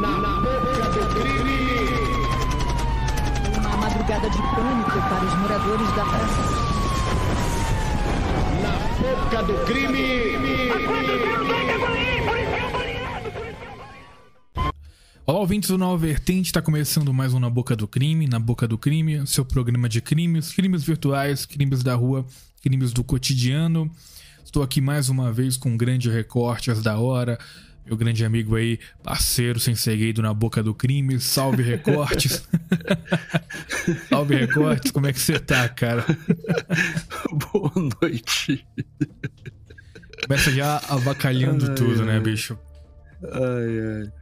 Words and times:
Na 0.00 0.40
boca 0.40 0.90
do 0.90 1.14
crime. 1.14 1.88
Uma 3.58 3.76
madrugada 3.78 4.28
de 4.28 4.36
pânico 4.36 4.90
para 4.90 5.24
os 5.24 5.34
moradores 5.38 5.88
da 5.88 6.04
praça. 6.04 6.42
Na 8.62 8.74
boca 9.00 9.42
do 9.42 9.64
crime. 9.64 10.70
Olá, 15.26 15.40
ouvintes 15.40 15.70
do 15.70 15.78
Nova 15.78 15.96
Vertente, 15.96 16.48
está 16.48 16.60
começando 16.60 17.12
mais 17.14 17.32
um 17.32 17.40
Na 17.40 17.48
Boca 17.48 17.74
do 17.74 17.88
Crime, 17.88 18.26
Na 18.26 18.38
Boca 18.38 18.68
do 18.68 18.76
Crime, 18.76 19.26
seu 19.26 19.46
programa 19.46 19.88
de 19.88 20.02
crimes, 20.02 20.52
crimes 20.52 20.84
virtuais, 20.84 21.46
crimes 21.46 21.82
da 21.82 21.94
rua, 21.94 22.26
crimes 22.60 22.92
do 22.92 23.02
cotidiano. 23.02 23.90
Estou 24.44 24.62
aqui 24.62 24.80
mais 24.80 25.08
uma 25.08 25.32
vez 25.32 25.56
com 25.56 25.70
um 25.70 25.76
grande 25.76 26.10
recorte 26.10 26.70
às 26.70 26.82
da 26.82 26.98
hora, 26.98 27.38
meu 27.86 27.96
grande 27.96 28.24
amigo 28.24 28.56
aí, 28.56 28.80
parceiro 29.02 29.60
sem 29.60 29.74
segredo 29.74 30.20
na 30.20 30.34
boca 30.34 30.62
do 30.62 30.74
crime. 30.74 31.20
Salve 31.20 31.62
recortes. 31.62 32.42
Salve 34.08 34.34
recortes, 34.34 34.90
como 34.90 35.06
é 35.06 35.12
que 35.12 35.20
você 35.20 35.38
tá, 35.38 35.68
cara? 35.68 36.04
Boa 37.52 37.72
noite. 38.02 38.66
Começa 40.26 40.50
já 40.50 40.78
avacalhando 40.88 41.68
Ai, 41.68 41.74
tudo, 41.76 42.04
né, 42.04 42.14
ai. 42.14 42.20
bicho? 42.20 42.58
Ai, 43.22 44.02
ai. 44.02 44.12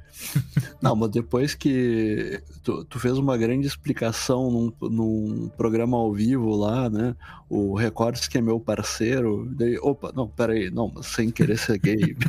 Não, 0.81 0.95
mas 0.95 1.11
depois 1.11 1.55
que 1.55 2.41
tu, 2.63 2.85
tu 2.85 2.99
fez 2.99 3.17
uma 3.19 3.37
grande 3.37 3.67
explicação 3.67 4.51
num, 4.51 4.73
num 4.89 5.49
programa 5.57 5.97
ao 5.97 6.13
vivo 6.13 6.55
lá, 6.55 6.89
né? 6.89 7.17
O 7.49 7.75
Recordes, 7.75 8.29
que 8.29 8.39
é 8.39 8.41
meu 8.41 8.61
parceiro. 8.61 9.49
Daí, 9.57 9.79
opa, 9.79 10.13
não, 10.15 10.29
peraí, 10.29 10.71
não, 10.71 10.91
mas 10.95 11.07
sem 11.07 11.31
querer 11.31 11.59
ser 11.59 11.79
gay. 11.79 12.17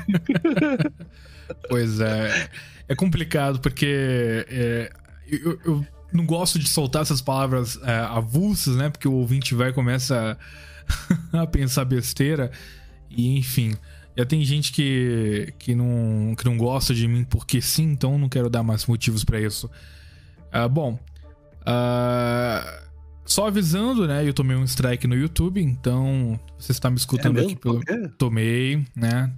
Pois 1.70 2.00
é. 2.00 2.50
É 2.88 2.96
complicado 2.96 3.60
porque 3.60 4.46
é, 4.50 4.92
eu, 5.28 5.60
eu 5.64 5.86
não 6.12 6.26
gosto 6.26 6.58
de 6.58 6.68
soltar 6.68 7.02
essas 7.02 7.22
palavras 7.22 7.80
é, 7.84 7.98
avulsas, 8.00 8.76
né? 8.76 8.90
Porque 8.90 9.08
o 9.08 9.14
ouvinte 9.14 9.54
vai 9.54 9.70
e 9.70 9.74
começa 9.74 10.38
a, 11.32 11.42
a 11.44 11.48
pensar 11.48 11.86
besteira. 11.86 12.52
E 13.10 13.38
enfim. 13.38 13.76
Já 14.18 14.26
tem 14.26 14.44
gente 14.44 14.72
que, 14.72 15.54
que, 15.60 15.76
não, 15.76 16.36
que 16.36 16.46
não 16.46 16.58
gosta 16.58 16.94
de 16.94 17.08
mim 17.08 17.24
porque 17.24 17.62
sim, 17.62 17.84
então 17.84 18.18
não 18.18 18.30
quero 18.30 18.50
dar 18.50 18.64
mais 18.64 18.86
motivos 18.86 19.24
pra 19.24 19.42
isso. 19.42 19.70
Ah, 20.52 20.68
bom. 20.68 20.98
ah, 21.66 22.82
só 23.26 23.48
avisando, 23.48 24.08
né? 24.08 24.26
Eu 24.26 24.34
tomei 24.34 24.56
um 24.56 24.64
strike 24.64 25.08
no 25.08 25.16
YouTube, 25.16 25.62
então 25.62 26.40
você 26.58 26.72
está 26.72 26.90
me 26.90 26.98
escutando 26.98 27.40
É 27.40 27.44
aqui 27.44 27.56
pelo. 27.56 27.82
Tomei, 28.18 28.86
né? 28.96 29.34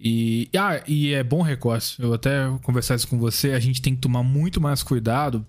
E, 0.00 0.48
ah, 0.56 0.80
e 0.86 1.12
é 1.12 1.22
bom 1.22 1.42
recorte. 1.42 2.00
Eu 2.00 2.14
até 2.14 2.46
conversar 2.62 2.94
isso 2.94 3.08
com 3.08 3.18
você. 3.18 3.52
A 3.52 3.60
gente 3.60 3.82
tem 3.82 3.94
que 3.94 4.00
tomar 4.00 4.22
muito 4.22 4.60
mais 4.60 4.82
cuidado 4.82 5.44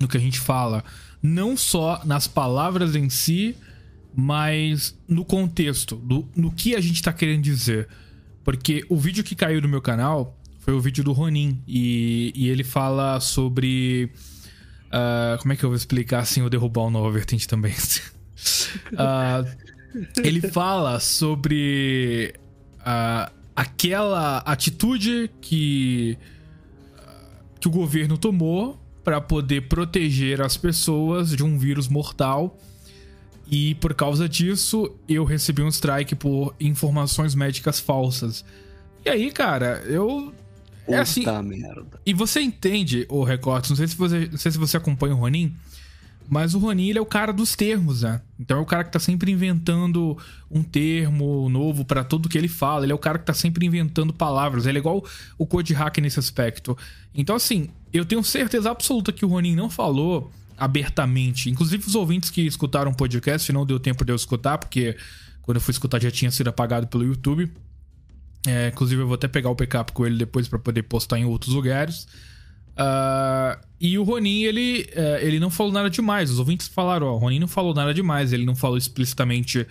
no 0.00 0.08
que 0.08 0.16
a 0.16 0.20
gente 0.20 0.38
fala. 0.38 0.84
Não 1.22 1.56
só 1.56 2.00
nas 2.04 2.26
palavras 2.26 2.96
em 2.96 3.08
si, 3.08 3.56
mas 4.14 4.98
no 5.08 5.24
contexto, 5.24 5.96
do, 5.96 6.28
no 6.36 6.50
que 6.50 6.74
a 6.74 6.80
gente 6.80 7.02
tá 7.02 7.12
querendo 7.12 7.42
dizer. 7.42 7.88
Porque 8.44 8.84
o 8.88 8.96
vídeo 8.96 9.22
que 9.22 9.34
caiu 9.34 9.60
no 9.60 9.68
meu 9.68 9.80
canal 9.80 10.36
foi 10.58 10.74
o 10.74 10.80
vídeo 10.80 11.04
do 11.04 11.12
Ronin. 11.12 11.62
E, 11.66 12.32
e 12.34 12.48
ele 12.48 12.64
fala 12.64 13.20
sobre. 13.20 14.10
ah, 14.90 15.36
como 15.40 15.52
é 15.52 15.56
que 15.56 15.64
eu 15.64 15.70
vou 15.70 15.76
explicar 15.76 16.24
sem 16.26 16.42
eu 16.42 16.50
derrubar 16.50 16.82
o 16.82 16.90
Nova 16.90 17.10
Vertente 17.10 17.46
também? 17.46 17.74
Ah, 18.96 19.44
ele 20.24 20.40
fala 20.40 20.98
sobre 20.98 22.34
ah, 22.80 23.30
aquela 23.54 24.38
atitude 24.38 25.30
que, 25.40 26.18
que 27.60 27.68
o 27.68 27.70
governo 27.70 28.16
tomou 28.16 28.80
para 29.04 29.20
poder 29.20 29.68
proteger 29.68 30.40
as 30.40 30.56
pessoas 30.56 31.36
de 31.36 31.42
um 31.42 31.58
vírus 31.58 31.88
mortal. 31.88 32.58
E 33.54 33.74
por 33.74 33.92
causa 33.92 34.26
disso, 34.26 34.90
eu 35.06 35.24
recebi 35.24 35.60
um 35.60 35.68
strike 35.68 36.14
por 36.14 36.54
informações 36.58 37.34
médicas 37.34 37.78
falsas. 37.78 38.42
E 39.04 39.10
aí, 39.10 39.30
cara, 39.30 39.82
eu. 39.86 40.32
É 40.88 40.96
assim, 40.96 41.20
Puta 41.22 41.42
merda. 41.42 42.00
e 42.04 42.14
você 42.14 42.40
entende 42.40 43.06
o 43.10 43.22
recorte, 43.22 43.68
não 43.68 43.76
sei 43.76 43.86
se 43.86 43.94
você, 43.94 44.26
não 44.30 44.38
sei 44.38 44.50
se 44.50 44.58
você 44.58 44.76
acompanha 44.76 45.14
o 45.14 45.18
Ronin, 45.18 45.54
mas 46.28 46.54
o 46.54 46.58
Ronin 46.58 46.88
ele 46.88 46.98
é 46.98 47.00
o 47.00 47.06
cara 47.06 47.30
dos 47.32 47.54
termos, 47.54 48.02
né? 48.02 48.20
Então 48.40 48.58
é 48.58 48.60
o 48.60 48.64
cara 48.66 48.82
que 48.84 48.90
tá 48.90 48.98
sempre 48.98 49.30
inventando 49.30 50.16
um 50.50 50.62
termo 50.62 51.48
novo 51.50 51.84
pra 51.84 52.02
tudo 52.02 52.28
que 52.28 52.38
ele 52.38 52.48
fala. 52.48 52.84
Ele 52.84 52.92
é 52.92 52.94
o 52.94 52.98
cara 52.98 53.18
que 53.18 53.26
tá 53.26 53.34
sempre 53.34 53.66
inventando 53.66 54.12
palavras. 54.14 54.66
Ele 54.66 54.78
é 54.78 54.80
igual 54.80 55.04
o 55.38 55.46
Code 55.46 55.74
Hack 55.74 55.98
nesse 55.98 56.18
aspecto. 56.18 56.76
Então, 57.14 57.36
assim, 57.36 57.68
eu 57.92 58.04
tenho 58.04 58.24
certeza 58.24 58.70
absoluta 58.70 59.12
que 59.12 59.24
o 59.24 59.28
Ronin 59.28 59.54
não 59.54 59.68
falou 59.70 60.32
abertamente. 60.56 61.50
Inclusive, 61.50 61.86
os 61.86 61.94
ouvintes 61.94 62.30
que 62.30 62.42
escutaram 62.42 62.90
o 62.90 62.94
podcast 62.94 63.52
não 63.52 63.66
deu 63.66 63.78
tempo 63.78 64.04
de 64.04 64.12
eu 64.12 64.16
escutar, 64.16 64.58
porque 64.58 64.96
quando 65.42 65.56
eu 65.56 65.60
fui 65.60 65.72
escutar 65.72 66.00
já 66.00 66.10
tinha 66.10 66.30
sido 66.30 66.48
apagado 66.48 66.86
pelo 66.86 67.04
YouTube. 67.04 67.50
É, 68.46 68.68
inclusive, 68.68 69.02
eu 69.02 69.06
vou 69.06 69.14
até 69.14 69.28
pegar 69.28 69.50
o 69.50 69.54
backup 69.54 69.92
com 69.92 70.06
ele 70.06 70.16
depois 70.16 70.48
pra 70.48 70.58
poder 70.58 70.82
postar 70.82 71.18
em 71.18 71.24
outros 71.24 71.54
lugares. 71.54 72.06
Ah, 72.76 73.58
e 73.80 73.98
o 73.98 74.02
Ronin, 74.02 74.42
ele, 74.42 74.88
é, 74.92 75.20
ele 75.26 75.38
não 75.38 75.50
falou 75.50 75.72
nada 75.72 75.90
demais. 75.90 76.30
Os 76.30 76.38
ouvintes 76.38 76.68
falaram, 76.68 77.06
ó, 77.06 77.14
o 77.14 77.18
Ronin 77.18 77.38
não 77.38 77.48
falou 77.48 77.74
nada 77.74 77.92
demais. 77.92 78.32
Ele 78.32 78.44
não 78.44 78.56
falou 78.56 78.76
explicitamente 78.76 79.66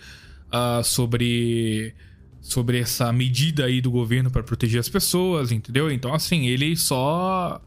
ah, 0.50 0.82
sobre 0.84 1.94
sobre 2.42 2.80
essa 2.80 3.12
medida 3.12 3.66
aí 3.66 3.80
do 3.80 3.88
governo 3.88 4.28
pra 4.28 4.42
proteger 4.42 4.80
as 4.80 4.88
pessoas, 4.88 5.52
entendeu? 5.52 5.90
Então, 5.90 6.12
assim, 6.12 6.46
ele 6.46 6.76
só... 6.76 7.62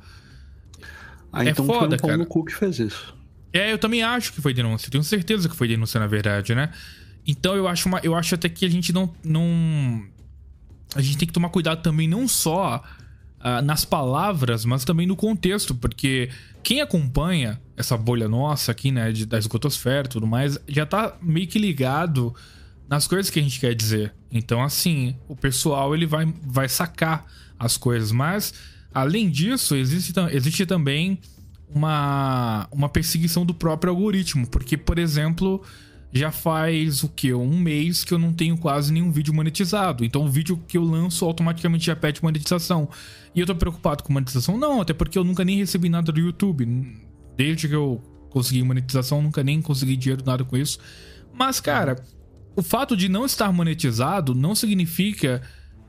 Ah, 1.35 1.45
É 1.45 1.49
então 1.49 1.65
foi 1.65 1.75
foda, 1.75 1.95
um 1.95 1.99
pau 1.99 2.09
cara. 2.09 2.25
cu 2.25 2.45
que 2.45 2.55
fez 2.55 2.79
isso. 2.79 3.13
É, 3.51 3.71
eu 3.71 3.77
também 3.77 4.03
acho 4.03 4.33
que 4.33 4.41
foi 4.41 4.53
denúncia. 4.53 4.89
Tenho 4.89 5.03
certeza 5.03 5.47
que 5.47 5.55
foi 5.55 5.67
denúncia, 5.67 5.99
na 5.99 6.07
verdade, 6.07 6.55
né? 6.55 6.71
Então 7.27 7.55
eu 7.55 7.67
acho, 7.67 7.87
uma, 7.87 7.99
eu 8.03 8.15
acho 8.15 8.35
até 8.35 8.47
que 8.49 8.65
a 8.65 8.69
gente 8.69 8.91
não, 8.93 9.13
não. 9.23 10.03
A 10.95 11.01
gente 11.01 11.17
tem 11.17 11.27
que 11.27 11.33
tomar 11.33 11.49
cuidado 11.49 11.81
também, 11.81 12.07
não 12.07 12.27
só 12.27 12.83
ah, 13.39 13.61
nas 13.61 13.83
palavras, 13.85 14.65
mas 14.65 14.83
também 14.85 15.05
no 15.05 15.15
contexto, 15.15 15.75
porque 15.75 16.29
quem 16.63 16.81
acompanha 16.81 17.59
essa 17.77 17.97
bolha 17.97 18.27
nossa 18.27 18.71
aqui, 18.71 18.91
né, 18.91 19.11
de, 19.11 19.25
da 19.25 19.37
esgotosfera 19.37 20.07
e 20.07 20.09
tudo 20.09 20.25
mais, 20.25 20.57
já 20.67 20.85
tá 20.85 21.15
meio 21.21 21.47
que 21.47 21.59
ligado 21.59 22.33
nas 22.87 23.07
coisas 23.07 23.29
que 23.29 23.39
a 23.39 23.43
gente 23.43 23.59
quer 23.59 23.73
dizer. 23.75 24.13
Então, 24.31 24.63
assim, 24.63 25.15
o 25.27 25.35
pessoal 25.35 25.93
ele 25.93 26.05
vai, 26.05 26.25
vai 26.43 26.67
sacar 26.69 27.25
as 27.57 27.77
coisas. 27.77 28.11
Mas, 28.11 28.53
além 28.95 29.29
disso, 29.29 29.75
existe, 29.75 30.13
existe 30.31 30.65
também 30.65 31.19
uma, 31.67 32.65
uma 32.71 32.87
perseguição 32.87 33.45
do 33.45 33.53
próprio 33.53 33.91
algoritmo. 33.91 34.47
Porque, 34.47 34.77
por 34.77 34.97
exemplo, 34.97 35.61
já 36.13 36.31
faz 36.31 37.03
o 37.03 37.09
que? 37.09 37.33
Um 37.33 37.59
mês 37.59 38.05
que 38.05 38.13
eu 38.13 38.17
não 38.17 38.31
tenho 38.31 38.57
quase 38.57 38.93
nenhum 38.93 39.11
vídeo 39.11 39.33
monetizado. 39.33 40.05
Então, 40.05 40.23
o 40.23 40.29
vídeo 40.29 40.57
que 40.65 40.77
eu 40.77 40.83
lanço 40.83 41.25
automaticamente 41.25 41.87
já 41.87 41.95
pede 41.95 42.23
monetização. 42.23 42.87
E 43.35 43.41
eu 43.41 43.45
tô 43.45 43.53
preocupado 43.53 44.01
com 44.01 44.13
monetização? 44.13 44.57
Não, 44.57 44.79
até 44.79 44.93
porque 44.93 45.17
eu 45.17 45.25
nunca 45.25 45.43
nem 45.43 45.57
recebi 45.57 45.89
nada 45.89 46.13
do 46.13 46.19
YouTube. 46.19 46.65
Desde 47.35 47.67
que 47.67 47.75
eu 47.75 48.01
consegui 48.29 48.63
monetização, 48.63 49.21
nunca 49.21 49.43
nem 49.43 49.61
consegui 49.61 49.97
dinheiro 49.97 50.23
nada 50.25 50.45
com 50.45 50.55
isso. 50.55 50.79
Mas, 51.33 51.59
cara, 51.59 52.01
o 52.55 52.63
fato 52.63 52.95
de 52.95 53.09
não 53.09 53.25
estar 53.25 53.51
monetizado 53.51 54.33
não 54.33 54.55
significa 54.55 55.41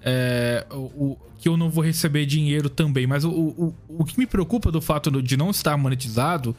é, 0.07 0.65
o, 0.71 0.77
o- 0.77 1.19
que 1.39 1.49
eu 1.49 1.57
não 1.57 1.69
vou 1.69 1.85
receber 1.85 2.25
dinheiro 2.25 2.71
também. 2.71 3.07
Mas 3.07 3.25
o, 3.25 3.31
o, 3.31 3.75
o 3.89 4.05
que 4.07 4.19
me 4.19 4.27
preocupa 4.27 4.73
do 4.73 4.81
fato 4.81 5.11
de 5.21 5.37
não 5.37 5.51
estar 5.51 5.77
monetizado 5.77 6.57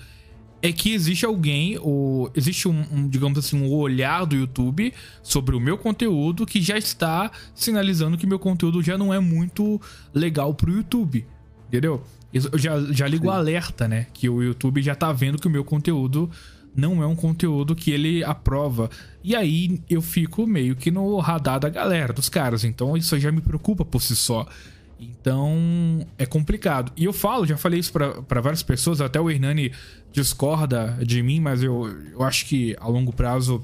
é 0.61 0.71
que 0.71 0.91
existe 0.93 1.25
alguém, 1.25 1.77
ou 1.81 2.31
existe 2.35 2.67
um, 2.67 2.83
um, 2.91 3.07
digamos 3.07 3.39
assim, 3.39 3.59
um 3.59 3.71
olhar 3.73 4.25
do 4.25 4.35
YouTube 4.35 4.93
sobre 5.23 5.55
o 5.55 5.59
meu 5.59 5.77
conteúdo 5.77 6.45
que 6.45 6.61
já 6.61 6.77
está 6.77 7.31
sinalizando 7.55 8.17
que 8.17 8.27
meu 8.27 8.37
conteúdo 8.39 8.83
já 8.83 8.97
não 8.97 9.13
é 9.13 9.19
muito 9.19 9.81
legal 10.13 10.53
pro 10.53 10.71
YouTube. 10.71 11.25
Entendeu? 11.67 12.03
Eu 12.33 12.57
já, 12.59 12.79
já 12.91 13.07
ligo 13.07 13.27
o 13.27 13.31
alerta, 13.31 13.87
né? 13.87 14.07
Que 14.13 14.29
o 14.29 14.43
YouTube 14.43 14.81
já 14.81 14.93
tá 14.93 15.11
vendo 15.11 15.39
que 15.39 15.47
o 15.47 15.51
meu 15.51 15.63
conteúdo 15.63 16.29
não 16.77 17.01
é 17.01 17.07
um 17.07 17.15
conteúdo 17.15 17.75
que 17.75 17.89
ele 17.89 18.23
aprova. 18.23 18.87
E 19.23 19.35
aí 19.35 19.81
eu 19.89 19.99
fico 19.99 20.45
meio 20.45 20.75
que 20.75 20.91
no 20.91 21.17
radar 21.17 21.59
da 21.59 21.69
galera, 21.69 22.13
dos 22.13 22.29
caras. 22.29 22.63
Então 22.63 22.95
isso 22.95 23.19
já 23.19 23.31
me 23.31 23.41
preocupa 23.41 23.83
por 23.83 23.99
si 23.99 24.15
só. 24.15 24.47
Então 24.99 26.05
é 26.19 26.25
complicado. 26.25 26.91
E 26.95 27.05
eu 27.05 27.11
falo, 27.11 27.47
já 27.47 27.57
falei 27.57 27.79
isso 27.79 27.91
pra 27.91 28.41
várias 28.41 28.61
pessoas, 28.61 29.01
até 29.01 29.19
o 29.19 29.29
Hernani 29.29 29.71
discorda 30.11 30.97
de 31.03 31.21
mim, 31.23 31.39
mas 31.39 31.63
eu, 31.63 31.87
eu 32.11 32.23
acho 32.23 32.45
que 32.45 32.75
a 32.79 32.87
longo 32.87 33.11
prazo, 33.11 33.63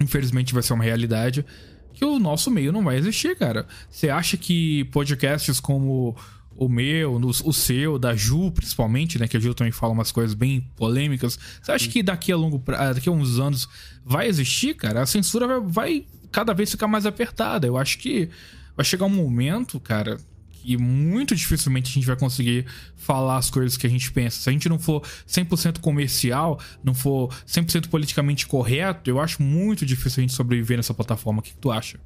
infelizmente, 0.00 0.54
vai 0.54 0.62
ser 0.62 0.72
uma 0.72 0.84
realidade. 0.84 1.44
Que 1.92 2.04
o 2.06 2.18
nosso 2.18 2.50
meio 2.50 2.72
não 2.72 2.82
vai 2.82 2.96
existir, 2.96 3.36
cara. 3.36 3.66
Você 3.90 4.08
acha 4.08 4.38
que 4.38 4.84
podcasts 4.84 5.60
como 5.60 6.16
o 6.60 6.68
meu, 6.68 7.18
no- 7.18 7.28
o 7.30 7.52
seu, 7.54 7.98
da 7.98 8.14
Ju, 8.14 8.50
principalmente, 8.52 9.18
né? 9.18 9.26
Que 9.26 9.38
a 9.38 9.40
Ju 9.40 9.54
também 9.54 9.72
fala 9.72 9.94
umas 9.94 10.12
coisas 10.12 10.34
bem 10.34 10.60
polêmicas. 10.76 11.38
Você 11.62 11.72
acha 11.72 11.88
que 11.88 12.02
daqui 12.02 12.30
a 12.30 12.36
longo 12.36 12.58
pra, 12.58 12.92
daqui 12.92 13.08
a 13.08 13.12
uns 13.12 13.38
anos 13.38 13.66
vai 14.04 14.28
existir, 14.28 14.74
cara? 14.76 15.00
A 15.00 15.06
censura 15.06 15.46
vai, 15.46 15.60
vai 15.60 16.04
cada 16.30 16.52
vez 16.52 16.70
ficar 16.70 16.86
mais 16.86 17.06
apertada. 17.06 17.66
Eu 17.66 17.78
acho 17.78 17.96
que 17.98 18.28
vai 18.76 18.84
chegar 18.84 19.06
um 19.06 19.08
momento, 19.08 19.80
cara, 19.80 20.18
que 20.50 20.76
muito 20.76 21.34
dificilmente 21.34 21.90
a 21.90 21.94
gente 21.94 22.06
vai 22.06 22.16
conseguir 22.16 22.66
falar 22.94 23.38
as 23.38 23.48
coisas 23.48 23.78
que 23.78 23.86
a 23.86 23.90
gente 23.90 24.12
pensa. 24.12 24.42
Se 24.42 24.50
a 24.50 24.52
gente 24.52 24.68
não 24.68 24.78
for 24.78 25.02
100% 25.26 25.78
comercial, 25.80 26.60
não 26.84 26.92
for 26.94 27.32
100% 27.46 27.88
politicamente 27.88 28.46
correto, 28.46 29.08
eu 29.08 29.18
acho 29.18 29.42
muito 29.42 29.86
difícil 29.86 30.20
a 30.20 30.22
gente 30.22 30.34
sobreviver 30.34 30.76
nessa 30.76 30.92
plataforma. 30.92 31.40
O 31.40 31.42
que, 31.42 31.52
que 31.52 31.56
tu 31.56 31.70
acha? 31.70 31.98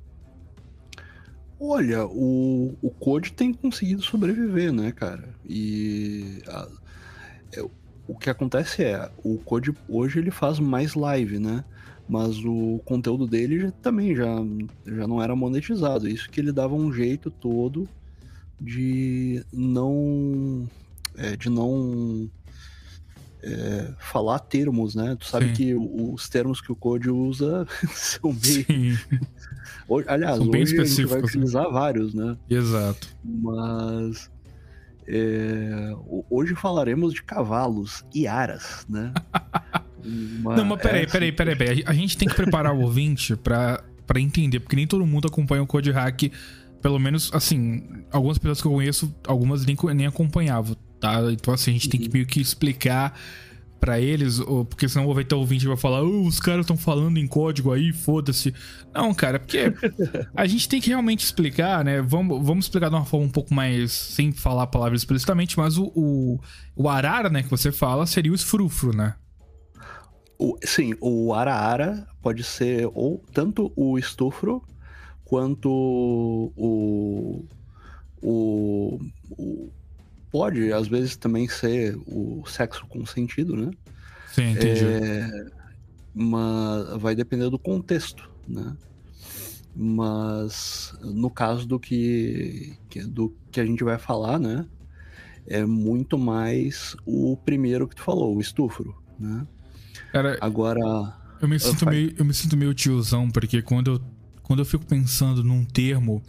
Olha, 1.66 2.04
o, 2.06 2.76
o 2.82 2.90
Code 2.90 3.32
tem 3.32 3.52
conseguido 3.52 4.02
sobreviver, 4.02 4.70
né, 4.70 4.92
cara? 4.92 5.34
E 5.48 6.42
a, 6.46 6.68
é, 7.54 7.66
o 8.06 8.14
que 8.14 8.28
acontece 8.28 8.84
é, 8.84 9.10
o 9.24 9.38
Code 9.38 9.74
hoje 9.88 10.18
ele 10.18 10.30
faz 10.30 10.58
mais 10.58 10.94
live, 10.94 11.38
né? 11.38 11.64
Mas 12.06 12.36
o 12.44 12.82
conteúdo 12.84 13.26
dele 13.26 13.60
já, 13.60 13.70
também 13.70 14.14
já, 14.14 14.26
já 14.86 15.06
não 15.06 15.22
era 15.22 15.34
monetizado. 15.34 16.06
Isso 16.06 16.28
que 16.28 16.38
ele 16.38 16.52
dava 16.52 16.74
um 16.74 16.92
jeito 16.92 17.30
todo 17.30 17.88
de 18.60 19.42
não. 19.50 20.68
É, 21.16 21.34
de 21.34 21.48
não 21.48 22.28
é, 23.42 23.94
falar 23.98 24.38
termos, 24.40 24.94
né? 24.94 25.16
Tu 25.18 25.26
sabe 25.26 25.48
Sim. 25.48 25.52
que 25.54 25.74
os 25.74 26.28
termos 26.28 26.60
que 26.60 26.72
o 26.72 26.76
Code 26.76 27.08
usa 27.08 27.66
são 27.94 28.34
bem. 28.34 28.98
Hoje, 29.88 30.06
aliás, 30.08 30.36
são 30.36 30.48
bem 30.48 30.62
hoje 30.62 30.80
a 30.80 30.84
gente 30.84 31.04
vai 31.06 31.18
né? 31.18 31.24
utilizar 31.24 31.64
né? 31.64 31.70
vários, 31.70 32.14
né? 32.14 32.36
Exato. 32.48 33.08
Mas. 33.24 34.30
É, 35.06 35.92
hoje 36.30 36.54
falaremos 36.54 37.12
de 37.12 37.22
cavalos 37.22 38.04
e 38.14 38.26
aras, 38.26 38.86
né? 38.88 39.12
Uma, 40.04 40.56
Não, 40.56 40.64
mas 40.66 40.82
peraí, 40.82 41.06
peraí, 41.06 41.32
peraí, 41.32 41.56
peraí. 41.56 41.84
A 41.86 41.94
gente 41.94 42.16
tem 42.16 42.28
que 42.28 42.34
preparar 42.34 42.74
o 42.74 42.80
ouvinte 42.82 43.34
pra, 43.36 43.82
pra 44.06 44.20
entender, 44.20 44.60
porque 44.60 44.76
nem 44.76 44.86
todo 44.86 45.06
mundo 45.06 45.26
acompanha 45.26 45.62
o 45.62 45.66
Code 45.66 45.90
Hack. 45.90 46.30
Pelo 46.82 46.98
menos, 46.98 47.30
assim, 47.32 47.82
algumas 48.12 48.36
pessoas 48.36 48.60
que 48.60 48.66
eu 48.66 48.72
conheço, 48.72 49.14
algumas 49.26 49.64
nem, 49.64 49.74
nem 49.94 50.06
acompanhavam, 50.06 50.76
tá? 51.00 51.20
Então, 51.32 51.54
assim, 51.54 51.70
a 51.70 51.74
gente 51.74 51.88
tem 51.88 51.98
que 51.98 52.10
meio 52.12 52.26
que 52.26 52.40
explicar 52.40 53.18
para 53.80 54.00
eles, 54.00 54.40
porque 54.70 54.88
senão 54.88 55.12
vai 55.12 55.24
ter 55.24 55.34
ouvinte 55.34 55.64
e 55.64 55.68
vai 55.68 55.76
falar, 55.76 56.02
oh, 56.02 56.26
os 56.26 56.40
caras 56.40 56.62
estão 56.62 56.76
falando 56.76 57.18
em 57.18 57.26
código 57.26 57.72
aí, 57.72 57.92
foda-se. 57.92 58.54
Não, 58.94 59.12
cara, 59.12 59.38
porque 59.38 59.72
a 60.34 60.46
gente 60.46 60.68
tem 60.68 60.80
que 60.80 60.88
realmente 60.88 61.24
explicar, 61.24 61.84
né? 61.84 62.00
Vamos, 62.00 62.44
vamos 62.44 62.64
explicar 62.64 62.88
de 62.88 62.94
uma 62.94 63.04
forma 63.04 63.26
um 63.26 63.30
pouco 63.30 63.52
mais, 63.52 63.92
sem 63.92 64.32
falar 64.32 64.66
palavras 64.68 65.02
explicitamente, 65.02 65.58
mas 65.58 65.76
o, 65.76 65.92
o, 65.94 66.40
o 66.74 66.88
arara, 66.88 67.28
né, 67.28 67.42
que 67.42 67.50
você 67.50 67.70
fala, 67.70 68.06
seria 68.06 68.32
o 68.32 68.34
esfrufro, 68.34 68.96
né? 68.96 69.14
O, 70.38 70.58
sim, 70.64 70.94
o 71.00 71.32
ara-ara 71.32 72.06
pode 72.20 72.42
ser 72.42 72.90
ou 72.92 73.22
tanto 73.32 73.72
o 73.76 73.96
estufro 73.98 74.62
quanto 75.24 75.70
o, 76.56 77.46
o, 78.20 78.98
o, 79.38 79.70
pode 80.34 80.72
às 80.72 80.88
vezes 80.88 81.14
também 81.14 81.46
ser 81.46 81.96
o 82.08 82.42
sexo 82.44 82.84
consentido, 82.88 83.54
né? 83.54 83.70
Sim, 84.32 84.50
entendi. 84.50 84.84
É, 84.84 85.46
mas 86.12 87.00
vai 87.00 87.14
depender 87.14 87.48
do 87.48 87.56
contexto, 87.56 88.28
né? 88.48 88.76
Mas 89.76 90.92
no 91.04 91.30
caso 91.30 91.68
do 91.68 91.78
que, 91.78 92.76
do 93.06 93.32
que 93.52 93.60
a 93.60 93.64
gente 93.64 93.84
vai 93.84 93.96
falar, 93.96 94.40
né? 94.40 94.66
É 95.46 95.64
muito 95.64 96.18
mais 96.18 96.96
o 97.06 97.36
primeiro 97.36 97.86
que 97.86 97.94
tu 97.94 98.02
falou, 98.02 98.34
o 98.34 98.40
estufro, 98.40 98.92
né? 99.16 99.46
Cara, 100.10 100.36
Agora. 100.40 101.14
Eu 101.40 101.46
me, 101.46 101.60
sinto 101.60 101.86
meio, 101.86 102.12
eu 102.18 102.24
me 102.24 102.34
sinto 102.34 102.56
meio 102.56 102.74
tiozão, 102.74 103.30
porque 103.30 103.62
quando 103.62 103.92
eu, 103.92 104.00
quando 104.42 104.58
eu 104.58 104.66
fico 104.66 104.84
pensando 104.84 105.44
num 105.44 105.64
termo 105.64 106.20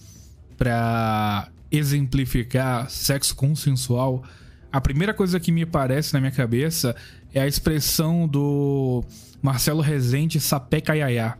pra 0.55 1.49
exemplificar 1.77 2.89
sexo 2.89 3.35
consensual, 3.35 4.23
a 4.71 4.81
primeira 4.81 5.13
coisa 5.13 5.39
que 5.39 5.51
me 5.51 5.63
aparece 5.63 6.13
na 6.13 6.19
minha 6.19 6.31
cabeça 6.31 6.95
é 7.33 7.41
a 7.41 7.47
expressão 7.47 8.27
do 8.27 9.03
Marcelo 9.41 9.81
Rezende 9.81 10.39
sapeca 10.39 10.95
iaiá, 10.95 11.37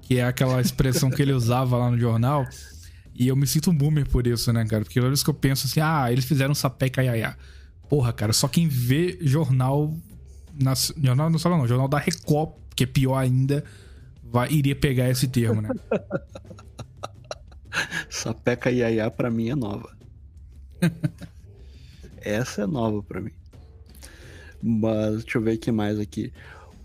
que 0.00 0.18
é 0.18 0.24
aquela 0.24 0.60
expressão 0.60 1.10
que 1.10 1.22
ele 1.22 1.32
usava 1.32 1.76
lá 1.76 1.90
no 1.90 1.98
jornal. 1.98 2.44
E 3.14 3.28
eu 3.28 3.36
me 3.36 3.46
sinto 3.46 3.70
um 3.70 3.74
boomer 3.74 4.08
por 4.08 4.26
isso, 4.26 4.52
né, 4.52 4.64
cara? 4.64 4.82
Porque 4.82 4.98
toda 4.98 5.08
vez 5.08 5.22
que 5.22 5.30
eu 5.30 5.34
penso 5.34 5.66
assim, 5.66 5.80
ah, 5.80 6.10
eles 6.10 6.24
fizeram 6.24 6.54
sapeca 6.54 7.02
iaiá. 7.02 7.36
Porra, 7.88 8.12
cara, 8.12 8.32
só 8.32 8.48
quem 8.48 8.66
vê 8.68 9.18
jornal 9.20 9.94
na, 10.58 10.74
jornal 10.74 11.30
não 11.30 11.38
só 11.38 11.48
não, 11.48 11.66
jornal 11.66 11.88
da 11.88 11.98
Record, 11.98 12.50
que 12.74 12.84
é 12.84 12.86
pior 12.86 13.16
ainda, 13.16 13.64
vai, 14.22 14.50
iria 14.50 14.74
pegar 14.74 15.08
esse 15.08 15.28
termo, 15.28 15.60
né? 15.60 15.70
Sapeca 18.10 18.70
Iaiá 18.70 19.10
pra 19.10 19.30
mim 19.30 19.50
é 19.50 19.54
nova. 19.54 19.96
Essa 22.20 22.62
é 22.62 22.66
nova 22.66 23.02
pra 23.02 23.20
mim. 23.20 23.32
Mas 24.62 25.24
deixa 25.24 25.38
eu 25.38 25.42
ver 25.42 25.56
o 25.56 25.58
que 25.58 25.72
mais 25.72 25.98
aqui. 25.98 26.32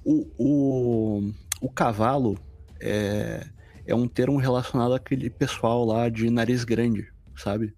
O, 0.03 0.27
o, 0.37 1.33
o 1.61 1.69
cavalo 1.69 2.39
é, 2.79 3.45
é 3.85 3.93
um 3.93 4.07
termo 4.07 4.37
relacionado 4.37 4.93
àquele 4.93 5.29
pessoal 5.29 5.85
lá 5.85 6.09
de 6.09 6.29
nariz 6.29 6.63
grande, 6.63 7.11
sabe? 7.35 7.75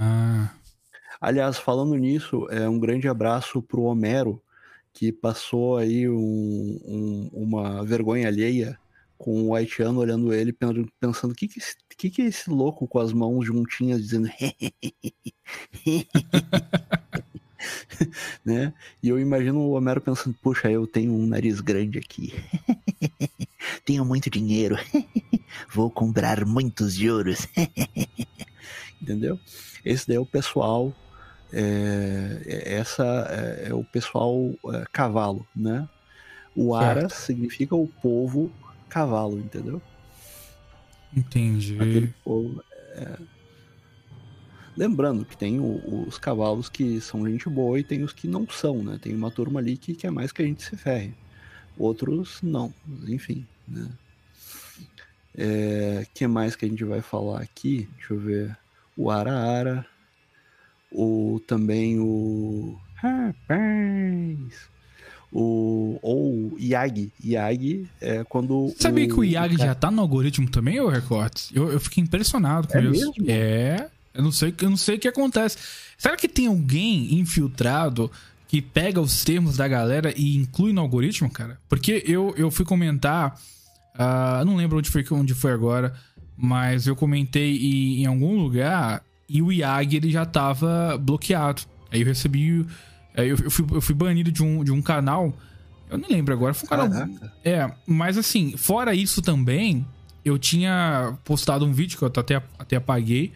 Ah. 0.00 0.50
Aliás, 1.20 1.58
falando 1.58 1.94
nisso, 1.96 2.48
é 2.50 2.68
um 2.68 2.78
grande 2.78 3.08
abraço 3.08 3.62
pro 3.62 3.82
Homero, 3.82 4.42
que 4.92 5.12
passou 5.12 5.76
aí 5.76 6.08
um, 6.08 6.80
um, 6.84 7.30
uma 7.32 7.84
vergonha 7.84 8.28
alheia 8.28 8.78
com 9.22 9.44
o 9.44 9.54
haitiano 9.54 10.00
olhando 10.00 10.34
ele, 10.34 10.52
pensando 10.52 11.30
o 11.30 11.34
que 11.34 11.46
que, 11.46 11.60
esse, 11.60 11.76
que 11.96 12.10
que 12.10 12.22
é 12.22 12.24
esse 12.24 12.50
louco 12.50 12.88
com 12.88 12.98
as 12.98 13.12
mãos 13.12 13.46
juntinhas 13.46 14.02
dizendo 14.02 14.28
né? 18.44 18.74
E 19.00 19.08
eu 19.08 19.20
imagino 19.20 19.60
o 19.60 19.74
Homero 19.74 20.00
pensando, 20.00 20.36
puxa, 20.42 20.68
eu 20.68 20.88
tenho 20.88 21.12
um 21.12 21.24
nariz 21.24 21.60
grande 21.60 22.00
aqui. 22.00 22.34
tenho 23.86 24.04
muito 24.04 24.28
dinheiro. 24.28 24.76
Vou 25.72 25.88
comprar 25.88 26.44
muitos 26.44 26.94
juros. 26.94 27.46
Entendeu? 29.00 29.38
Esse 29.84 30.08
daí 30.08 30.16
é 30.16 30.20
o 30.20 30.26
pessoal 30.26 30.92
é, 31.52 32.42
é, 32.44 32.74
essa 32.74 33.04
é, 33.30 33.68
é, 33.68 33.74
o 33.74 33.84
pessoal 33.84 34.50
é, 34.74 34.84
cavalo, 34.92 35.46
né? 35.54 35.88
O. 36.56 36.74
Ara 36.74 37.08
significa 37.08 37.76
o 37.76 37.86
povo 37.86 38.50
cavalo, 38.92 39.38
entendeu? 39.38 39.80
Entendi. 41.16 41.76
Aquele 41.76 42.14
povo. 42.22 42.62
É... 42.90 43.18
Lembrando 44.76 45.24
que 45.24 45.36
tem 45.36 45.58
o, 45.58 46.04
os 46.06 46.18
cavalos 46.18 46.68
que 46.68 47.00
são 47.00 47.26
gente 47.26 47.48
boa 47.48 47.78
e 47.78 47.84
tem 47.84 48.02
os 48.02 48.12
que 48.12 48.28
não 48.28 48.46
são, 48.48 48.82
né? 48.82 48.98
Tem 49.00 49.14
uma 49.14 49.30
turma 49.30 49.60
ali 49.60 49.76
que 49.78 49.94
quer 49.94 50.10
mais 50.10 50.30
que 50.30 50.42
a 50.42 50.44
gente 50.44 50.62
se 50.62 50.76
ferre. 50.76 51.14
Outros 51.76 52.40
não, 52.42 52.72
enfim, 53.08 53.46
né? 53.66 53.88
É, 55.34 56.06
que 56.12 56.26
mais 56.26 56.54
que 56.54 56.66
a 56.66 56.68
gente 56.68 56.84
vai 56.84 57.00
falar 57.00 57.40
aqui? 57.40 57.88
Deixa 57.96 58.12
eu 58.12 58.18
ver. 58.20 58.58
O 58.94 59.10
Ara-Ara 59.10 59.86
o 60.90 61.40
também 61.46 61.98
o 61.98 62.78
rapaz 62.94 64.71
o 65.32 65.98
ou 66.02 66.56
Yag 66.60 67.10
Yag 67.24 67.88
é 68.00 68.24
quando 68.24 68.74
sabia 68.78 69.06
o... 69.06 69.08
que 69.08 69.14
o 69.14 69.24
Yag 69.24 69.56
já 69.56 69.74
tá 69.74 69.90
no 69.90 70.00
algoritmo 70.02 70.48
também 70.50 70.78
ou 70.78 70.88
Recortes 70.88 71.50
eu, 71.54 71.72
eu 71.72 71.80
fiquei 71.80 72.02
impressionado 72.02 72.68
com 72.68 72.78
é 72.78 72.82
isso 72.82 73.12
mesmo? 73.16 73.24
é 73.28 73.88
eu 74.14 74.22
não 74.22 74.30
sei 74.32 74.54
eu 74.60 74.70
não 74.70 74.76
sei 74.76 74.96
o 74.96 74.98
que 74.98 75.08
acontece 75.08 75.56
será 75.96 76.16
que 76.16 76.28
tem 76.28 76.46
alguém 76.46 77.14
infiltrado 77.18 78.10
que 78.46 78.60
pega 78.60 79.00
os 79.00 79.24
termos 79.24 79.56
da 79.56 79.66
galera 79.66 80.12
e 80.16 80.36
inclui 80.36 80.72
no 80.72 80.82
algoritmo 80.82 81.30
cara 81.30 81.58
porque 81.68 82.02
eu 82.06 82.34
eu 82.36 82.50
fui 82.50 82.66
comentar 82.66 83.40
uh, 83.94 84.44
não 84.44 84.56
lembro 84.56 84.78
onde 84.78 84.90
foi 84.90 85.04
onde 85.12 85.32
foi 85.34 85.52
agora 85.52 85.94
mas 86.36 86.86
eu 86.86 86.96
comentei 86.96 87.56
em, 87.56 88.02
em 88.02 88.06
algum 88.06 88.36
lugar 88.38 89.02
e 89.28 89.40
o 89.40 89.50
IAG 89.50 89.96
ele 89.96 90.10
já 90.10 90.26
tava 90.26 90.98
bloqueado. 90.98 91.62
Aí 91.90 92.00
eu 92.00 92.06
recebi. 92.06 92.66
Eu, 93.14 93.36
eu, 93.36 93.50
fui, 93.50 93.66
eu 93.72 93.80
fui 93.80 93.94
banido 93.94 94.30
de 94.32 94.42
um, 94.42 94.64
de 94.64 94.72
um 94.72 94.80
canal. 94.80 95.36
Eu 95.90 95.98
nem 95.98 96.10
lembro 96.10 96.32
agora. 96.32 96.54
Foi 96.54 96.66
um 96.66 96.70
canal. 96.70 96.88
Caraca. 96.88 97.32
É, 97.44 97.70
mas 97.86 98.16
assim, 98.16 98.56
fora 98.56 98.94
isso 98.94 99.20
também, 99.20 99.86
eu 100.24 100.38
tinha 100.38 101.16
postado 101.24 101.64
um 101.64 101.72
vídeo 101.72 101.98
que 101.98 102.04
eu 102.04 102.08
até, 102.08 102.42
até 102.58 102.76
apaguei. 102.76 103.32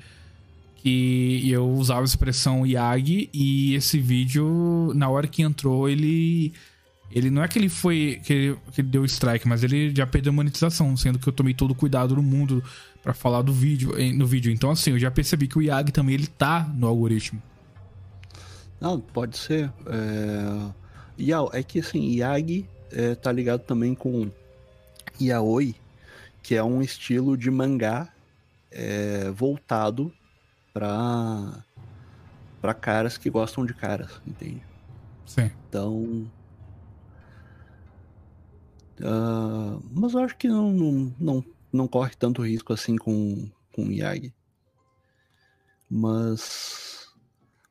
Que 0.76 1.50
eu 1.50 1.68
usava 1.68 2.02
a 2.02 2.04
expressão 2.04 2.66
IAG. 2.66 3.28
E 3.32 3.74
esse 3.74 3.98
vídeo, 3.98 4.92
na 4.94 5.08
hora 5.08 5.26
que 5.26 5.42
entrou, 5.42 5.88
ele. 5.88 6.52
Ele 7.10 7.30
não 7.30 7.42
é 7.42 7.48
que 7.48 7.58
ele 7.58 7.68
foi. 7.68 8.20
Que 8.24 8.32
ele, 8.32 8.56
que 8.72 8.80
ele 8.80 8.88
deu 8.88 9.04
strike, 9.04 9.46
mas 9.46 9.62
ele 9.62 9.94
já 9.94 10.06
perdeu 10.06 10.30
a 10.30 10.34
monetização, 10.34 10.96
sendo 10.96 11.18
que 11.18 11.28
eu 11.28 11.32
tomei 11.32 11.54
todo 11.54 11.72
o 11.72 11.74
cuidado 11.74 12.14
do 12.14 12.22
mundo 12.22 12.62
para 13.02 13.14
falar 13.14 13.42
do 13.42 13.52
vídeo, 13.52 13.94
no 14.14 14.26
vídeo. 14.26 14.50
Então, 14.52 14.70
assim, 14.70 14.90
eu 14.90 14.98
já 14.98 15.10
percebi 15.10 15.46
que 15.46 15.58
o 15.58 15.62
IAG 15.62 15.92
também 15.92 16.14
ele 16.14 16.26
tá 16.26 16.68
no 16.74 16.86
algoritmo. 16.86 17.40
Não, 18.80 19.00
pode 19.00 19.36
ser. 19.36 19.72
É, 19.86 21.58
é 21.58 21.62
que 21.62 21.80
assim, 21.80 22.10
IAG 22.10 22.68
é, 22.92 23.14
tá 23.14 23.32
ligado 23.32 23.62
também 23.62 23.94
com 23.94 24.30
Yaoi, 25.20 25.74
que 26.42 26.54
é 26.54 26.62
um 26.62 26.82
estilo 26.82 27.36
de 27.36 27.50
mangá 27.50 28.12
é, 28.70 29.30
voltado 29.30 30.12
para 30.72 31.64
para 32.60 32.74
caras 32.74 33.16
que 33.16 33.30
gostam 33.30 33.64
de 33.64 33.72
caras, 33.72 34.20
entende? 34.26 34.62
Sim. 35.24 35.50
Então. 35.68 36.30
ah, 39.02 39.78
mas 39.92 40.14
eu 40.14 40.20
acho 40.20 40.36
que 40.36 40.48
não, 40.48 40.72
não, 40.72 41.14
não, 41.18 41.44
não 41.72 41.88
corre 41.88 42.14
tanto 42.18 42.42
risco 42.42 42.72
assim 42.72 42.96
com, 42.96 43.48
com 43.72 43.82
o 43.82 43.86
Miyagi. 43.86 44.34
Mas. 45.88 46.95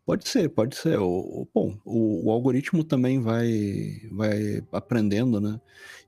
Pode 0.06 0.28
ser, 0.30 0.50
pode 0.50 0.76
ser. 0.76 1.00
O, 1.00 1.48
bom, 1.54 1.78
o, 1.84 2.28
o 2.28 2.32
algoritmo 2.32 2.84
também 2.84 3.20
vai, 3.20 4.02
vai 4.12 4.64
aprendendo, 4.72 5.42
né? 5.42 5.60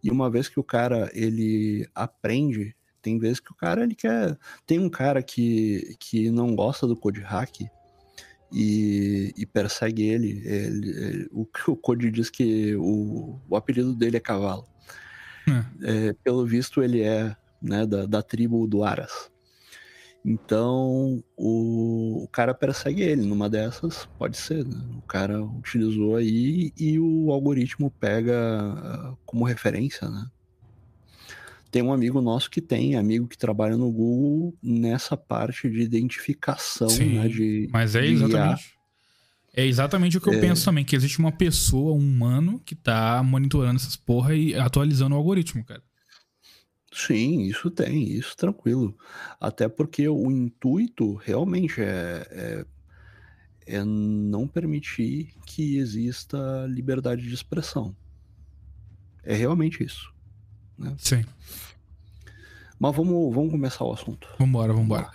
E 0.03 0.11
uma 0.11 0.29
vez 0.29 0.47
que 0.47 0.59
o 0.59 0.63
cara 0.63 1.09
ele 1.13 1.87
aprende, 1.95 2.75
tem 3.01 3.17
vezes 3.17 3.39
que 3.39 3.51
o 3.51 3.55
cara 3.55 3.83
ele 3.83 3.95
quer. 3.95 4.37
Tem 4.67 4.77
um 4.79 4.89
cara 4.89 5.23
que, 5.23 5.95
que 5.99 6.29
não 6.29 6.55
gosta 6.55 6.85
do 6.85 6.95
code 6.95 7.21
hack 7.21 7.61
e, 8.51 9.33
e 9.35 9.45
persegue 9.45 10.03
ele. 10.03 10.41
ele- 10.45 10.89
ele- 10.89 11.29
o, 11.31 11.47
o 11.67 11.75
Code 11.75 12.11
diz 12.11 12.29
que 12.29 12.75
o, 12.75 13.39
o 13.49 13.55
apelido 13.55 13.95
dele 13.95 14.17
é 14.17 14.19
cavalo. 14.21 14.67
É, 15.81 16.13
pelo 16.23 16.45
visto, 16.45 16.83
ele 16.83 17.01
é 17.01 17.35
né, 17.61 17.85
da, 17.85 18.05
da 18.05 18.21
tribo 18.21 18.67
do 18.67 18.83
Aras. 18.83 19.31
Então, 20.25 21.23
o, 21.37 22.23
o 22.23 22.27
cara 22.27 22.53
persegue 22.53 23.01
ele. 23.01 23.21
Numa 23.25 23.49
dessas, 23.49 24.07
pode 24.17 24.37
ser. 24.37 24.65
né? 24.65 24.75
O 24.97 25.01
cara 25.01 25.41
utilizou 25.41 26.15
aí 26.17 26.73
e 26.77 26.99
o 26.99 27.31
algoritmo 27.31 27.89
pega 27.89 28.35
ah, 28.37 29.13
como 29.25 29.45
referência, 29.45 30.09
né? 30.09 30.27
Tem 31.71 31.81
um 31.81 31.93
amigo 31.93 32.21
nosso 32.21 32.49
que 32.49 32.61
tem, 32.61 32.95
amigo 32.95 33.27
que 33.27 33.37
trabalha 33.37 33.75
no 33.75 33.91
Google 33.91 34.53
nessa 34.63 35.17
parte 35.17 35.69
de 35.69 35.81
identificação, 35.81 36.89
Sim, 36.89 37.19
né? 37.19 37.27
De, 37.27 37.69
Mas 37.71 37.95
é 37.95 38.05
exatamente. 38.05 38.77
É 39.53 39.65
exatamente 39.65 40.17
o 40.17 40.21
que 40.21 40.29
eu 40.29 40.33
É. 40.33 40.39
penso 40.39 40.63
também, 40.63 40.85
que 40.85 40.95
existe 40.95 41.17
uma 41.19 41.31
pessoa, 41.31 41.93
um 41.93 41.97
humano, 41.97 42.61
que 42.63 42.75
tá 42.75 43.23
monitorando 43.23 43.77
essas 43.77 43.95
porra 43.95 44.35
e 44.35 44.53
atualizando 44.53 45.15
o 45.15 45.17
algoritmo, 45.17 45.65
cara. 45.65 45.81
Sim, 46.97 47.43
isso 47.43 47.69
tem, 47.69 48.09
isso 48.11 48.35
tranquilo. 48.35 48.97
Até 49.39 49.69
porque 49.69 50.09
o 50.09 50.31
intuito 50.31 51.13
realmente 51.13 51.79
é, 51.79 52.27
é, 52.31 52.65
é 53.67 53.85
não 53.85 54.47
permitir 54.47 55.31
que 55.45 55.77
exista 55.77 56.65
liberdade 56.67 57.21
de 57.21 57.33
expressão. 57.35 57.95
É 59.23 59.35
realmente 59.35 59.83
isso. 59.83 60.11
Sim. 60.97 61.23
Mas 62.79 62.95
vamos, 62.95 63.33
vamos 63.33 63.51
começar 63.51 63.85
o 63.85 63.93
assunto. 63.93 64.27
Vambora, 64.39 64.73
vambora. 64.73 65.11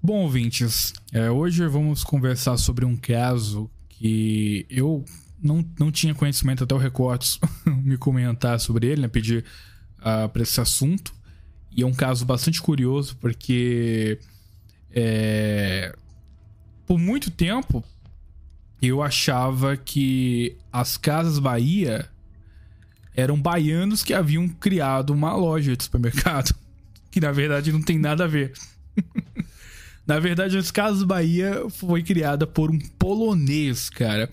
Bom, 0.00 0.22
ouvintes, 0.22 0.92
é, 1.12 1.28
hoje 1.28 1.66
vamos 1.66 2.04
conversar 2.04 2.56
sobre 2.58 2.84
um 2.84 2.96
caso 2.96 3.68
que 3.88 4.64
eu 4.70 5.04
não, 5.42 5.68
não 5.80 5.90
tinha 5.90 6.14
conhecimento 6.14 6.62
até 6.62 6.74
o 6.76 6.78
Recortes 6.78 7.40
me 7.66 7.96
comentar 7.96 8.60
sobre 8.60 8.86
ele, 8.86 9.02
né? 9.02 9.08
Pedir 9.08 9.44
ah, 10.06 10.28
para 10.28 10.42
esse 10.42 10.60
assunto. 10.60 11.12
E 11.76 11.82
é 11.82 11.86
um 11.86 11.92
caso 11.92 12.24
bastante 12.24 12.62
curioso 12.62 13.16
porque 13.20 14.20
é, 14.92 15.92
por 16.86 16.96
muito 16.96 17.28
tempo 17.28 17.84
eu 18.80 19.02
achava 19.02 19.76
que 19.76 20.56
as 20.72 20.96
Casas 20.96 21.40
Bahia 21.40 22.08
eram 23.16 23.40
baianos 23.40 24.04
que 24.04 24.14
haviam 24.14 24.48
criado 24.48 25.10
uma 25.10 25.34
loja 25.34 25.76
de 25.76 25.82
supermercado. 25.82 26.54
Que 27.10 27.20
na 27.20 27.32
verdade 27.32 27.72
não 27.72 27.80
tem 27.80 27.98
nada 27.98 28.24
a 28.24 28.26
ver. 28.26 28.52
na 30.06 30.20
verdade, 30.20 30.58
as 30.58 30.70
Casas 30.70 31.02
Bahia 31.02 31.62
foi 31.70 32.02
criada 32.02 32.46
por 32.46 32.70
um 32.70 32.78
polonês, 32.78 33.88
cara. 33.88 34.28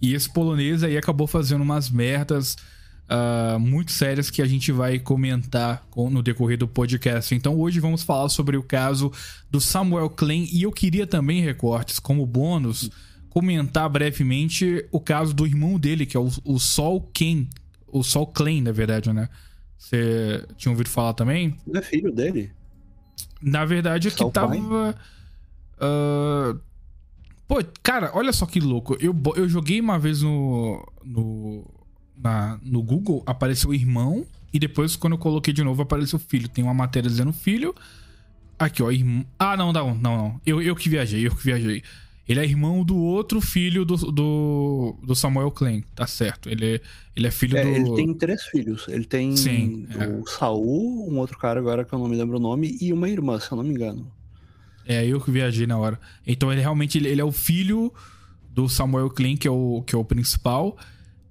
E 0.00 0.14
esse 0.14 0.32
polonês 0.32 0.82
aí 0.82 0.96
acabou 0.96 1.26
fazendo 1.26 1.60
umas 1.60 1.90
merdas 1.90 2.56
ah, 3.14 3.58
muito 3.60 3.92
sérias 3.92 4.30
que 4.30 4.40
a 4.40 4.46
gente 4.46 4.72
vai 4.72 4.98
comentar 4.98 5.84
com- 5.90 6.08
no 6.08 6.22
decorrer 6.22 6.56
do 6.56 6.66
podcast. 6.66 7.34
Então 7.34 7.58
hoje 7.60 7.78
vamos 7.78 8.02
falar 8.02 8.30
sobre 8.30 8.56
o 8.56 8.62
caso 8.62 9.12
do 9.50 9.60
Samuel 9.60 10.08
Klein 10.08 10.48
e 10.50 10.62
eu 10.62 10.72
queria 10.72 11.06
também, 11.06 11.42
Recortes, 11.42 11.98
como 11.98 12.24
bônus, 12.24 12.90
comentar 13.28 13.86
brevemente 13.90 14.86
o 14.90 14.98
caso 14.98 15.34
do 15.34 15.46
irmão 15.46 15.78
dele, 15.78 16.06
que 16.06 16.16
é 16.16 16.20
o, 16.20 16.30
o 16.44 16.58
Sol 16.58 17.02
Ken. 17.12 17.46
O 17.86 18.02
Sol 18.02 18.26
Klein, 18.26 18.62
na 18.62 18.72
verdade, 18.72 19.12
né? 19.12 19.28
Você 19.76 20.46
tinha 20.56 20.72
ouvido 20.72 20.88
falar 20.88 21.12
também? 21.12 21.58
Não 21.66 21.80
é 21.80 21.82
filho 21.82 22.10
dele? 22.10 22.50
Na 23.42 23.66
verdade, 23.66 24.08
é 24.08 24.10
que 24.10 24.30
tava. 24.30 24.96
ah, 25.80 26.56
Pô, 27.48 27.56
cara, 27.82 28.10
olha 28.14 28.32
só 28.32 28.46
que 28.46 28.58
louco. 28.60 28.96
Eu, 28.98 29.14
eu 29.36 29.46
joguei 29.48 29.78
uma 29.80 29.98
vez 29.98 30.22
no. 30.22 30.82
No, 31.04 31.64
na, 32.16 32.58
no 32.62 32.82
Google, 32.82 33.22
apareceu 33.26 33.70
o 33.70 33.74
irmão. 33.74 34.26
E 34.52 34.58
depois, 34.58 34.96
quando 34.96 35.14
eu 35.14 35.18
coloquei 35.18 35.52
de 35.52 35.62
novo, 35.64 35.82
apareceu 35.82 36.18
o 36.18 36.20
filho. 36.20 36.48
Tem 36.48 36.62
uma 36.62 36.74
matéria 36.74 37.08
dizendo 37.08 37.32
filho. 37.32 37.74
Aqui, 38.58 38.82
ó, 38.82 38.90
irmão. 38.90 39.24
Ah, 39.38 39.56
não, 39.56 39.72
não, 39.72 39.94
não, 39.94 40.16
não. 40.16 40.40
Eu, 40.46 40.60
eu 40.62 40.76
que 40.76 40.88
viajei, 40.88 41.26
eu 41.26 41.34
que 41.34 41.42
viajei. 41.42 41.82
Ele 42.28 42.38
é 42.38 42.44
irmão 42.44 42.84
do 42.84 42.96
outro 42.96 43.40
filho 43.40 43.84
do, 43.84 43.96
do, 43.96 44.96
do 45.02 45.14
Samuel 45.16 45.50
Klein, 45.50 45.82
tá 45.94 46.06
certo. 46.06 46.48
Ele, 46.48 46.76
é- 46.76 46.80
ele 47.16 47.26
é 47.26 47.30
filho 47.32 47.56
É, 47.58 47.64
do. 47.64 47.68
ele 47.68 47.94
tem 47.96 48.14
três 48.14 48.42
filhos. 48.44 48.86
Ele 48.88 49.04
tem 49.04 49.36
Sim, 49.36 49.88
é. 49.98 50.06
o 50.06 50.24
Saul, 50.26 51.10
um 51.12 51.18
outro 51.18 51.36
cara 51.36 51.58
agora 51.58 51.84
que 51.84 51.92
eu 51.92 51.98
não 51.98 52.06
me 52.08 52.16
lembro 52.16 52.36
o 52.36 52.40
nome, 52.40 52.78
e 52.80 52.92
uma 52.92 53.08
irmã, 53.08 53.40
se 53.40 53.50
eu 53.50 53.56
não 53.56 53.64
me 53.64 53.70
engano. 53.70 54.06
É, 54.86 55.04
eu 55.04 55.20
que 55.20 55.30
viajei 55.30 55.66
na 55.66 55.76
hora. 55.78 55.98
Então 56.26 56.52
ele 56.52 56.60
realmente 56.60 56.96
ele, 56.98 57.08
ele 57.08 57.20
é 57.20 57.24
o 57.24 57.32
filho 57.32 57.92
do 58.50 58.68
Samuel 58.68 59.10
Klein, 59.10 59.36
que 59.36 59.48
é 59.48 59.50
o, 59.50 59.82
que 59.84 59.94
é 59.94 59.98
o 59.98 60.04
principal. 60.04 60.76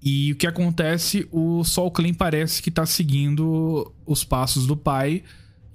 E 0.02 0.32
o 0.32 0.36
que 0.36 0.48
acontece, 0.48 1.28
o 1.32 1.64
Sol 1.64 1.92
Klein 1.92 2.14
parece 2.14 2.62
que 2.62 2.72
tá 2.72 2.86
seguindo 2.86 3.94
os 4.06 4.24
passos 4.24 4.66
do 4.66 4.76
pai 4.76 5.24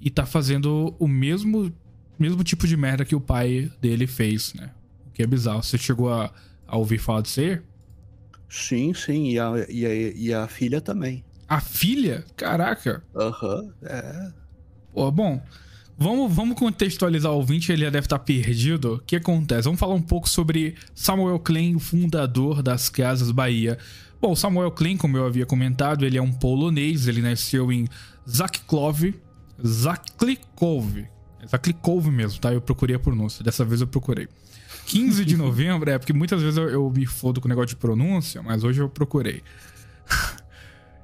e 0.01 0.09
tá 0.09 0.25
fazendo 0.25 0.93
o 0.99 1.07
mesmo, 1.07 1.71
mesmo 2.19 2.43
tipo 2.43 2.67
de 2.67 2.75
merda 2.75 3.05
que 3.05 3.15
o 3.15 3.21
pai 3.21 3.71
dele 3.79 4.05
fez, 4.05 4.53
né? 4.53 4.71
O 5.07 5.11
que 5.11 5.23
é 5.23 5.27
bizarro. 5.27 5.63
Você 5.63 5.77
chegou 5.77 6.11
a, 6.11 6.31
a 6.67 6.77
ouvir 6.77 6.97
falar 6.97 7.21
disso 7.21 7.39
aí? 7.39 7.61
Sim, 8.49 8.93
sim, 8.93 9.29
e 9.29 9.39
a, 9.39 9.65
e 9.69 9.85
a, 9.85 9.93
e 9.93 10.33
a 10.33 10.47
filha 10.47 10.81
também. 10.81 11.23
A 11.47 11.61
filha? 11.61 12.25
Caraca. 12.35 13.01
Aham, 13.15 13.73
é. 13.83 14.31
Pô, 14.93 15.09
bom, 15.09 15.41
vamos, 15.97 16.33
vamos 16.33 16.57
contextualizar 16.59 17.31
o 17.31 17.35
ouvinte, 17.35 17.71
ele 17.71 17.83
já 17.83 17.89
deve 17.89 18.05
estar 18.05 18.19
perdido. 18.19 18.95
O 18.95 18.99
que 18.99 19.15
acontece? 19.15 19.63
Vamos 19.63 19.79
falar 19.79 19.93
um 19.95 20.01
pouco 20.01 20.27
sobre 20.27 20.75
Samuel 20.93 21.39
Klein, 21.39 21.75
o 21.75 21.79
fundador 21.79 22.61
das 22.61 22.89
Casas 22.89 23.31
Bahia. 23.31 23.77
Bom, 24.19 24.35
Samuel 24.35 24.71
Klein, 24.71 24.97
como 24.97 25.17
eu 25.17 25.25
havia 25.25 25.45
comentado, 25.45 26.05
ele 26.05 26.17
é 26.17 26.21
um 26.21 26.31
polonês, 26.31 27.07
ele 27.07 27.21
nasceu 27.21 27.71
em 27.71 27.87
Zaklikow, 28.27 28.95
Zaklikow, 29.65 30.85
Zaklikow 31.47 32.01
mesmo, 32.03 32.39
tá? 32.39 32.51
Eu 32.51 32.61
procurei 32.61 32.95
a 32.95 32.99
pronúncia, 32.99 33.43
dessa 33.43 33.63
vez 33.63 33.81
eu 33.81 33.87
procurei. 33.87 34.27
15 34.87 35.23
de 35.23 35.37
novembro, 35.37 35.87
é 35.89 35.99
porque 35.99 36.13
muitas 36.13 36.41
vezes 36.41 36.57
eu, 36.57 36.69
eu 36.69 36.89
me 36.89 37.05
fodo 37.05 37.39
com 37.39 37.47
o 37.47 37.49
negócio 37.49 37.69
de 37.69 37.75
pronúncia, 37.75 38.41
mas 38.41 38.63
hoje 38.63 38.81
eu 38.81 38.89
procurei. 38.89 39.43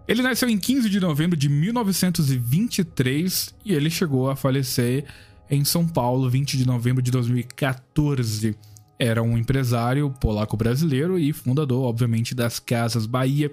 Ele 0.08 0.22
nasceu 0.22 0.48
em 0.50 0.58
15 0.58 0.90
de 0.90 1.00
novembro 1.00 1.38
de 1.38 1.48
1923 1.48 3.56
e 3.64 3.74
ele 3.74 3.90
chegou 3.90 4.30
a 4.30 4.36
falecer 4.36 5.06
em 5.50 5.64
São 5.64 5.88
Paulo, 5.88 6.30
20 6.30 6.58
de 6.58 6.68
novembro 6.68 7.02
de 7.02 7.10
2014. 7.10 8.54
Era 9.00 9.22
um 9.24 9.38
empresário 9.38 10.10
polaco-brasileiro 10.20 11.18
e 11.20 11.34
fundador, 11.34 11.84
obviamente, 11.86 12.34
das 12.36 12.60
Casas 12.60 13.06
Bahia. 13.06 13.52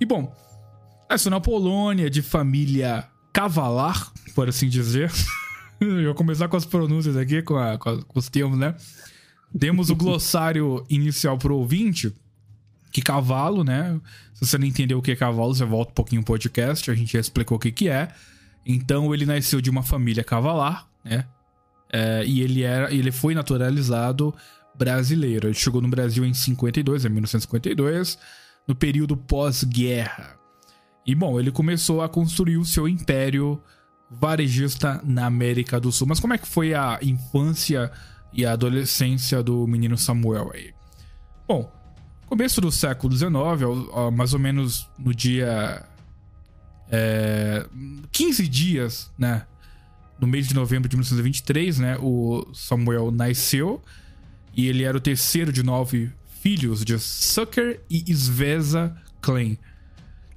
E 0.00 0.04
bom, 0.06 0.34
nasceu 1.08 1.30
na 1.30 1.40
Polônia, 1.40 2.10
de 2.10 2.22
família 2.22 3.06
cavalar, 3.32 4.12
por 4.34 4.48
assim 4.48 4.68
dizer. 4.68 5.10
Eu 5.80 6.06
vou 6.06 6.14
começar 6.14 6.48
com 6.48 6.56
as 6.56 6.64
pronúncias 6.66 7.16
aqui, 7.16 7.40
com, 7.40 7.56
a- 7.56 7.78
com 7.78 7.88
a- 7.90 8.02
com 8.02 8.18
os 8.18 8.28
termos, 8.28 8.58
né? 8.58 8.74
Demos 9.54 9.90
o 9.90 9.96
glossário 9.96 10.84
inicial 10.90 11.38
pro 11.38 11.56
ouvinte 11.56 12.12
que 12.90 13.00
cavalo, 13.00 13.62
né? 13.62 13.98
Se 14.34 14.44
você 14.46 14.58
não 14.58 14.66
entendeu 14.66 14.98
o 14.98 15.02
que 15.02 15.12
é 15.12 15.16
cavalo, 15.16 15.54
você 15.54 15.64
volta 15.64 15.92
um 15.92 15.94
pouquinho 15.94 16.20
no 16.20 16.24
podcast, 16.26 16.90
a 16.90 16.94
gente 16.94 17.12
já 17.12 17.20
explicou 17.20 17.56
o 17.56 17.60
que, 17.60 17.70
que 17.70 17.88
é. 17.88 18.08
Então 18.66 19.14
ele 19.14 19.24
nasceu 19.24 19.60
de 19.60 19.70
uma 19.70 19.82
família 19.82 20.24
cavalar, 20.24 20.88
né? 21.04 21.24
É, 21.90 22.24
e 22.24 22.42
ele 22.42 22.62
era, 22.62 22.92
ele 22.92 23.10
foi 23.10 23.34
naturalizado 23.34 24.34
brasileiro. 24.74 25.48
Ele 25.48 25.54
chegou 25.54 25.80
no 25.80 25.88
Brasil 25.88 26.24
em 26.24 26.34
52, 26.34 27.04
em 27.04 27.08
1952, 27.08 28.18
no 28.66 28.74
período 28.74 29.16
pós-guerra. 29.16 30.36
E 31.06 31.14
bom, 31.14 31.40
ele 31.40 31.50
começou 31.50 32.02
a 32.02 32.08
construir 32.08 32.58
o 32.58 32.64
seu 32.64 32.86
império 32.86 33.60
varejista 34.10 35.00
na 35.04 35.26
América 35.26 35.80
do 35.80 35.90
Sul. 35.90 36.06
Mas 36.06 36.20
como 36.20 36.34
é 36.34 36.38
que 36.38 36.46
foi 36.46 36.74
a 36.74 36.98
infância 37.02 37.90
e 38.32 38.44
a 38.44 38.52
adolescência 38.52 39.42
do 39.42 39.66
menino 39.66 39.96
Samuel 39.96 40.50
aí? 40.54 40.74
Bom, 41.46 41.72
começo 42.26 42.60
do 42.60 42.70
século 42.70 43.16
XIX, 43.16 43.30
mais 44.12 44.34
ou 44.34 44.38
menos 44.38 44.88
no 44.98 45.14
dia. 45.14 45.84
É, 46.90 47.66
15 48.12 48.48
dias, 48.48 49.10
né? 49.18 49.46
No 50.20 50.26
mês 50.26 50.48
de 50.48 50.54
novembro 50.54 50.88
de 50.88 50.96
1923, 50.96 51.78
né? 51.78 51.96
O 52.00 52.46
Samuel 52.52 53.10
nasceu. 53.10 53.80
E 54.54 54.66
ele 54.66 54.82
era 54.82 54.96
o 54.96 55.00
terceiro 55.00 55.52
de 55.52 55.62
nove 55.62 56.10
filhos 56.40 56.84
de 56.84 56.98
Sucker 56.98 57.80
e 57.88 58.12
Sveza 58.14 58.96
Clan. 59.20 59.56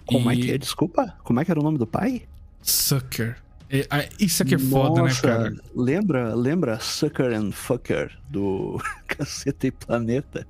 Como 0.06 0.32
E- 0.32 0.38
é 0.40 0.42
que 0.42 0.52
é? 0.52 0.58
Desculpa? 0.58 1.16
Como 1.24 1.40
é 1.40 1.46
que 1.46 1.52
era 1.52 1.60
o 1.60 1.64
nome 1.64 1.78
do 1.78 1.88
pai? 1.88 2.24
Sucker. 2.62 3.38
É, 3.74 4.10
isso 4.20 4.44
aqui 4.44 4.56
é 4.56 4.60
foda, 4.60 5.02
né, 5.02 5.08
Nossa, 5.08 5.22
cara? 5.22 5.54
Lembra, 5.74 6.36
lembra 6.36 6.78
Sucker 6.82 7.32
and 7.34 7.52
Fucker 7.54 8.12
do 8.30 8.82
Caceta 9.08 9.68
e 9.68 9.72
Planeta? 9.72 10.46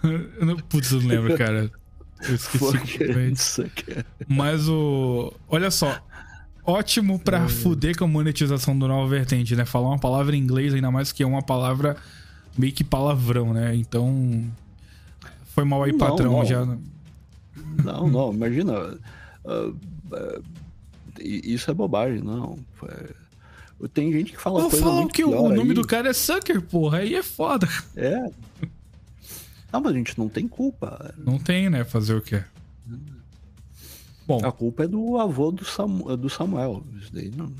Não- 0.42 0.56
Putz, 0.56 0.90
eu 0.90 1.00
não 1.00 1.08
lembro, 1.08 1.38
cara. 1.38 1.70
Eu 2.28 2.34
esqueci 2.34 2.58
Fucker 2.58 3.18
and 3.18 3.36
Sucker. 3.36 4.04
Mas 4.26 4.68
o. 4.68 5.32
Olha 5.48 5.70
só. 5.70 6.04
Ótimo 6.66 7.18
pra 7.18 7.44
É. 7.44 7.48
fuder 7.48 7.96
com 7.96 8.04
a 8.04 8.08
monetização 8.08 8.76
do 8.78 8.88
Nova 8.88 9.08
Vertente, 9.08 9.54
né? 9.54 9.64
Falar 9.64 9.88
uma 9.88 9.98
palavra 9.98 10.34
em 10.34 10.40
inglês, 10.40 10.74
ainda 10.74 10.90
mais 10.90 11.12
que 11.12 11.22
é 11.22 11.26
uma 11.26 11.42
palavra 11.42 11.96
meio 12.58 12.72
que 12.72 12.82
palavrão, 12.82 13.52
né? 13.54 13.74
Então. 13.76 14.44
Foi 15.54 15.64
mal 15.64 15.82
aí, 15.84 15.92
Não, 15.92 15.98
patrão. 15.98 16.32
não. 16.32 16.44
Já. 16.44 16.66
Não, 17.84 18.08
não, 18.08 18.32
imagina. 18.34 18.98
ah, 19.46 19.72
i- 21.20 21.54
isso 21.54 21.70
é 21.70 21.74
bobagem, 21.74 22.20
não. 22.20 22.58
Tem 23.94 24.10
gente 24.12 24.32
que 24.32 24.40
fala 24.40 24.60
Vou 24.60 24.70
coisa 24.70 24.84
falar 24.84 24.96
muito 24.96 25.12
que 25.14 25.24
o 25.24 25.30
nome 25.30 25.60
aí. 25.70 25.74
do 25.74 25.86
cara 25.86 26.08
é 26.08 26.12
Sucker, 26.12 26.60
porra. 26.62 26.98
Aí 26.98 27.14
é 27.14 27.22
foda. 27.22 27.68
É. 27.94 28.28
Ah, 29.72 29.80
mas 29.80 29.92
a 29.92 29.96
gente 29.96 30.18
não 30.18 30.28
tem 30.28 30.48
culpa. 30.48 31.14
Não 31.18 31.38
tem, 31.38 31.68
né? 31.68 31.84
Fazer 31.84 32.14
o 32.14 32.20
quê? 32.22 32.42
Bom, 34.26 34.44
A 34.44 34.50
culpa 34.50 34.84
é 34.84 34.88
do 34.88 35.18
avô 35.18 35.50
do, 35.52 35.64
Samu- 35.64 36.16
do 36.16 36.28
Samuel. 36.28 36.82
Isso 37.00 37.12
daí 37.12 37.30
não. 37.36 37.52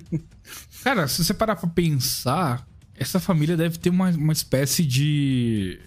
Cara, 0.82 1.06
se 1.06 1.22
você 1.24 1.34
parar 1.34 1.56
pra 1.56 1.68
pensar, 1.68 2.66
essa 2.96 3.20
família 3.20 3.56
deve 3.56 3.78
ter 3.78 3.90
uma, 3.90 4.08
uma 4.10 4.32
espécie 4.32 4.84
de. 4.84 5.78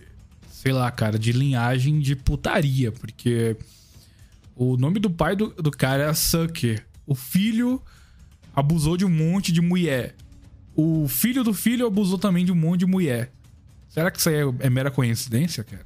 Sei 0.51 0.72
lá, 0.72 0.89
cara, 0.91 1.20
de 1.20 1.32
linhagem 1.34 2.00
de 2.00 2.15
putaria, 2.15 2.89
porque 2.91 3.58
o 4.55 4.77
nome 4.77 4.98
do 5.00 5.10
pai 5.10 5.36
do, 5.36 5.48
do 5.50 5.70
cara 5.72 6.03
é 6.03 6.13
Sucker. 6.13 6.86
O 7.05 7.15
filho 7.15 7.82
abusou 8.55 8.96
de 8.96 9.03
um 9.03 9.10
monte 9.10 9.51
de 9.51 9.60
mulher. 9.60 10.15
O 10.75 11.08
filho 11.10 11.43
do 11.43 11.53
filho 11.53 11.86
abusou 11.86 12.17
também 12.17 12.46
de 12.46 12.51
um 12.51 12.55
monte 12.55 12.82
de 12.82 12.86
mulher. 12.86 13.32
Será 13.89 14.10
que 14.10 14.20
isso 14.20 14.29
aí 14.29 14.36
é, 14.36 14.53
é 14.60 14.70
mera 14.70 14.89
coincidência, 14.89 15.63
cara? 15.65 15.86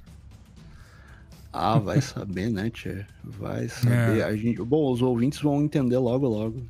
Ah, 1.60 1.80
vai 1.80 2.02
saber, 2.02 2.50
né, 2.50 2.70
tia? 2.70 3.08
Vai 3.24 3.68
saber. 3.68 4.20
É. 4.20 4.24
A 4.24 4.36
gente... 4.36 4.62
Bom, 4.64 4.92
os 4.92 5.02
ouvintes 5.02 5.40
vão 5.42 5.62
entender 5.64 5.98
logo, 5.98 6.28
logo. 6.28 6.62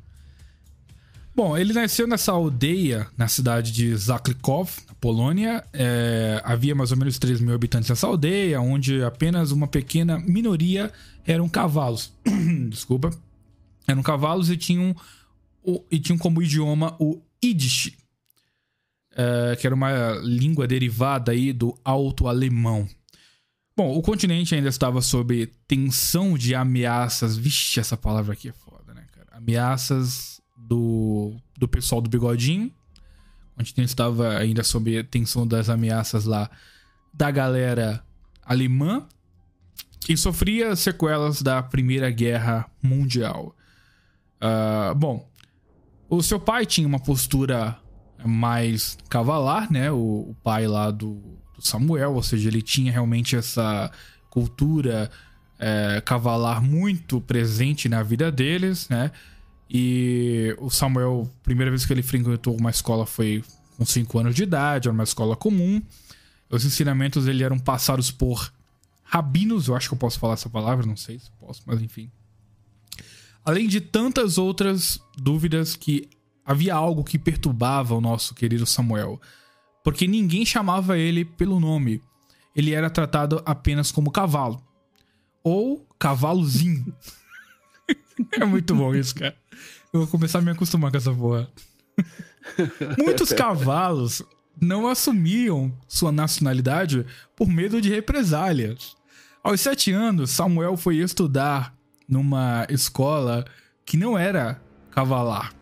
Bom, 1.34 1.56
ele 1.56 1.72
nasceu 1.72 2.06
nessa 2.08 2.32
aldeia, 2.32 3.06
na 3.16 3.28
cidade 3.28 3.70
de 3.70 3.94
Zaklikov, 3.96 4.70
na 4.88 4.94
Polônia. 4.94 5.64
É, 5.72 6.40
havia 6.44 6.74
mais 6.74 6.90
ou 6.90 6.96
menos 6.96 7.16
3 7.18 7.40
mil 7.40 7.54
habitantes 7.54 7.88
nessa 7.88 8.06
aldeia, 8.08 8.60
onde 8.60 9.02
apenas 9.04 9.52
uma 9.52 9.68
pequena 9.68 10.18
minoria 10.18 10.92
eram 11.24 11.48
cavalos. 11.48 12.12
Desculpa. 12.68 13.10
Eram 13.86 14.02
cavalos 14.02 14.50
e 14.50 14.56
tinham, 14.56 14.96
o- 15.62 15.84
e 15.90 16.00
tinham 16.00 16.18
como 16.18 16.42
idioma 16.42 16.96
o 16.98 17.20
Yiddish, 17.44 17.92
é, 19.14 19.54
que 19.56 19.64
era 19.66 19.74
uma 19.76 20.14
língua 20.24 20.66
derivada 20.66 21.30
aí 21.30 21.52
do 21.52 21.78
alto-alemão. 21.84 22.88
Bom, 23.78 23.96
o 23.96 24.02
continente 24.02 24.56
ainda 24.56 24.68
estava 24.68 25.00
sob 25.00 25.46
tensão 25.68 26.36
de 26.36 26.52
ameaças. 26.52 27.36
Vixe, 27.36 27.78
essa 27.78 27.96
palavra 27.96 28.32
aqui 28.32 28.48
é 28.48 28.52
foda, 28.52 28.92
né, 28.92 29.06
cara? 29.12 29.28
Ameaças 29.30 30.42
do, 30.56 31.36
do 31.56 31.68
pessoal 31.68 32.00
do 32.00 32.10
bigodinho. 32.10 32.72
O 33.54 33.58
continente 33.58 33.90
estava 33.90 34.36
ainda 34.36 34.64
sob 34.64 35.04
tensão 35.04 35.46
das 35.46 35.68
ameaças 35.68 36.24
lá 36.24 36.50
da 37.14 37.30
galera 37.30 38.04
alemã. 38.44 39.06
E 40.08 40.16
sofria 40.16 40.74
sequelas 40.74 41.40
da 41.40 41.62
Primeira 41.62 42.10
Guerra 42.10 42.68
Mundial. 42.82 43.54
Ah, 44.40 44.92
bom, 44.96 45.30
o 46.10 46.20
seu 46.20 46.40
pai 46.40 46.66
tinha 46.66 46.88
uma 46.88 46.98
postura 46.98 47.78
mais 48.26 48.98
cavalar, 49.08 49.72
né? 49.72 49.88
O, 49.92 50.30
o 50.30 50.36
pai 50.42 50.66
lá 50.66 50.90
do 50.90 51.37
Samuel, 51.60 52.14
ou 52.14 52.22
seja, 52.22 52.48
ele 52.48 52.62
tinha 52.62 52.92
realmente 52.92 53.36
essa 53.36 53.90
cultura 54.30 55.10
é, 55.58 56.00
cavalar 56.04 56.62
muito 56.62 57.20
presente 57.20 57.88
na 57.88 58.02
vida 58.02 58.30
deles, 58.30 58.88
né? 58.88 59.10
E 59.70 60.56
o 60.58 60.70
Samuel, 60.70 61.30
a 61.40 61.44
primeira 61.44 61.70
vez 61.70 61.84
que 61.84 61.92
ele 61.92 62.02
frequentou 62.02 62.56
uma 62.56 62.70
escola 62.70 63.04
foi 63.04 63.44
com 63.76 63.84
5 63.84 64.18
anos 64.18 64.34
de 64.34 64.42
idade, 64.42 64.88
era 64.88 64.94
uma 64.94 65.04
escola 65.04 65.36
comum. 65.36 65.82
Os 66.48 66.64
ensinamentos 66.64 67.26
dele 67.26 67.44
eram 67.44 67.58
passados 67.58 68.10
por 68.10 68.52
rabinos, 69.04 69.68
eu 69.68 69.76
acho 69.76 69.88
que 69.88 69.94
eu 69.94 69.98
posso 69.98 70.18
falar 70.18 70.34
essa 70.34 70.48
palavra, 70.48 70.86
não 70.86 70.96
sei 70.96 71.18
se 71.18 71.30
posso, 71.38 71.62
mas 71.66 71.80
enfim. 71.82 72.10
Além 73.44 73.66
de 73.68 73.80
tantas 73.80 74.36
outras 74.36 75.00
dúvidas 75.16 75.76
que 75.76 76.08
havia 76.44 76.74
algo 76.74 77.04
que 77.04 77.18
perturbava 77.18 77.94
o 77.94 78.00
nosso 78.00 78.34
querido 78.34 78.66
Samuel, 78.66 79.20
porque 79.88 80.06
ninguém 80.06 80.44
chamava 80.44 80.98
ele 80.98 81.24
pelo 81.24 81.58
nome. 81.58 82.02
Ele 82.54 82.74
era 82.74 82.90
tratado 82.90 83.40
apenas 83.46 83.90
como 83.90 84.10
cavalo 84.10 84.62
ou 85.42 85.88
cavalozinho. 85.98 86.94
é 88.38 88.44
muito 88.44 88.74
bom 88.74 88.94
isso, 88.94 89.14
cara. 89.14 89.34
Eu 89.90 90.00
vou 90.00 90.06
começar 90.06 90.40
a 90.40 90.42
me 90.42 90.50
acostumar 90.50 90.90
com 90.90 90.98
essa 90.98 91.10
porra. 91.10 91.48
Muitos 93.02 93.32
cavalos 93.32 94.22
não 94.60 94.86
assumiam 94.86 95.74
sua 95.88 96.12
nacionalidade 96.12 97.06
por 97.34 97.48
medo 97.48 97.80
de 97.80 97.88
represálias. 97.88 98.94
Aos 99.42 99.62
sete 99.62 99.90
anos, 99.90 100.32
Samuel 100.32 100.76
foi 100.76 100.96
estudar 100.96 101.74
numa 102.06 102.66
escola 102.68 103.42
que 103.86 103.96
não 103.96 104.18
era 104.18 104.60
cavalar. 104.90 105.54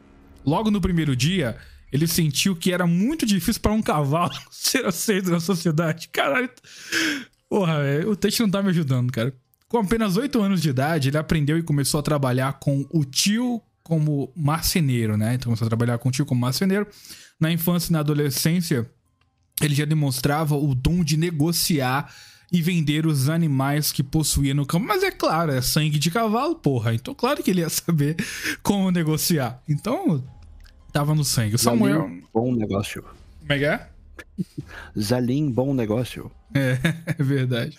Logo 0.44 0.68
no 0.68 0.80
primeiro 0.80 1.14
dia, 1.14 1.56
ele 1.92 2.06
sentiu 2.06 2.56
que 2.56 2.72
era 2.72 2.86
muito 2.86 3.24
difícil 3.24 3.60
para 3.60 3.72
um 3.72 3.82
cavalo 3.82 4.34
ser 4.50 4.84
aceito 4.84 5.30
na 5.30 5.40
sociedade. 5.40 6.08
Caralho. 6.08 6.50
Porra, 7.48 7.82
velho, 7.82 8.10
o 8.10 8.16
texto 8.16 8.40
não 8.40 8.50
tá 8.50 8.62
me 8.62 8.70
ajudando, 8.70 9.12
cara. 9.12 9.32
Com 9.68 9.78
apenas 9.78 10.16
8 10.16 10.40
anos 10.40 10.62
de 10.62 10.70
idade, 10.70 11.08
ele 11.08 11.18
aprendeu 11.18 11.58
e 11.58 11.62
começou 11.62 12.00
a 12.00 12.02
trabalhar 12.02 12.54
com 12.54 12.86
o 12.90 13.04
tio 13.04 13.60
como 13.82 14.32
marceneiro, 14.36 15.16
né? 15.16 15.34
Então 15.34 15.44
começou 15.44 15.66
a 15.66 15.68
trabalhar 15.68 15.98
com 15.98 16.08
o 16.08 16.12
tio 16.12 16.26
como 16.26 16.40
marceneiro. 16.40 16.86
Na 17.38 17.50
infância 17.50 17.90
e 17.90 17.92
na 17.92 18.00
adolescência, 18.00 18.88
ele 19.60 19.74
já 19.74 19.84
demonstrava 19.84 20.56
o 20.56 20.74
dom 20.74 21.04
de 21.04 21.16
negociar 21.16 22.12
e 22.52 22.62
vender 22.62 23.06
os 23.06 23.28
animais 23.28 23.92
que 23.92 24.02
possuía 24.02 24.54
no 24.54 24.66
campo. 24.66 24.86
Mas 24.86 25.02
é 25.02 25.10
claro, 25.10 25.52
é 25.52 25.60
sangue 25.60 25.98
de 25.98 26.10
cavalo, 26.10 26.56
porra. 26.56 26.94
Então, 26.94 27.14
claro 27.14 27.42
que 27.42 27.50
ele 27.50 27.60
ia 27.60 27.68
saber 27.68 28.16
como 28.62 28.90
negociar. 28.90 29.60
Então, 29.68 30.24
tava 30.96 31.14
no 31.14 31.24
sangue. 31.24 31.56
O 31.56 31.58
Samuel. 31.58 32.00
Zalim, 32.00 32.24
bom 32.32 32.54
negócio. 32.54 33.02
Como 33.02 33.52
é 33.52 33.58
que 33.58 33.66
é? 33.66 33.86
Zalim, 34.98 35.50
bom 35.50 35.74
negócio. 35.74 36.32
É, 36.54 36.78
é 37.18 37.22
verdade. 37.22 37.78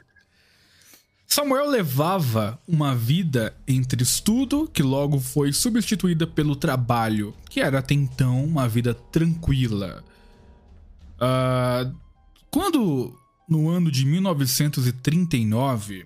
Samuel 1.26 1.68
levava 1.68 2.62
uma 2.68 2.94
vida 2.96 3.58
entre 3.68 4.04
estudo, 4.04 4.70
que 4.72 4.84
logo 4.84 5.20
foi 5.20 5.52
substituída 5.52 6.28
pelo 6.28 6.56
trabalho, 6.56 7.34
que 7.50 7.60
era 7.60 7.80
até 7.80 7.96
então 7.96 8.46
uma 8.46 8.70
vida 8.70 8.94
tranquila. 8.94 10.04
Ah, 11.20 11.92
quando, 12.52 13.20
no 13.50 13.68
ano 13.68 13.92
de 13.92 14.06
1939, 14.06 16.06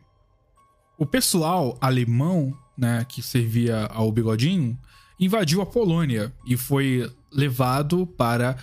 o 0.97 1.05
pessoal 1.05 1.77
alemão, 1.81 2.57
né, 2.77 3.05
que 3.07 3.21
servia 3.21 3.87
ao 3.87 4.09
bigodinho, 4.13 4.79
invadiu 5.21 5.61
a 5.61 5.65
Polônia 5.65 6.33
e 6.45 6.57
foi 6.57 7.09
levado 7.31 8.05
para 8.05 8.57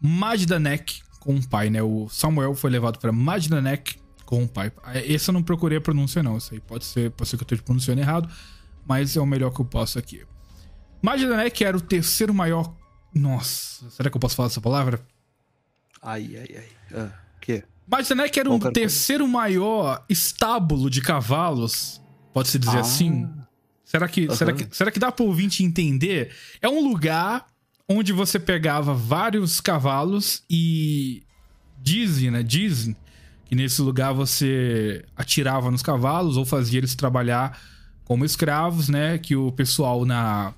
Majdanek 0.00 1.02
com 1.20 1.36
o 1.36 1.46
pai, 1.46 1.68
né? 1.70 1.82
O 1.82 2.08
Samuel 2.08 2.54
foi 2.54 2.70
levado 2.70 2.98
para 2.98 3.12
Majdanek 3.12 3.98
com 4.24 4.44
o 4.44 4.48
pai. 4.48 4.72
Esse 5.04 5.30
eu 5.30 5.34
não 5.34 5.42
procurei 5.42 5.78
a 5.78 5.80
pronúncia, 5.80 6.22
não. 6.22 6.36
Isso 6.38 6.54
aí 6.54 6.60
pode 6.60 6.84
ser, 6.84 7.10
pode 7.10 7.28
ser 7.28 7.36
que 7.36 7.42
eu 7.42 7.44
esteja 7.46 7.62
pronunciando 7.62 8.00
errado, 8.00 8.28
mas 8.86 9.16
é 9.16 9.20
o 9.20 9.26
melhor 9.26 9.50
que 9.52 9.60
eu 9.60 9.64
posso 9.64 9.98
aqui. 9.98 10.22
Majdanek 11.02 11.62
era 11.62 11.76
o 11.76 11.80
terceiro 11.80 12.32
maior. 12.34 12.74
Nossa, 13.14 13.88
será 13.90 14.10
que 14.10 14.16
eu 14.16 14.20
posso 14.20 14.34
falar 14.36 14.48
essa 14.48 14.60
palavra? 14.60 15.00
Ai, 16.02 16.36
ai, 16.36 16.56
ai. 16.56 16.68
Ah, 16.94 17.12
que? 17.40 17.62
Majdanek 17.90 18.38
era 18.38 18.50
o 18.50 18.58
coisa. 18.58 18.72
terceiro 18.72 19.26
maior 19.26 20.04
estábulo 20.08 20.90
de 20.90 21.00
cavalos, 21.00 22.00
pode-se 22.32 22.58
dizer 22.58 22.78
Ah. 22.78 22.80
assim. 22.80 23.28
Será 23.88 24.06
que, 24.06 24.26
Aham. 24.26 24.36
será, 24.36 24.52
que, 24.52 24.68
será 24.70 24.90
que 24.90 24.98
dá 25.00 25.10
para 25.10 25.24
o 25.24 25.28
ouvinte 25.28 25.64
entender? 25.64 26.30
É 26.60 26.68
um 26.68 26.86
lugar 26.86 27.46
onde 27.88 28.12
você 28.12 28.38
pegava 28.38 28.92
vários 28.92 29.62
cavalos 29.62 30.42
e 30.48 31.22
dizem, 31.80 32.30
né? 32.30 32.42
Dizem 32.42 32.94
que 33.46 33.54
nesse 33.54 33.80
lugar 33.80 34.12
você 34.12 35.06
atirava 35.16 35.70
nos 35.70 35.82
cavalos 35.82 36.36
ou 36.36 36.44
fazia 36.44 36.80
eles 36.80 36.94
trabalhar 36.94 37.58
como 38.04 38.26
escravos, 38.26 38.90
né? 38.90 39.16
Que 39.16 39.34
o 39.34 39.50
pessoal 39.50 40.04
na. 40.04 40.52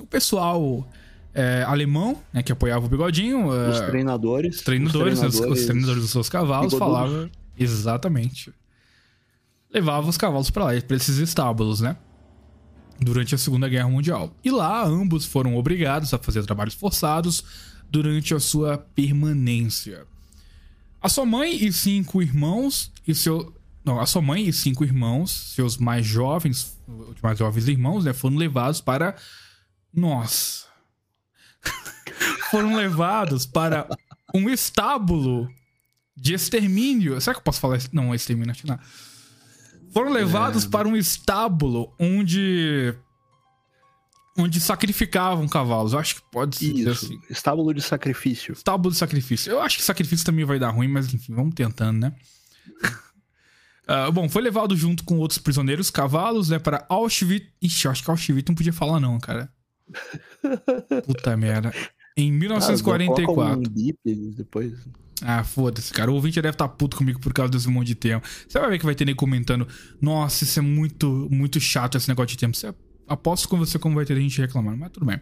O 0.00 0.06
pessoal 0.08 0.90
é, 1.32 1.62
alemão, 1.62 2.20
né, 2.32 2.42
que 2.42 2.50
apoiava 2.50 2.86
o 2.86 2.88
bigodinho. 2.88 3.50
Os 3.50 3.80
é, 3.80 3.86
treinadores. 3.86 4.56
os 4.56 4.62
treinadores, 4.62 5.22
os, 5.22 5.38
os 5.38 5.64
treinadores 5.64 6.02
dos 6.02 6.10
seus 6.10 6.28
cavalos 6.28 6.74
falavam. 6.74 7.30
Exatamente. 7.56 8.52
Levava 9.72 10.08
os 10.08 10.16
cavalos 10.16 10.50
pra 10.50 10.64
lá, 10.64 10.80
pra 10.80 10.96
esses 10.96 11.18
estábulos, 11.18 11.80
né? 11.80 11.96
Durante 13.02 13.34
a 13.34 13.38
Segunda 13.38 13.68
Guerra 13.68 13.88
Mundial. 13.88 14.34
E 14.44 14.50
lá, 14.50 14.84
ambos 14.84 15.24
foram 15.24 15.56
obrigados 15.56 16.12
a 16.14 16.18
fazer 16.18 16.44
trabalhos 16.44 16.74
forçados 16.74 17.44
durante 17.90 18.34
a 18.34 18.40
sua 18.40 18.78
permanência. 18.78 20.06
A 21.00 21.08
sua 21.08 21.26
mãe 21.26 21.56
e 21.64 21.72
cinco 21.72 22.22
irmãos 22.22 22.92
e 23.06 23.14
seu. 23.14 23.54
Não, 23.84 24.00
a 24.00 24.06
sua 24.06 24.22
mãe 24.22 24.48
e 24.48 24.52
cinco 24.52 24.84
irmãos, 24.84 25.52
seus 25.54 25.76
mais 25.76 26.06
jovens, 26.06 26.78
os 26.86 27.20
mais 27.20 27.38
jovens 27.38 27.66
irmãos, 27.66 28.04
né, 28.04 28.12
foram 28.12 28.36
levados 28.36 28.80
para. 28.80 29.16
Nossa. 29.92 30.66
foram 32.50 32.76
levados 32.76 33.44
para 33.44 33.88
um 34.34 34.48
estábulo 34.48 35.52
de 36.16 36.34
extermínio. 36.34 37.20
Será 37.20 37.34
que 37.34 37.40
eu 37.40 37.44
posso 37.44 37.60
falar? 37.60 37.78
Não, 37.92 38.14
extermínio, 38.14 38.52
acho 38.52 38.62
que 38.62 38.68
não. 38.68 38.78
Foram 39.92 40.10
levados 40.10 40.64
para 40.64 40.88
um 40.88 40.96
estábulo 40.96 41.92
onde. 41.98 42.94
onde 44.36 44.60
sacrificavam 44.60 45.46
cavalos. 45.46 45.92
Eu 45.92 45.98
acho 45.98 46.16
que 46.16 46.22
pode 46.30 46.56
ser 46.56 46.74
Isso. 46.74 47.06
assim. 47.06 47.20
Estábulo 47.28 47.74
de 47.74 47.82
sacrifício. 47.82 48.52
Estábulo 48.52 48.92
de 48.92 48.98
sacrifício. 48.98 49.50
Eu 49.50 49.60
acho 49.60 49.76
que 49.76 49.82
sacrifício 49.82 50.24
também 50.24 50.44
vai 50.44 50.58
dar 50.58 50.70
ruim, 50.70 50.88
mas 50.88 51.12
enfim, 51.12 51.34
vamos 51.34 51.54
tentando, 51.54 52.00
né? 52.00 52.12
Ah, 53.84 54.08
bom, 54.12 54.28
foi 54.28 54.40
levado 54.40 54.76
junto 54.76 55.02
com 55.02 55.18
outros 55.18 55.38
prisioneiros, 55.38 55.90
cavalos, 55.90 56.48
né, 56.48 56.58
para 56.58 56.86
Auschwitz. 56.88 57.48
Ixi, 57.60 57.84
eu 57.86 57.90
acho 57.90 58.04
que 58.04 58.10
Auschwitz 58.10 58.48
não 58.48 58.54
podia 58.54 58.72
falar, 58.72 59.00
não, 59.00 59.18
cara. 59.18 59.52
Puta 61.04 61.36
merda. 61.36 61.74
Em 62.16 62.30
Ah, 62.44 62.48
coloca 62.82 62.98
1944. 62.98 63.58
um 63.58 63.62
bip 63.62 63.98
depois. 64.36 64.72
Ah, 65.22 65.44
foda-se, 65.44 65.92
cara. 65.92 66.10
O 66.10 66.14
ouvinte 66.14 66.40
deve 66.42 66.54
estar 66.54 66.68
puto 66.68 66.96
comigo 66.96 67.20
por 67.20 67.32
causa 67.32 67.50
desse 67.52 67.68
monte 67.68 67.88
de 67.88 67.94
tempo. 67.94 68.26
Você 68.48 68.58
vai 68.58 68.70
ver 68.70 68.78
que 68.78 68.84
vai 68.84 68.94
ter 68.94 69.04
nem 69.04 69.14
comentando. 69.14 69.66
Nossa, 70.00 70.44
isso 70.44 70.58
é 70.58 70.62
muito, 70.62 71.28
muito 71.30 71.60
chato 71.60 71.96
esse 71.96 72.08
negócio 72.08 72.28
de 72.28 72.38
tempo. 72.38 72.56
Você, 72.56 72.74
aposto 73.06 73.48
com 73.48 73.56
você 73.56 73.78
como 73.78 73.94
vai 73.94 74.04
ter 74.04 74.16
gente 74.16 74.40
reclamando, 74.40 74.78
mas 74.78 74.90
tudo 74.90 75.06
bem. 75.06 75.20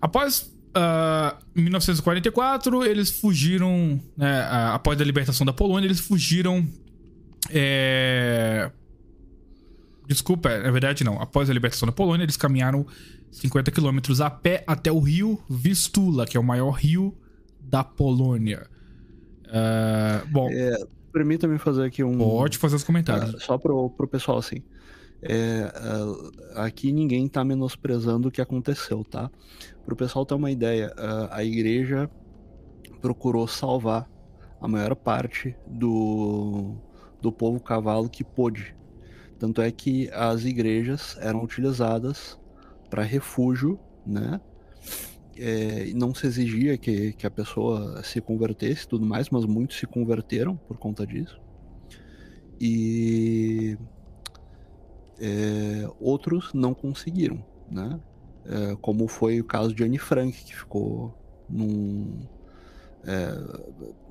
Após 0.00 0.52
ah, 0.74 1.38
1944, 1.54 2.84
eles 2.84 3.10
fugiram. 3.10 4.00
né, 4.16 4.40
ah, 4.42 4.74
após 4.74 5.00
a 5.00 5.04
libertação 5.04 5.46
da 5.46 5.52
Polônia, 5.52 5.86
eles 5.86 6.00
fugiram. 6.00 6.66
É... 7.48 8.70
Desculpa, 10.10 10.58
na 10.58 10.72
verdade 10.72 11.04
não. 11.04 11.22
Após 11.22 11.48
a 11.48 11.52
libertação 11.52 11.86
da 11.86 11.92
Polônia, 11.92 12.24
eles 12.24 12.36
caminharam 12.36 12.84
50 13.30 13.70
quilômetros 13.70 14.20
a 14.20 14.28
pé 14.28 14.64
até 14.66 14.90
o 14.90 14.98
rio 14.98 15.40
Vistula, 15.48 16.26
que 16.26 16.36
é 16.36 16.40
o 16.40 16.42
maior 16.42 16.72
rio 16.72 17.16
da 17.60 17.84
Polônia. 17.84 18.66
Ah, 19.48 20.24
bom, 20.28 20.48
Permita-me 21.12 21.58
fazer 21.58 21.84
aqui 21.84 22.02
um. 22.02 22.18
pode 22.18 22.58
fazer 22.58 22.74
os 22.74 22.82
comentários. 22.82 23.36
Ah, 23.36 23.38
só 23.38 23.56
pro, 23.56 23.90
pro 23.90 24.08
pessoal, 24.08 24.38
assim. 24.38 24.64
É, 25.22 25.70
ah, 26.56 26.64
aqui 26.64 26.90
ninguém 26.90 27.28
tá 27.28 27.44
menosprezando 27.44 28.28
o 28.28 28.30
que 28.32 28.40
aconteceu, 28.40 29.04
tá? 29.04 29.30
Pro 29.84 29.94
pessoal 29.94 30.26
ter 30.26 30.34
uma 30.34 30.50
ideia, 30.50 30.92
a 31.30 31.44
igreja 31.44 32.10
procurou 33.00 33.46
salvar 33.46 34.10
a 34.60 34.66
maior 34.66 34.96
parte 34.96 35.54
do, 35.68 36.74
do 37.22 37.30
povo 37.30 37.60
cavalo 37.60 38.08
que 38.08 38.24
pôde. 38.24 38.74
Tanto 39.40 39.62
é 39.62 39.70
que 39.72 40.10
as 40.12 40.44
igrejas 40.44 41.16
eram 41.18 41.42
utilizadas 41.42 42.38
para 42.90 43.02
refúgio, 43.02 43.80
né? 44.06 44.38
É, 45.34 45.90
não 45.94 46.14
se 46.14 46.26
exigia 46.26 46.76
que, 46.76 47.14
que 47.14 47.26
a 47.26 47.30
pessoa 47.30 48.02
se 48.02 48.20
convertesse 48.20 48.86
tudo 48.86 49.06
mais, 49.06 49.30
mas 49.30 49.46
muitos 49.46 49.78
se 49.78 49.86
converteram 49.86 50.56
por 50.56 50.76
conta 50.76 51.06
disso. 51.06 51.40
E 52.60 53.78
é, 55.18 55.90
outros 55.98 56.52
não 56.52 56.74
conseguiram, 56.74 57.42
né? 57.70 57.98
É, 58.44 58.76
como 58.76 59.08
foi 59.08 59.40
o 59.40 59.44
caso 59.44 59.74
de 59.74 59.82
Anne 59.82 59.98
Frank, 59.98 60.44
que 60.44 60.54
ficou 60.54 61.14
num, 61.48 62.26
é, 63.04 63.32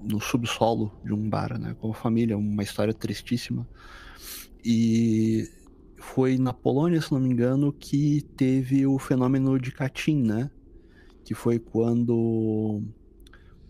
no 0.01 0.19
subsolo 0.19 0.91
de 1.05 1.13
um 1.13 1.29
bar, 1.29 1.59
né? 1.59 1.75
Com 1.79 1.91
a 1.91 1.93
família, 1.93 2.35
uma 2.35 2.63
história 2.63 2.95
tristíssima. 2.95 3.67
E 4.63 5.49
foi 5.97 6.37
na 6.37 6.53
Polônia, 6.53 7.01
se 7.01 7.11
não 7.11 7.19
me 7.19 7.29
engano, 7.29 7.71
que 7.71 8.21
teve 8.35 8.85
o 8.85 8.97
fenômeno 8.97 9.59
de 9.59 9.71
Katyn, 9.71 10.23
né? 10.23 10.51
Que 11.23 11.33
foi 11.33 11.59
quando 11.59 12.81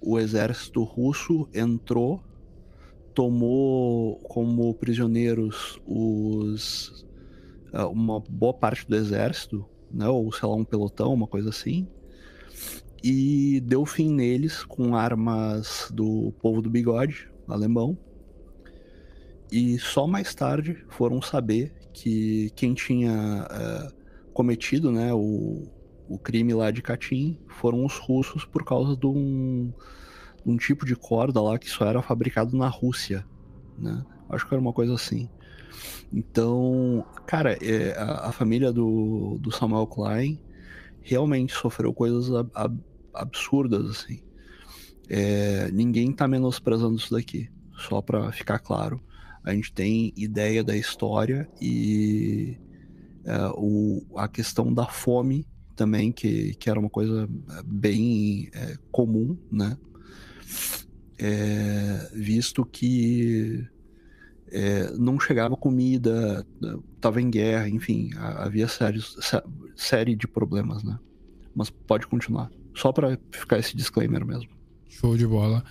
o 0.01 0.19
exército 0.19 0.83
russo 0.83 1.47
entrou, 1.53 2.23
tomou 3.13 4.19
como 4.19 4.73
prisioneiros 4.75 5.79
os 5.85 7.05
ah, 7.73 7.87
uma 7.87 8.19
boa 8.19 8.53
parte 8.53 8.87
do 8.87 8.95
exército, 8.95 9.65
né? 9.91 10.07
Ou 10.07 10.31
sei 10.31 10.47
lá, 10.47 10.55
um 10.55 10.65
pelotão, 10.65 11.13
uma 11.13 11.27
coisa 11.27 11.49
assim. 11.49 11.87
E 13.03 13.61
deu 13.61 13.85
fim 13.85 14.13
neles 14.13 14.63
com 14.63 14.95
armas 14.95 15.89
do 15.93 16.33
povo 16.41 16.61
do 16.61 16.69
bigode, 16.69 17.29
alemão. 17.47 17.97
E 19.51 19.79
só 19.79 20.05
mais 20.05 20.33
tarde 20.35 20.85
foram 20.89 21.21
saber 21.21 21.73
que 21.93 22.51
quem 22.55 22.73
tinha 22.73 23.47
eh, 23.49 23.91
cometido 24.33 24.91
né, 24.91 25.13
o, 25.13 25.63
o 26.07 26.19
crime 26.19 26.53
lá 26.53 26.71
de 26.71 26.81
Katyn 26.81 27.37
foram 27.47 27.83
os 27.85 27.97
russos 27.97 28.45
por 28.45 28.63
causa 28.63 28.95
de 28.95 29.07
um, 29.07 29.73
de 30.45 30.51
um 30.51 30.57
tipo 30.57 30.85
de 30.85 30.95
corda 30.95 31.41
lá 31.41 31.57
que 31.57 31.69
só 31.69 31.85
era 31.85 32.01
fabricado 32.01 32.55
na 32.55 32.67
Rússia. 32.67 33.25
Né? 33.77 34.05
Acho 34.29 34.47
que 34.47 34.53
era 34.53 34.61
uma 34.61 34.73
coisa 34.73 34.93
assim. 34.93 35.29
Então, 36.11 37.05
cara, 37.25 37.53
é, 37.63 37.97
a, 37.97 38.29
a 38.29 38.31
família 38.31 38.71
do, 38.71 39.37
do 39.39 39.51
Samuel 39.51 39.87
Klein 39.87 40.39
realmente 41.01 41.53
sofreu 41.53 41.93
coisas 41.93 42.33
ab- 42.33 42.51
ab- 42.53 42.83
absurdas, 43.13 43.85
assim. 43.89 44.21
É, 45.09 45.71
ninguém 45.71 46.13
tá 46.13 46.27
menosprezando 46.27 46.95
isso 46.97 47.11
daqui, 47.13 47.49
só 47.77 48.01
pra 48.01 48.31
ficar 48.31 48.59
claro. 48.59 49.01
A 49.43 49.53
gente 49.53 49.71
tem 49.73 50.13
ideia 50.15 50.63
da 50.63 50.75
história 50.75 51.49
e 51.61 52.57
é, 53.25 53.37
o, 53.55 54.01
a 54.15 54.27
questão 54.27 54.73
da 54.73 54.85
fome 54.85 55.45
também, 55.75 56.11
que, 56.11 56.55
que 56.55 56.69
era 56.69 56.79
uma 56.79 56.89
coisa 56.89 57.27
é, 57.57 57.63
bem 57.63 58.49
é, 58.53 58.75
comum, 58.91 59.37
né? 59.51 59.77
É, 61.17 62.09
visto 62.13 62.65
que 62.65 63.65
é, 64.51 64.91
não 64.97 65.19
chegava 65.19 65.55
comida, 65.57 66.45
tava 66.99 67.21
em 67.21 67.29
guerra, 67.29 67.69
enfim, 67.69 68.11
ha- 68.15 68.45
havia 68.45 68.67
sérios, 68.67 69.15
sé- 69.21 69.43
série 69.75 70.15
de 70.15 70.27
problemas, 70.27 70.83
né? 70.83 70.97
Mas 71.55 71.69
pode 71.69 72.07
continuar. 72.07 72.49
Só 72.75 72.91
pra 72.91 73.17
ficar 73.31 73.59
esse 73.59 73.75
disclaimer 73.75 74.25
mesmo. 74.25 74.49
Show 74.87 75.17
de 75.17 75.27
bola. 75.27 75.63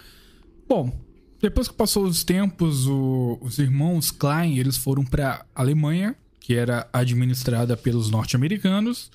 Bom, 0.69 0.93
depois 1.41 1.69
que 1.69 1.75
passou 1.75 2.05
os 2.05 2.25
tempos, 2.25 2.87
o- 2.87 3.39
os 3.41 3.59
irmãos 3.59 4.11
Klein 4.11 4.59
eles 4.59 4.77
foram 4.77 5.05
para 5.05 5.45
Alemanha, 5.55 6.17
que 6.41 6.55
era 6.55 6.89
administrada 6.93 7.77
pelos 7.77 8.11
norte-americanos. 8.11 9.11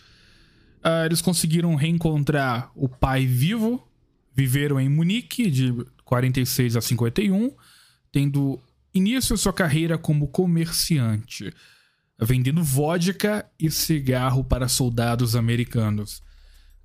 Ah, 0.83 1.05
eles 1.05 1.21
conseguiram 1.21 1.75
reencontrar 1.75 2.71
o 2.75 2.87
pai 2.89 3.25
vivo, 3.25 3.85
viveram 4.35 4.79
em 4.79 4.89
Munique 4.89 5.49
de 5.49 5.73
46 6.05 6.75
a 6.75 6.81
51, 6.81 7.51
tendo 8.11 8.59
início 8.93 9.37
sua 9.37 9.53
carreira 9.53 9.97
como 9.97 10.27
comerciante, 10.27 11.51
vendendo 12.19 12.63
vodka 12.63 13.45
e 13.59 13.71
cigarro 13.71 14.43
para 14.43 14.67
soldados 14.67 15.35
americanos. 15.35 16.21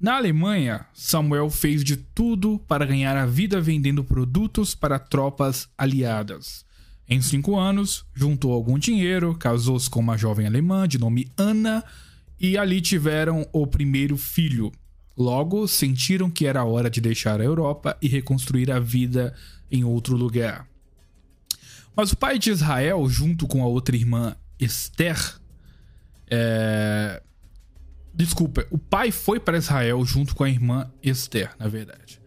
Na 0.01 0.17
Alemanha, 0.17 0.87
Samuel 0.95 1.51
fez 1.51 1.83
de 1.83 1.97
tudo 1.97 2.61
para 2.69 2.87
ganhar 2.87 3.17
a 3.17 3.27
vida 3.27 3.61
vendendo 3.61 4.05
produtos 4.05 4.73
para 4.73 4.97
tropas 4.97 5.69
aliadas. 5.77 6.65
Em 7.09 7.21
cinco 7.21 7.59
anos, 7.59 8.05
juntou 8.15 8.53
algum 8.53 8.79
dinheiro, 8.79 9.35
casou-se 9.35 9.91
com 9.91 9.99
uma 9.99 10.17
jovem 10.17 10.47
alemã 10.47 10.87
de 10.87 10.99
nome 10.99 11.33
Ana 11.37 11.83
e 12.39 12.57
ali 12.57 12.81
tiveram 12.81 13.45
o 13.53 13.67
primeiro 13.67 14.17
filho. 14.17 14.71
Logo, 15.17 15.67
sentiram 15.67 16.31
que 16.31 16.47
era 16.47 16.63
hora 16.63 16.89
de 16.89 17.01
deixar 17.01 17.41
a 17.41 17.45
Europa 17.45 17.99
e 18.01 18.07
reconstruir 18.07 18.71
a 18.71 18.79
vida 18.79 19.35
em 19.69 19.83
outro 19.83 20.17
lugar. 20.17 20.65
Mas 21.97 22.13
o 22.13 22.17
pai 22.17 22.39
de 22.39 22.51
Israel, 22.51 23.09
junto 23.09 23.49
com 23.49 23.65
a 23.65 23.67
outra 23.67 23.97
irmã 23.97 24.37
Esther, 24.61 25.19
é, 26.31 27.21
Desculpa, 28.19 28.67
o 28.69 28.77
pai 28.77 29.13
foi 29.13 29.39
para 29.39 29.57
Israel 29.57 30.05
junto 30.05 30.35
com 30.35 30.43
a 30.43 30.51
irmã 30.51 30.91
Esther, 31.01 31.55
na 31.57 31.69
verdade. 31.69 32.21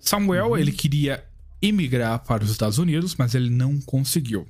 Samuel, 0.00 0.56
ele 0.56 0.72
queria 0.72 1.22
emigrar 1.60 2.20
para 2.20 2.42
os 2.42 2.50
Estados 2.50 2.78
Unidos, 2.78 3.14
mas 3.16 3.34
ele 3.34 3.50
não 3.50 3.78
conseguiu. 3.78 4.48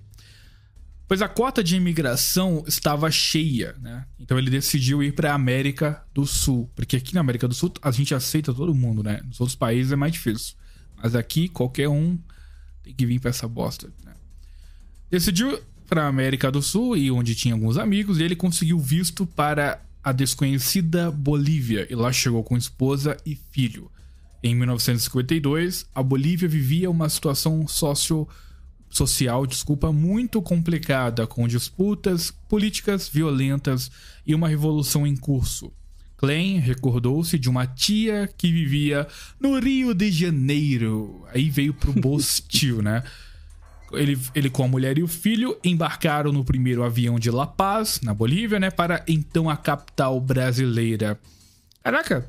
pois 1.09 1.23
a 1.23 1.29
cota 1.29 1.63
de 1.63 1.77
imigração 1.77 2.65
estava 2.67 3.11
cheia, 3.11 3.75
né? 3.81 4.07
Então 4.19 4.39
ele 4.39 4.51
decidiu 4.51 5.03
ir 5.03 5.13
para 5.13 5.33
a 5.33 5.35
América 5.35 6.05
do 6.13 6.27
Sul, 6.27 6.71
porque 6.75 6.97
aqui 6.97 7.15
na 7.15 7.21
América 7.21 7.47
do 7.47 7.55
Sul 7.55 7.73
a 7.81 7.91
gente 7.91 8.15
aceita 8.15 8.53
todo 8.53 8.75
mundo, 8.75 9.03
né? 9.03 9.21
Nos 9.25 9.41
outros 9.41 9.57
países 9.57 9.93
é 9.93 9.97
mais 9.97 10.13
difícil, 10.13 10.57
mas 10.97 11.15
aqui 11.15 11.49
qualquer 11.49 11.89
um 11.89 12.19
tem 12.83 12.95
que 12.95 13.07
vir 13.07 13.21
para 13.21 13.31
essa 13.31 13.47
bosta, 13.47 13.93
né? 14.05 14.15
Decidiu 15.11 15.59
para 15.89 16.05
a 16.05 16.09
América 16.09 16.51
do 16.51 16.61
Sul 16.61 16.97
e 16.97 17.11
onde 17.11 17.35
tinha 17.37 17.55
alguns 17.55 17.77
amigos, 17.77 18.19
e 18.19 18.25
ele 18.25 18.35
conseguiu 18.35 18.79
visto 18.79 19.25
para 19.25 19.86
a 20.07 20.13
desconhecida 20.13 21.11
Bolívia 21.11 21.85
e 21.91 21.95
lá 21.97 22.13
chegou 22.13 22.45
com 22.45 22.57
esposa 22.57 23.17
e 23.27 23.35
filho. 23.35 23.91
Em 24.41 24.55
1952, 24.55 25.85
a 25.93 26.01
Bolívia 26.01 26.49
vivia 26.49 26.89
uma 26.89 27.09
situação 27.09 27.67
socio 27.67 28.29
social, 28.89 29.45
desculpa, 29.45 29.93
muito 29.93 30.41
complicada, 30.41 31.27
com 31.27 31.49
disputas 31.49 32.31
políticas 32.49 33.09
violentas 33.09 33.91
e 34.25 34.33
uma 34.33 34.49
revolução 34.49 35.05
em 35.05 35.17
curso. 35.17 35.73
Klein 36.17 36.61
recordou-se 36.61 37.37
de 37.37 37.51
uma 37.51 37.67
tia 37.67 38.33
que 38.39 38.53
vivia 38.53 39.09
no 39.41 39.59
Rio 39.59 39.93
de 39.93 40.13
Janeiro. 40.13 41.27
Aí 41.35 41.51
veio 41.51 41.75
pro 41.75 41.93
Bostil, 41.93 42.81
né? 42.81 43.03
Ele, 43.93 44.19
ele 44.35 44.51
com 44.51 44.65
a 44.65 44.69
mulher 44.69 44.99
e 44.99 45.03
o 45.03 45.09
filho 45.09 45.57
embarcaram 45.63 46.33
no 46.33 46.45
primeiro 46.45 46.83
avião 46.83 47.19
de 47.19 47.31
La 47.31 47.47
Paz, 47.47 48.01
na 48.03 48.13
Bolívia, 48.13 48.59
né? 48.59 48.71
Para 48.71 49.05
então 49.07 49.49
a 49.49 49.57
capital 49.57 50.21
brasileira. 50.21 51.19
Caraca, 51.83 52.29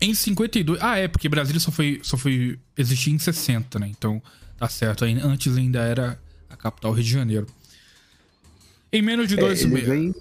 em 0.00 0.12
52. 0.12 0.82
Ah, 0.82 0.98
é, 0.98 1.06
porque 1.06 1.28
Brasília 1.28 1.60
só 1.60 1.70
foi, 1.70 2.00
só 2.02 2.16
foi 2.16 2.58
existir 2.76 3.10
em 3.10 3.18
60, 3.18 3.78
né? 3.78 3.88
Então 3.88 4.20
Tá 4.56 4.68
certo, 4.68 5.04
antes 5.04 5.56
ainda 5.56 5.80
era 5.80 6.18
a 6.48 6.56
capital 6.56 6.92
Rio 6.92 7.04
de 7.04 7.10
Janeiro. 7.10 7.46
Em 8.92 9.02
menos 9.02 9.28
de 9.28 9.36
dois 9.36 9.60
é, 9.60 9.64
ele 9.64 9.74
meses. 9.74 9.88
Vem, 9.88 10.14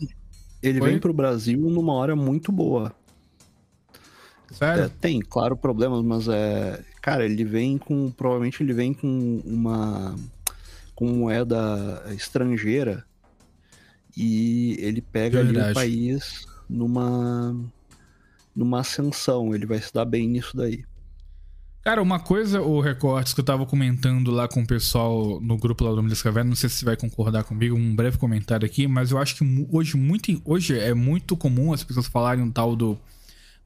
ele 0.61 0.79
Foi? 0.79 0.89
vem 0.89 0.99
pro 0.99 1.13
Brasil 1.13 1.59
numa 1.59 1.93
hora 1.93 2.15
muito 2.15 2.51
boa. 2.51 2.93
Sério? 4.51 4.83
É, 4.85 4.89
tem, 4.89 5.19
claro, 5.19 5.55
problemas, 5.55 6.03
mas 6.03 6.27
é. 6.27 6.83
Cara, 7.01 7.25
ele 7.25 7.43
vem 7.43 7.77
com. 7.77 8.11
Provavelmente 8.11 8.61
ele 8.61 8.73
vem 8.73 8.93
com 8.93 9.41
uma. 9.45 10.15
Com 11.03 11.07
moeda 11.07 12.01
estrangeira. 12.15 13.03
E 14.15 14.77
ele 14.79 15.01
pega 15.01 15.41
ali 15.41 15.59
o 15.59 15.73
país 15.73 16.47
numa. 16.69 17.53
numa 18.55 18.79
ascensão. 18.79 19.53
Ele 19.53 19.65
vai 19.65 19.81
se 19.81 19.93
dar 19.93 20.05
bem 20.05 20.29
nisso 20.29 20.55
daí. 20.55 20.85
Cara, 21.83 22.01
uma 22.01 22.21
coisa, 22.21 22.61
o 22.61 22.79
Recortes, 22.79 23.33
que 23.33 23.41
eu 23.41 23.43
tava 23.43 23.65
comentando 23.65 24.31
lá 24.31 24.47
com 24.47 24.61
o 24.61 24.65
pessoal 24.65 25.41
no 25.41 25.57
grupo 25.57 25.83
lá 25.83 25.91
do 25.91 26.01
Milhas 26.01 26.21
Caverna, 26.21 26.51
não 26.51 26.55
sei 26.55 26.69
se 26.69 26.77
você 26.77 26.85
vai 26.85 26.95
concordar 26.95 27.43
comigo, 27.43 27.75
um 27.75 27.93
breve 27.93 28.17
comentário 28.17 28.65
aqui, 28.65 28.87
mas 28.87 29.11
eu 29.11 29.17
acho 29.17 29.35
que 29.35 29.67
hoje, 29.69 29.97
muito, 29.97 30.41
hoje 30.45 30.79
é 30.79 30.93
muito 30.93 31.35
comum 31.35 31.73
as 31.73 31.83
pessoas 31.83 32.07
falarem 32.07 32.41
um 32.41 32.49
tal 32.49 32.73
do 32.73 32.97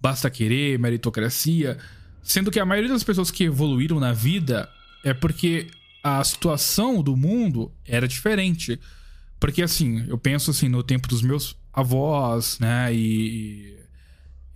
basta 0.02 0.32
querer, 0.32 0.80
meritocracia, 0.80 1.78
sendo 2.23 2.50
que 2.50 2.60
a 2.60 2.65
maioria 2.65 2.91
das 2.91 3.04
pessoas 3.04 3.30
que 3.30 3.43
evoluíram 3.43 4.00
na 4.00 4.13
vida 4.13 4.67
é 5.04 5.13
porque 5.13 5.67
a 6.08 6.24
situação 6.24 7.02
do 7.04 7.15
mundo 7.15 7.72
era 7.86 8.08
diferente. 8.08 8.80
Porque 9.39 9.62
assim, 9.62 10.06
eu 10.08 10.17
penso 10.17 10.52
assim, 10.52 10.70
no 10.70 10.82
tempo 10.82 11.08
dos 11.08 11.22
meus 11.22 11.56
avós, 11.72 12.58
né, 12.60 12.93
e, 12.93 13.78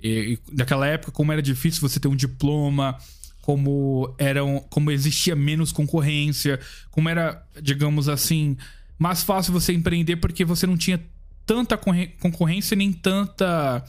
e, 0.02 0.10
e 0.10 0.40
daquela 0.52 0.88
época, 0.88 1.12
como 1.12 1.32
era 1.32 1.42
difícil 1.42 1.88
você 1.88 2.00
ter 2.00 2.08
um 2.08 2.16
diploma 2.16 2.98
como 3.42 4.14
eram, 4.18 4.64
como 4.70 4.92
existia 4.92 5.36
menos 5.36 5.72
concorrência, 5.72 6.60
como 6.92 7.10
era, 7.10 7.44
digamos 7.62 8.08
assim, 8.08 8.56
mais 8.98 9.24
fácil 9.24 9.52
você 9.52 9.74
empreender 9.74 10.18
porque 10.18 10.46
você 10.46 10.68
não 10.68 10.78
tinha 10.78 11.02
tanta 11.46 11.78
concorrência 12.20 12.78
nem 12.78 12.94
tanta, 12.94 13.84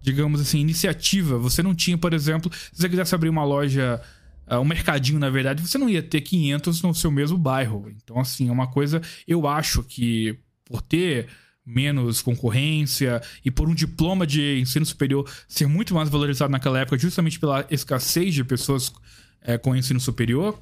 digamos 0.00 0.40
assim, 0.40 0.60
iniciativa. 0.60 1.36
Você 1.38 1.62
não 1.62 1.74
tinha, 1.74 1.98
por 1.98 2.14
exemplo, 2.14 2.50
se 2.54 2.80
você 2.80 2.88
quisesse 2.88 3.14
abrir 3.14 3.28
uma 3.28 3.44
loja, 3.44 4.00
ah, 4.46 4.60
um 4.60 4.64
mercadinho, 4.64 5.18
na 5.18 5.30
verdade, 5.30 5.66
você 5.66 5.78
não 5.78 5.88
ia 5.88 6.02
ter 6.02 6.20
500 6.20 6.82
no 6.82 6.94
seu 6.94 7.10
mesmo 7.10 7.38
bairro. 7.38 7.90
Então, 8.02 8.18
assim, 8.18 8.48
é 8.48 8.52
uma 8.52 8.66
coisa, 8.66 9.00
eu 9.26 9.46
acho 9.46 9.82
que 9.82 10.38
por 10.64 10.82
ter 10.82 11.28
menos 11.64 12.20
concorrência 12.20 13.22
e 13.44 13.50
por 13.50 13.68
um 13.68 13.74
diploma 13.74 14.26
de 14.26 14.58
ensino 14.58 14.84
superior 14.84 15.30
ser 15.48 15.66
muito 15.66 15.94
mais 15.94 16.08
valorizado 16.08 16.50
naquela 16.50 16.80
época, 16.80 16.98
justamente 16.98 17.38
pela 17.38 17.64
escassez 17.70 18.34
de 18.34 18.42
pessoas 18.42 18.92
é, 19.40 19.56
com 19.56 19.76
ensino 19.76 20.00
superior, 20.00 20.60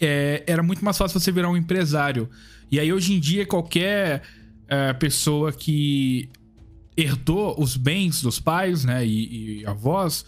é, 0.00 0.42
era 0.46 0.62
muito 0.62 0.84
mais 0.84 0.98
fácil 0.98 1.20
você 1.20 1.30
virar 1.30 1.48
um 1.48 1.56
empresário. 1.56 2.28
E 2.70 2.80
aí, 2.80 2.92
hoje 2.92 3.14
em 3.14 3.20
dia, 3.20 3.46
qualquer 3.46 4.22
é, 4.66 4.92
pessoa 4.94 5.52
que 5.52 6.28
herdou 6.96 7.54
os 7.60 7.76
bens 7.76 8.20
dos 8.20 8.40
pais 8.40 8.84
né, 8.84 9.06
e, 9.06 9.60
e 9.60 9.66
avós 9.66 10.24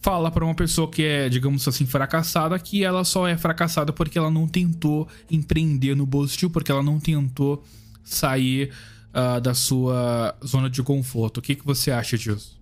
fala 0.00 0.30
para 0.30 0.44
uma 0.44 0.54
pessoa 0.54 0.90
que 0.90 1.02
é, 1.02 1.28
digamos 1.28 1.66
assim, 1.66 1.86
fracassada 1.86 2.58
que 2.58 2.84
ela 2.84 3.04
só 3.04 3.26
é 3.26 3.36
fracassada 3.36 3.92
porque 3.92 4.18
ela 4.18 4.30
não 4.30 4.46
tentou 4.46 5.08
empreender 5.30 5.94
no 5.94 6.06
Bostil, 6.06 6.50
porque 6.50 6.70
ela 6.70 6.82
não 6.82 7.00
tentou 7.00 7.62
sair 8.04 8.72
uh, 9.10 9.40
da 9.40 9.54
sua 9.54 10.36
zona 10.44 10.70
de 10.70 10.82
conforto. 10.82 11.38
O 11.38 11.42
que, 11.42 11.54
que 11.54 11.64
você 11.64 11.90
acha 11.90 12.16
disso? 12.16 12.58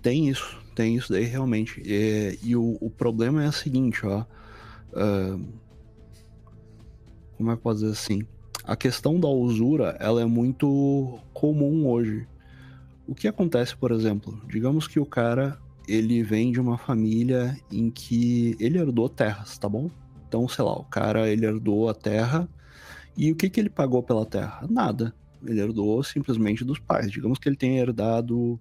Tem 0.00 0.28
isso, 0.28 0.58
tem 0.74 0.96
isso 0.96 1.12
daí 1.12 1.24
realmente. 1.24 1.80
E, 1.84 2.38
e 2.42 2.56
o, 2.56 2.76
o, 2.80 2.90
problema 2.90 3.44
é 3.44 3.48
o 3.48 3.52
seguinte, 3.52 4.04
ó. 4.04 4.24
Uh, 4.92 5.44
como 7.36 7.50
é 7.50 7.56
que 7.56 7.62
pode 7.62 7.80
dizer 7.80 7.92
assim? 7.92 8.26
A 8.64 8.76
questão 8.76 9.18
da 9.18 9.28
usura, 9.28 9.96
ela 9.98 10.20
é 10.20 10.24
muito 10.24 11.18
comum 11.32 11.86
hoje. 11.88 12.26
O 13.06 13.14
que 13.14 13.26
acontece, 13.26 13.76
por 13.76 13.90
exemplo? 13.90 14.40
Digamos 14.48 14.86
que 14.86 15.00
o 15.00 15.06
cara, 15.06 15.58
ele 15.86 16.22
vem 16.22 16.52
de 16.52 16.60
uma 16.60 16.78
família 16.78 17.56
em 17.70 17.90
que 17.90 18.56
ele 18.60 18.78
herdou 18.78 19.08
terras, 19.08 19.58
tá 19.58 19.68
bom? 19.68 19.90
Então, 20.28 20.48
sei 20.48 20.64
lá, 20.64 20.72
o 20.72 20.84
cara, 20.84 21.28
ele 21.28 21.46
herdou 21.46 21.88
a 21.88 21.94
terra 21.94 22.48
e 23.16 23.30
o 23.30 23.36
que 23.36 23.50
que 23.50 23.60
ele 23.60 23.70
pagou 23.70 24.02
pela 24.02 24.24
terra? 24.24 24.66
Nada 24.68 25.14
ele 25.44 25.60
herdou 25.60 26.02
simplesmente 26.02 26.64
dos 26.64 26.78
pais. 26.78 27.10
Digamos 27.10 27.38
que 27.38 27.48
ele 27.48 27.56
tenha 27.56 27.80
herdado. 27.80 28.58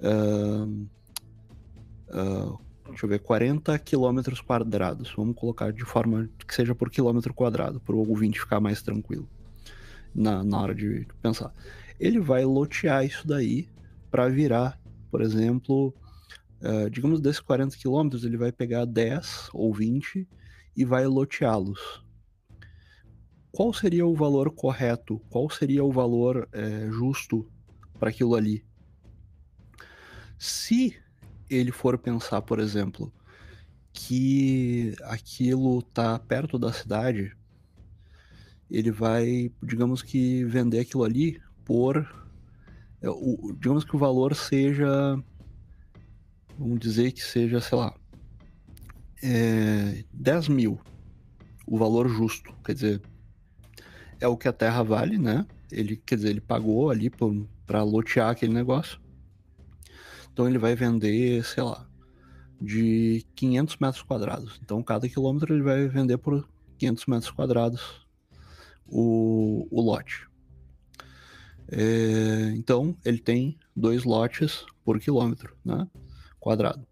Uh, 0.00 0.86
uh, 2.08 2.58
deixa 2.88 3.06
eu 3.06 3.08
ver, 3.08 3.20
40 3.20 3.78
quilômetros 3.78 4.40
quadrados. 4.40 5.12
Vamos 5.16 5.34
colocar 5.36 5.72
de 5.72 5.84
forma 5.84 6.28
que 6.46 6.54
seja 6.54 6.74
por 6.74 6.90
quilômetro 6.90 7.32
quadrado, 7.32 7.80
para 7.80 7.94
o 7.94 8.08
ouvinte 8.08 8.40
ficar 8.40 8.60
mais 8.60 8.82
tranquilo 8.82 9.28
na, 10.14 10.44
na 10.44 10.60
hora 10.60 10.74
de 10.74 11.06
pensar. 11.22 11.52
Ele 11.98 12.20
vai 12.20 12.44
lotear 12.44 13.04
isso 13.04 13.26
daí 13.26 13.68
para 14.10 14.28
virar, 14.28 14.78
por 15.10 15.22
exemplo, 15.22 15.94
uh, 16.62 16.90
digamos 16.90 17.20
desses 17.20 17.40
40 17.40 17.76
quilômetros, 17.76 18.24
ele 18.24 18.36
vai 18.36 18.52
pegar 18.52 18.84
10 18.84 19.50
ou 19.52 19.72
20 19.72 20.26
e 20.76 20.84
vai 20.84 21.06
loteá-los 21.06 22.02
qual 23.52 23.70
seria 23.74 24.06
o 24.06 24.14
valor 24.14 24.50
correto? 24.50 25.20
Qual 25.28 25.48
seria 25.50 25.84
o 25.84 25.92
valor 25.92 26.48
é, 26.52 26.88
justo 26.90 27.46
para 28.00 28.08
aquilo 28.08 28.34
ali? 28.34 28.64
Se 30.38 30.96
ele 31.50 31.70
for 31.70 31.98
pensar, 31.98 32.40
por 32.40 32.58
exemplo, 32.58 33.12
que 33.92 34.96
aquilo 35.02 35.80
está 35.80 36.18
perto 36.18 36.58
da 36.58 36.72
cidade, 36.72 37.36
ele 38.70 38.90
vai, 38.90 39.52
digamos 39.62 40.00
que, 40.00 40.44
vender 40.46 40.80
aquilo 40.80 41.04
ali 41.04 41.38
por. 41.62 42.10
O, 43.04 43.52
digamos 43.52 43.84
que 43.84 43.94
o 43.94 43.98
valor 43.98 44.34
seja. 44.34 45.22
Vamos 46.58 46.80
dizer 46.80 47.12
que 47.12 47.22
seja, 47.22 47.60
sei 47.60 47.78
lá. 47.78 47.94
É, 49.22 50.04
10 50.12 50.48
mil. 50.48 50.80
O 51.66 51.78
valor 51.78 52.08
justo. 52.08 52.54
Quer 52.64 52.74
dizer, 52.74 53.02
é 54.20 54.28
o 54.28 54.36
que 54.36 54.48
a 54.48 54.52
terra 54.52 54.82
vale, 54.82 55.18
né? 55.18 55.46
Ele, 55.70 55.96
quer 55.96 56.16
dizer, 56.16 56.30
ele 56.30 56.40
pagou 56.40 56.90
ali 56.90 57.10
para 57.66 57.82
lotear 57.82 58.30
aquele 58.30 58.52
negócio. 58.52 59.00
Então 60.32 60.48
ele 60.48 60.58
vai 60.58 60.74
vender, 60.74 61.44
sei 61.44 61.62
lá, 61.62 61.86
de 62.60 63.24
500 63.34 63.76
metros 63.78 64.02
quadrados. 64.02 64.60
Então 64.62 64.82
cada 64.82 65.08
quilômetro 65.08 65.54
ele 65.54 65.62
vai 65.62 65.88
vender 65.88 66.18
por 66.18 66.48
500 66.78 67.06
metros 67.06 67.30
quadrados 67.30 68.06
o, 68.86 69.66
o 69.70 69.80
lote. 69.80 70.28
É, 71.70 72.52
então 72.54 72.96
ele 73.04 73.18
tem 73.18 73.58
dois 73.74 74.04
lotes 74.04 74.64
por 74.84 75.00
quilômetro, 75.00 75.56
né? 75.64 75.88
Quadrado. 76.42 76.84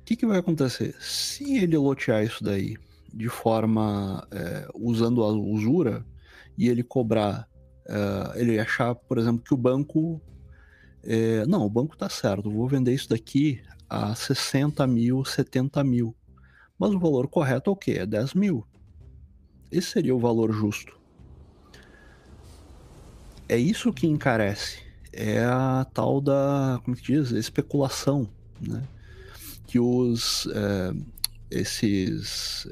O 0.00 0.04
que, 0.04 0.14
que 0.14 0.24
vai 0.24 0.38
acontecer? 0.38 0.94
Se 1.00 1.56
ele 1.56 1.76
lotear 1.76 2.22
isso 2.22 2.44
daí 2.44 2.76
de 3.12 3.28
forma 3.28 4.24
é, 4.30 4.68
usando 4.72 5.24
a 5.24 5.32
usura 5.32 6.06
e 6.56 6.68
ele 6.68 6.84
cobrar, 6.84 7.48
é, 7.88 8.40
ele 8.40 8.60
achar, 8.60 8.94
por 8.94 9.18
exemplo, 9.18 9.42
que 9.42 9.52
o 9.52 9.56
banco. 9.56 10.20
É, 11.02 11.44
não, 11.46 11.66
o 11.66 11.70
banco 11.70 11.96
tá 11.96 12.08
certo, 12.08 12.50
vou 12.50 12.68
vender 12.68 12.94
isso 12.94 13.08
daqui 13.08 13.60
a 13.90 14.14
60 14.14 14.86
mil, 14.86 15.24
70 15.24 15.82
mil. 15.82 16.14
Mas 16.78 16.92
o 16.92 17.00
valor 17.00 17.26
correto 17.26 17.70
é 17.70 17.72
o 17.72 17.76
quê? 17.76 17.96
É 17.98 18.06
10 18.06 18.34
mil. 18.34 18.64
Esse 19.72 19.90
seria 19.90 20.14
o 20.14 20.20
valor 20.20 20.52
justo. 20.52 20.96
É 23.48 23.56
isso 23.56 23.92
que 23.92 24.06
encarece. 24.06 24.85
É 25.18 25.44
a 25.44 25.86
tal 25.94 26.20
da, 26.20 26.78
como 26.84 26.96
que 26.96 27.02
diz, 27.02 27.30
especulação, 27.30 28.28
né? 28.60 28.82
Que 29.66 29.80
os 29.80 30.46
é, 30.54 30.92
esses 31.50 32.66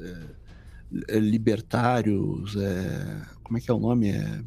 é, 1.09 1.19
libertários, 1.19 2.55
é, 2.55 3.21
como 3.43 3.57
é 3.57 3.61
que 3.61 3.71
é 3.71 3.73
o 3.73 3.79
nome? 3.79 4.11
É, 4.11 4.41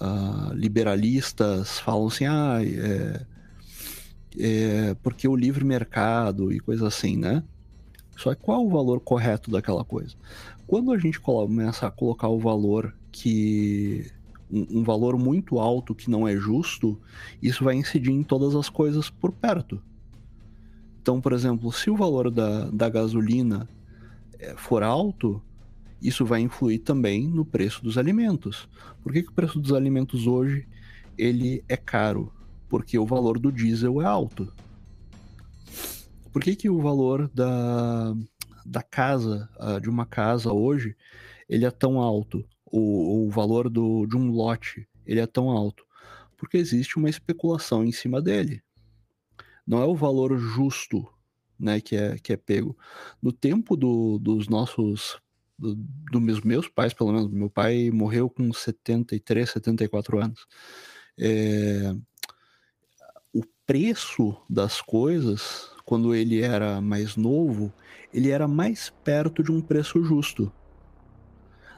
uh, 0.00 0.54
liberalistas 0.54 1.78
falam 1.78 2.06
assim, 2.06 2.26
ah, 2.26 2.58
é, 2.62 3.26
é, 4.38 4.94
porque 5.02 5.28
o 5.28 5.36
livre 5.36 5.64
mercado 5.64 6.52
e 6.52 6.60
coisa 6.60 6.88
assim, 6.88 7.16
né? 7.16 7.42
Só 8.16 8.34
que 8.34 8.42
qual 8.42 8.62
é 8.62 8.66
o 8.66 8.68
valor 8.68 9.00
correto 9.00 9.50
daquela 9.50 9.84
coisa? 9.84 10.14
Quando 10.66 10.92
a 10.92 10.98
gente 10.98 11.18
começa 11.18 11.86
a 11.86 11.90
colocar 11.90 12.28
o 12.28 12.38
valor 12.38 12.94
que 13.10 14.10
um, 14.50 14.78
um, 14.78 14.82
valor 14.82 15.18
muito 15.18 15.58
alto 15.58 15.94
que 15.94 16.10
não 16.10 16.26
é 16.26 16.36
justo, 16.36 17.00
isso 17.42 17.64
vai 17.64 17.74
incidir 17.74 18.12
em 18.12 18.22
todas 18.22 18.54
as 18.54 18.68
coisas 18.68 19.08
por 19.08 19.32
perto. 19.32 19.80
Então, 21.00 21.20
por 21.20 21.32
exemplo, 21.32 21.72
se 21.72 21.90
o 21.90 21.96
valor 21.96 22.30
da, 22.30 22.70
da 22.70 22.88
gasolina 22.88 23.68
é, 24.38 24.54
for 24.56 24.82
alto, 24.82 25.42
isso 26.00 26.24
vai 26.24 26.40
influir 26.40 26.78
também 26.78 27.28
no 27.28 27.44
preço 27.44 27.82
dos 27.82 27.98
alimentos. 27.98 28.68
Por 29.02 29.12
que, 29.12 29.22
que 29.22 29.30
o 29.30 29.34
preço 29.34 29.58
dos 29.58 29.72
alimentos 29.72 30.26
hoje 30.26 30.66
ele 31.16 31.62
é 31.68 31.76
caro? 31.76 32.32
Porque 32.68 32.98
o 32.98 33.06
valor 33.06 33.38
do 33.38 33.50
diesel 33.50 34.00
é 34.00 34.04
alto. 34.04 34.52
Por 36.32 36.42
que, 36.42 36.54
que 36.54 36.70
o 36.70 36.80
valor 36.80 37.28
da, 37.34 38.14
da 38.64 38.82
casa, 38.82 39.48
de 39.82 39.90
uma 39.90 40.06
casa 40.06 40.52
hoje, 40.52 40.96
ele 41.48 41.64
é 41.64 41.70
tão 41.70 42.00
alto? 42.00 42.44
O, 42.70 43.26
o 43.26 43.30
valor 43.30 43.68
do, 43.68 44.06
de 44.06 44.16
um 44.16 44.30
lote, 44.30 44.86
ele 45.04 45.20
é 45.20 45.26
tão 45.26 45.50
alto? 45.50 45.84
Porque 46.36 46.56
existe 46.56 46.96
uma 46.96 47.10
especulação 47.10 47.84
em 47.84 47.92
cima 47.92 48.22
dele. 48.22 48.62
Não 49.66 49.82
é 49.82 49.84
o 49.84 49.94
valor 49.94 50.38
justo 50.38 51.06
né, 51.58 51.80
que, 51.80 51.96
é, 51.96 52.16
que 52.18 52.32
é 52.32 52.36
pego. 52.36 52.76
No 53.22 53.32
tempo 53.32 53.76
do, 53.76 54.18
dos 54.18 54.48
nossos 54.48 55.20
dos 55.60 55.76
do 56.10 56.20
meus, 56.20 56.40
meus 56.40 56.68
pais, 56.68 56.94
pelo 56.94 57.12
menos. 57.12 57.30
Meu 57.30 57.50
pai 57.50 57.90
morreu 57.90 58.30
com 58.30 58.50
73, 58.50 59.50
74 59.50 60.18
anos. 60.18 60.46
É, 61.18 61.94
o 63.32 63.42
preço 63.66 64.36
das 64.48 64.80
coisas, 64.80 65.70
quando 65.84 66.14
ele 66.14 66.40
era 66.40 66.80
mais 66.80 67.14
novo, 67.14 67.72
ele 68.12 68.30
era 68.30 68.48
mais 68.48 68.90
perto 69.04 69.42
de 69.42 69.52
um 69.52 69.60
preço 69.60 70.02
justo. 70.02 70.50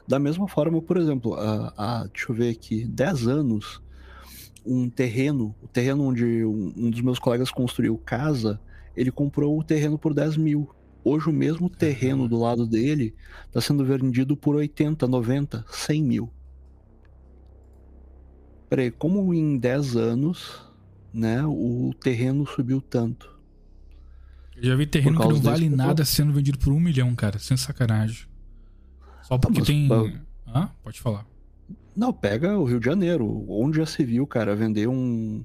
Da 0.07 0.19
mesma 0.19 0.47
forma, 0.47 0.81
por 0.81 0.97
exemplo, 0.97 1.33
a, 1.35 1.73
a, 1.77 2.07
deixa 2.07 2.31
eu 2.31 2.35
ver 2.35 2.49
aqui, 2.49 2.85
10 2.85 3.27
anos, 3.27 3.81
um 4.65 4.89
terreno, 4.89 5.55
o 5.61 5.67
terreno 5.67 6.03
onde 6.03 6.45
um, 6.45 6.73
um 6.75 6.89
dos 6.89 7.01
meus 7.01 7.19
colegas 7.19 7.51
construiu 7.51 7.97
casa, 7.97 8.59
ele 8.95 9.11
comprou 9.11 9.57
o 9.57 9.63
terreno 9.63 9.97
por 9.97 10.13
10 10.13 10.37
mil. 10.37 10.69
Hoje 11.03 11.29
o 11.29 11.33
mesmo 11.33 11.69
terreno 11.69 12.27
do 12.29 12.39
lado 12.39 12.65
dele 12.65 13.13
está 13.45 13.59
sendo 13.59 13.83
vendido 13.83 14.37
por 14.37 14.55
80, 14.55 15.07
90, 15.07 15.65
100 15.69 16.03
mil. 16.03 16.29
Peraí, 18.69 18.89
como 18.89 19.33
em 19.33 19.57
10 19.57 19.95
anos, 19.95 20.65
né, 21.13 21.45
o 21.45 21.93
terreno 22.01 22.45
subiu 22.45 22.81
tanto? 22.81 23.33
Eu 24.55 24.63
já 24.63 24.75
vi 24.75 24.85
terreno 24.85 25.19
que 25.19 25.27
não 25.27 25.41
vale 25.41 25.69
nada 25.69 26.05
sendo 26.05 26.31
vendido 26.31 26.57
por 26.57 26.71
um 26.71 26.79
milhão, 26.79 27.13
cara, 27.15 27.37
sem 27.39 27.57
sacanagem. 27.57 28.32
Só 29.23 29.37
porque 29.37 29.61
ah, 29.61 29.65
tem. 29.65 29.89
Ah, 30.45 30.69
pode 30.83 30.99
falar. 31.01 31.25
Não, 31.95 32.11
pega 32.11 32.57
o 32.57 32.65
Rio 32.65 32.79
de 32.79 32.85
Janeiro, 32.85 33.45
onde 33.47 33.77
já 33.77 33.85
se 33.85 34.03
viu, 34.03 34.27
cara, 34.27 34.55
vender 34.55 34.87
um, 34.87 35.43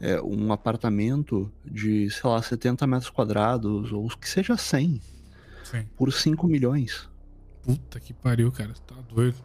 é, 0.00 0.20
um 0.20 0.52
apartamento 0.52 1.50
de, 1.64 2.10
sei 2.10 2.28
lá, 2.28 2.42
70 2.42 2.86
metros 2.86 3.10
quadrados, 3.10 3.92
ou 3.92 4.08
que 4.08 4.28
seja 4.28 4.56
100, 4.56 5.00
Sim. 5.64 5.86
por 5.96 6.12
5 6.12 6.46
milhões. 6.46 7.08
Puta 7.62 7.98
que 8.00 8.12
pariu, 8.12 8.50
cara, 8.52 8.72
tá 8.86 8.96
doido. 9.08 9.36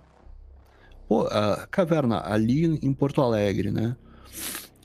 Pô, 1.07 1.27
a 1.27 1.67
caverna 1.67 2.21
ali 2.25 2.65
em 2.65 2.93
Porto 2.93 3.21
Alegre, 3.21 3.71
né? 3.71 3.95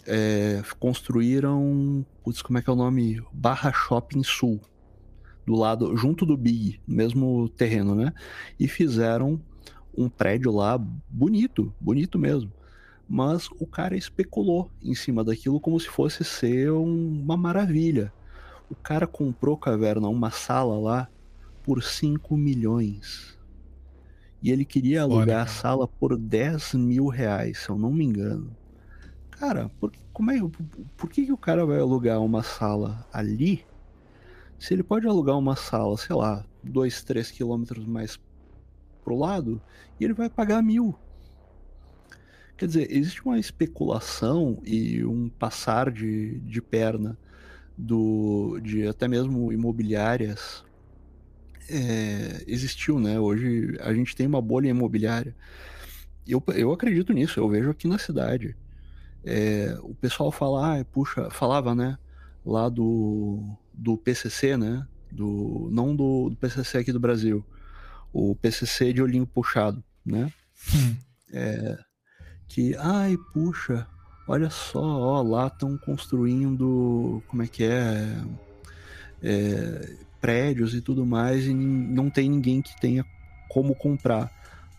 É, 0.07 0.62
construíram, 0.79 2.05
putz, 2.22 2.42
como 2.42 2.59
é 2.59 2.62
que 2.62 2.70
é 2.70 2.72
o 2.72 2.77
nome? 2.77 3.22
Barra 3.33 3.72
Shopping 3.72 4.22
Sul, 4.22 4.61
do 5.47 5.55
lado, 5.55 5.97
junto 5.97 6.27
do 6.27 6.37
Big, 6.37 6.81
no 6.87 6.97
mesmo 6.97 7.49
terreno, 7.51 7.95
né? 7.95 8.13
E 8.59 8.67
fizeram 8.67 9.41
um 9.97 10.09
prédio 10.09 10.53
lá 10.53 10.77
bonito, 11.09 11.73
bonito 11.81 12.19
mesmo 12.19 12.53
mas 13.09 13.49
o 13.61 13.67
cara 13.67 13.97
especulou 13.97 14.71
em 14.83 14.95
cima 14.95 15.23
daquilo 15.23 15.61
como 15.61 15.79
se 15.79 15.89
fosse 15.89 16.25
ser 16.25 16.73
um, 16.73 17.23
uma 17.23 17.37
maravilha. 17.37 18.13
O 18.69 18.75
cara 18.75 19.07
comprou 19.07 19.57
caverna, 19.57 20.09
uma 20.09 20.31
sala 20.31 20.79
lá, 20.79 21.09
por 21.63 21.83
5 21.83 22.37
milhões. 22.37 23.39
E 24.43 24.51
ele 24.51 24.65
queria 24.65 25.03
alugar 25.03 25.45
a 25.45 25.47
sala 25.47 25.87
por 25.87 26.17
10 26.17 26.75
mil 26.75 27.07
reais, 27.07 27.59
se 27.59 27.69
eu 27.69 27.79
não 27.79 27.93
me 27.93 28.05
engano. 28.05 28.51
Cara, 29.31 29.71
por, 29.81 29.93
como 30.13 30.31
é, 30.31 30.41
por 30.97 31.11
que, 31.11 31.27
que 31.27 31.33
o 31.33 31.39
cara 31.39 31.65
vai 31.65 31.79
alugar 31.79 32.21
uma 32.21 32.43
sala 32.43 33.07
ali? 33.13 33.65
Se 34.59 34.75
ele 34.75 34.83
pode 34.83 35.07
alugar 35.07 35.38
uma 35.38 35.57
sala, 35.57 35.97
sei 35.97 36.16
lá, 36.16 36.45
2, 36.62 37.03
3 37.03 37.31
quilômetros 37.31 37.85
mais 37.85 38.19
pro 39.05 39.16
lado, 39.16 39.61
e 40.01 40.05
ele 40.05 40.14
vai 40.14 40.29
pagar 40.29 40.62
mil. 40.62 40.95
Quer 42.57 42.66
dizer, 42.66 42.90
existe 42.90 43.23
uma 43.25 43.38
especulação 43.38 44.59
e 44.64 45.05
um 45.05 45.29
passar 45.29 45.90
de, 45.90 46.40
de 46.40 46.62
perna 46.62 47.19
do, 47.77 48.59
de 48.61 48.87
até 48.87 49.07
mesmo 49.07 49.53
imobiliárias. 49.53 50.64
É, 51.69 52.45
existiu, 52.47 52.99
né? 52.99 53.21
Hoje 53.21 53.77
a 53.81 53.92
gente 53.92 54.16
tem 54.16 54.27
uma 54.27 54.40
bolha 54.40 54.69
imobiliária. 54.69 55.37
Eu, 56.27 56.42
eu 56.55 56.73
acredito 56.73 57.12
nisso, 57.12 57.38
eu 57.38 57.49
vejo 57.49 57.71
aqui 57.71 57.87
na 57.87 57.99
cidade. 57.99 58.57
É, 59.25 59.77
o 59.83 59.95
pessoal 59.95 60.33
fala, 60.33 60.81
ah, 60.81 60.85
puxa, 60.85 61.31
falava, 61.31 61.75
né? 61.75 61.99
Lá 62.45 62.69
do, 62.69 63.57
do 63.77 63.97
PCC, 63.97 64.57
né? 64.57 64.87
Do, 65.12 65.69
não 65.71 65.95
do, 65.95 66.31
do 66.31 66.37
PCC 66.37 66.79
aqui 66.79 66.93
do 66.93 67.01
Brasil. 67.01 67.45
O 68.12 68.35
PCC 68.35 68.93
de 68.93 69.03
olhinho 69.03 69.27
puxado, 69.27 69.85
né? 70.05 70.33
Hum. 70.75 70.97
É, 71.33 71.79
que, 72.49 72.75
ai, 72.77 73.17
puxa, 73.33 73.87
olha 74.27 74.49
só, 74.49 74.81
ó, 74.81 75.23
lá 75.23 75.49
estão 75.49 75.77
construindo, 75.77 77.23
como 77.29 77.43
é 77.43 77.47
que 77.47 77.65
é, 77.65 78.17
é, 79.23 79.97
prédios 80.21 80.75
e 80.75 80.81
tudo 80.81 81.05
mais, 81.05 81.47
e 81.47 81.55
não 81.55 82.09
tem 82.09 82.31
ninguém 82.31 82.62
que 82.62 82.79
tenha 82.81 83.05
como 83.49 83.75
comprar. 83.75 84.31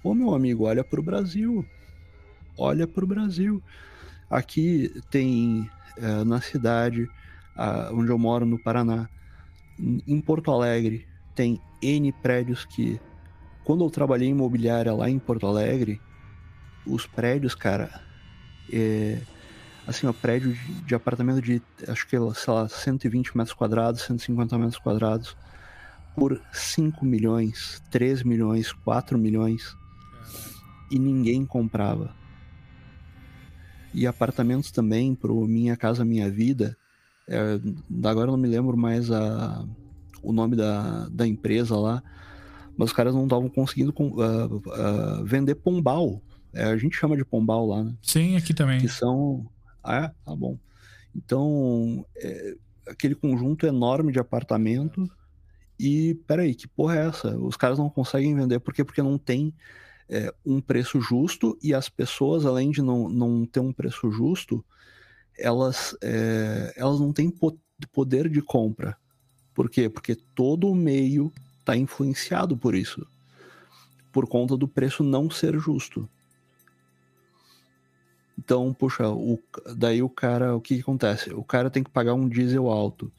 Ô 0.04 0.14
meu 0.14 0.34
amigo, 0.34 0.66
olha 0.66 0.84
para 0.84 1.00
o 1.00 1.04
Brasil, 1.04 1.66
olha 2.58 2.88
para 2.88 3.04
o 3.04 3.08
Brasil. 3.08 3.62
Aqui 4.30 4.92
tem 5.10 5.70
é, 5.98 6.24
na 6.24 6.42
cidade 6.42 7.10
a, 7.58 7.90
onde 7.92 8.12
eu 8.12 8.18
moro, 8.18 8.46
no 8.46 8.62
Paraná, 8.62 9.10
em 9.80 10.22
Porto 10.22 10.52
Alegre, 10.52 11.08
tem 11.36 11.62
N 11.82 12.12
prédios 12.12 12.66
que, 12.66 13.00
quando 13.64 13.84
eu 13.84 13.90
trabalhei 13.90 14.28
em 14.28 14.32
imobiliária 14.32 14.94
lá 14.94 15.10
em 15.10 15.20
Porto 15.20 15.48
Alegre, 15.48 16.02
os 16.86 17.06
prédios, 17.06 17.54
cara, 17.54 18.02
é, 18.72 19.20
assim, 19.86 20.08
ó, 20.08 20.14
prédio 20.14 20.54
de, 20.54 20.82
de, 20.84 20.96
apartamento 20.96 21.42
de, 21.42 21.62
acho 21.88 22.08
que, 22.08 22.18
sei 22.36 22.54
lá, 22.54 22.68
120 22.68 23.38
metros 23.38 23.54
quadrados, 23.54 24.02
150 24.02 24.58
metros 24.58 24.80
quadrados, 24.80 25.38
por 26.16 26.42
5 26.52 27.06
milhões, 27.06 27.82
3 27.92 28.24
milhões, 28.24 28.72
4 28.72 29.18
milhões, 29.18 29.76
e 30.90 30.98
ninguém 30.98 31.46
comprava. 31.46 32.16
E 33.94 34.08
apartamentos 34.08 34.72
também, 34.72 35.14
pro 35.14 35.48
Minha 35.48 35.78
Casa 35.78 36.04
Minha 36.04 36.30
Vida, 36.30 36.78
é, 37.28 37.60
agora 38.04 38.32
não 38.32 38.38
me 38.38 38.48
lembro 38.48 38.78
mais 38.78 39.12
a, 39.12 39.66
o 40.22 40.32
nome 40.32 40.56
da, 40.56 41.08
da 41.10 41.28
empresa 41.28 41.78
lá, 41.78 42.02
mas 42.78 42.90
os 42.90 42.94
caras 42.94 43.14
não 43.14 43.24
estavam 43.24 43.50
conseguindo 43.50 43.94
uh, 43.98 44.56
uh, 44.56 45.26
vender 45.26 45.56
Pombal 45.56 46.22
é, 46.58 46.64
a 46.64 46.78
gente 46.78 46.98
chama 46.98 47.16
de 47.16 47.24
pombal 47.24 47.68
lá, 47.68 47.84
né? 47.84 47.94
Sim, 48.02 48.36
aqui 48.36 48.52
também. 48.52 48.80
Que 48.80 48.88
são. 48.88 49.46
Ah, 49.84 50.06
é? 50.06 50.12
Tá 50.26 50.36
bom. 50.36 50.58
Então, 51.16 52.04
é, 52.16 52.56
aquele 52.88 53.14
conjunto 53.14 53.68
enorme 53.68 54.12
de 54.12 54.20
apartamento. 54.20 55.08
E 55.80 56.16
peraí, 56.26 56.56
que 56.56 56.68
porra 56.68 56.98
é 56.98 57.08
essa? 57.08 57.38
Os 57.38 57.56
caras 57.56 57.78
não 57.78 57.92
conseguem 57.92 58.34
vender 58.34 58.60
por 58.60 58.74
quê? 58.74 58.84
Porque 58.84 59.04
não 59.04 59.20
tem 59.20 59.54
é, 60.10 60.34
um 60.44 60.60
preço 60.60 61.00
justo 61.00 61.56
e 61.62 61.72
as 61.76 61.88
pessoas, 61.88 62.44
além 62.44 62.72
de 62.72 62.82
não, 62.82 63.08
não 63.08 63.46
ter 63.46 63.60
um 63.60 63.72
preço 63.72 64.10
justo, 64.10 64.66
elas, 65.38 65.96
é, 66.02 66.74
elas 66.76 67.00
não 67.00 67.14
têm 67.14 67.34
poder 67.92 68.30
de 68.30 68.42
compra. 68.42 68.98
Por 69.54 69.70
quê? 69.70 69.90
Porque 69.90 70.16
todo 70.16 70.70
o 70.70 70.76
meio 70.76 71.32
tá 71.66 71.76
influenciado 71.76 72.56
por 72.56 72.76
isso. 72.76 73.06
Por 74.12 74.28
conta 74.28 74.56
do 74.56 74.68
preço 74.68 75.04
não 75.04 75.30
ser 75.30 75.58
justo. 75.60 76.10
Então, 78.38 78.74
puxa, 78.74 79.10
o, 79.10 79.40
daí 79.76 80.02
o 80.04 80.10
cara, 80.10 80.56
o 80.56 80.62
que, 80.62 80.76
que, 80.76 80.82
acontece? 80.82 81.34
O 81.34 81.44
cara 81.44 81.70
tem 81.70 81.84
que 81.84 81.90
pagar 81.90 82.14
um 82.14 82.30
diesel 82.30 82.70
alto. 82.70 83.12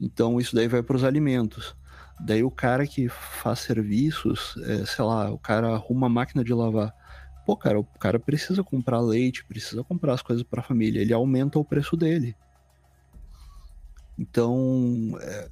Então, 0.00 0.40
isso 0.40 0.54
daí 0.54 0.68
vai 0.68 0.82
para 0.82 0.96
os 0.96 1.04
alimentos. 1.04 1.74
Daí 2.20 2.44
o 2.44 2.50
cara 2.50 2.86
que 2.86 3.08
faz 3.08 3.60
serviços, 3.60 4.54
é, 4.64 4.84
sei 4.86 5.04
lá, 5.04 5.30
o 5.30 5.38
cara 5.38 5.74
arruma 5.74 6.08
máquina 6.08 6.44
de 6.44 6.54
lavar. 6.54 6.94
Pô, 7.50 7.56
cara, 7.56 7.80
o 7.80 7.84
cara 7.84 8.16
precisa 8.16 8.62
comprar 8.62 9.00
leite, 9.00 9.44
precisa 9.44 9.82
comprar 9.82 10.14
as 10.14 10.22
coisas 10.22 10.44
para 10.44 10.60
a 10.60 10.62
família. 10.62 11.00
Ele 11.00 11.12
aumenta 11.12 11.58
o 11.58 11.64
preço 11.64 11.96
dele. 11.96 12.36
Então, 14.16 15.18
é, 15.20 15.48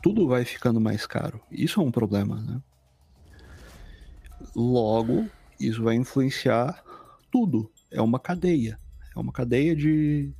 tudo 0.00 0.28
vai 0.28 0.44
ficando 0.44 0.80
mais 0.80 1.08
caro. 1.08 1.40
Isso 1.50 1.80
é 1.80 1.82
um 1.82 1.90
problema, 1.90 2.40
né? 2.40 2.62
Logo, 4.54 5.26
isso 5.58 5.82
vai 5.82 5.96
influenciar 5.96 6.84
tudo. 7.32 7.68
É 7.90 8.00
uma 8.00 8.20
cadeia. 8.20 8.78
É 9.16 9.18
uma 9.18 9.32
cadeia 9.32 9.74
de. 9.74 10.32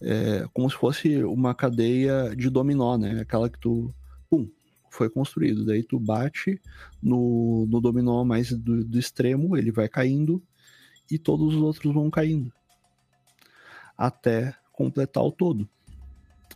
É, 0.00 0.48
como 0.54 0.70
se 0.70 0.76
fosse 0.76 1.22
uma 1.22 1.54
cadeia 1.54 2.34
de 2.34 2.48
dominó, 2.48 2.96
né? 2.96 3.20
Aquela 3.20 3.50
que 3.50 3.58
tu. 3.58 3.94
Pum, 4.30 4.48
foi 4.94 5.10
construído. 5.10 5.64
Daí 5.64 5.82
tu 5.82 5.98
bate 5.98 6.60
no, 7.02 7.66
no 7.68 7.80
dominó 7.80 8.24
mais 8.24 8.52
do, 8.52 8.84
do 8.84 8.98
extremo, 8.98 9.56
ele 9.56 9.70
vai 9.70 9.88
caindo 9.88 10.42
e 11.10 11.18
todos 11.18 11.54
os 11.54 11.62
outros 11.62 11.92
vão 11.92 12.10
caindo. 12.10 12.52
Até 13.96 14.54
completar 14.72 15.22
o 15.22 15.32
todo. 15.32 15.68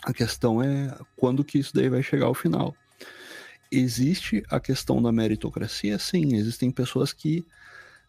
A 0.04 0.12
questão 0.12 0.62
é 0.62 0.96
quando 1.16 1.44
que 1.44 1.58
isso 1.58 1.74
daí 1.74 1.88
vai 1.88 2.02
chegar 2.02 2.26
ao 2.26 2.34
final. 2.34 2.74
Existe 3.70 4.42
a 4.48 4.60
questão 4.60 5.02
da 5.02 5.12
meritocracia? 5.12 5.98
Sim, 5.98 6.34
existem 6.36 6.70
pessoas 6.70 7.12
que 7.12 7.44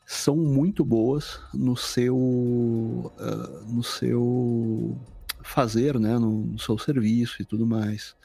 são 0.06 0.36
muito 0.36 0.86
boas 0.86 1.40
no 1.54 1.76
seu 1.76 2.18
uh, 2.18 3.66
no 3.68 3.84
seu 3.84 4.98
fazer, 5.44 6.00
né, 6.00 6.18
no, 6.18 6.46
no, 6.46 6.60
seu 6.60 6.78
serviço 6.78 7.42
e 7.42 7.46
tudo 7.46 7.66
mais. 7.66 8.16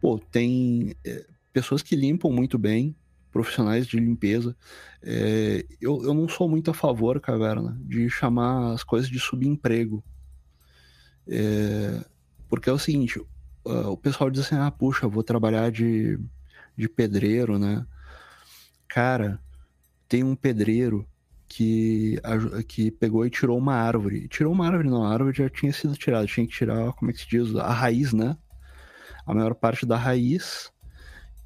Pô, 0.00 0.18
tem 0.18 0.96
é, 1.04 1.26
pessoas 1.52 1.82
que 1.82 1.94
limpam 1.94 2.30
muito 2.30 2.58
bem, 2.58 2.96
profissionais 3.30 3.86
de 3.86 3.98
limpeza. 3.98 4.56
É, 5.02 5.64
eu, 5.80 6.02
eu 6.04 6.14
não 6.14 6.28
sou 6.28 6.48
muito 6.48 6.70
a 6.70 6.74
favor, 6.74 7.20
Caverna, 7.20 7.76
de 7.80 8.08
chamar 8.10 8.72
as 8.72 8.84
coisas 8.84 9.08
de 9.08 9.18
subemprego. 9.18 10.04
É, 11.26 12.04
porque 12.48 12.68
é 12.68 12.72
o 12.72 12.78
seguinte, 12.78 13.20
o 13.64 13.96
pessoal 13.96 14.30
diz 14.30 14.42
assim, 14.42 14.56
ah, 14.56 14.70
puxa, 14.70 15.08
vou 15.08 15.22
trabalhar 15.22 15.70
de, 15.70 16.18
de 16.76 16.88
pedreiro, 16.88 17.58
né? 17.58 17.86
Cara, 18.88 19.40
tem 20.08 20.22
um 20.22 20.36
pedreiro 20.36 21.08
que, 21.48 22.20
que 22.68 22.90
pegou 22.90 23.24
e 23.24 23.30
tirou 23.30 23.56
uma 23.56 23.74
árvore. 23.74 24.28
Tirou 24.28 24.52
uma 24.52 24.66
árvore, 24.66 24.88
não, 24.90 25.04
a 25.04 25.12
árvore 25.12 25.36
já 25.36 25.48
tinha 25.48 25.72
sido 25.72 25.94
tirada, 25.94 26.26
tinha 26.26 26.46
que 26.46 26.52
tirar, 26.52 26.92
como 26.92 27.10
é 27.10 27.14
que 27.14 27.20
se 27.20 27.28
diz, 27.28 27.54
a 27.56 27.72
raiz, 27.72 28.12
né? 28.12 28.36
A 29.24 29.32
maior 29.32 29.54
parte 29.54 29.86
da 29.86 29.96
raiz 29.96 30.71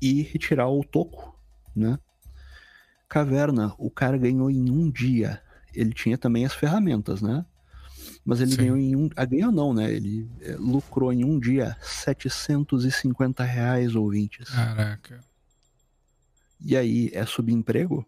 e 0.01 0.22
retirar 0.22 0.68
o 0.68 0.84
toco, 0.84 1.38
né? 1.74 1.99
Caverna, 3.09 3.74
o 3.78 3.90
cara 3.90 4.18
ganhou 4.18 4.51
em 4.51 4.70
um 4.70 4.90
dia. 4.90 5.40
Ele 5.74 5.92
tinha 5.92 6.18
também 6.18 6.44
as 6.44 6.55
ferramentas, 6.55 7.22
né? 7.22 7.44
Mas 8.24 8.40
ele 8.40 8.53
Sim. 8.53 8.57
ganhou 8.57 8.76
em 8.76 8.97
um. 8.97 9.09
Ah, 9.14 9.24
ganhou 9.24 9.53
não, 9.53 9.72
né? 9.72 9.92
Ele 9.92 10.28
é, 10.40 10.57
lucrou 10.57 11.12
em 11.12 11.24
um 11.24 11.38
dia 11.38 11.76
750 11.80 13.44
reais 13.44 13.94
ouvintes. 13.94 14.49
Caraca. 14.51 15.20
E 16.61 16.76
aí, 16.76 17.11
é 17.12 17.24
subemprego? 17.24 18.05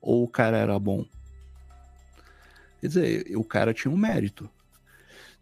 Ou 0.00 0.24
o 0.24 0.28
cara 0.28 0.56
era 0.56 0.78
bom? 0.78 1.04
Quer 2.80 2.86
dizer, 2.86 3.36
o 3.36 3.42
cara 3.42 3.74
tinha 3.74 3.92
um 3.92 3.96
mérito. 3.96 4.48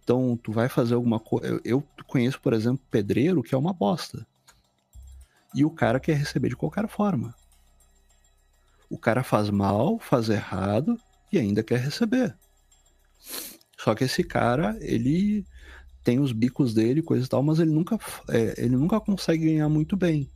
Então, 0.03 0.39
tu 0.43 0.53
vai 0.53 0.69
fazer 0.69 0.95
alguma 0.95 1.19
coisa. 1.19 1.61
Eu 1.65 1.83
conheço, 2.07 2.41
por 2.41 2.53
exemplo, 2.53 2.83
pedreiro 2.91 3.43
que 3.43 3.55
é 3.55 3.59
uma 3.59 3.73
bosta. 3.73 4.27
E 5.55 5.65
o 5.65 5.71
cara 5.71 6.01
quer 6.01 6.17
receber 6.17 6.49
de 6.49 6.57
qualquer 6.57 6.89
forma. 6.89 7.35
O 8.91 8.99
cara 8.99 9.23
faz 9.23 9.51
mal, 9.51 9.99
faz 9.99 10.29
errado 10.29 10.99
e 11.33 11.39
ainda 11.39 11.63
quer 11.63 11.79
receber. 11.79 12.37
Só 13.79 13.95
que 13.95 14.05
esse 14.05 14.25
cara, 14.25 14.77
ele 14.81 15.47
tem 16.03 16.21
os 16.21 16.33
bicos 16.33 16.75
dele, 16.75 17.03
coisa 17.03 17.25
e 17.25 17.29
tal, 17.29 17.43
mas 17.43 17.59
ele 17.59 17.71
nunca, 17.71 17.99
é, 18.29 18.55
ele 18.59 18.77
nunca 18.77 19.01
consegue 19.01 19.47
ganhar 19.47 19.69
muito 19.69 19.97
bem. 19.97 20.31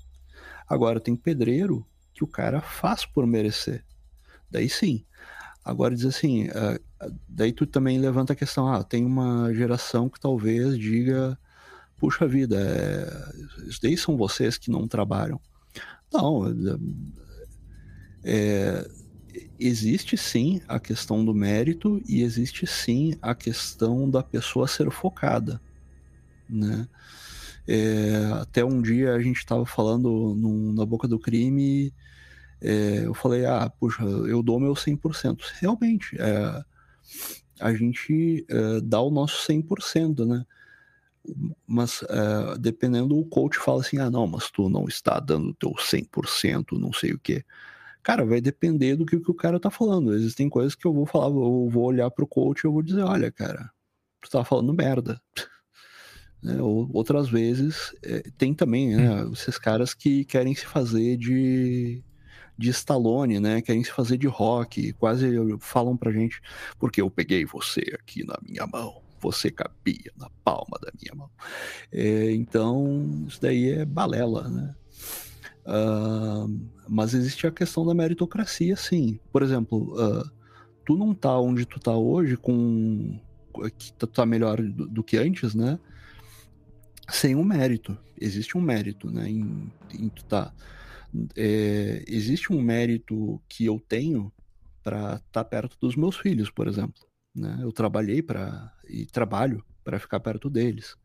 Agora, 0.69 1.01
tem 1.01 1.17
pedreiro 1.17 1.87
que 2.15 2.25
o 2.25 2.27
cara 2.27 2.61
faz 2.61 3.07
por 3.07 3.27
merecer. 3.27 3.85
Daí 4.51 4.69
sim. 4.69 5.05
Agora 5.65 5.95
diz 5.95 6.07
assim, 6.07 6.49
uh, 6.49 7.15
daí 7.29 7.53
tu 7.53 7.67
também 7.67 7.99
levanta 7.99 8.33
a 8.33 8.37
questão, 8.37 8.73
ah, 8.73 8.83
tem 8.83 9.05
uma 9.05 9.53
geração 9.53 10.09
que 10.09 10.19
talvez 10.19 10.79
diga, 10.79 11.39
puxa 11.99 12.27
vida, 12.27 12.57
é, 12.59 13.69
isso 13.69 13.81
daí 13.83 13.97
são 13.97 14.17
vocês 14.17 14.57
que 14.57 14.71
não 14.71 14.87
trabalham. 14.87 15.41
Não, 16.13 16.45
é, 18.25 18.89
existe 19.59 20.17
sim 20.17 20.61
a 20.67 20.81
questão 20.81 21.25
do 21.25 21.35
mérito 21.35 22.01
e 22.07 22.23
existe 22.23 22.67
sim 22.67 23.15
a 23.21 23.35
questão 23.35 24.09
da 24.09 24.23
pessoa 24.23 24.67
ser 24.67 24.91
focada, 24.91 25.61
né? 26.49 26.89
É, 27.67 28.25
até 28.41 28.65
um 28.65 28.81
dia 28.81 29.13
a 29.13 29.21
gente 29.21 29.37
estava 29.37 29.67
falando 29.67 30.35
na 30.75 30.87
boca 30.87 31.07
do 31.07 31.19
crime, 31.19 31.93
é, 32.61 33.05
eu 33.05 33.13
falei, 33.13 33.45
ah, 33.45 33.71
puxa, 33.79 34.03
eu 34.03 34.43
dou 34.43 34.59
meu 34.59 34.73
100%. 34.73 35.41
Realmente, 35.61 36.17
é, 36.19 36.65
a 37.61 37.75
gente 37.75 38.47
é, 38.49 38.81
dá 38.81 39.01
o 39.01 39.11
nosso 39.11 39.47
100%, 39.47 40.27
né? 40.27 40.45
Mas 41.67 42.03
é, 42.09 42.59
dependendo, 42.59 43.19
o 43.19 43.25
coach 43.27 43.59
fala 43.59 43.81
assim, 43.81 43.99
ah, 43.99 44.11
não, 44.11 44.27
mas 44.27 44.51
tu 44.51 44.69
não 44.69 44.87
está 44.87 45.21
dando 45.21 45.51
o 45.51 45.55
teu 45.55 45.71
100%, 45.71 46.79
não 46.79 46.93
sei 46.93 47.13
o 47.13 47.19
quê. 47.19 47.45
Cara, 48.03 48.25
vai 48.25 48.41
depender 48.41 48.97
do 48.97 49.05
que, 49.05 49.19
que 49.21 49.31
o 49.31 49.35
cara 49.35 49.61
tá 49.61 49.71
falando. 49.71 50.15
Existem 50.15 50.49
coisas 50.49 50.75
que 50.75 50.87
eu 50.87 50.93
vou 50.93 51.07
falar, 51.07 51.27
eu 51.27 51.69
vou 51.69 51.85
olhar 51.85 52.11
pro 52.11 52.27
coach 52.27 52.63
e 52.63 52.67
eu 52.67 52.73
vou 52.73 52.83
dizer, 52.83 53.03
olha, 53.03 53.31
cara, 53.31 53.71
tu 54.23 54.31
tá 54.31 54.45
falando 54.45 54.73
merda. 54.73 55.21
né? 56.43 56.61
Ou, 56.61 56.89
outras 56.93 57.29
vezes, 57.29 57.95
é, 58.03 58.23
tem 58.37 58.55
também 58.55 58.97
né, 58.97 59.25
hum. 59.25 59.33
esses 59.33 59.59
caras 59.59 59.95
que 59.95 60.25
querem 60.25 60.55
se 60.55 60.67
fazer 60.67 61.17
de, 61.17 62.03
de 62.57 62.71
Stallone, 62.71 63.41
né? 63.41 63.61
Querem 63.63 63.85
se 63.85 63.93
fazer 63.93 64.17
de 64.17 64.27
rock, 64.27 64.93
quase 64.95 65.29
falam 65.61 65.97
pra 65.97 66.13
gente, 66.13 66.41
porque 66.79 67.01
eu 67.01 67.11
peguei 67.11 67.45
você 67.45 67.83
aqui 67.95 68.25
na 68.25 68.39
minha 68.43 68.67
mão, 68.67 69.03
você 69.21 69.51
cabia 69.51 70.13
na 70.17 70.31
palma 70.45 70.79
da 70.83 70.91
minha 71.01 71.15
mão. 71.15 71.31
É, 71.93 72.33
então, 72.33 73.25
isso 73.27 73.41
daí 73.41 73.71
é 73.71 73.85
balela, 73.85 74.49
né? 74.49 74.75
Uh, 75.69 76.69
mas 76.89 77.13
existe 77.13 77.47
a 77.47 77.51
questão 77.51 77.85
da 77.85 77.95
meritocracia, 77.95 78.75
sim. 78.75 79.21
Por 79.31 79.43
exemplo, 79.43 79.95
uh, 79.95 80.31
tu 80.85 80.97
não 80.97 81.15
tá 81.15 81.39
onde 81.39 81.67
tu 81.67 81.79
tá 81.79 81.95
hoje 81.95 82.37
com 82.37 83.21
que 83.77 83.93
tu 83.93 84.07
tá 84.07 84.25
melhor 84.25 84.63
do, 84.63 84.87
do, 84.87 85.05
que 85.05 85.17
antes, 85.19 85.55
né? 85.55 85.79
Sem 87.11 87.35
um 87.35 87.45
mérito. 87.45 87.97
Existe 88.19 88.57
um 88.57 88.61
mérito, 88.61 89.11
né? 89.11 89.29
Em, 89.29 89.71
em 89.93 90.09
tu 90.09 90.25
tá. 90.25 90.55
É, 91.37 92.05
existe 92.07 92.53
um 92.53 92.61
mérito 92.63 93.41
que 93.49 93.67
eu 93.67 93.81
tenho 93.81 94.33
para 94.83 95.17
estar 95.17 95.23
tá 95.33 95.45
perto 95.45 95.77
dos 95.81 95.97
meus 95.97 96.17
filhos, 96.17 96.51
por 96.51 96.67
exemplo. 96.67 97.07
Né? 97.35 97.59
Eu 97.61 97.73
trabalhei 97.73 98.23
para 98.23 98.73
e 98.89 99.07
trabalho 99.07 99.65
para 99.85 99.99
ficar 99.99 100.21
perto 100.21 100.51
deles. 100.51 100.97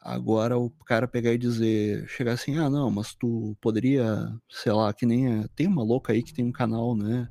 Agora 0.00 0.58
o 0.58 0.68
cara 0.70 1.06
pegar 1.06 1.32
e 1.32 1.38
dizer, 1.38 2.08
chegar 2.08 2.32
assim, 2.32 2.58
ah 2.58 2.68
não, 2.68 2.90
mas 2.90 3.14
tu 3.14 3.56
poderia, 3.60 4.32
sei 4.50 4.72
lá, 4.72 4.92
que 4.92 5.06
nem 5.06 5.46
tem 5.54 5.68
uma 5.68 5.84
louca 5.84 6.12
aí 6.12 6.22
que 6.24 6.34
tem 6.34 6.44
um 6.44 6.50
canal, 6.50 6.96
né, 6.96 7.28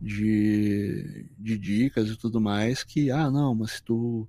de, 0.00 1.28
de 1.38 1.58
dicas 1.58 2.08
e 2.08 2.16
tudo 2.16 2.40
mais, 2.40 2.82
que, 2.82 3.10
ah 3.10 3.30
não, 3.30 3.54
mas 3.54 3.72
se 3.72 3.82
tu 3.82 4.26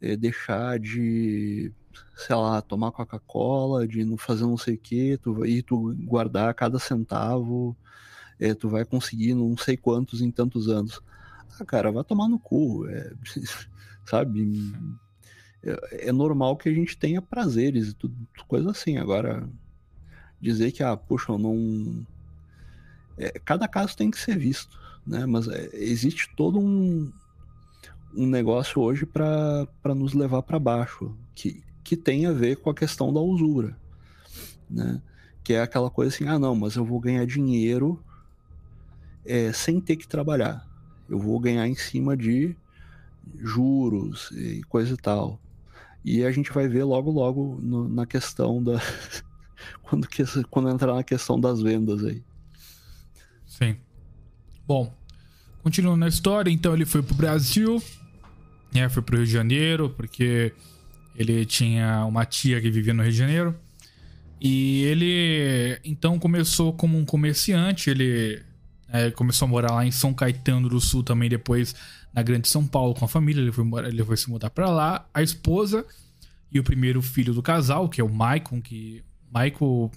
é, 0.00 0.16
deixar 0.16 0.78
de, 0.78 1.72
sei 2.16 2.36
lá, 2.36 2.62
tomar 2.62 2.92
Coca-Cola, 2.92 3.86
de 3.86 4.04
não 4.04 4.16
fazer 4.16 4.44
não 4.44 4.56
sei 4.56 4.74
o 4.74 4.78
que, 4.78 5.18
tu, 5.18 5.44
e 5.44 5.62
tu 5.62 5.94
guardar 6.00 6.54
cada 6.54 6.78
centavo, 6.78 7.76
é, 8.38 8.54
tu 8.54 8.68
vai 8.68 8.84
conseguir 8.84 9.34
não 9.34 9.56
sei 9.56 9.76
quantos 9.76 10.22
em 10.22 10.30
tantos 10.30 10.68
anos. 10.68 11.00
Ah, 11.60 11.64
cara, 11.64 11.92
vai 11.92 12.04
tomar 12.04 12.28
no 12.28 12.38
cu, 12.38 12.86
é, 12.88 13.12
sabe? 14.10 14.74
é, 15.62 16.08
é 16.08 16.12
normal 16.12 16.56
que 16.56 16.68
a 16.68 16.74
gente 16.74 16.96
tenha 16.96 17.22
prazeres 17.22 17.88
e 17.88 17.94
tudo, 17.94 18.14
coisa 18.46 18.70
assim. 18.70 18.96
Agora, 18.96 19.48
dizer 20.40 20.72
que, 20.72 20.82
ah, 20.82 20.96
puxa, 20.96 21.32
eu 21.32 21.38
não. 21.38 22.06
É, 23.16 23.38
cada 23.44 23.68
caso 23.68 23.96
tem 23.96 24.10
que 24.10 24.18
ser 24.18 24.38
visto, 24.38 24.78
né? 25.06 25.26
Mas 25.26 25.46
é, 25.48 25.70
existe 25.74 26.30
todo 26.36 26.58
um, 26.58 27.12
um 28.14 28.26
negócio 28.26 28.80
hoje 28.80 29.04
para 29.04 29.68
nos 29.94 30.14
levar 30.14 30.42
para 30.42 30.58
baixo, 30.58 31.14
que, 31.34 31.62
que 31.84 31.96
tem 31.96 32.26
a 32.26 32.32
ver 32.32 32.56
com 32.56 32.70
a 32.70 32.74
questão 32.74 33.12
da 33.12 33.20
usura, 33.20 33.76
né? 34.68 35.00
Que 35.44 35.54
é 35.54 35.62
aquela 35.62 35.90
coisa 35.90 36.14
assim, 36.14 36.26
ah 36.26 36.38
não, 36.38 36.54
mas 36.54 36.76
eu 36.76 36.84
vou 36.84 37.00
ganhar 37.00 37.26
dinheiro 37.26 38.02
é, 39.24 39.52
sem 39.52 39.80
ter 39.80 39.96
que 39.96 40.08
trabalhar. 40.08 40.66
Eu 41.08 41.18
vou 41.18 41.38
ganhar 41.40 41.66
em 41.66 41.74
cima 41.74 42.16
de 42.16 42.56
juros 43.38 44.30
e 44.32 44.62
coisa 44.68 44.94
e 44.94 44.96
tal. 44.96 45.40
E 46.04 46.24
a 46.24 46.32
gente 46.32 46.50
vai 46.52 46.66
ver 46.66 46.84
logo, 46.84 47.10
logo 47.10 47.58
no, 47.62 47.88
na 47.88 48.06
questão 48.06 48.62
da. 48.62 48.80
quando, 49.82 50.08
que, 50.08 50.24
quando 50.50 50.70
entrar 50.70 50.94
na 50.94 51.02
questão 51.02 51.38
das 51.38 51.60
vendas 51.60 52.04
aí. 52.04 52.22
Sim. 53.46 53.76
Bom, 54.66 54.94
continuando 55.62 55.98
na 55.98 56.08
história, 56.08 56.50
então 56.50 56.74
ele 56.74 56.86
foi 56.86 57.02
pro 57.02 57.14
Brasil, 57.14 57.82
né? 58.72 58.88
Foi 58.88 59.02
pro 59.02 59.16
Rio 59.16 59.26
de 59.26 59.32
Janeiro, 59.32 59.90
porque 59.90 60.54
ele 61.14 61.44
tinha 61.44 62.04
uma 62.06 62.24
tia 62.24 62.60
que 62.60 62.70
vivia 62.70 62.94
no 62.94 63.02
Rio 63.02 63.12
de 63.12 63.18
Janeiro. 63.18 63.54
E 64.40 64.84
ele 64.84 65.78
então 65.84 66.18
começou 66.18 66.72
como 66.72 66.96
um 66.96 67.04
comerciante, 67.04 67.90
ele 67.90 68.42
é, 68.88 69.10
começou 69.10 69.46
a 69.46 69.48
morar 69.48 69.72
lá 69.72 69.84
em 69.84 69.90
São 69.90 70.14
Caetano 70.14 70.68
do 70.68 70.80
Sul 70.80 71.02
também, 71.02 71.28
depois 71.28 71.74
na 72.12 72.22
Grande 72.22 72.48
São 72.48 72.66
Paulo 72.66 72.94
com 72.94 73.04
a 73.04 73.08
família. 73.08 73.40
Ele 73.40 73.52
foi, 73.52 73.64
ele 73.86 74.04
foi 74.04 74.16
se 74.16 74.28
mudar 74.28 74.50
para 74.50 74.68
lá. 74.68 75.06
A 75.12 75.22
esposa 75.22 75.84
e 76.50 76.58
o 76.58 76.64
primeiro 76.64 77.00
filho 77.00 77.32
do 77.32 77.42
casal, 77.42 77.88
que 77.88 78.00
é 78.00 78.04
o 78.04 78.08
Michael, 78.08 78.62
que. 78.62 79.04
Michael. 79.32 79.90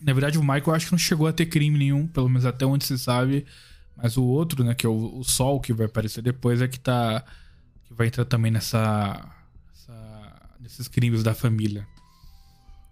Na 0.00 0.12
verdade, 0.12 0.38
o 0.38 0.42
Michael 0.42 0.74
acho 0.74 0.86
que 0.86 0.92
não 0.92 0.98
chegou 0.98 1.26
a 1.26 1.32
ter 1.32 1.46
crime 1.46 1.78
nenhum, 1.78 2.06
pelo 2.06 2.28
menos 2.28 2.44
até 2.44 2.66
onde 2.66 2.84
se 2.84 2.98
sabe. 2.98 3.46
Mas 3.96 4.16
o 4.16 4.24
outro, 4.24 4.64
né, 4.64 4.74
que 4.74 4.84
é 4.84 4.88
o, 4.88 5.18
o 5.18 5.24
Sol, 5.24 5.60
que 5.60 5.72
vai 5.72 5.86
aparecer 5.86 6.22
depois, 6.22 6.60
é 6.60 6.68
que 6.68 6.78
tá. 6.78 7.24
que 7.84 7.94
vai 7.94 8.08
entrar 8.08 8.24
também 8.24 8.50
nessa. 8.50 9.28
nessa 9.68 10.32
nesses 10.60 10.88
crimes 10.88 11.22
da 11.22 11.34
família. 11.34 11.86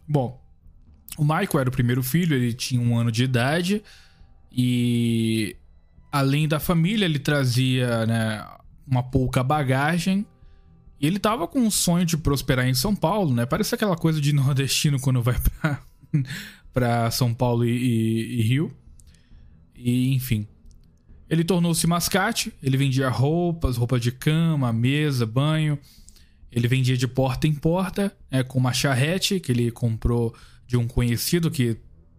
Bom, 0.09 0.41
o 1.17 1.23
Michael 1.23 1.61
era 1.61 1.69
o 1.69 1.73
primeiro 1.73 2.03
filho, 2.03 2.35
ele 2.35 2.53
tinha 2.53 2.81
um 2.81 2.97
ano 2.97 3.13
de 3.13 3.25
idade. 3.25 3.83
E 4.53 5.57
além 6.11 6.49
da 6.49 6.59
família, 6.59 7.05
ele 7.05 7.19
trazia 7.19 8.07
né, 8.07 8.47
uma 8.87 9.03
pouca 9.03 9.43
bagagem. 9.43 10.27
E 11.01 11.07
ele 11.07 11.19
tava 11.19 11.49
com 11.49 11.61
um 11.61 11.71
sonho 11.71 12.05
de 12.05 12.17
prosperar 12.17 12.69
em 12.69 12.75
São 12.75 12.95
Paulo, 12.95 13.35
né? 13.35 13.47
Parece 13.47 13.75
aquela 13.75 13.97
coisa 13.97 14.21
de 14.21 14.33
nordestino 14.35 15.01
quando 15.01 15.23
vai 15.23 15.37
pra, 15.39 15.83
pra 16.73 17.11
São 17.11 17.33
Paulo 17.33 17.65
e, 17.65 17.71
e, 17.71 18.41
e 18.41 18.43
Rio. 18.43 18.77
E, 19.75 20.15
enfim. 20.15 20.47
Ele 21.29 21.45
tornou-se 21.45 21.87
mascate, 21.87 22.53
ele 22.61 22.77
vendia 22.77 23.09
roupas, 23.09 23.77
roupa 23.77 24.01
de 24.01 24.11
cama, 24.11 24.73
mesa, 24.73 25.25
banho. 25.25 25.79
Ele 26.51 26.67
vendia 26.67 26.97
de 26.97 27.07
porta 27.07 27.47
em 27.47 27.55
porta, 27.55 28.13
né, 28.29 28.43
com 28.43 28.59
uma 28.59 28.73
charrete 28.73 29.39
que 29.39 29.53
ele 29.53 29.71
comprou 29.71 30.35
de 30.67 30.77
um 30.77 30.89
conhecido 30.89 31.49
que, 31.51 31.77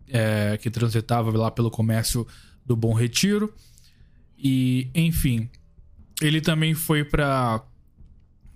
é, 0.08 0.58
que 0.58 0.72
transitava 0.72 1.30
lá 1.38 1.52
pelo 1.52 1.70
comércio 1.70 2.26
do 2.66 2.76
Bom 2.76 2.94
Retiro. 2.94 3.54
E, 4.42 4.90
enfim, 4.96 5.50
ele 6.22 6.42
também 6.42 6.74
foi 6.74 7.04
para 7.04 7.64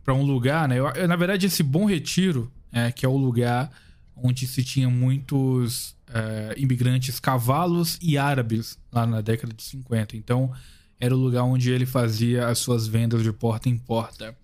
para 0.04 0.14
um 0.14 0.22
lugar, 0.22 0.70
né? 0.70 0.78
Eu, 0.78 1.08
na 1.08 1.16
verdade, 1.16 1.48
esse 1.48 1.64
Bom 1.64 1.86
Retiro, 1.86 2.52
é, 2.72 2.92
que 2.92 3.04
é 3.04 3.10
o 3.10 3.18
lugar 3.18 3.72
onde 4.16 4.46
se 4.46 4.64
tinha 4.64 4.88
muitos 4.88 5.96
é, 6.08 6.54
imigrantes 6.58 7.20
cavalos 7.20 7.98
e 8.00 8.16
árabes 8.16 8.78
lá 8.92 9.08
na 9.08 9.20
década 9.20 9.52
de 9.52 9.64
50. 9.64 10.16
Então, 10.16 10.54
era 11.00 11.16
o 11.16 11.20
lugar 11.20 11.44
onde 11.44 11.72
ele 11.72 11.88
fazia 11.88 12.48
as 12.48 12.60
suas 12.60 12.88
vendas 12.88 13.24
de 13.24 13.34
porta 13.34 13.68
em 13.68 13.78
porta. 13.78 14.38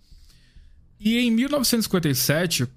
E 0.99 1.19
em 1.19 1.29
1957, 1.29 2.67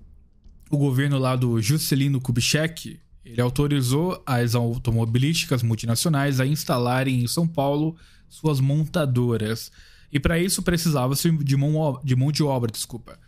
o 0.71 0.77
governo 0.77 1.19
lá 1.19 1.35
do 1.37 1.61
Juscelino 1.63 2.21
Kubitschek, 2.21 3.01
ele 3.25 3.41
autorizou 3.41 4.23
as 4.27 4.55
automobilísticas 4.55 5.63
multinacionais 5.63 6.39
a 6.39 6.47
instalarem 6.47 7.23
em 7.23 7.27
São 7.27 7.49
Paulo 7.49 7.97
suas 8.35 8.61
montadoras. 8.61 9.71
E 10.13 10.19
para 10.19 10.39
isso 10.39 10.63
precisava-se 10.63 11.31
de 11.31 11.57
mão, 11.57 12.01
de 12.05 12.17
mão 12.17 12.31
de 12.31 12.43
obra, 12.43 12.71
desculpa. 12.71 13.19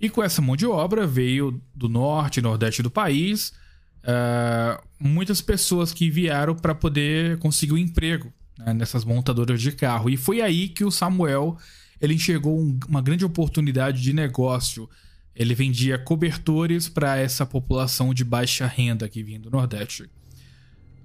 E 0.00 0.08
com 0.08 0.22
essa 0.22 0.42
mão 0.42 0.56
de 0.56 0.66
obra 0.66 1.06
veio 1.06 1.60
do 1.74 1.88
norte 1.88 2.38
e 2.38 2.42
nordeste 2.42 2.82
do 2.82 2.90
país 2.90 3.52
uh, 4.02 4.82
muitas 4.98 5.40
pessoas 5.40 5.92
que 5.92 6.10
vieram 6.10 6.54
para 6.54 6.74
poder 6.74 7.38
conseguir 7.38 7.72
um 7.72 7.78
emprego 7.78 8.32
né, 8.58 8.72
nessas 8.74 9.04
montadoras 9.04 9.60
de 9.60 9.72
carro. 9.72 10.10
E 10.10 10.16
foi 10.16 10.40
aí 10.40 10.68
que 10.68 10.84
o 10.84 10.90
Samuel 10.90 11.56
ele 12.00 12.14
enxergou 12.14 12.58
um, 12.58 12.78
uma 12.88 13.00
grande 13.00 13.24
oportunidade 13.24 14.02
de 14.02 14.12
negócio. 14.12 14.88
Ele 15.34 15.54
vendia 15.54 15.98
cobertores 15.98 16.88
para 16.88 17.16
essa 17.16 17.46
população 17.46 18.12
de 18.12 18.24
baixa 18.24 18.66
renda 18.66 19.08
que 19.08 19.22
vinha 19.22 19.38
do 19.38 19.50
Nordeste. 19.50 20.10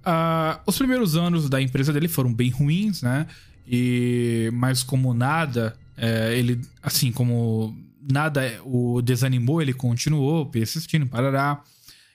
Uh, 0.06 0.60
os 0.66 0.78
primeiros 0.78 1.16
anos 1.16 1.50
da 1.50 1.62
empresa 1.62 1.92
dele 1.92 2.08
foram 2.08 2.34
bem 2.34 2.50
ruins, 2.50 3.02
né? 3.02 3.28
E 3.68 4.50
mas 4.54 4.82
como 4.82 5.14
nada, 5.14 5.76
é, 5.98 6.38
ele 6.38 6.62
assim 6.82 7.12
como 7.12 7.76
nada 8.10 8.62
o 8.64 9.02
desanimou, 9.02 9.62
ele 9.62 9.74
continuou 9.74 10.46
persistindo, 10.46 11.06
parará. 11.06 11.62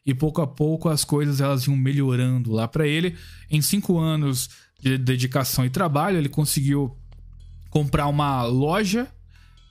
E 0.05 0.13
pouco 0.15 0.41
a 0.41 0.47
pouco 0.47 0.89
as 0.89 1.05
coisas 1.05 1.41
elas 1.41 1.67
iam 1.67 1.77
melhorando 1.77 2.53
lá 2.53 2.67
para 2.67 2.87
ele. 2.87 3.17
Em 3.51 3.61
cinco 3.61 3.99
anos 3.99 4.49
de 4.81 4.99
dedicação 4.99 5.65
e 5.65 5.71
trabalho, 5.71 6.19
ele 6.19 6.29
conseguiu 6.29 6.97
comprar 7.71 8.09
uma 8.09 8.43
loja 8.45 9.07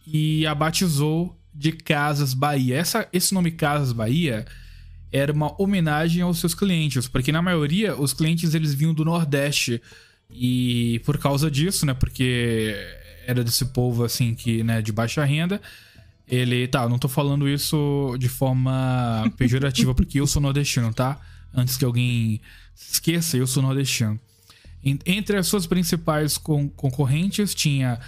e 0.08 0.46
a 0.46 0.56
batizou 0.56 1.38
de 1.54 1.72
Casas 1.72 2.34
Bahia. 2.34 2.78
Essa, 2.78 3.08
esse 3.12 3.34
nome 3.34 3.52
Casas 3.52 3.92
Bahia 3.92 4.46
era 5.12 5.32
uma 5.32 5.62
homenagem 5.62 6.22
aos 6.22 6.40
seus 6.40 6.54
clientes, 6.54 7.08
porque 7.08 7.32
na 7.32 7.42
maioria 7.42 7.96
os 7.96 8.14
clientes 8.14 8.54
eles 8.54 8.74
vinham 8.74 8.94
do 8.94 9.04
Nordeste 9.04 9.82
e 10.30 11.02
por 11.06 11.18
causa 11.18 11.52
disso, 11.52 11.86
né, 11.86 11.94
porque 11.94 12.76
era 13.28 13.44
desse 13.44 13.66
povo 13.66 14.04
assim 14.04 14.34
que, 14.34 14.64
né, 14.64 14.82
de 14.82 14.92
baixa 14.92 15.24
renda, 15.26 15.62
ele, 16.28 16.68
tá, 16.68 16.88
não 16.88 16.98
tô 16.98 17.10
falando 17.10 17.48
isso 17.48 18.16
de 18.18 18.30
forma 18.30 19.30
pejorativa 19.38 19.94
porque 19.94 20.20
eu 20.20 20.26
sou 20.28 20.42
nordestino, 20.42 20.94
tá? 20.94 21.20
Antes 21.54 21.76
que 21.76 21.84
alguém 21.84 22.40
esqueça, 22.74 23.36
eu 23.36 23.46
sou 23.46 23.62
nordestino. 23.62 24.18
Entre 25.06 25.38
as 25.38 25.48
suas 25.48 25.68
principais 25.68 26.38
con 26.38 26.70
concorrentes 26.70 27.54
tinha 27.54 28.00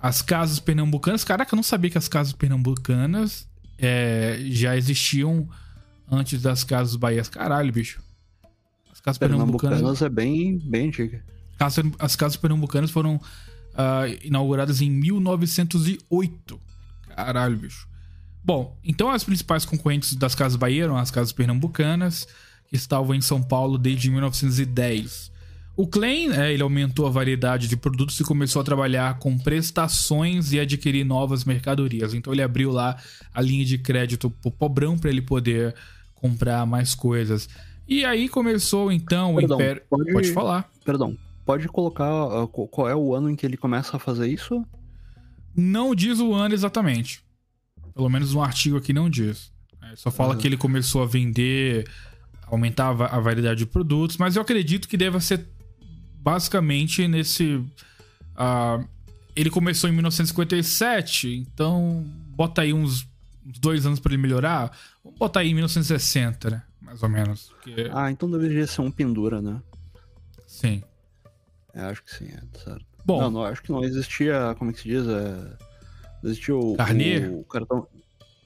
as 0.00 0.22
casas 0.22 0.60
pernambucanas. 0.60 1.24
Caraca, 1.24 1.54
eu 1.54 1.56
não 1.56 1.62
sabia 1.62 1.90
que 1.90 1.98
as 1.98 2.06
casas 2.06 2.32
pernambucanas 2.32 3.48
é, 3.78 4.38
já 4.44 4.76
existiam 4.76 5.48
antes 6.10 6.42
das 6.42 6.64
casas 6.64 6.96
bahias. 6.96 7.28
Caralho, 7.28 7.72
bicho. 7.72 8.00
As 8.92 9.00
casas 9.00 9.18
pernambucanas, 9.18 9.78
pernambucanas 9.78 10.02
é 10.02 10.08
bem, 10.08 10.58
bem 10.58 10.88
antiga. 10.88 11.22
As, 11.58 11.76
as 11.98 12.16
casas 12.16 12.36
pernambucanas 12.36 12.90
foram 12.90 13.16
uh, 13.16 14.18
inauguradas 14.22 14.80
em 14.80 14.90
1908. 14.90 16.60
Caralho, 17.14 17.56
bicho. 17.56 17.88
Bom, 18.44 18.76
então 18.82 19.10
as 19.10 19.24
principais 19.24 19.64
concorrentes 19.64 20.14
das 20.14 20.34
casas 20.34 20.56
bahias 20.56 20.84
eram 20.84 20.96
as 20.96 21.10
casas 21.10 21.32
pernambucanas, 21.32 22.26
que 22.68 22.76
estavam 22.76 23.14
em 23.14 23.20
São 23.20 23.42
Paulo 23.42 23.76
desde 23.76 24.10
1910. 24.10 25.30
O 25.76 25.86
Klein, 25.86 26.32
é, 26.32 26.52
ele 26.52 26.62
aumentou 26.62 27.06
a 27.06 27.10
variedade 27.10 27.68
de 27.68 27.76
produtos 27.76 28.18
e 28.18 28.24
começou 28.24 28.60
a 28.60 28.64
trabalhar 28.64 29.18
com 29.20 29.38
prestações 29.38 30.52
e 30.52 30.58
adquirir 30.58 31.04
novas 31.04 31.44
mercadorias. 31.44 32.14
Então 32.14 32.32
ele 32.32 32.42
abriu 32.42 32.72
lá 32.72 32.96
a 33.32 33.40
linha 33.40 33.64
de 33.64 33.78
crédito 33.78 34.28
pro 34.28 34.50
pobrão 34.50 34.98
para 34.98 35.08
ele 35.08 35.22
poder 35.22 35.74
comprar 36.20 36.66
mais 36.66 36.94
coisas. 36.94 37.48
E 37.86 38.04
aí 38.04 38.28
começou 38.28 38.92
então 38.92 39.34
perdão, 39.34 39.56
o 39.56 39.60
Império. 39.60 39.82
Pode, 39.88 40.12
pode 40.12 40.32
falar. 40.32 40.70
Perdão, 40.84 41.16
pode 41.44 41.66
colocar 41.68 42.42
uh, 42.42 42.48
qual 42.48 42.88
é 42.88 42.94
o 42.94 43.14
ano 43.14 43.30
em 43.30 43.36
que 43.36 43.46
ele 43.46 43.56
começa 43.56 43.96
a 43.96 44.00
fazer 44.00 44.28
isso? 44.28 44.64
Não 45.56 45.94
diz 45.94 46.20
o 46.20 46.34
ano 46.34 46.54
exatamente. 46.54 47.22
Pelo 47.94 48.08
menos 48.08 48.34
no 48.34 48.42
artigo 48.42 48.76
aqui 48.76 48.92
não 48.92 49.08
diz. 49.08 49.50
É, 49.82 49.96
só 49.96 50.10
fala 50.10 50.34
uhum. 50.34 50.40
que 50.40 50.46
ele 50.46 50.56
começou 50.56 51.02
a 51.02 51.06
vender, 51.06 51.88
aumentar 52.46 52.88
a 52.90 53.18
variedade 53.18 53.60
de 53.60 53.66
produtos, 53.66 54.16
mas 54.18 54.36
eu 54.36 54.42
acredito 54.42 54.86
que 54.86 54.96
deva 54.96 55.20
ser 55.20 55.46
basicamente 56.20 57.08
nesse. 57.08 57.54
Uh, 57.54 58.86
ele 59.34 59.50
começou 59.50 59.88
em 59.88 59.92
1957, 59.92 61.28
então 61.28 62.04
bota 62.36 62.62
aí 62.62 62.72
uns, 62.72 63.06
uns 63.46 63.58
dois 63.58 63.86
anos 63.86 63.98
para 63.98 64.12
ele 64.12 64.22
melhorar. 64.22 64.76
Vamos 65.08 65.18
botar 65.18 65.40
aí 65.40 65.50
em 65.50 65.54
1960, 65.54 66.50
né? 66.50 66.62
Mais 66.80 67.02
ou 67.02 67.08
menos. 67.08 67.50
Porque... 67.50 67.90
Ah, 67.92 68.10
então 68.10 68.30
deveria 68.30 68.66
ser 68.66 68.80
um 68.80 68.90
pendura, 68.90 69.42
né? 69.42 69.60
Sim. 70.46 70.82
É, 71.74 71.82
acho 71.82 72.02
que 72.02 72.14
sim, 72.14 72.26
é 72.26 72.58
certo. 72.58 72.86
Bom, 73.04 73.20
não, 73.20 73.30
não, 73.30 73.44
acho 73.44 73.62
que 73.62 73.70
não 73.70 73.84
existia, 73.84 74.54
como 74.58 74.70
é 74.70 74.74
que 74.74 74.80
se 74.80 74.88
diz? 74.88 75.06
É, 75.06 75.56
existia 76.24 76.56
o, 76.56 76.76
Carnê? 76.76 77.26
o 77.28 77.44
cartão. 77.44 77.86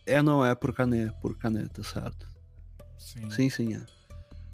É, 0.06 0.20
não, 0.20 0.44
é 0.44 0.54
por 0.54 0.74
caneta, 0.74 1.12
por 1.20 1.36
caneta, 1.36 1.82
certo? 1.82 2.28
Sim, 2.98 3.30
sim, 3.30 3.50
sim 3.50 3.74
é. 3.74 3.80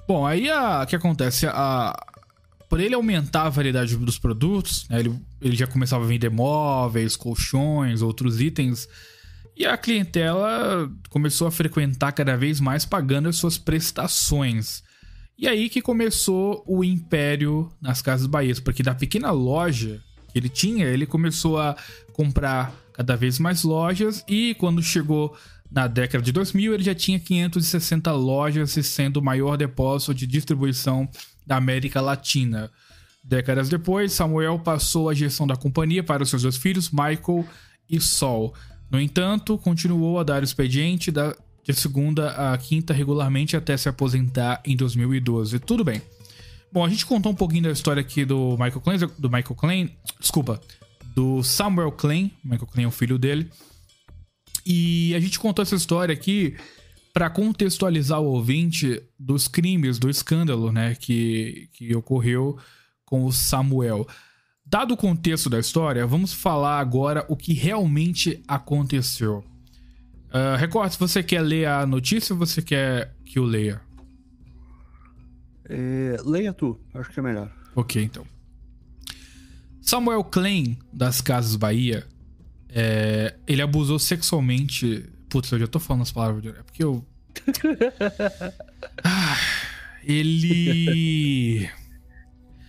Bom, 0.06 0.26
aí 0.26 0.48
o 0.50 0.86
que 0.86 0.96
acontece? 0.96 1.46
A, 1.46 1.94
por 2.68 2.80
ele 2.80 2.94
aumentar 2.94 3.42
a 3.42 3.48
variedade 3.48 3.96
dos 3.96 4.18
produtos, 4.18 4.88
né, 4.88 5.00
ele, 5.00 5.18
ele 5.40 5.56
já 5.56 5.66
começava 5.66 6.04
a 6.04 6.06
vender 6.06 6.30
móveis, 6.30 7.16
colchões, 7.16 8.02
outros 8.02 8.40
itens. 8.40 8.88
E 9.58 9.66
a 9.66 9.76
clientela 9.76 10.88
começou 11.10 11.48
a 11.48 11.50
frequentar 11.50 12.12
cada 12.12 12.36
vez 12.36 12.60
mais 12.60 12.84
pagando 12.84 13.28
as 13.28 13.34
suas 13.34 13.58
prestações. 13.58 14.84
E 15.36 15.48
aí 15.48 15.68
que 15.68 15.82
começou 15.82 16.62
o 16.64 16.84
império 16.84 17.68
nas 17.80 18.00
Casas 18.00 18.28
Bahias, 18.28 18.60
porque 18.60 18.84
da 18.84 18.94
pequena 18.94 19.32
loja 19.32 20.00
que 20.32 20.38
ele 20.38 20.48
tinha, 20.48 20.86
ele 20.86 21.06
começou 21.06 21.58
a 21.58 21.76
comprar 22.12 22.72
cada 22.92 23.16
vez 23.16 23.40
mais 23.40 23.64
lojas 23.64 24.24
e 24.28 24.54
quando 24.54 24.80
chegou 24.80 25.36
na 25.68 25.88
década 25.88 26.22
de 26.22 26.30
2000, 26.30 26.74
ele 26.74 26.84
já 26.84 26.94
tinha 26.94 27.18
560 27.18 28.12
lojas 28.12 28.76
e 28.76 28.82
sendo 28.84 29.16
o 29.16 29.22
maior 29.22 29.56
depósito 29.56 30.14
de 30.14 30.26
distribuição 30.26 31.08
da 31.44 31.56
América 31.56 32.00
Latina. 32.00 32.70
Décadas 33.24 33.68
depois, 33.68 34.12
Samuel 34.12 34.60
passou 34.60 35.08
a 35.08 35.14
gestão 35.14 35.48
da 35.48 35.56
companhia 35.56 36.04
para 36.04 36.22
os 36.22 36.30
seus 36.30 36.42
dois 36.42 36.56
filhos, 36.56 36.90
Michael 36.90 37.44
e 37.90 38.00
Sol. 38.00 38.54
No 38.90 39.00
entanto, 39.00 39.58
continuou 39.58 40.18
a 40.18 40.22
dar 40.22 40.42
o 40.42 40.44
expediente 40.44 41.10
da, 41.10 41.36
de 41.62 41.74
segunda 41.74 42.52
a 42.52 42.56
quinta 42.56 42.94
regularmente 42.94 43.56
até 43.56 43.76
se 43.76 43.88
aposentar 43.88 44.62
em 44.64 44.74
2012. 44.76 45.58
Tudo 45.58 45.84
bem. 45.84 46.00
Bom, 46.72 46.84
a 46.84 46.88
gente 46.88 47.06
contou 47.06 47.32
um 47.32 47.34
pouquinho 47.34 47.64
da 47.64 47.70
história 47.70 48.00
aqui 48.00 48.24
do 48.24 48.52
Michael 48.52 48.80
Klein, 48.80 48.98
do 49.18 49.30
Michael 49.30 49.54
Klein, 49.54 49.96
desculpa, 50.20 50.60
do 51.14 51.42
Samuel 51.42 51.92
Klein, 51.92 52.30
Michael 52.44 52.66
Klein 52.66 52.84
é 52.84 52.88
o 52.88 52.92
filho 52.92 53.18
dele. 53.18 53.50
E 54.64 55.14
a 55.14 55.20
gente 55.20 55.38
contou 55.38 55.62
essa 55.62 55.74
história 55.74 56.12
aqui 56.12 56.56
para 57.12 57.30
contextualizar 57.30 58.20
o 58.20 58.26
ouvinte 58.26 59.02
dos 59.18 59.48
crimes, 59.48 59.98
do 59.98 60.10
escândalo, 60.10 60.70
né, 60.70 60.94
que, 60.94 61.68
que 61.72 61.94
ocorreu 61.96 62.58
com 63.04 63.24
o 63.24 63.32
Samuel. 63.32 64.06
Dado 64.70 64.92
o 64.92 64.96
contexto 64.98 65.48
da 65.48 65.58
história, 65.58 66.06
vamos 66.06 66.34
falar 66.34 66.78
agora 66.78 67.24
o 67.26 67.34
que 67.34 67.54
realmente 67.54 68.42
aconteceu. 68.46 69.42
Uh, 70.28 70.58
Record, 70.58 70.92
se 70.92 70.98
você 70.98 71.22
quer 71.22 71.40
ler 71.40 71.66
a 71.66 71.86
notícia 71.86 72.34
ou 72.34 72.38
você 72.38 72.60
quer 72.60 73.14
que 73.24 73.38
eu 73.38 73.44
leia? 73.44 73.80
É, 75.64 76.16
leia 76.22 76.52
tu, 76.52 76.78
acho 76.92 77.10
que 77.10 77.18
é 77.18 77.22
melhor. 77.22 77.50
Ok, 77.74 78.02
então. 78.02 78.26
Samuel 79.80 80.22
Klein, 80.22 80.76
das 80.92 81.22
Casas 81.22 81.56
Bahia, 81.56 82.06
é, 82.68 83.36
ele 83.46 83.62
abusou 83.62 83.98
sexualmente. 83.98 85.08
Putz, 85.30 85.50
eu 85.50 85.58
já 85.60 85.66
tô 85.66 85.80
falando 85.80 86.02
as 86.02 86.12
palavras. 86.12 86.44
É 86.44 86.62
porque 86.62 86.84
eu. 86.84 87.02
ah, 89.02 89.36
ele. 90.04 91.70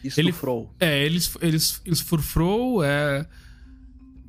Estufrou. 0.04 0.74
Ele, 0.80 0.92
é, 0.92 1.06
ele, 1.06 1.20
ele 1.42 1.58
esfurfrou 1.86 2.84
é, 2.84 3.26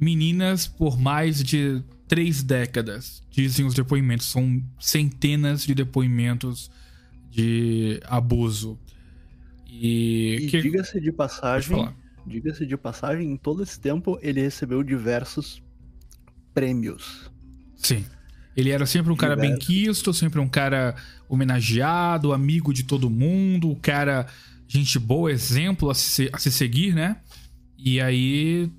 meninas 0.00 0.66
por 0.66 0.98
mais 0.98 1.42
de 1.42 1.82
três 2.08 2.42
décadas, 2.42 3.22
dizem 3.30 3.64
os 3.64 3.74
depoimentos. 3.74 4.26
São 4.26 4.62
centenas 4.78 5.64
de 5.64 5.74
depoimentos 5.74 6.70
de 7.30 8.00
abuso. 8.04 8.78
E, 9.68 10.38
e 10.40 10.46
que... 10.48 10.60
diga-se 10.60 11.00
de 11.00 11.12
passagem, 11.12 11.88
diga-se 12.26 12.66
de 12.66 12.76
passagem, 12.76 13.30
em 13.30 13.36
todo 13.36 13.62
esse 13.62 13.78
tempo 13.78 14.18
ele 14.20 14.40
recebeu 14.40 14.82
diversos 14.82 15.62
prêmios. 16.52 17.30
Sim. 17.76 18.04
Ele 18.56 18.70
era 18.70 18.84
sempre 18.84 19.12
um 19.12 19.16
cara 19.16 19.36
bem 19.36 19.56
quisto, 19.56 20.12
sempre 20.12 20.40
um 20.40 20.48
cara 20.48 20.96
homenageado, 21.28 22.32
amigo 22.32 22.74
de 22.74 22.82
todo 22.82 23.08
mundo, 23.08 23.70
o 23.70 23.76
cara 23.76 24.26
gente 24.78 24.98
boa, 24.98 25.30
exemplo 25.32 25.90
a 25.90 25.94
se, 25.94 26.30
a 26.32 26.38
se 26.38 26.50
seguir, 26.50 26.94
né? 26.94 27.16
E 27.76 28.00
aí 28.00 28.70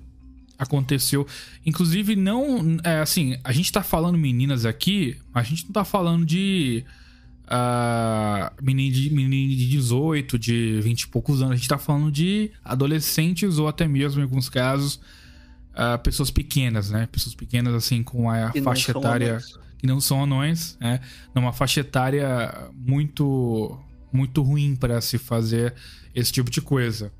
aconteceu. 0.58 1.26
Inclusive, 1.66 2.16
não. 2.16 2.78
É, 2.84 3.00
assim, 3.00 3.36
a 3.44 3.52
gente 3.52 3.70
tá 3.70 3.82
falando 3.82 4.16
meninas 4.16 4.64
aqui, 4.64 5.16
mas 5.34 5.46
a 5.46 5.50
gente 5.50 5.64
não 5.64 5.72
tá 5.72 5.84
falando 5.84 6.24
de. 6.24 6.84
Uh, 7.44 8.64
menino, 8.64 8.94
de 8.94 9.10
menino 9.10 9.54
de 9.54 9.68
18, 9.68 10.38
de 10.38 10.80
20 10.80 11.02
e 11.02 11.08
poucos 11.08 11.42
anos. 11.42 11.52
A 11.52 11.56
gente 11.56 11.68
tá 11.68 11.76
falando 11.76 12.10
de 12.10 12.50
adolescentes 12.64 13.58
ou 13.58 13.68
até 13.68 13.86
mesmo, 13.86 14.20
em 14.20 14.22
alguns 14.22 14.48
casos, 14.48 14.94
uh, 15.74 15.98
pessoas 16.02 16.30
pequenas, 16.30 16.90
né? 16.90 17.06
Pessoas 17.12 17.34
pequenas, 17.34 17.74
assim, 17.74 18.02
com 18.02 18.30
a 18.30 18.50
que 18.50 18.62
faixa 18.62 18.92
etária. 18.92 19.38
Que 19.76 19.86
não 19.86 20.00
são 20.00 20.22
anões, 20.22 20.78
né? 20.80 21.00
Numa 21.34 21.52
faixa 21.52 21.80
etária 21.80 22.70
muito. 22.72 23.76
Muito 24.12 24.42
ruim 24.42 24.76
para 24.76 25.00
se 25.00 25.18
fazer 25.18 25.74
esse 26.14 26.30
tipo 26.30 26.50
de 26.50 26.60
coisa. 26.60 27.10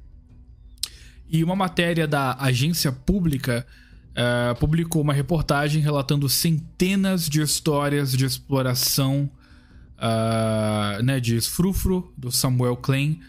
E 1.28 1.43
uma 1.43 1.57
matéria 1.57 2.07
da 2.07 2.36
agência 2.38 2.93
pública 2.93 3.66
uh, 4.11 4.55
publicou 4.59 5.01
uma 5.01 5.14
reportagem 5.14 5.80
relatando 5.80 6.28
centenas 6.28 7.28
de 7.28 7.40
histórias 7.40 8.12
de 8.12 8.26
exploração 8.26 9.30
uh, 9.97 11.03
né, 11.03 11.20
de 11.20 11.36
esfrufro 11.36 12.12
do 12.16 12.30
Samuel 12.30 12.76
Klein, 12.76 13.20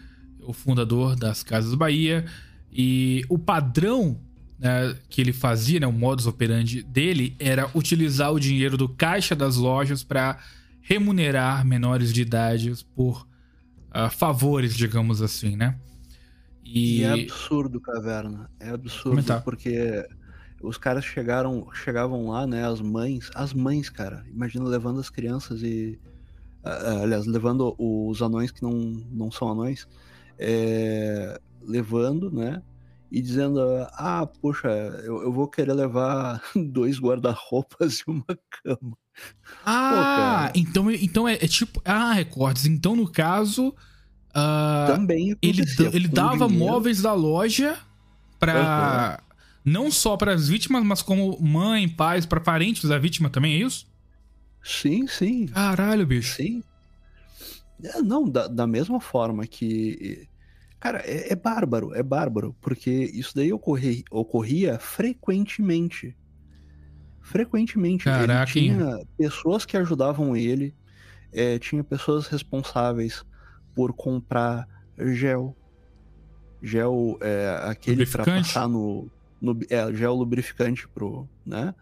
o 0.42 0.52
fundador 0.52 1.16
das 1.16 1.42
Casas 1.42 1.74
Bahia. 1.74 2.26
E 2.70 3.24
o 3.28 3.38
padrão 3.38 4.18
né, 4.58 4.96
que 5.08 5.20
ele 5.20 5.32
fazia, 5.32 5.80
né, 5.80 5.86
o 5.86 5.92
modus 5.92 6.26
operandi 6.26 6.82
dele, 6.82 7.34
era 7.38 7.70
utilizar 7.74 8.32
o 8.32 8.40
dinheiro 8.40 8.76
do 8.76 8.88
caixa 8.88 9.34
das 9.34 9.56
lojas 9.56 10.02
para 10.02 10.38
remunerar 10.80 11.64
menores 11.64 12.12
de 12.12 12.20
idade 12.20 12.74
por 12.94 13.26
uh, 13.94 14.10
favores, 14.10 14.74
digamos 14.74 15.22
assim, 15.22 15.56
né? 15.56 15.78
E... 16.64 17.00
e 17.00 17.02
é 17.04 17.12
absurdo, 17.12 17.80
Caverna. 17.80 18.50
É 18.58 18.70
absurdo, 18.70 19.10
Comentar. 19.10 19.42
porque 19.42 20.04
os 20.62 20.78
caras 20.78 21.04
chegaram, 21.04 21.68
chegavam 21.72 22.28
lá, 22.28 22.46
né? 22.46 22.66
As 22.66 22.80
mães, 22.80 23.30
as 23.34 23.52
mães, 23.52 23.88
cara. 23.90 24.24
Imagina 24.28 24.64
levando 24.64 25.00
as 25.00 25.10
crianças 25.10 25.62
e. 25.62 25.98
Aliás, 26.62 27.26
levando 27.26 27.74
os 27.78 28.22
anões 28.22 28.50
que 28.50 28.62
não, 28.62 28.72
não 28.72 29.30
são 29.30 29.50
anões, 29.50 29.86
é, 30.38 31.38
levando, 31.60 32.30
né? 32.30 32.62
E 33.12 33.20
dizendo, 33.20 33.60
ah, 33.92 34.26
poxa, 34.40 34.68
eu, 35.04 35.22
eu 35.24 35.32
vou 35.32 35.46
querer 35.46 35.74
levar 35.74 36.42
dois 36.56 36.98
guarda-roupas 36.98 37.98
e 37.98 38.10
uma 38.10 38.24
cama. 38.62 38.96
Ah, 39.64 40.50
Pô, 40.52 40.60
então, 40.60 40.90
então 40.90 41.28
é, 41.28 41.34
é 41.34 41.48
tipo. 41.48 41.80
Ah, 41.84 42.12
recordes. 42.12 42.66
Então, 42.66 42.94
no 42.94 43.08
caso 43.08 43.74
Uh, 44.34 44.92
Também 44.92 45.36
ele, 45.40 45.62
ele 45.92 46.08
dava 46.08 46.48
dinheiro. 46.48 46.66
móveis 46.66 47.00
da 47.00 47.12
loja 47.12 47.78
para 48.40 49.20
uhum. 49.64 49.72
não 49.72 49.90
só 49.92 50.16
para 50.16 50.32
as 50.32 50.48
vítimas, 50.48 50.82
mas 50.82 51.00
como 51.00 51.40
mãe, 51.40 51.88
pais, 51.88 52.26
para 52.26 52.40
parentes 52.40 52.88
da 52.88 52.98
vítima 52.98 53.30
também, 53.30 53.54
é 53.54 53.64
isso? 53.64 53.86
Sim, 54.60 55.06
sim. 55.06 55.46
Caralho, 55.46 56.04
bicho. 56.04 56.34
Sim. 56.34 56.64
É, 57.80 58.02
não, 58.02 58.28
da, 58.28 58.48
da 58.48 58.66
mesma 58.66 59.00
forma 59.00 59.46
que. 59.46 60.26
Cara, 60.80 60.98
é, 61.04 61.32
é, 61.32 61.36
bárbaro, 61.36 61.94
é 61.94 62.02
bárbaro, 62.02 62.56
porque 62.60 62.90
isso 62.90 63.36
daí 63.36 63.52
ocorria, 63.52 64.02
ocorria 64.10 64.78
frequentemente. 64.80 66.16
Frequentemente. 67.24 68.04
Caraca, 68.04 68.52
tinha 68.52 69.00
pessoas 69.16 69.64
que 69.64 69.78
ajudavam 69.78 70.36
ele, 70.36 70.74
é, 71.32 71.58
tinha 71.58 71.82
pessoas 71.82 72.26
responsáveis 72.26 73.24
por 73.74 73.94
comprar 73.94 74.68
gel. 74.98 75.56
Gel 76.62 77.18
é 77.22 77.58
aquele 77.64 78.04
para 78.06 78.24
passar 78.24 78.68
no, 78.68 79.10
no 79.40 79.58
é, 79.70 79.92
gel 79.94 80.14
lubrificante 80.14 80.86
pro, 80.86 81.26
né? 81.46 81.74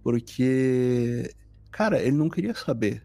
Porque 0.00 1.34
cara, 1.72 2.00
ele 2.00 2.16
não 2.16 2.28
queria 2.28 2.54
saber. 2.54 3.02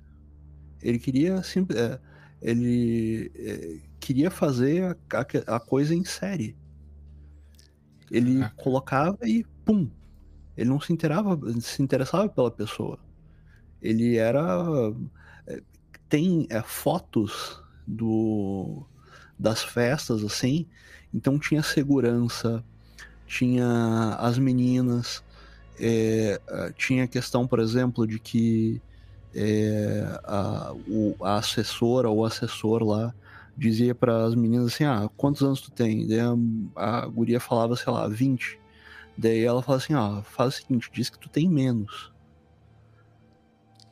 Ele 0.79 0.99
queria 0.99 1.41
sempre 1.41 1.75
é, 1.77 1.99
ele 2.39 3.31
é, 3.35 3.79
queria 3.99 4.29
fazer 4.29 4.95
a, 5.11 5.55
a, 5.55 5.59
coisa 5.59 5.95
em 5.95 6.05
série. 6.05 6.55
Ele 8.11 8.47
colocava 8.57 9.17
e 9.23 9.43
pum. 9.65 9.89
Ele 10.57 10.69
não 10.69 10.79
se 10.79 10.91
interessava, 10.93 11.39
se 11.59 11.81
interessava 11.81 12.27
pela 12.29 12.51
pessoa. 12.51 12.99
Ele 13.81 14.17
era 14.17 14.63
é, 15.47 15.61
tem 16.09 16.47
é, 16.49 16.61
fotos 16.61 17.61
do 17.87 18.85
das 19.37 19.63
festas 19.63 20.23
assim. 20.23 20.67
Então 21.13 21.39
tinha 21.39 21.63
segurança, 21.63 22.63
tinha 23.25 24.15
as 24.19 24.37
meninas, 24.37 25.23
é, 25.79 26.39
tinha 26.77 27.05
a 27.05 27.07
questão, 27.07 27.47
por 27.47 27.59
exemplo, 27.59 28.05
de 28.05 28.19
que 28.19 28.81
é, 29.33 30.19
a, 30.23 30.73
o, 30.87 31.15
a 31.21 31.37
assessora 31.37 32.09
ou 32.09 32.25
assessor 32.25 32.83
lá 32.83 33.13
dizia 33.57 33.95
para 33.95 34.25
as 34.25 34.35
meninas 34.35 34.67
assim: 34.67 34.83
Ah, 34.83 35.09
quantos 35.17 35.41
anos 35.41 35.61
tu 35.61 35.71
tem? 35.71 36.07
Daí 36.07 36.19
a, 36.19 36.35
a 36.75 37.05
guria 37.07 37.39
falava, 37.39 37.75
sei 37.75 37.91
lá, 37.91 38.07
20. 38.07 38.60
Daí 39.17 39.43
ela 39.43 39.61
fala 39.61 39.77
assim: 39.77 39.93
Ah, 39.93 40.21
faz 40.23 40.55
o 40.55 40.57
seguinte, 40.57 40.89
diz 40.93 41.09
que 41.09 41.19
tu 41.19 41.29
tem 41.29 41.49
menos. 41.49 42.11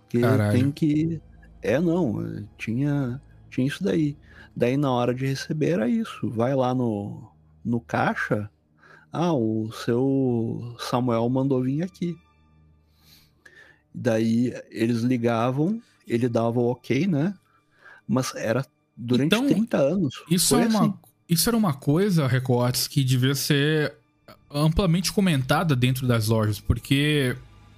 Porque 0.02 0.20
Caralho. 0.22 0.52
tem 0.52 0.72
que. 0.72 1.22
É, 1.62 1.80
não, 1.80 2.48
tinha 2.58 3.22
tinha 3.50 3.68
isso 3.68 3.84
daí. 3.84 4.18
Daí 4.56 4.78
na 4.78 4.92
hora 4.92 5.14
de 5.14 5.26
receber 5.26 5.72
era 5.72 5.90
isso. 5.90 6.30
Vai 6.30 6.56
lá 6.56 6.74
no, 6.74 7.32
no 7.64 7.80
caixa. 7.80 8.50
Ah, 9.12 9.34
o 9.34 9.72
seu 9.72 10.76
Samuel 10.80 11.28
mandou 11.30 11.64
vir 11.64 11.84
aqui. 11.84 12.16
Daí 13.94 14.54
eles 14.70 15.00
ligavam, 15.02 15.82
ele 16.08 16.30
dava 16.30 16.60
o 16.60 16.72
ok, 16.72 17.08
né? 17.08 17.34
Mas 18.08 18.34
era 18.36 18.66
durante 18.96 19.36
Então, 19.36 19.48
30 19.48 19.78
anos. 19.78 20.24
Isso, 20.30 20.56
é 20.56 20.68
uma, 20.68 20.80
assim. 20.82 20.94
isso 21.28 21.50
era 21.50 21.58
uma 21.58 21.74
coisa, 21.74 22.28
Recortes, 22.28 22.88
que 22.88 23.04
devia 23.04 23.34
ser 23.34 23.99
amplamente 24.52 25.12
comentada 25.12 25.76
dentro 25.76 26.08
das 26.08 26.28
lojas, 26.28 26.60
porque 26.60 27.36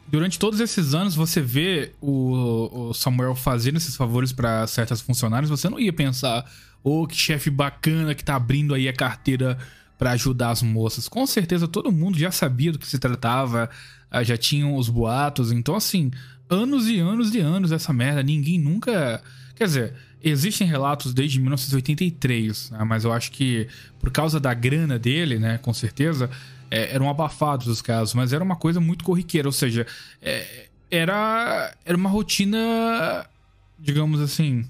durante 0.08 0.40
todos 0.40 0.60
esses 0.60 0.94
anos 0.94 1.16
você 1.16 1.42
vê 1.42 1.94
o, 2.02 2.90
o 2.90 2.94
Samuel 2.94 3.36
fazendo 3.36 3.78
esses 3.78 3.96
favores 3.96 4.32
para 4.32 4.66
certas 4.68 5.02
funcionárias, 5.02 5.50
você 5.50 5.70
não 5.70 5.80
ia 5.80 5.94
pensar, 5.94 6.50
ô, 6.84 7.08
que 7.08 7.16
chefe 7.16 7.50
bacana 7.50 8.16
que 8.16 8.24
tá 8.24 8.36
abrindo 8.36 8.74
aí 8.74 8.88
a 8.88 8.94
carteira 8.94 9.58
para 9.98 10.12
ajudar 10.12 10.50
as 10.50 10.64
moças. 10.64 11.08
Com 11.08 11.28
certeza 11.28 11.68
todo 11.68 11.92
mundo 11.92 12.18
já 12.18 12.32
sabia 12.32 12.72
do 12.72 12.80
que 12.80 12.88
se 12.88 12.98
tratava, 12.98 13.70
ah, 14.10 14.24
já 14.24 14.36
tinham 14.36 14.76
os 14.76 14.90
boatos, 14.90 15.52
então 15.52 15.76
assim, 15.76 16.12
anos 16.50 16.88
e 16.88 17.00
anos 17.00 17.34
e 17.34 17.40
anos 17.40 17.72
essa 17.72 17.94
merda, 17.94 18.22
ninguém 18.22 18.60
nunca. 18.60 19.22
Quer 19.56 19.66
dizer, 19.66 19.94
existem 20.24 20.68
relatos 20.68 21.14
desde 21.14 21.40
1983, 21.40 22.72
né? 22.72 22.84
mas 22.84 23.04
eu 23.04 23.14
acho 23.14 23.32
que 23.32 23.68
por 24.00 24.12
causa 24.12 24.40
da 24.40 24.54
grana 24.54 24.98
dele, 25.00 25.40
né, 25.40 25.58
com 25.60 25.74
certeza, 25.74 26.30
é, 26.72 26.96
eram 26.96 27.10
abafados 27.10 27.68
os 27.68 27.82
casos, 27.82 28.14
mas 28.16 28.34
era 28.34 28.44
uma 28.44 28.56
coisa 28.56 28.80
muito 28.80 29.04
corriqueira, 29.04 29.48
ou 29.48 29.52
seja, 29.52 29.86
é, 30.22 30.70
era, 30.90 31.76
era 31.86 31.98
uma 31.98 32.10
rotina, 32.10 33.28
digamos 33.78 34.20
assim, 34.22 34.66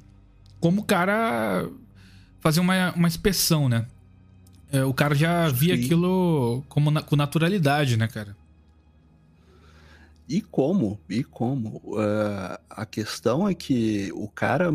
como 0.60 0.82
o 0.82 0.84
cara 0.86 1.70
fazer 2.40 2.60
uma, 2.60 2.92
uma 2.94 3.08
inspeção, 3.08 3.70
né? 3.70 3.86
É, 4.72 4.84
o 4.84 4.94
cara 4.94 5.14
já 5.14 5.48
via 5.50 5.76
Sim. 5.76 5.84
aquilo 5.86 6.64
como 6.68 6.90
na- 6.90 7.02
com 7.02 7.16
naturalidade, 7.16 7.98
né, 7.98 8.08
cara? 8.08 8.36
E 10.28 10.42
como? 10.42 10.98
E 11.10 11.24
como? 11.26 11.82
Eh, 11.98 12.60
a 12.70 12.86
questão 12.86 13.48
é 13.50 13.54
que 13.54 14.10
o 14.14 14.30
cara. 14.30 14.72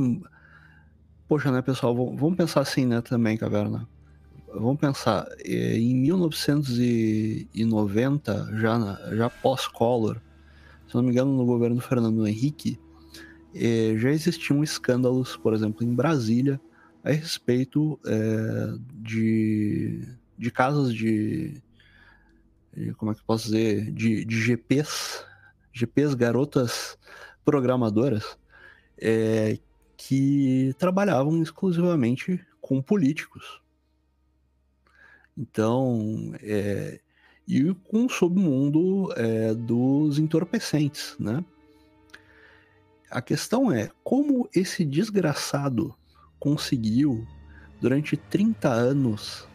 Poxa, 1.26 1.50
né, 1.50 1.62
pessoal? 1.62 1.94
Vamos 1.94 2.36
pensar 2.36 2.60
assim, 2.60 2.84
né, 2.84 3.00
também, 3.00 3.36
Caverna. 3.38 3.88
Vamos 4.58 4.78
pensar. 4.80 5.26
eh, 5.44 5.76
Em 5.78 5.94
1990, 5.94 8.48
já, 8.56 8.78
já 9.14 9.28
pós-Collor, 9.30 10.20
se 10.88 10.94
não 10.94 11.02
me 11.02 11.10
engano, 11.10 11.36
no 11.36 11.44
governo 11.44 11.76
do 11.76 11.82
Fernando 11.82 12.26
Henrique, 12.26 12.78
eh, 13.54 13.94
já 13.98 14.10
existiam 14.10 14.62
escândalos, 14.62 15.36
por 15.36 15.52
exemplo, 15.54 15.84
em 15.84 15.94
Brasília, 15.94 16.60
a 17.04 17.10
respeito 17.10 17.98
eh, 18.06 18.74
de, 19.02 20.00
de 20.38 20.50
casos 20.50 20.94
de, 20.94 21.60
de- 22.74 22.94
Como 22.94 23.10
é 23.12 23.14
que 23.14 23.20
eu 23.20 23.24
posso 23.26 23.44
dizer? 23.46 23.90
De, 23.92 24.24
de 24.24 24.40
GPs 24.40 25.24
GPs 25.72 26.14
garotas 26.14 26.96
programadoras 27.44 28.36
é, 28.98 29.58
que 29.96 30.74
trabalhavam 30.78 31.42
exclusivamente 31.42 32.40
com 32.60 32.82
políticos. 32.82 33.60
Então, 35.36 36.32
é, 36.42 37.00
e 37.46 37.74
com 37.84 38.06
o 38.06 38.10
submundo 38.10 39.12
é, 39.16 39.54
dos 39.54 40.18
entorpecentes, 40.18 41.14
né? 41.18 41.44
A 43.10 43.20
questão 43.22 43.70
é 43.70 43.90
como 44.02 44.48
esse 44.54 44.84
desgraçado 44.84 45.94
conseguiu, 46.40 47.26
durante 47.80 48.16
30 48.16 48.68
anos, 48.68 49.46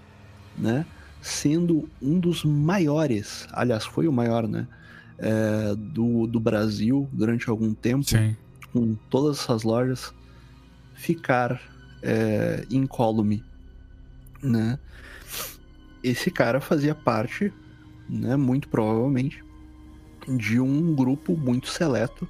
né, 0.58 0.86
sendo 1.22 1.90
um 2.02 2.20
dos 2.20 2.46
maiores, 2.46 3.48
aliás, 3.52 3.86
foi 3.86 4.08
o 4.08 4.12
maior, 4.12 4.48
né, 4.48 4.68
é, 5.18 5.76
do, 5.76 6.28
do 6.28 6.40
Brasil 6.40 7.10
durante 7.12 7.50
algum 7.50 7.74
tempo, 7.74 8.04
Sim. 8.06 8.36
com 8.72 8.96
todas 9.10 9.40
essas 9.40 9.64
lojas, 9.64 10.14
ficar 10.96 11.62
é, 12.02 12.66
incólume, 12.72 13.44
né? 14.42 14.80
Esse 16.04 16.32
cara 16.32 16.60
fazia 16.60 16.96
parte, 16.96 17.54
né, 18.10 18.36
muito 18.36 18.68
provavelmente, 18.68 19.44
de 20.28 20.60
um 20.60 20.96
grupo 20.96 21.36
muito 21.38 21.68
seleto 21.68 22.28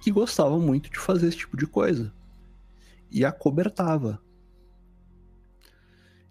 que 0.00 0.10
gostava 0.10 0.58
muito 0.58 0.90
de 0.90 0.98
fazer 0.98 1.28
esse 1.28 1.38
tipo 1.38 1.56
de 1.56 1.66
coisa 1.66 2.12
e 3.10 3.24
acobertava. 3.24 4.20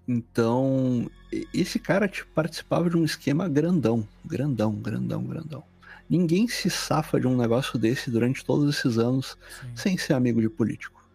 Então, 0.08 1.10
esse 1.54 1.80
cara 1.80 2.08
tipo, 2.08 2.32
participava 2.34 2.90
de 2.90 2.96
um 2.96 3.04
esquema 3.04 3.50
grandão, 3.50 4.08
grandão, 4.26 4.74
grandão, 4.74 5.24
grandão. 5.24 5.64
Ninguém 6.10 6.48
se 6.48 6.70
safa 6.70 7.20
de 7.20 7.28
um 7.28 7.36
negócio 7.36 7.78
desse 7.78 8.10
durante 8.10 8.46
todos 8.46 8.74
esses 8.74 8.98
anos 8.98 9.38
Sim. 9.60 9.72
sem 9.76 9.98
ser 9.98 10.14
amigo 10.14 10.40
de 10.40 10.50
político. 10.50 11.06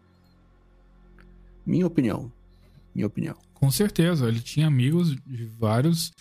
Minha 1.64 1.86
opinião. 1.86 2.30
Minha 2.94 3.06
opinião. 3.06 3.34
Com 3.54 3.70
certeza, 3.70 4.28
ele 4.28 4.40
tinha 4.40 4.66
amigos 4.66 5.14
de 5.26 5.44
vários 5.44 6.12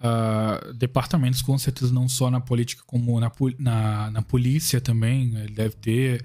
ah, 0.00 0.60
departamentos, 0.74 1.42
com 1.42 1.56
certeza, 1.58 1.92
não 1.92 2.08
só 2.08 2.30
na 2.30 2.40
política, 2.40 2.82
como 2.86 3.18
na, 3.20 3.30
na, 3.58 4.10
na 4.10 4.22
polícia 4.22 4.80
também. 4.80 5.34
Ele 5.36 5.52
deve 5.52 5.76
ter 5.76 6.24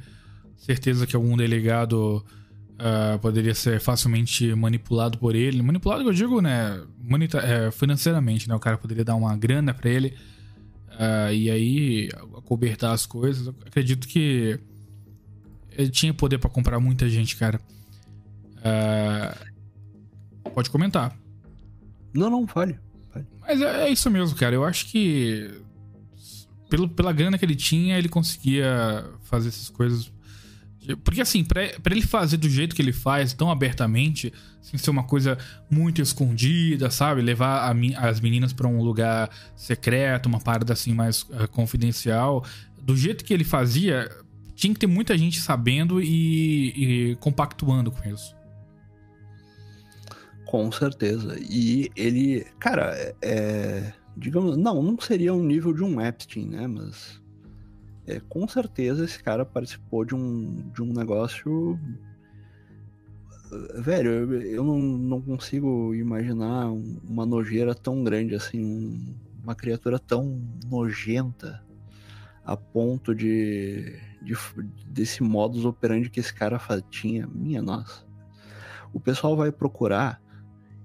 certeza 0.57 1.05
que 1.05 1.15
algum 1.15 1.35
delegado 1.35 2.23
ah, 2.77 3.17
poderia 3.21 3.55
ser 3.55 3.79
facilmente 3.79 4.53
manipulado 4.55 5.17
por 5.17 5.35
ele. 5.35 5.61
Manipulado, 5.61 6.03
eu 6.03 6.13
digo, 6.13 6.41
né? 6.41 6.81
é, 7.43 7.71
financeiramente, 7.71 8.47
né? 8.47 8.55
O 8.55 8.59
cara 8.59 8.77
poderia 8.77 9.03
dar 9.03 9.15
uma 9.15 9.35
grana 9.35 9.73
pra 9.73 9.89
ele 9.89 10.15
ah, 10.97 11.31
e 11.31 11.49
aí 11.49 12.09
acobertar 12.37 12.93
as 12.93 13.05
coisas. 13.05 13.47
Eu 13.47 13.55
acredito 13.65 14.07
que 14.07 14.59
ele 15.71 15.89
tinha 15.89 16.13
poder 16.13 16.37
pra 16.37 16.49
comprar 16.49 16.79
muita 16.79 17.09
gente, 17.09 17.35
cara. 17.35 17.59
Ah, 18.63 19.35
pode 20.51 20.69
comentar. 20.69 21.15
Não, 22.13 22.29
não, 22.29 22.47
fale. 22.47 22.79
Mas 23.41 23.61
é, 23.61 23.87
é 23.87 23.89
isso 23.89 24.09
mesmo, 24.09 24.35
cara. 24.35 24.55
Eu 24.55 24.63
acho 24.63 24.87
que 24.87 25.51
pelo, 26.69 26.89
pela 26.89 27.13
grana 27.13 27.37
que 27.37 27.45
ele 27.45 27.55
tinha, 27.55 27.97
ele 27.97 28.09
conseguia 28.09 29.05
fazer 29.23 29.49
essas 29.49 29.69
coisas. 29.69 30.11
Porque 31.03 31.21
assim, 31.21 31.43
pra, 31.43 31.61
pra 31.81 31.93
ele 31.93 32.05
fazer 32.05 32.37
do 32.37 32.49
jeito 32.49 32.75
que 32.75 32.81
ele 32.81 32.91
faz, 32.91 33.31
tão 33.31 33.51
abertamente, 33.51 34.33
sem 34.59 34.77
ser 34.77 34.89
uma 34.89 35.03
coisa 35.03 35.37
muito 35.69 36.01
escondida, 36.01 36.89
sabe? 36.89 37.21
Levar 37.21 37.71
a 37.71 38.09
as 38.09 38.19
meninas 38.19 38.51
pra 38.53 38.67
um 38.67 38.81
lugar 38.81 39.29
secreto, 39.55 40.25
uma 40.25 40.39
parada 40.39 40.73
assim 40.73 40.93
mais 40.93 41.25
ah, 41.33 41.47
confidencial. 41.47 42.43
Do 42.81 42.97
jeito 42.97 43.23
que 43.23 43.33
ele 43.33 43.43
fazia, 43.43 44.09
tinha 44.55 44.73
que 44.73 44.79
ter 44.79 44.87
muita 44.87 45.17
gente 45.17 45.39
sabendo 45.39 46.01
e, 46.01 47.11
e 47.11 47.15
compactuando 47.17 47.91
com 47.91 48.09
isso. 48.09 48.35
Com 50.45 50.71
certeza. 50.71 51.35
E 51.39 51.89
ele, 51.95 52.45
cara, 52.59 52.93
é- 52.95 53.15
é, 53.21 53.93
digamos, 54.15 54.57
não, 54.57 54.81
não 54.83 54.99
seria 54.99 55.33
um 55.33 55.43
nível 55.43 55.73
de 55.73 55.83
um 55.83 55.99
Epstein, 56.01 56.47
né? 56.49 56.67
Mas 56.67 57.21
é, 58.05 58.19
com 58.19 58.47
certeza 58.47 59.05
esse 59.05 59.21
cara 59.21 59.45
participou 59.45 60.03
de 60.05 60.13
um, 60.15 60.69
de 60.73 60.81
um 60.81 60.91
negócio. 60.93 61.79
Velho, 63.75 64.09
eu, 64.09 64.41
eu 64.41 64.63
não, 64.63 64.79
não 64.79 65.21
consigo 65.21 65.93
imaginar 65.93 66.71
um- 66.71 66.99
uma 67.07 67.25
nojeira 67.25 67.73
tão 67.75 68.03
grande 68.03 68.35
assim, 68.35 68.63
um- 68.63 69.15
uma 69.43 69.53
criatura 69.55 69.99
tão 69.99 70.41
nojenta 70.69 71.63
a 72.45 72.57
ponto 72.57 73.13
de, 73.15 73.95
de 74.21 74.33
desse 74.87 75.21
modus 75.23 75.65
operandi 75.65 76.09
que 76.09 76.19
esse 76.19 76.33
cara 76.33 76.59
tinha. 76.89 77.27
Minha 77.27 77.61
nossa. 77.61 78.05
O 78.93 78.99
pessoal 78.99 79.35
vai 79.35 79.51
procurar 79.51 80.21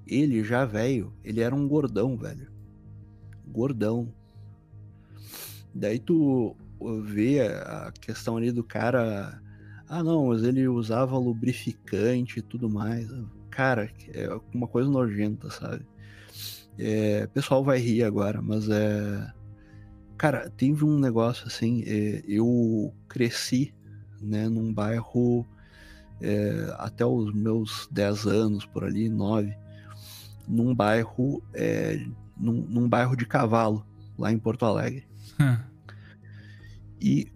ele 0.08 0.42
já 0.42 0.64
velho, 0.64 1.12
ele 1.22 1.40
era 1.40 1.54
um 1.54 1.68
gordão, 1.68 2.16
velho. 2.16 2.50
Gordão. 3.46 4.12
Daí 5.74 5.98
tu 5.98 6.56
vê 7.04 7.42
a 7.42 7.92
questão 8.00 8.36
ali 8.36 8.50
do 8.50 8.64
cara. 8.64 9.40
Ah, 9.86 10.02
não, 10.02 10.28
mas 10.28 10.42
ele 10.42 10.66
usava 10.66 11.18
lubrificante 11.18 12.38
e 12.38 12.42
tudo 12.42 12.68
mais. 12.68 13.08
Cara, 13.50 13.90
é 14.08 14.28
uma 14.54 14.66
coisa 14.66 14.88
nojenta, 14.88 15.50
sabe? 15.50 15.86
É, 16.78 17.26
pessoal 17.28 17.62
vai 17.62 17.78
rir 17.78 18.04
agora, 18.04 18.40
mas 18.40 18.68
é. 18.68 19.32
Cara, 20.16 20.50
teve 20.50 20.84
um 20.84 20.98
negócio 20.98 21.46
assim. 21.46 21.82
é, 21.86 22.22
eu 22.26 22.92
cresci, 23.08 23.74
né, 24.20 24.48
num 24.48 24.72
bairro 24.72 25.46
é, 26.20 26.74
até 26.78 27.04
os 27.04 27.32
meus 27.32 27.88
10 27.90 28.26
anos, 28.26 28.66
por 28.66 28.84
ali, 28.84 29.08
9 29.08 29.54
num 30.48 30.74
bairro 30.74 31.42
é, 31.54 32.04
num, 32.36 32.62
num 32.68 32.88
bairro 32.88 33.16
de 33.16 33.26
cavalo 33.26 33.86
lá 34.18 34.32
em 34.32 34.38
Porto 34.38 34.64
Alegre 34.64 35.06
e 37.00 37.30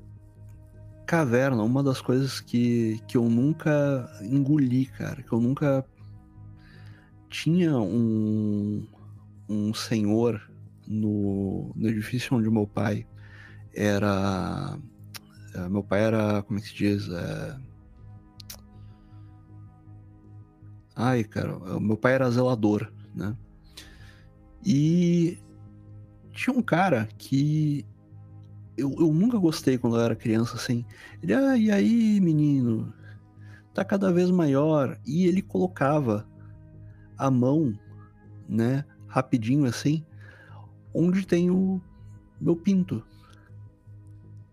caverna 1.06 1.62
uma 1.62 1.82
das 1.82 2.00
coisas 2.00 2.40
que, 2.40 3.00
que 3.06 3.16
eu 3.16 3.28
nunca 3.28 4.10
engoli 4.22 4.86
cara 4.86 5.22
que 5.22 5.32
eu 5.32 5.40
nunca 5.40 5.84
tinha 7.28 7.76
um 7.78 8.86
um 9.48 9.74
senhor 9.74 10.40
no, 10.86 11.72
no 11.76 11.88
edifício 11.88 12.36
onde 12.36 12.50
meu 12.50 12.66
pai 12.66 13.06
era 13.74 14.78
É, 15.54 15.68
meu 15.68 15.82
pai 15.82 16.00
era, 16.00 16.42
como 16.42 16.58
é 16.58 16.62
que 16.62 16.68
se 16.68 16.74
diz? 16.74 17.08
É... 17.08 17.56
Ai, 20.94 21.24
cara, 21.24 21.58
meu 21.80 21.96
pai 21.96 22.14
era 22.14 22.30
zelador, 22.30 22.91
né? 23.14 23.36
E 24.64 25.38
tinha 26.32 26.56
um 26.56 26.62
cara 26.62 27.08
que 27.18 27.84
eu, 28.76 28.92
eu 28.98 29.12
nunca 29.12 29.38
gostei 29.38 29.76
quando 29.76 29.96
eu 29.96 30.02
era 30.02 30.16
criança, 30.16 30.56
assim. 30.56 30.84
Ele, 31.22 31.34
ah, 31.34 31.56
e 31.56 31.70
aí, 31.70 32.20
menino? 32.20 32.92
Tá 33.74 33.84
cada 33.84 34.12
vez 34.12 34.30
maior. 34.30 34.98
E 35.04 35.26
ele 35.26 35.42
colocava 35.42 36.26
a 37.18 37.30
mão, 37.30 37.78
né, 38.48 38.84
rapidinho 39.06 39.64
assim, 39.66 40.04
onde 40.94 41.26
tem 41.26 41.50
o 41.50 41.80
meu 42.40 42.56
pinto. 42.56 43.04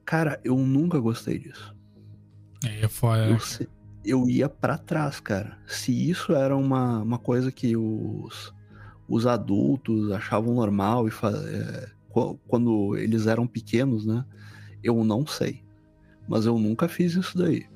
Cara, 0.06 0.40
eu 0.44 0.58
nunca 0.58 1.00
gostei 1.00 1.40
disso. 1.40 1.76
É, 2.66 2.82
é 2.82 2.88
foda. 2.88 3.26
Eu, 3.26 3.40
se- 3.40 3.70
eu 4.10 4.30
ia 4.30 4.50
pra 4.50 4.78
trás, 4.78 5.20
cara. 5.20 5.58
Se 5.68 5.92
isso 6.10 6.34
era 6.34 6.56
uma, 6.56 7.02
uma 7.02 7.20
coisa 7.20 7.52
que 7.52 7.76
os, 7.78 8.54
os 9.08 9.26
adultos 9.28 10.12
achavam 10.12 10.54
normal 10.56 11.08
e 11.08 11.12
é, 11.12 11.92
qu- 12.10 12.38
quando 12.48 12.96
eles 12.98 13.28
eram 13.28 13.48
pequenos, 13.48 14.06
né? 14.06 14.26
Eu 14.84 15.04
não 15.04 15.26
sei. 15.26 15.64
Mas 16.28 16.46
eu 16.46 16.58
nunca 16.60 16.88
fiz 16.88 17.16
isso 17.16 17.38
daí. 17.38 17.68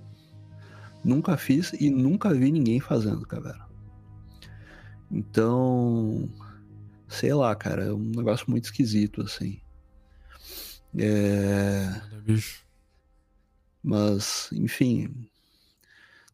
Nunca 1.03 1.36
fiz 1.38 1.73
e 1.73 1.89
nunca 1.89 2.34
vi 2.34 2.51
ninguém 2.51 2.79
fazendo, 2.79 3.25
cara. 3.25 3.67
Então, 5.11 6.29
sei 7.07 7.34
lá, 7.34 7.55
cara, 7.55 7.86
é 7.86 7.93
um 7.93 8.11
negócio 8.15 8.49
muito 8.49 8.65
esquisito, 8.65 9.21
assim. 9.21 9.59
É. 10.97 12.01
Mas, 13.84 14.49
enfim. 14.53 15.27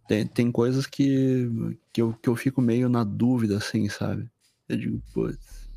Tem, 0.09 0.25
tem 0.25 0.51
coisas 0.51 0.87
que, 0.87 1.47
que, 1.93 2.01
eu, 2.01 2.13
que 2.13 2.27
eu 2.27 2.35
fico 2.35 2.59
meio 2.63 2.89
na 2.89 3.03
dúvida, 3.03 3.57
assim, 3.57 3.87
sabe? 3.89 4.27
Eu 4.67 4.75
digo, 4.75 5.03
putz. 5.13 5.69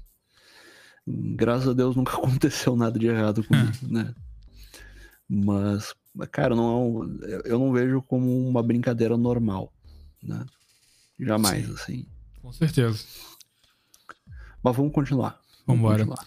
Graças 1.07 1.69
a 1.69 1.75
Deus 1.75 1.95
nunca 1.95 2.17
aconteceu 2.17 2.75
nada 2.75 2.99
de 2.99 3.09
errado 3.09 3.45
comigo, 3.45 3.77
né? 3.83 4.15
Mas, 5.29 5.95
cara, 6.31 6.57
não 6.57 6.65
é 6.65 6.77
um- 6.77 7.19
eu 7.45 7.59
não 7.59 7.73
vejo 7.75 8.01
como 8.01 8.49
uma 8.49 8.63
brincadeira 8.63 9.19
normal, 9.19 9.71
né? 10.23 10.47
Jamais, 11.21 11.67
Sim. 11.67 11.75
assim. 11.75 12.07
Com 12.41 12.55
certeza. 12.55 13.05
Mas 14.63 14.75
vamos 14.75 14.95
continuar. 14.95 15.39
Vambora. 15.67 16.07
continuar. 16.07 16.27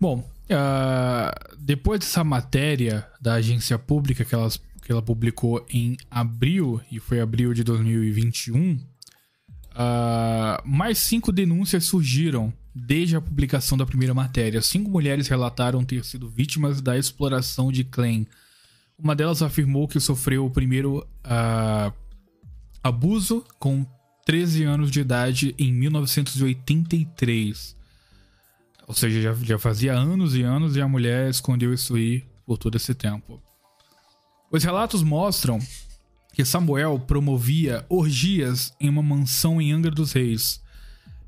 Bom, 0.00 0.28
ah, 0.50 1.32
depois 1.56 2.00
dessa 2.00 2.24
matéria 2.24 3.08
da 3.20 3.34
agência 3.34 3.78
pública 3.78 4.24
que, 4.24 4.34
elas, 4.34 4.60
que 4.82 4.92
ela 4.92 5.00
publicou 5.00 5.64
em 5.70 5.96
abril, 6.10 6.80
e 6.90 6.98
foi 6.98 7.20
abril 7.20 7.54
de 7.54 7.62
2021, 7.62 8.80
ah, 9.74 10.60
mais 10.64 10.98
cinco 10.98 11.30
denúncias 11.32 11.84
surgiram 11.84 12.52
desde 12.74 13.14
a 13.16 13.20
publicação 13.20 13.78
da 13.78 13.86
primeira 13.86 14.12
matéria. 14.12 14.60
Cinco 14.60 14.90
mulheres 14.90 15.28
relataram 15.28 15.84
ter 15.84 16.04
sido 16.04 16.28
vítimas 16.28 16.80
da 16.80 16.98
exploração 16.98 17.70
de 17.70 17.84
Klein. 17.84 18.26
Uma 18.98 19.14
delas 19.14 19.40
afirmou 19.42 19.86
que 19.88 20.00
sofreu 20.00 20.46
o 20.46 20.50
primeiro 20.50 21.06
ah, 21.24 21.92
abuso 22.82 23.44
com 23.58 23.86
13 24.24 24.64
anos 24.64 24.90
de 24.90 25.00
idade 25.00 25.54
em 25.58 25.72
1983. 25.72 27.76
Ou 28.86 28.94
seja, 28.94 29.22
já, 29.22 29.34
já 29.34 29.58
fazia 29.58 29.94
anos 29.94 30.34
e 30.34 30.42
anos 30.42 30.76
e 30.76 30.80
a 30.80 30.88
mulher 30.88 31.30
escondeu 31.30 31.72
isso 31.72 31.94
aí 31.94 32.24
por 32.44 32.58
todo 32.58 32.76
esse 32.76 32.94
tempo. 32.94 33.40
Os 34.52 34.62
relatos 34.62 35.02
mostram 35.02 35.58
que 36.34 36.44
Samuel 36.44 36.98
promovia 36.98 37.86
orgias 37.88 38.74
em 38.78 38.88
uma 38.88 39.02
mansão 39.02 39.60
em 39.60 39.72
Angra 39.72 39.90
dos 39.90 40.12
Reis. 40.12 40.60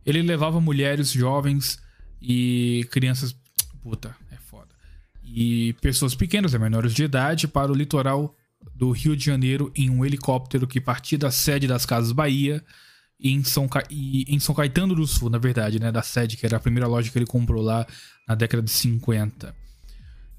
Ele 0.04 0.20
levava 0.20 0.60
mulheres 0.60 1.10
jovens 1.10 1.78
e 2.20 2.86
crianças. 2.90 3.34
Puta, 3.82 4.14
é 4.30 4.36
foda. 4.36 4.68
E 5.24 5.74
pessoas 5.80 6.14
pequenas, 6.14 6.52
né, 6.52 6.58
menores 6.58 6.92
de 6.92 7.04
idade, 7.04 7.48
para 7.48 7.72
o 7.72 7.74
litoral 7.74 8.34
do 8.74 8.90
Rio 8.90 9.16
de 9.16 9.24
Janeiro 9.24 9.72
em 9.74 9.88
um 9.88 10.04
helicóptero 10.04 10.66
que 10.66 10.80
partia 10.80 11.16
da 11.16 11.30
sede 11.30 11.66
das 11.66 11.86
Casas 11.86 12.12
Bahia 12.12 12.62
em 13.18 13.42
São, 13.42 13.66
Ca... 13.66 13.82
em 13.90 14.38
São 14.38 14.54
Caetano 14.54 14.94
do 14.94 15.06
Sul, 15.06 15.30
na 15.30 15.38
verdade, 15.38 15.80
né? 15.80 15.90
Da 15.90 16.02
sede, 16.02 16.36
que 16.36 16.44
era 16.44 16.58
a 16.58 16.60
primeira 16.60 16.86
loja 16.86 17.10
que 17.10 17.16
ele 17.16 17.26
comprou 17.26 17.62
lá 17.62 17.86
na 18.28 18.34
década 18.34 18.62
de 18.62 18.70
50. 18.70 19.54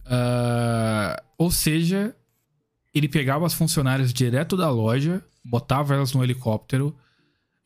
Ah, 0.06 1.24
ou 1.36 1.50
seja, 1.50 2.16
ele 2.96 3.10
pegava 3.10 3.46
as 3.46 3.54
funcionárias 3.54 4.14
direto 4.14 4.56
da 4.56 4.70
loja, 4.70 5.22
botava 5.44 5.94
elas 5.94 6.14
no 6.14 6.24
helicóptero, 6.24 6.96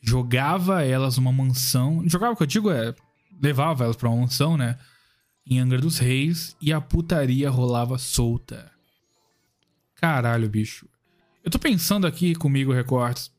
jogava 0.01 0.83
elas 0.83 1.17
numa 1.17 1.31
mansão. 1.31 2.03
Jogava, 2.09 2.33
o 2.33 2.35
que 2.35 2.43
eu 2.43 2.47
digo 2.47 2.71
é. 2.71 2.95
Levava 3.39 3.83
elas 3.83 3.95
pra 3.95 4.09
uma 4.09 4.21
mansão, 4.21 4.57
né? 4.57 4.77
Em 5.45 5.59
Angra 5.59 5.79
dos 5.79 5.99
Reis 5.99 6.57
e 6.59 6.73
a 6.73 6.81
putaria 6.81 7.49
rolava 7.49 7.97
solta. 7.99 8.71
Caralho, 9.95 10.49
bicho. 10.49 10.89
Eu 11.43 11.51
tô 11.51 11.59
pensando 11.59 12.07
aqui 12.07 12.33
comigo, 12.33 12.73
Recortes. 12.73 13.31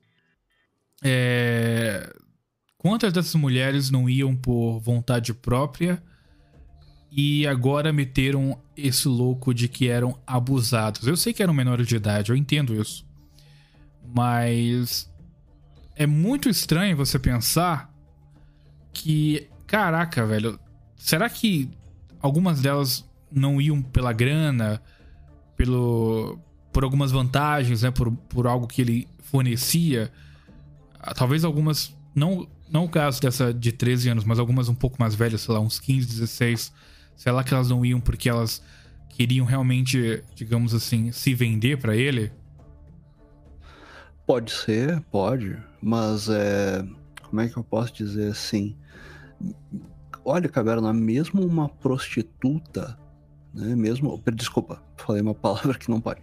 É... 1.03 2.14
Quantas 2.78 3.12
dessas 3.12 3.34
mulheres 3.34 3.91
não 3.91 4.09
iam 4.09 4.34
por 4.36 4.78
vontade 4.78 5.34
própria 5.34 6.03
e 7.11 7.47
agora 7.47 7.93
meteram 7.93 8.59
esse 8.77 9.09
louco 9.09 9.53
de 9.53 9.69
que 9.69 9.89
eram 9.89 10.19
abusados? 10.27 11.07
Eu 11.07 11.17
sei 11.17 11.33
que 11.33 11.43
eram 11.43 11.53
menores 11.53 11.87
de 11.87 11.97
idade, 11.97 12.31
eu 12.31 12.37
entendo 12.37 12.75
isso. 12.75 13.05
Mas 14.15 15.11
é 15.97 16.07
muito 16.07 16.49
estranho 16.49 16.97
você 16.97 17.19
pensar 17.19 17.93
que, 18.93 19.49
caraca, 19.67 20.25
velho, 20.25 20.59
será 20.97 21.29
que 21.29 21.69
algumas 22.21 22.61
delas 22.61 23.09
não 23.31 23.61
iam 23.61 23.83
pela 23.83 24.13
grana, 24.13 24.81
pelo 25.57 26.39
por 26.73 26.85
algumas 26.85 27.11
vantagens, 27.11 27.83
né, 27.83 27.91
por, 27.91 28.13
por 28.13 28.47
algo 28.47 28.67
que 28.67 28.81
ele 28.81 29.09
fornecia? 29.19 30.13
Ah, 30.99 31.13
Talvez 31.13 31.45
algumas 31.45 31.95
não 32.15 32.49
não 32.71 32.85
o 32.85 32.89
caso 32.89 33.21
dessa 33.21 33.53
de 33.53 33.73
13 33.73 34.11
anos, 34.11 34.25
mas 34.25 34.39
algumas 34.39 34.69
um 34.69 34.75
pouco 34.75 34.97
mais 35.01 35.15
velhas, 35.15 35.41
sei 35.41 35.53
lá, 35.53 35.61
uns 35.61 35.81
15, 35.81 36.07
16, 36.07 36.73
sei 37.21 37.33
lá 37.33 37.45
que 37.45 37.53
elas 37.53 37.68
não 37.68 37.85
iam 37.85 38.01
porque 38.01 38.31
elas 38.31 38.62
queriam 39.11 39.45
realmente, 39.45 40.25
digamos 40.35 40.73
assim, 40.73 41.12
se 41.12 41.35
vender 41.35 41.77
pra 41.77 41.95
ele. 41.95 42.33
Pode 44.27 44.51
ser, 44.51 45.03
pode, 45.11 45.59
mas 45.83 46.31
é. 46.31 46.83
Como 47.25 47.43
é 47.43 47.49
que 47.51 47.59
eu 47.59 47.62
posso 47.62 47.93
dizer 47.93 48.31
assim? 48.31 48.75
Olha, 50.25 50.49
Caverna, 50.49 50.95
mesmo 50.95 51.45
uma 51.45 51.68
prostituta, 51.68 52.99
né? 53.53 53.77
Mesmo. 53.77 54.23
Desculpa, 54.35 54.83
falei 54.97 55.21
uma 55.21 55.35
palavra 55.37 55.75
que 55.75 55.91
não 55.91 56.01
pode. 56.01 56.23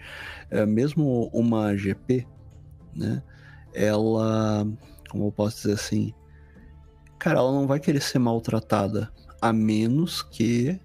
É, 0.50 0.66
mesmo 0.66 1.30
uma 1.32 1.78
GP, 1.78 2.26
né? 2.96 3.22
Ela. 3.72 4.66
Como 5.12 5.28
eu 5.28 5.32
posso 5.32 5.58
dizer 5.58 5.74
assim? 5.74 6.12
Cara, 7.20 7.38
ela 7.38 7.52
não 7.52 7.68
vai 7.68 7.80
querer 7.80 8.02
ser 8.02 8.18
maltratada 8.18 9.14
a 9.40 9.54
menos 9.54 10.24
que 10.24 10.80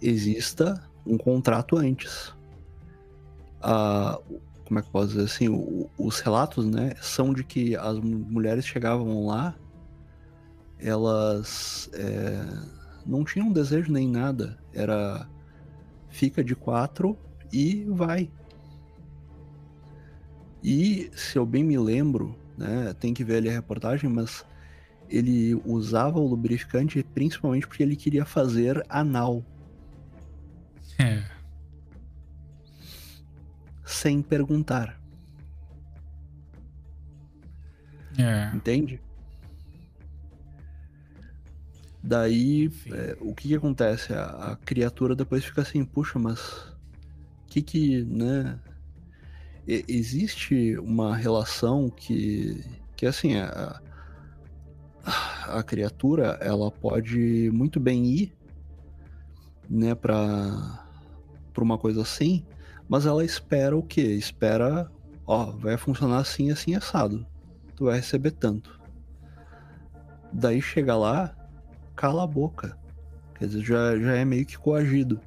exista 0.00 0.82
um 1.06 1.16
contrato 1.18 1.76
antes. 1.76 2.34
Ah, 3.60 4.18
como 4.64 4.78
é 4.78 4.82
que 4.82 4.88
eu 4.88 4.92
posso 4.92 5.08
dizer 5.08 5.24
assim? 5.24 5.48
O- 5.48 5.88
os 5.98 6.20
relatos, 6.20 6.66
né, 6.66 6.94
são 7.00 7.32
de 7.32 7.44
que 7.44 7.76
as 7.76 7.98
mu- 7.98 8.18
mulheres 8.18 8.66
chegavam 8.66 9.26
lá, 9.26 9.54
elas 10.78 11.88
é, 11.94 12.44
não 13.06 13.24
tinham 13.24 13.52
desejo 13.52 13.92
nem 13.92 14.08
nada. 14.08 14.58
Era 14.72 15.28
fica 16.08 16.44
de 16.44 16.54
quatro 16.54 17.18
e 17.52 17.84
vai. 17.88 18.30
E 20.62 21.10
se 21.14 21.38
eu 21.38 21.44
bem 21.44 21.62
me 21.62 21.78
lembro, 21.78 22.36
né, 22.56 22.94
tem 22.98 23.12
que 23.12 23.24
ver 23.24 23.36
ali 23.36 23.48
a 23.48 23.52
reportagem, 23.52 24.08
mas 24.08 24.44
ele 25.08 25.54
usava 25.66 26.18
o 26.18 26.26
lubrificante 26.26 27.02
principalmente 27.02 27.66
porque 27.66 27.82
ele 27.82 27.96
queria 27.96 28.24
fazer 28.24 28.84
anal, 28.88 29.44
sem 33.84 34.22
perguntar, 34.22 34.98
É. 38.18 38.54
entende? 38.54 39.00
Daí, 42.02 42.70
é, 42.92 43.16
o 43.20 43.34
que 43.34 43.48
que 43.48 43.54
acontece? 43.54 44.12
A, 44.12 44.52
a 44.52 44.56
criatura 44.56 45.16
depois 45.16 45.44
fica 45.44 45.62
assim, 45.62 45.84
puxa, 45.84 46.18
mas 46.18 46.66
que 47.48 47.62
que, 47.62 48.04
né? 48.04 48.58
E- 49.66 49.84
existe 49.88 50.76
uma 50.78 51.16
relação 51.16 51.88
que, 51.88 52.62
que 52.96 53.06
assim, 53.06 53.36
a, 53.36 53.80
a 55.46 55.62
criatura, 55.62 56.38
ela 56.40 56.70
pode 56.70 57.50
muito 57.52 57.80
bem 57.80 58.04
ir, 58.06 58.32
né, 59.68 59.94
pra, 59.94 60.86
pra 61.52 61.64
uma 61.64 61.78
coisa 61.78 62.02
assim, 62.02 62.44
Mas 62.88 63.06
ela 63.06 63.24
espera 63.24 63.76
o 63.76 63.82
quê? 63.82 64.02
Espera, 64.02 64.90
ó, 65.26 65.46
vai 65.46 65.76
funcionar 65.76 66.18
assim, 66.18 66.50
assim, 66.50 66.74
assado. 66.74 67.26
Tu 67.76 67.84
vai 67.84 67.96
receber 67.96 68.32
tanto. 68.32 68.80
Daí 70.32 70.60
chega 70.60 70.96
lá, 70.96 71.34
cala 71.96 72.24
a 72.24 72.26
boca. 72.26 72.76
Quer 73.36 73.46
dizer, 73.46 73.64
já, 73.64 73.98
já 73.98 74.14
é 74.14 74.24
meio 74.24 74.46
que 74.46 74.58
coagido. 74.58 75.20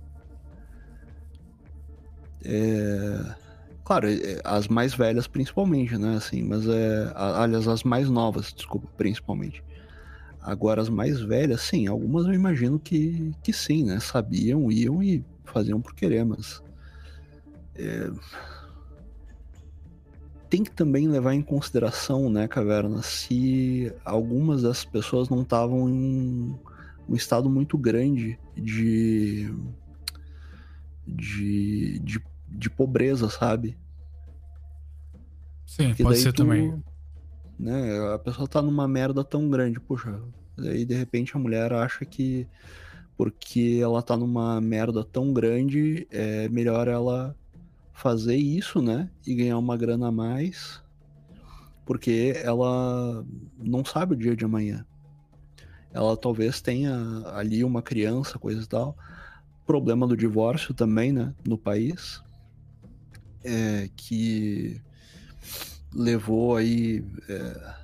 É... 2.44 3.36
Claro, 3.84 4.10
é, 4.10 4.42
as 4.44 4.68
mais 4.68 4.94
velhas 4.94 5.28
principalmente, 5.28 5.98
né? 5.98 6.18
Assim, 6.18 6.44
mas 6.44 6.68
é. 6.68 7.12
Aliás, 7.16 7.68
as 7.70 7.84
mais 7.84 8.10
novas, 8.10 8.54
desculpa, 8.54 8.88
principalmente. 8.98 9.64
Agora, 10.42 10.82
as 10.82 10.90
mais 10.90 11.22
velhas, 11.22 11.62
sim, 11.62 11.88
algumas 11.88 12.26
eu 12.26 12.34
imagino 12.34 12.80
que, 12.80 13.34
que 13.42 13.54
sim, 13.54 13.86
né? 13.86 14.00
Sabiam, 14.00 14.70
iam 14.72 15.02
e 15.02 15.24
faziam 15.46 15.82
por 15.82 15.94
querer, 15.94 16.26
mas. 16.26 16.62
É... 17.78 18.12
Tem 20.50 20.64
que 20.64 20.72
também 20.72 21.08
levar 21.08 21.34
em 21.34 21.42
consideração, 21.42 22.30
né, 22.30 22.48
Caverna, 22.48 23.02
se 23.02 23.92
algumas 24.06 24.62
das 24.62 24.86
pessoas 24.86 25.28
não 25.30 25.42
estavam 25.42 25.90
em 25.90 26.58
um 27.08 27.16
estado 27.16 27.50
muito 27.50 27.78
grande 27.78 28.40
de. 28.56 29.54
de, 31.06 32.00
de, 32.00 32.22
de 32.48 32.70
pobreza, 32.70 33.30
sabe? 33.30 33.78
Sim, 35.66 35.90
Porque 35.90 36.04
pode 36.04 36.20
ser 36.20 36.32
tu, 36.32 36.44
também. 36.44 36.82
Né, 37.60 38.14
a 38.14 38.20
pessoa 38.20 38.48
tá 38.48 38.62
numa 38.62 38.88
merda 38.88 39.24
tão 39.24 39.50
grande, 39.50 39.80
puxa. 39.80 40.22
Daí 40.58 40.86
de 40.86 40.96
repente 40.96 41.36
a 41.36 41.40
mulher 41.40 41.74
acha 41.74 42.06
que 42.06 42.48
porque 43.18 43.80
ela 43.82 44.02
tá 44.04 44.16
numa 44.16 44.62
merda 44.62 45.04
tão 45.04 45.34
grande, 45.34 46.08
é 46.12 46.48
melhor 46.50 46.88
ela 46.88 47.36
fazer 47.98 48.36
isso, 48.36 48.80
né? 48.80 49.10
E 49.26 49.34
ganhar 49.34 49.58
uma 49.58 49.76
grana 49.76 50.10
a 50.10 50.12
mais, 50.12 50.80
porque 51.84 52.40
ela 52.44 53.26
não 53.58 53.84
sabe 53.84 54.14
o 54.14 54.18
dia 54.18 54.36
de 54.36 54.46
amanhã. 54.46 54.86
Ela 55.92 56.16
talvez 56.16 56.62
tenha 56.62 56.96
ali 57.34 57.64
uma 57.64 57.82
criança, 57.82 58.38
coisa 58.38 58.62
e 58.62 58.68
tal. 58.68 58.96
Problema 59.66 60.06
do 60.06 60.16
divórcio 60.16 60.76
também, 60.76 61.12
né? 61.12 61.34
No 61.44 61.58
país. 61.58 62.22
É, 63.44 63.90
que 63.96 64.80
levou 65.92 66.56
aí. 66.56 67.04
É... 67.28 67.76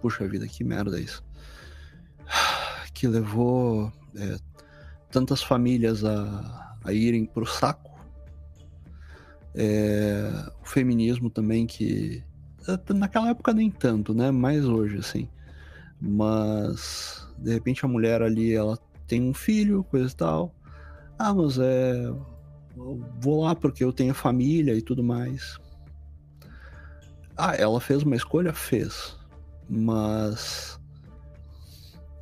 Puxa 0.00 0.26
vida, 0.26 0.48
que 0.48 0.64
merda 0.64 0.98
isso. 0.98 1.22
Que 2.94 3.06
levou 3.06 3.92
é, 4.16 4.38
tantas 5.10 5.40
famílias 5.40 6.04
a, 6.04 6.76
a 6.82 6.92
irem 6.92 7.26
pro 7.26 7.46
saco. 7.46 7.87
É, 9.54 10.30
o 10.62 10.68
feminismo 10.68 11.30
também 11.30 11.66
que 11.66 12.22
é, 12.66 12.92
naquela 12.92 13.30
época 13.30 13.52
nem 13.52 13.70
tanto, 13.70 14.14
né? 14.14 14.30
Mais 14.30 14.64
hoje 14.64 14.98
assim. 14.98 15.28
Mas 16.00 17.26
de 17.38 17.52
repente 17.52 17.84
a 17.84 17.88
mulher 17.88 18.22
ali 18.22 18.52
ela 18.52 18.78
tem 19.06 19.22
um 19.22 19.34
filho, 19.34 19.84
coisa 19.84 20.12
e 20.12 20.16
tal. 20.16 20.54
Ah, 21.18 21.34
mas 21.34 21.58
é 21.58 22.12
vou 23.20 23.42
lá 23.42 23.54
porque 23.54 23.82
eu 23.82 23.92
tenho 23.92 24.14
família 24.14 24.74
e 24.74 24.82
tudo 24.82 25.02
mais. 25.02 25.58
Ah, 27.36 27.54
ela 27.54 27.80
fez 27.80 28.02
uma 28.02 28.16
escolha? 28.16 28.52
Fez. 28.52 29.16
Mas 29.68 30.78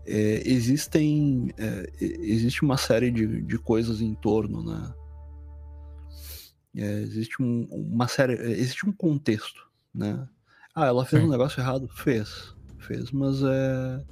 é, 0.06 0.42
existem. 0.44 1.52
É, 1.58 1.90
existe 2.00 2.62
uma 2.62 2.76
série 2.76 3.10
de, 3.10 3.42
de 3.42 3.58
coisas 3.58 4.00
em 4.00 4.14
torno, 4.14 4.62
né? 4.62 4.94
É, 6.76 7.00
existe 7.00 7.42
um, 7.42 7.64
uma 7.70 8.06
série. 8.06 8.34
Existe 8.34 8.86
um 8.86 8.92
contexto, 8.92 9.66
né? 9.94 10.28
Ah, 10.74 10.86
ela 10.86 11.06
fez 11.06 11.22
Sim. 11.22 11.28
um 11.28 11.30
negócio 11.30 11.60
errado? 11.60 11.88
Fez. 11.88 12.54
Fez, 12.78 13.10
mas 13.10 13.42
é. 13.42 14.04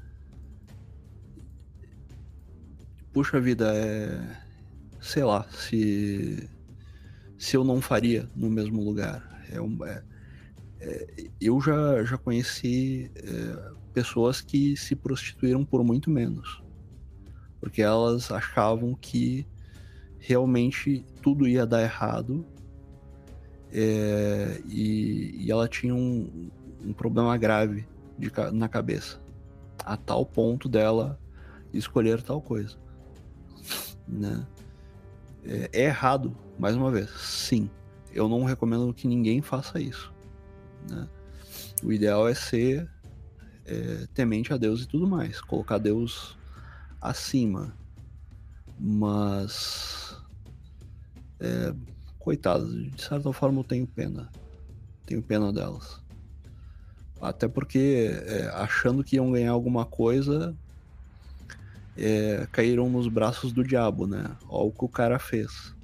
Puxa 3.12 3.39
vida, 3.39 3.71
é. 3.75 4.41
Sei 5.01 5.23
lá, 5.23 5.47
se. 5.51 6.49
Se 7.37 7.57
eu 7.57 7.65
não 7.65 7.83
faria 7.83 8.29
no 8.35 8.49
mesmo 8.49 8.83
lugar. 8.83 9.23
É 9.51 9.61
um, 9.61 9.85
é, 9.85 10.03
é, 10.81 11.31
eu 11.39 11.61
já, 11.61 12.03
já 12.05 12.17
conheci 12.17 13.11
é, 13.15 13.73
pessoas 13.93 14.41
que 14.41 14.75
se 14.75 14.97
prostituíram 14.97 15.67
por 15.67 15.85
muito 15.85 16.11
menos. 16.11 16.62
Porque 17.61 17.83
elas 17.83 18.33
achavam 18.33 18.95
que 18.95 19.47
realmente 20.19 21.05
tudo 21.21 21.47
ia 21.47 21.67
dar 21.67 21.83
errado 21.83 22.47
é, 23.77 24.62
e, 24.68 25.35
e, 25.45 25.51
ela 25.51 25.66
tinha 25.66 25.93
um, 25.93 26.49
um 26.81 26.93
problema 26.93 27.37
grave 27.37 27.85
de, 28.16 28.31
na 28.53 28.68
cabeça. 28.68 29.20
A 29.85 29.97
tal 29.97 30.25
ponto 30.25 30.68
dela 30.68 31.18
escolher 31.72 32.22
tal 32.22 32.41
coisa. 32.41 32.79
Né? 34.07 34.47
É, 35.45 35.70
é 35.72 35.85
errado, 35.87 36.37
mais 36.57 36.77
uma 36.77 36.91
vez, 36.93 37.11
sim. 37.11 37.68
Eu 38.12 38.29
não 38.29 38.45
recomendo 38.45 38.95
que 38.95 39.09
ninguém 39.09 39.43
faça 39.43 39.81
isso. 39.81 40.14
Né? 40.89 41.09
O 41.83 41.93
ideal 41.93 42.29
é 42.29 42.35
ser 42.35 42.89
é, 43.66 44.07
temente 44.14 44.53
a 44.53 44.57
Deus 44.57 44.83
e 44.83 44.87
tudo 44.87 45.05
mais, 45.05 45.41
colocar 45.41 45.79
Deus 45.79 46.39
acima. 47.01 47.77
Mas, 48.79 50.16
é, 51.41 51.75
coitadas, 52.25 52.72
de 52.72 53.03
certa 53.03 53.31
forma 53.33 53.61
eu 53.61 53.64
tenho 53.64 53.87
pena. 53.87 54.31
Tenho 55.05 55.22
pena 55.22 55.53
delas. 55.53 56.01
Até 57.20 57.47
porque, 57.47 58.11
é, 58.27 58.49
achando 58.55 59.05
que 59.05 59.16
iam 59.16 59.31
ganhar 59.31 59.53
alguma 59.53 59.85
coisa, 59.85 60.57
é, 61.97 62.49
caíram 62.51 62.89
nos 62.89 63.07
braços 63.09 63.53
do 63.53 63.62
diabo, 63.62 64.07
né? 64.07 64.37
Olha 64.49 64.68
o 64.68 64.72
que 64.72 64.85
o 64.85 64.89
cara 64.89 65.18
fez. 65.18 65.75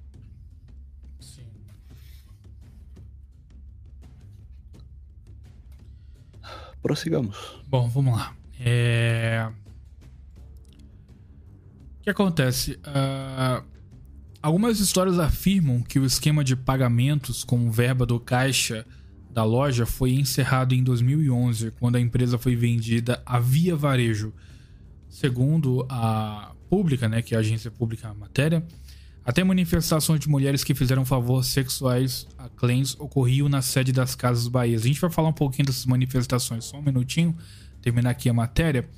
prossigamos. 6.83 7.63
Bom, 7.69 7.89
vamos 7.89 8.17
lá. 8.17 8.35
É... 8.59 9.49
O 12.01 12.03
que 12.03 12.11
acontece? 12.11 12.81
Uh... 12.87 13.80
Algumas 14.43 14.81
histórias 14.81 15.19
afirmam 15.19 15.83
que 15.83 15.99
o 15.99 16.07
esquema 16.07 16.43
de 16.43 16.57
pagamentos 16.57 17.45
com 17.45 17.71
verba 17.71 18.07
do 18.07 18.19
caixa 18.19 18.87
da 19.31 19.45
loja 19.45 19.85
foi 19.85 20.13
encerrado 20.13 20.75
em 20.75 20.83
2011, 20.83 21.73
quando 21.73 21.97
a 21.97 22.01
empresa 22.01 22.39
foi 22.39 22.57
vendida 22.57 23.23
à 23.27 23.39
Via 23.39 23.77
Varejo. 23.77 24.33
Segundo 25.11 25.87
a 25.91 26.53
Pública, 26.71 27.07
né, 27.07 27.21
que 27.21 27.35
é 27.35 27.37
a 27.37 27.41
agência 27.41 27.71
pública 27.71 28.09
a 28.09 28.15
matéria, 28.15 28.65
até 29.23 29.45
manifestações 29.45 30.21
de 30.21 30.29
mulheres 30.29 30.65
que 30.65 30.75
fizeram 30.75 31.05
favores 31.05 31.49
sexuais 31.49 32.27
a 32.39 32.49
clãs 32.49 32.97
ocorriam 32.99 33.47
na 33.47 33.61
sede 33.61 33.93
das 33.93 34.15
Casas 34.15 34.49
Bahias. 34.49 34.85
A 34.85 34.87
gente 34.87 35.01
vai 35.01 35.11
falar 35.11 35.29
um 35.29 35.35
pouquinho 35.35 35.67
dessas 35.67 35.85
manifestações, 35.85 36.65
só 36.65 36.79
um 36.79 36.83
minutinho, 36.83 37.37
terminar 37.83 38.11
aqui 38.11 38.31
a 38.31 38.33
matéria. 38.33 38.89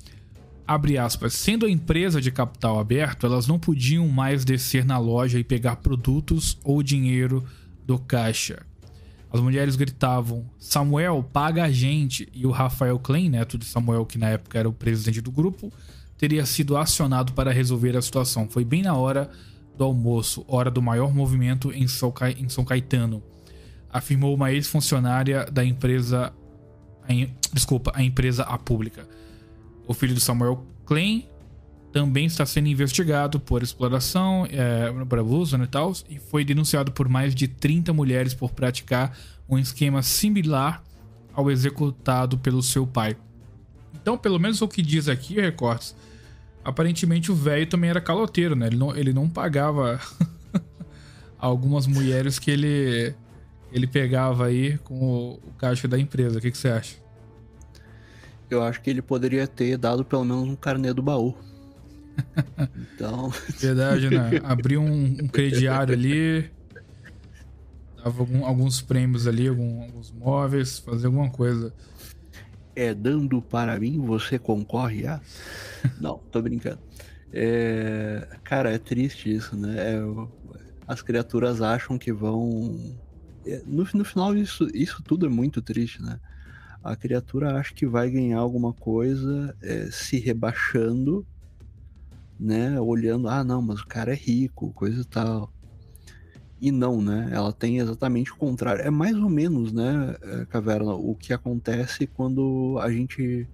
Abre 0.65 0.97
aspas, 0.97 1.33
sendo 1.33 1.65
a 1.65 1.69
empresa 1.69 2.21
de 2.21 2.31
capital 2.31 2.79
aberto, 2.79 3.25
elas 3.25 3.47
não 3.47 3.59
podiam 3.59 4.07
mais 4.07 4.45
descer 4.45 4.85
na 4.85 4.97
loja 4.97 5.37
e 5.37 5.43
pegar 5.43 5.77
produtos 5.77 6.57
ou 6.63 6.81
dinheiro 6.81 7.43
do 7.85 7.99
caixa. 7.99 8.65
As 9.31 9.41
mulheres 9.41 9.75
gritavam: 9.75 10.45
Samuel, 10.57 11.21
paga 11.33 11.63
a 11.63 11.71
gente! 11.71 12.29
E 12.33 12.45
o 12.45 12.51
Rafael 12.51 12.97
Klein, 12.97 13.29
neto 13.29 13.57
de 13.57 13.65
Samuel, 13.65 14.05
que 14.05 14.17
na 14.17 14.29
época 14.29 14.57
era 14.57 14.69
o 14.69 14.73
presidente 14.73 15.19
do 15.19 15.31
grupo, 15.31 15.73
teria 16.17 16.45
sido 16.45 16.77
acionado 16.77 17.33
para 17.33 17.51
resolver 17.51 17.97
a 17.97 18.01
situação. 18.01 18.47
Foi 18.47 18.63
bem 18.63 18.83
na 18.83 18.95
hora 18.95 19.29
do 19.77 19.83
almoço, 19.83 20.45
hora 20.47 20.71
do 20.71 20.81
maior 20.81 21.13
movimento 21.13 21.73
em 21.73 21.87
São 21.87 22.63
Caetano, 22.63 23.21
afirmou 23.91 24.33
uma 24.33 24.51
ex-funcionária 24.53 25.45
da 25.51 25.65
empresa. 25.65 26.31
desculpa, 27.51 27.91
a 27.93 28.01
empresa 28.01 28.43
A 28.43 28.57
Pública. 28.57 29.05
O 29.87 29.93
filho 29.93 30.13
de 30.13 30.21
Samuel 30.21 30.65
Klein 30.85 31.27
também 31.91 32.25
está 32.25 32.45
sendo 32.45 32.67
investigado 32.67 33.39
por 33.39 33.61
exploração, 33.61 34.47
é, 34.49 34.91
por 35.05 35.19
abuso 35.19 35.57
né, 35.57 35.67
tal, 35.69 35.93
e 36.09 36.17
foi 36.17 36.43
denunciado 36.43 36.91
por 36.91 37.07
mais 37.07 37.35
de 37.35 37.47
30 37.47 37.93
mulheres 37.93 38.33
por 38.33 38.51
praticar 38.51 39.15
um 39.47 39.59
esquema 39.59 40.01
similar 40.01 40.83
ao 41.33 41.51
executado 41.51 42.37
pelo 42.37 42.63
seu 42.63 42.87
pai. 42.87 43.15
Então, 43.93 44.17
pelo 44.17 44.39
menos 44.39 44.61
o 44.61 44.67
que 44.67 44.81
diz 44.81 45.07
aqui, 45.07 45.35
Recortes, 45.35 45.95
aparentemente 46.65 47.31
o 47.31 47.35
velho 47.35 47.67
também 47.67 47.89
era 47.89 48.01
caloteiro, 48.01 48.55
né? 48.55 48.67
Ele 48.67 48.77
não, 48.77 48.95
ele 48.95 49.13
não 49.13 49.29
pagava 49.29 49.99
algumas 51.37 51.85
mulheres 51.85 52.39
que 52.39 52.49
ele 52.49 53.15
ele 53.71 53.87
pegava 53.87 54.45
aí 54.45 54.77
com 54.79 54.99
o, 54.99 55.33
o 55.33 55.53
caixa 55.57 55.87
da 55.87 55.97
empresa. 55.97 56.37
O 56.37 56.41
que, 56.41 56.51
que 56.51 56.57
você 56.57 56.69
acha? 56.69 57.02
Eu 58.49 58.61
acho 58.63 58.81
que 58.81 58.89
ele 58.89 59.01
poderia 59.01 59.47
ter 59.47 59.77
dado 59.77 60.03
pelo 60.05 60.23
menos 60.25 60.47
um 60.47 60.55
carnê 60.55 60.93
do 60.93 61.01
baú. 61.01 61.35
então. 62.93 63.31
Verdade, 63.59 64.09
né? 64.09 64.39
Abrir 64.43 64.77
um, 64.77 65.03
um 65.03 65.27
crediário 65.27 65.93
ali. 65.93 66.51
Dava 67.97 68.19
algum- 68.21 68.45
alguns 68.45 68.81
prêmios 68.81 69.27
ali, 69.27 69.47
algum- 69.47 69.81
alguns 69.83 70.11
móveis, 70.11 70.77
fazer 70.79 71.07
alguma 71.07 71.29
coisa. 71.29 71.73
É 72.75 72.93
dando 72.93 73.41
para 73.41 73.79
mim, 73.79 73.99
você 73.99 74.37
concorre 74.39 75.05
a. 75.07 75.21
Não, 75.99 76.17
tô 76.31 76.41
brincando. 76.41 76.79
É, 77.31 78.27
Cara, 78.43 78.71
é 78.71 78.77
triste 78.77 79.33
isso, 79.33 79.55
né? 79.55 79.75
É 79.95 79.99
As 80.87 81.01
criaturas 81.01 81.61
acham 81.61 81.97
que 81.97 82.11
vão. 82.11 82.95
é, 83.45 83.61
No, 83.65 83.87
no 83.93 84.03
final, 84.05 84.35
isso, 84.35 84.67
isso 84.73 85.01
tudo 85.03 85.25
é 85.25 85.29
muito 85.29 85.61
triste, 85.61 86.01
né? 86.01 86.19
A 86.83 86.95
criatura 86.95 87.57
acha 87.57 87.73
que 87.73 87.85
vai 87.85 88.09
ganhar 88.09 88.39
alguma 88.39 88.73
coisa 88.73 89.55
é, 89.61 89.87
se 89.89 90.19
rebaixando, 90.19 91.25
né? 92.39 92.79
Olhando, 92.79 93.29
ah, 93.29 93.43
não, 93.43 93.61
mas 93.61 93.79
o 93.79 93.87
cara 93.87 94.11
é 94.11 94.15
rico, 94.15 94.73
coisa 94.73 95.01
e 95.01 95.05
tal. 95.05 95.51
E 96.59 96.71
não, 96.71 97.01
né? 97.01 97.29
Ela 97.31 97.53
tem 97.53 97.79
exatamente 97.79 98.31
o 98.31 98.35
contrário. 98.35 98.81
É 98.83 98.89
mais 98.89 99.15
ou 99.17 99.29
menos, 99.29 99.71
né, 99.73 100.15
eh, 100.21 100.45
Caverna, 100.49 100.93
o 100.93 101.13
que 101.13 101.33
acontece 101.33 102.07
quando 102.07 102.77
a 102.81 102.89
gente 102.89 103.49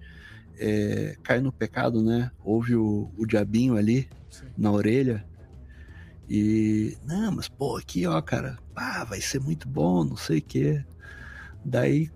eh, 0.58 1.16
cai 1.22 1.40
no 1.40 1.52
pecado, 1.52 2.02
né? 2.02 2.30
Ouve 2.44 2.76
o, 2.76 3.10
o 3.16 3.26
diabinho 3.26 3.76
ali 3.76 4.08
Sim. 4.30 4.46
na 4.56 4.70
orelha. 4.70 5.24
E, 6.28 6.96
não, 7.04 7.32
mas 7.32 7.48
pô, 7.48 7.76
aqui 7.76 8.06
ó, 8.06 8.20
cara, 8.22 8.56
pá, 8.72 9.02
vai 9.02 9.20
ser 9.20 9.40
muito 9.40 9.68
bom, 9.68 10.04
não 10.04 10.16
sei 10.16 10.38
o 10.38 10.42
quê. 10.42 10.84
Daí 11.64 12.10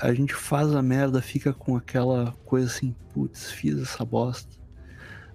a 0.00 0.12
gente 0.12 0.34
faz 0.34 0.74
a 0.74 0.82
merda, 0.82 1.20
fica 1.20 1.52
com 1.52 1.76
aquela 1.76 2.32
coisa 2.44 2.66
assim, 2.66 2.94
putz, 3.12 3.50
fiz 3.50 3.80
essa 3.80 4.04
bosta. 4.04 4.54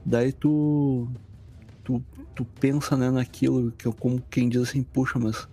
Daí 0.06 0.32
tu 0.32 1.08
tu, 1.84 2.04
tu 2.36 2.46
pensa 2.46 2.96
né, 2.96 3.10
naquilo 3.10 3.72
que 3.72 3.88
eu, 3.88 3.94
como 3.94 4.22
quem 4.30 4.50
diz 4.50 4.62
assim, 4.62 4.84
puxa, 4.84 5.20
mas 5.20 5.48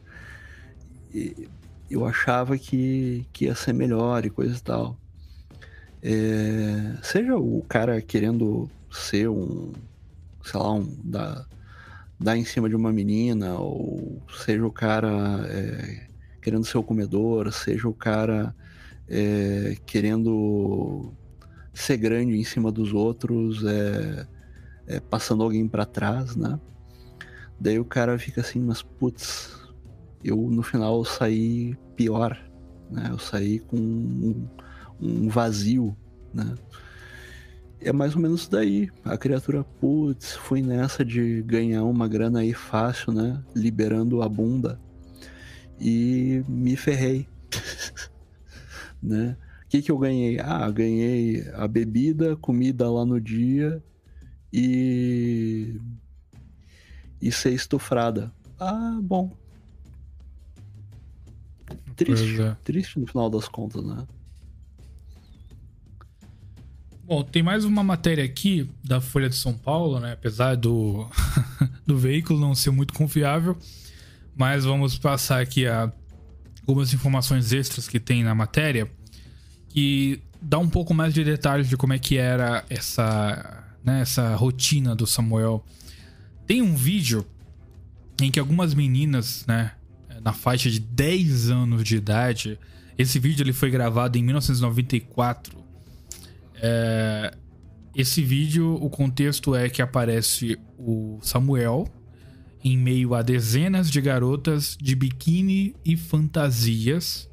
eu 1.90 2.04
achava 2.04 2.59
que, 2.59 3.26
que 3.32 3.46
ia 3.46 3.54
ser 3.54 3.72
melhor 3.72 4.24
e 4.24 4.30
coisa 4.30 4.56
e 4.56 4.61
tal. 4.61 4.96
É, 6.02 6.96
seja 7.02 7.36
o 7.36 7.64
cara 7.68 8.00
querendo 8.00 8.70
ser 8.90 9.28
um, 9.28 9.72
sei 10.44 10.61
lá, 10.61 10.72
um 10.72 10.96
dar, 11.02 11.46
dar 12.20 12.36
em 12.36 12.44
cima 12.44 12.68
de 12.68 12.76
uma 12.76 12.92
menina, 12.92 13.59
ou 13.59 14.22
seja 14.44 14.64
o 14.64 14.72
cara 14.72 15.11
é, 15.48 16.06
querendo 16.40 16.64
ser 16.64 16.78
o 16.78 16.82
comedor, 16.82 17.52
seja 17.52 17.88
o 17.88 17.94
cara 17.94 18.54
é, 19.09 19.76
querendo 19.86 21.12
ser 21.72 21.96
grande 21.96 22.36
em 22.36 22.44
cima 22.44 22.72
dos 22.72 22.92
outros, 22.92 23.64
é, 23.64 24.26
é, 24.86 25.00
passando 25.00 25.42
alguém 25.42 25.66
pra 25.68 25.84
trás, 25.84 26.36
né? 26.36 26.59
Daí 27.61 27.78
o 27.78 27.84
cara 27.84 28.18
fica 28.18 28.40
assim, 28.40 28.61
mas 28.61 28.82
putz, 28.82 29.56
eu 30.22 30.36
no 30.36 30.62
final 30.62 30.98
eu 30.98 31.04
saí 31.04 31.76
pior, 31.96 32.38
né? 32.90 33.09
Eu 33.11 33.18
saí 33.18 33.59
com 33.61 33.76
um, 33.76 34.48
um 35.00 35.28
vazio, 35.28 35.96
né? 36.32 36.54
É 37.80 37.92
mais 37.92 38.16
ou 38.16 38.20
menos 38.20 38.48
daí. 38.48 38.90
A 39.04 39.16
criatura, 39.16 39.62
putz, 39.62 40.34
fui 40.34 40.62
nessa 40.62 41.04
de 41.04 41.42
ganhar 41.42 41.84
uma 41.84 42.09
grana 42.09 42.40
aí 42.40 42.52
fácil, 42.52 43.12
né? 43.12 43.42
Liberando 43.54 44.22
a 44.22 44.28
bunda. 44.28 44.80
E 45.80 46.42
me 46.48 46.76
ferrei. 46.76 47.28
né? 49.03 49.36
O 49.64 49.68
que, 49.68 49.82
que 49.82 49.90
eu 49.90 49.99
ganhei? 49.99 50.38
Ah, 50.40 50.70
ganhei 50.70 51.46
a 51.55 51.68
bebida, 51.68 52.36
comida 52.36 52.90
lá 52.90 53.05
no 53.05 53.20
dia 53.20 53.82
e. 54.53 55.78
e 57.20 57.30
ser 57.30 57.53
estufrada. 57.53 58.32
Ah, 58.59 58.99
bom. 59.03 59.30
Triste. 61.94 62.40
É. 62.40 62.57
Triste 62.64 62.99
no 62.99 63.07
final 63.07 63.28
das 63.28 63.49
contas, 63.49 63.84
né? 63.84 64.07
Bom, 67.05 67.22
tem 67.22 67.42
mais 67.42 67.64
uma 67.64 67.82
matéria 67.82 68.22
aqui 68.22 68.70
da 68.84 69.01
Folha 69.01 69.28
de 69.28 69.34
São 69.34 69.57
Paulo, 69.57 69.99
né? 69.99 70.12
Apesar 70.12 70.55
do, 70.57 71.09
do 71.86 71.96
veículo 71.96 72.38
não 72.38 72.55
ser 72.55 72.70
muito 72.70 72.92
confiável, 72.92 73.57
mas 74.36 74.64
vamos 74.64 74.99
passar 74.99 75.40
aqui 75.40 75.66
a 75.66 75.92
algumas 76.69 76.93
informações 76.93 77.53
extras 77.53 77.89
que 77.89 77.99
tem 77.99 78.23
na 78.23 78.35
matéria 78.35 78.91
que 79.71 80.21
dá 80.41 80.59
um 80.59 80.69
pouco 80.69 80.93
mais 80.93 81.14
de 81.14 81.25
detalhes 81.25 81.66
de 81.66 81.77
como 81.77 81.95
é 81.95 81.99
que 81.99 82.19
era 82.19 82.62
essa, 82.69 83.64
né, 83.83 84.03
essa 84.03 84.37
rotina 84.37 84.95
do 84.95 85.07
Samuel. 85.07 85.64
Tem 86.47 86.61
um 86.61 86.77
vídeo 86.77 87.27
em 88.21 88.31
que 88.31 88.39
algumas 88.39 88.75
meninas, 88.75 89.45
né, 89.47 89.73
na 90.23 90.33
faixa 90.33 90.71
de 90.71 90.79
10 90.79 91.51
anos 91.51 91.83
de 91.85 91.97
idade, 91.97 92.59
esse 92.99 93.19
vídeo 93.19 93.43
ele 93.43 93.53
foi 93.53 93.71
gravado 93.71 94.19
em 94.19 94.23
1994 94.23 95.59
é, 96.61 97.35
esse 97.95 98.23
vídeo, 98.23 98.75
o 98.75 98.91
contexto 98.91 99.55
é 99.55 99.69
que 99.69 99.81
aparece 99.81 100.59
o 100.79 101.19
Samuel 101.23 101.89
em 102.64 102.76
meio 102.76 103.14
a 103.14 103.22
dezenas 103.22 103.90
de 103.90 104.00
garotas 104.00 104.76
de 104.80 104.94
biquíni 104.94 105.74
e 105.84 105.96
fantasias. 105.96 107.28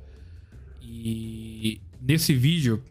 E 0.82 1.82
nesse 2.02 2.34
vídeo, 2.34 2.84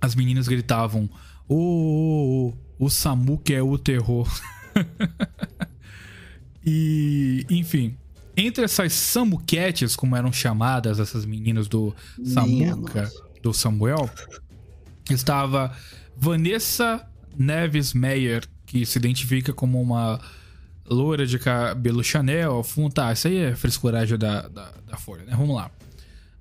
as 0.00 0.14
meninas 0.14 0.48
gritavam: 0.48 1.08
Ô, 1.48 1.54
ô, 1.56 2.48
ô, 2.48 2.54
o 2.86 2.88
Samu 2.88 3.38
que 3.38 3.54
é 3.54 3.62
o 3.62 3.76
terror. 3.76 4.28
e, 6.64 7.44
enfim, 7.50 7.96
entre 8.36 8.64
essas 8.64 8.92
Samuquetes, 8.92 9.96
como 9.96 10.14
eram 10.14 10.32
chamadas 10.32 11.00
essas 11.00 11.26
meninas 11.26 11.66
do 11.66 11.92
Samuca, 12.24 13.10
do 13.42 13.52
Samuel, 13.52 14.08
estava 15.10 15.76
Vanessa 16.16 17.04
Neves 17.36 17.92
Meyer, 17.92 18.46
que 18.64 18.86
se 18.86 18.98
identifica 18.98 19.52
como 19.52 19.82
uma 19.82 20.20
loira 20.90 21.26
de 21.26 21.38
cabelo 21.38 22.02
Chanel. 22.02 22.62
Fun- 22.62 22.90
Tá, 22.90 23.12
isso 23.12 23.28
aí 23.28 23.36
é 23.38 23.54
frescuragem 23.56 24.16
da, 24.18 24.48
da, 24.48 24.70
da 24.86 24.96
Folha, 24.96 25.24
né? 25.24 25.34
Vamos 25.36 25.54
lá. 25.56 25.70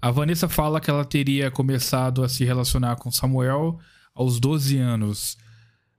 A 0.02 0.12
Vanessa 0.12 0.48
fala 0.48 0.80
que 0.80 0.90
ela 0.90 1.04
teria 1.06 1.50
começado 1.52 2.24
a 2.24 2.30
se 2.30 2.46
relacionar 2.46 2.96
com 2.98 3.12
Samuel 3.12 3.80
aos 4.14 4.40
12 4.40 4.78
anos. 4.78 5.38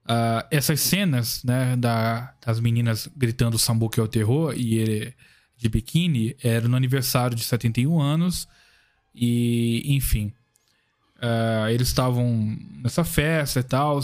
Ah, 0.07 0.46
essas 0.51 0.80
cenas, 0.80 1.42
né, 1.44 1.76
da, 1.76 2.32
das 2.44 2.61
meninas 2.61 3.09
gritando 3.16 3.59
Sambu 3.59 3.90
que 3.90 4.01
é 4.01 4.03
o 4.03 4.09
terror 4.09 4.55
e 4.57 4.78
ele 4.78 5.14
de 5.57 5.68
biquíni, 5.68 6.36
era 6.42 6.68
no 6.68 6.76
aniversário 6.76 7.36
de 7.36 7.44
71 7.44 8.01
anos. 8.01 8.49
E, 9.14 9.82
enfim, 9.94 10.32
ah, 11.20 11.66
eles 11.72 11.88
estavam 11.88 12.57
nessa 12.82 13.05
festa 13.05 13.61
e 13.61 13.62
tal. 13.64 14.01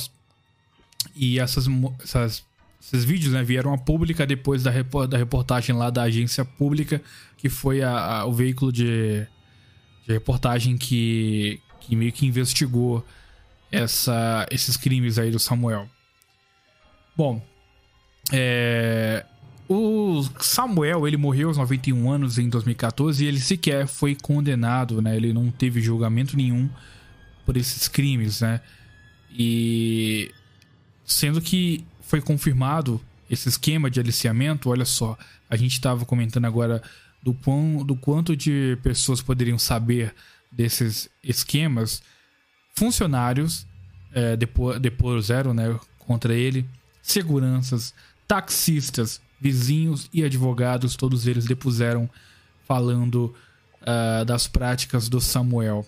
E 1.15 1.39
essas, 1.39 1.67
essas- 2.03 2.45
esses 2.87 3.03
vídeos 3.05 3.33
né, 3.33 3.43
vieram 3.43 3.73
a 3.73 3.79
pública 3.79 4.27
depois 4.27 4.63
da 4.63 4.71
reportagem 5.17 5.75
lá 5.75 5.89
da 5.89 6.03
agência 6.03 6.45
pública, 6.45 7.01
que 7.39 7.49
foi 7.49 7.83
a- 7.83 8.19
a- 8.21 8.25
o 8.27 8.33
veículo 8.33 8.71
de, 8.71 9.27
de 10.07 10.13
reportagem 10.13 10.77
que, 10.77 11.61
que 11.81 11.97
meio 11.97 12.13
que 12.13 12.27
investigou 12.27 13.05
essa, 13.73 14.47
esses 14.51 14.77
crimes 14.77 15.19
aí 15.19 15.31
do 15.31 15.39
Samuel. 15.39 15.89
Bom, 17.17 17.43
é, 18.31 19.25
o 19.67 20.23
Samuel 20.41 21.09
ele 21.09 21.17
morreu 21.17 21.49
aos 21.49 21.57
91 21.57 22.11
anos 22.11 22.39
em 22.39 22.49
2014 22.51 23.25
e 23.25 23.29
ele 23.29 23.41
sequer 23.41 23.87
foi 23.87 24.15
condenado, 24.15 25.01
né? 25.01 25.17
Ele 25.17 25.33
não 25.33 25.51
teve 25.51 25.81
julgamento 25.81 26.37
nenhum 26.37 26.69
por 27.47 27.57
esses 27.57 27.89
crimes, 27.89 28.41
né? 28.43 28.61
E 29.31 30.31
sendo 31.05 31.41
que 31.41 31.85
foi 32.07 32.21
confirmado 32.21 33.01
esse 33.29 33.49
esquema 33.49 33.91
de 33.91 34.01
aliciamento, 34.01 34.71
olha 34.71 34.85
só, 34.85 35.17
a 35.49 35.57
gente 35.57 35.73
estava 35.73 36.05
comentando 36.05 36.45
agora 36.45 36.83
do, 37.23 37.33
quão, 37.35 37.85
do 37.85 37.97
quanto 37.97 38.37
de 38.37 38.79
pessoas 38.83 39.23
poderiam 39.23 39.59
saber 39.59 40.15
desses 40.53 41.09
esquemas. 41.23 42.03
Funcionários 42.75 43.67
é, 44.13 44.37
depo- 44.37 44.79
depuseram 44.79 45.55
né, 45.55 45.79
contra 45.99 46.35
ele, 46.35 46.69
seguranças, 47.03 47.95
taxistas, 48.29 49.21
vizinhos 49.41 50.09
e 50.13 50.23
advogados, 50.25 50.97
todos 50.97 51.27
eles 51.27 51.45
depuseram 51.45 52.09
falando 52.67 53.35
ah, 53.83 54.25
das 54.25 54.47
práticas 54.47 55.09
do 55.09 55.21
Samuel. 55.21 55.87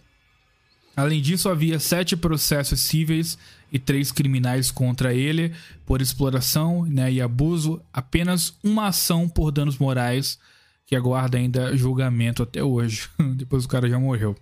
Além 0.96 1.20
disso, 1.20 1.50
havia 1.50 1.78
sete 1.78 2.16
processos 2.16 2.80
cíveis 2.80 3.38
e 3.70 3.78
três 3.78 4.10
criminais 4.10 4.70
contra 4.70 5.12
ele 5.12 5.52
por 5.84 6.00
exploração 6.00 6.86
né, 6.86 7.12
e 7.12 7.20
abuso, 7.20 7.82
apenas 7.92 8.56
uma 8.64 8.88
ação 8.88 9.28
por 9.28 9.52
danos 9.52 9.76
morais 9.76 10.38
que 10.86 10.96
aguarda 10.96 11.36
ainda 11.36 11.76
julgamento 11.76 12.42
até 12.42 12.62
hoje. 12.62 13.10
Depois 13.36 13.64
o 13.66 13.68
cara 13.68 13.88
já 13.88 13.98
morreu. 13.98 14.34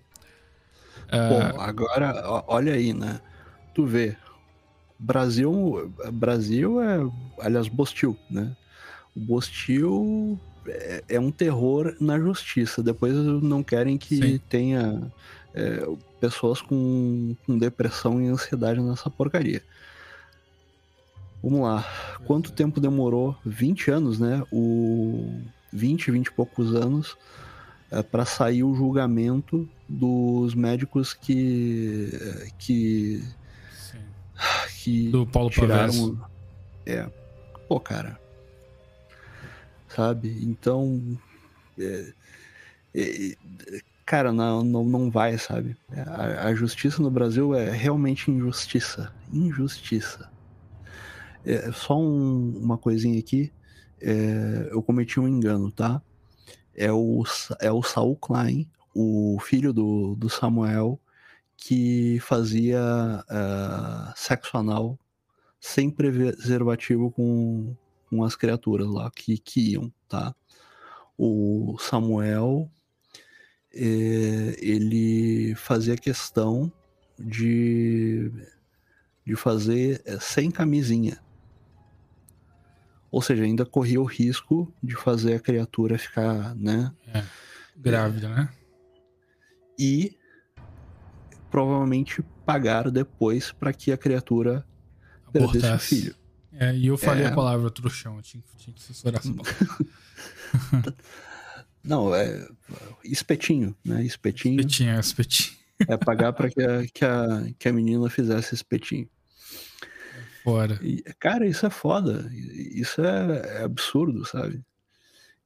Bom, 1.11 1.61
agora, 1.61 2.23
olha 2.47 2.73
aí, 2.73 2.93
né? 2.93 3.19
Tu 3.73 3.85
vê. 3.85 4.15
Brasil, 4.97 5.93
Brasil 6.13 6.81
é, 6.81 6.99
aliás, 7.39 7.67
Bostil, 7.67 8.17
né? 8.29 8.55
O 9.15 9.19
Bostil 9.19 10.39
é, 10.67 11.03
é 11.09 11.19
um 11.19 11.31
terror 11.31 11.95
na 11.99 12.17
justiça. 12.17 12.81
Depois 12.81 13.13
não 13.13 13.61
querem 13.61 13.97
que 13.97 14.17
Sim. 14.17 14.39
tenha 14.49 15.11
é, 15.55 15.87
pessoas 16.19 16.61
com, 16.61 17.35
com 17.45 17.57
depressão 17.57 18.21
e 18.21 18.27
ansiedade 18.27 18.81
nessa 18.81 19.09
porcaria. 19.09 19.63
Vamos 21.41 21.61
lá. 21.61 21.85
Quanto 22.25 22.51
tempo 22.51 22.79
demorou? 22.79 23.35
20 23.45 23.91
anos, 23.91 24.19
né? 24.19 24.43
O 24.51 25.41
20, 25.71 26.11
20 26.11 26.27
e 26.27 26.31
poucos 26.31 26.75
anos 26.75 27.17
é, 27.91 28.03
para 28.03 28.25
sair 28.25 28.63
o 28.63 28.75
julgamento 28.75 29.69
dos 29.87 30.53
médicos 30.55 31.13
que 31.13 32.09
que 32.57 33.23
Sim. 33.71 33.99
que 34.79 35.09
Do 35.09 35.25
Paulo 35.27 35.49
Pavés. 35.51 35.93
tiraram. 35.93 36.29
É. 36.85 37.09
Pô, 37.67 37.79
cara. 37.79 38.19
Sabe? 39.87 40.35
Então. 40.43 41.17
é, 41.79 42.13
é, 42.93 43.35
cara, 44.05 44.31
não, 44.31 44.63
não, 44.63 44.83
não 44.83 45.11
vai, 45.11 45.37
sabe? 45.37 45.75
A, 46.07 46.47
a 46.47 46.55
justiça 46.55 47.01
no 47.01 47.11
Brasil 47.11 47.53
é 47.55 47.69
realmente 47.71 48.31
injustiça. 48.31 49.13
Injustiça. 49.33 50.29
É, 51.43 51.71
só 51.71 51.97
um- 51.99 52.57
uma 52.57 52.77
coisinha 52.77 53.19
aqui. 53.19 53.51
É, 54.01 54.69
eu 54.71 54.81
cometi 54.83 55.19
um 55.19 55.27
engano, 55.27 55.71
tá? 55.71 56.01
É 56.75 56.91
o, 56.91 57.23
é 57.61 57.71
o 57.71 57.83
Saul 57.83 58.15
Klein, 58.17 58.69
o 58.95 59.39
filho 59.41 59.73
do, 59.73 60.15
do 60.15 60.29
Samuel, 60.29 60.99
que 61.57 62.19
fazia 62.21 62.79
ah, 63.29 64.13
sexo 64.15 64.57
anal 64.57 64.99
sem 65.61 65.89
preservativo 65.91 67.11
com, 67.11 67.75
com 68.09 68.23
as 68.23 68.35
criaturas 68.35 68.87
lá 68.87 69.11
que, 69.11 69.37
que 69.39 69.71
iam, 69.73 69.91
tá? 70.09 70.35
O 71.17 71.77
Samuel, 71.79 72.69
eh, 73.75 74.55
ele 74.59 75.53
fazia 75.55 75.95
questão 75.97 76.71
de, 77.19 78.31
de 79.25 79.35
fazer 79.35 80.01
eh, 80.05 80.17
sem 80.19 80.49
camisinha. 80.49 81.19
Ou 83.11 83.21
seja, 83.21 83.43
ainda 83.43 83.65
corria 83.65 84.01
o 84.01 84.05
risco 84.05 84.73
de 84.83 84.95
fazer 84.95 85.35
a 85.35 85.39
criatura 85.39 85.97
ficar, 85.97 86.53
né? 86.55 86.91
Grávida, 87.77 88.27
né? 88.29 88.49
E 89.79 90.17
provavelmente 91.49 92.21
pagar 92.45 92.91
depois 92.91 93.51
para 93.51 93.71
que 93.71 93.91
a 93.91 93.97
criatura 93.97 94.65
perdesse 95.31 95.55
o 95.55 95.59
Abortasse. 95.59 95.87
filho. 96.01 96.15
É, 96.51 96.75
e 96.75 96.87
eu 96.87 96.97
falei 96.97 97.23
É. 97.25 97.27
a 97.27 97.35
palavra 97.35 97.69
trouxão, 97.69 98.17
eu 98.17 98.21
tinha, 98.21 98.41
que- 98.43 98.55
tinha 98.57 98.73
que 98.73 98.81
censurar 98.81 99.19
essa 99.19 99.31
palavra. 99.33 100.95
Não, 101.85 102.13
é 102.15 102.47
espetinho, 103.03 103.75
né? 103.85 104.03
Espetinho 104.03 104.59
Espetinho, 104.59 104.95
é, 104.95 104.99
espetinho. 104.99 105.57
é 105.87 105.97
pagar 105.97 106.33
para 106.33 106.49
que 106.49 106.61
a, 106.61 106.85
que, 106.87 107.05
a, 107.05 107.53
que 107.59 107.67
a 107.67 107.73
menina 107.73 108.09
fizesse 108.09 108.55
espetinho. 108.55 109.07
Fora. 110.43 110.79
E, 110.81 111.01
cara, 111.19 111.45
isso 111.47 111.65
é 111.65 111.69
foda. 111.69 112.29
Isso 112.31 113.03
é, 113.03 113.59
é 113.59 113.63
absurdo, 113.63 114.25
sabe? 114.25 114.63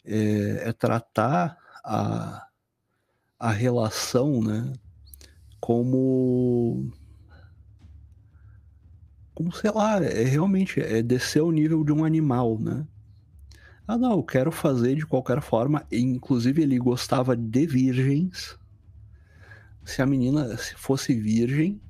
É, 0.06 0.70
é 0.70 0.74
tratar 0.74 1.58
a, 1.84 2.46
a 3.38 3.52
relação, 3.52 4.42
né? 4.42 4.74
Como. 5.60 6.92
Como, 9.34 9.54
sei 9.54 9.72
lá, 9.72 10.04
é 10.04 10.24
realmente 10.24 10.82
é 10.82 11.02
descer 11.02 11.40
ao 11.40 11.52
nível 11.52 11.84
de 11.86 11.94
um 11.94 12.04
animal, 12.04 12.60
né? 12.60 12.86
Ah, 13.92 13.98
não, 13.98 14.12
eu 14.12 14.24
quero 14.24 14.52
fazer 14.52 14.96
de 14.96 15.04
qualquer 15.04 15.42
forma. 15.42 15.84
E, 15.92 15.98
inclusive, 16.00 16.62
ele 16.62 16.78
gostava 16.78 17.36
de 17.36 17.66
virgens. 17.66 18.56
Se 19.84 20.00
a 20.00 20.06
menina 20.06 20.56
se 20.58 20.76
fosse 20.76 21.16
virgem, 21.16 21.82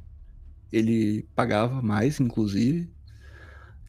ele 0.71 1.27
pagava 1.35 1.81
mais, 1.81 2.17
inclusive. 2.21 2.89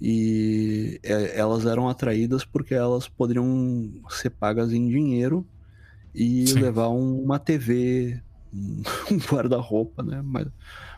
E 0.01 0.99
é, 1.05 1.39
elas 1.39 1.65
eram 1.67 1.89
atraídas 1.89 2.45
porque 2.45 2.75
elas 2.75 3.07
poderiam 3.07 3.93
ser 4.09 4.31
pagas 4.31 4.73
em 4.73 4.89
dinheiro 4.89 5.47
e 6.13 6.47
Sim. 6.49 6.61
levar 6.63 6.89
um- 6.89 7.23
uma 7.23 7.39
TV, 7.39 8.21
um, 8.53 8.83
guarda-roupa, 9.33 10.03
né? 10.03 10.21
Mais, 10.21 10.49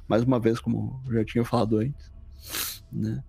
mais 0.09 0.23
uma 0.23 0.41
vez, 0.41 0.59
como 0.59 1.03
eu 1.09 1.13
já 1.13 1.25
tinha 1.27 1.45
falado 1.45 1.77
antes, 1.77 2.11
né? 2.91 3.23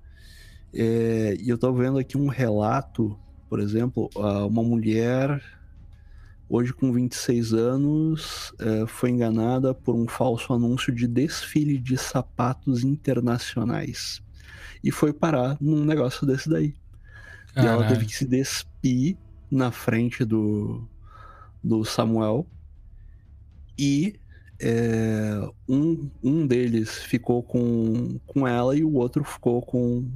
É, 0.73 1.35
e 1.37 1.49
eu 1.49 1.57
tô 1.57 1.73
vendo 1.73 1.97
aqui 1.97 2.17
um 2.17 2.27
relato, 2.29 3.19
por 3.53 3.59
exemplo, 3.59 4.09
uma 4.15 4.63
mulher 4.63 5.39
hoje 6.49 6.73
com 6.73 6.91
26 6.91 7.53
anos 7.53 8.51
eh, 8.57 8.85
foi 8.87 9.11
enganada 9.11 9.75
por 9.75 9.93
um 9.93 10.07
falso 10.07 10.51
anúncio 10.53 10.91
de 10.91 11.05
desfile 11.05 11.77
de 11.77 11.95
sapatos 11.95 12.83
internacionais 12.83 14.23
e 14.83 14.89
foi 14.89 15.13
parar 15.13 15.55
num 15.61 15.85
negócio 15.85 16.25
desse 16.25 16.49
daí. 16.49 16.73
E 17.55 17.59
ela 17.59 17.83
Caralho. 17.83 17.89
teve 17.89 18.07
que 18.07 18.15
se 18.15 18.25
despir 18.25 19.17
na 19.51 19.69
frente 19.69 20.25
do, 20.25 20.89
do 21.63 21.85
Samuel. 21.85 22.47
E 23.77 24.15
é, 24.59 25.47
um, 25.69 26.09
um 26.23 26.47
deles 26.47 27.03
ficou 27.03 27.43
com, 27.43 28.19
com 28.25 28.47
ela 28.47 28.75
e 28.75 28.83
o 28.83 28.95
outro 28.95 29.23
ficou 29.23 29.61
com, 29.61 30.09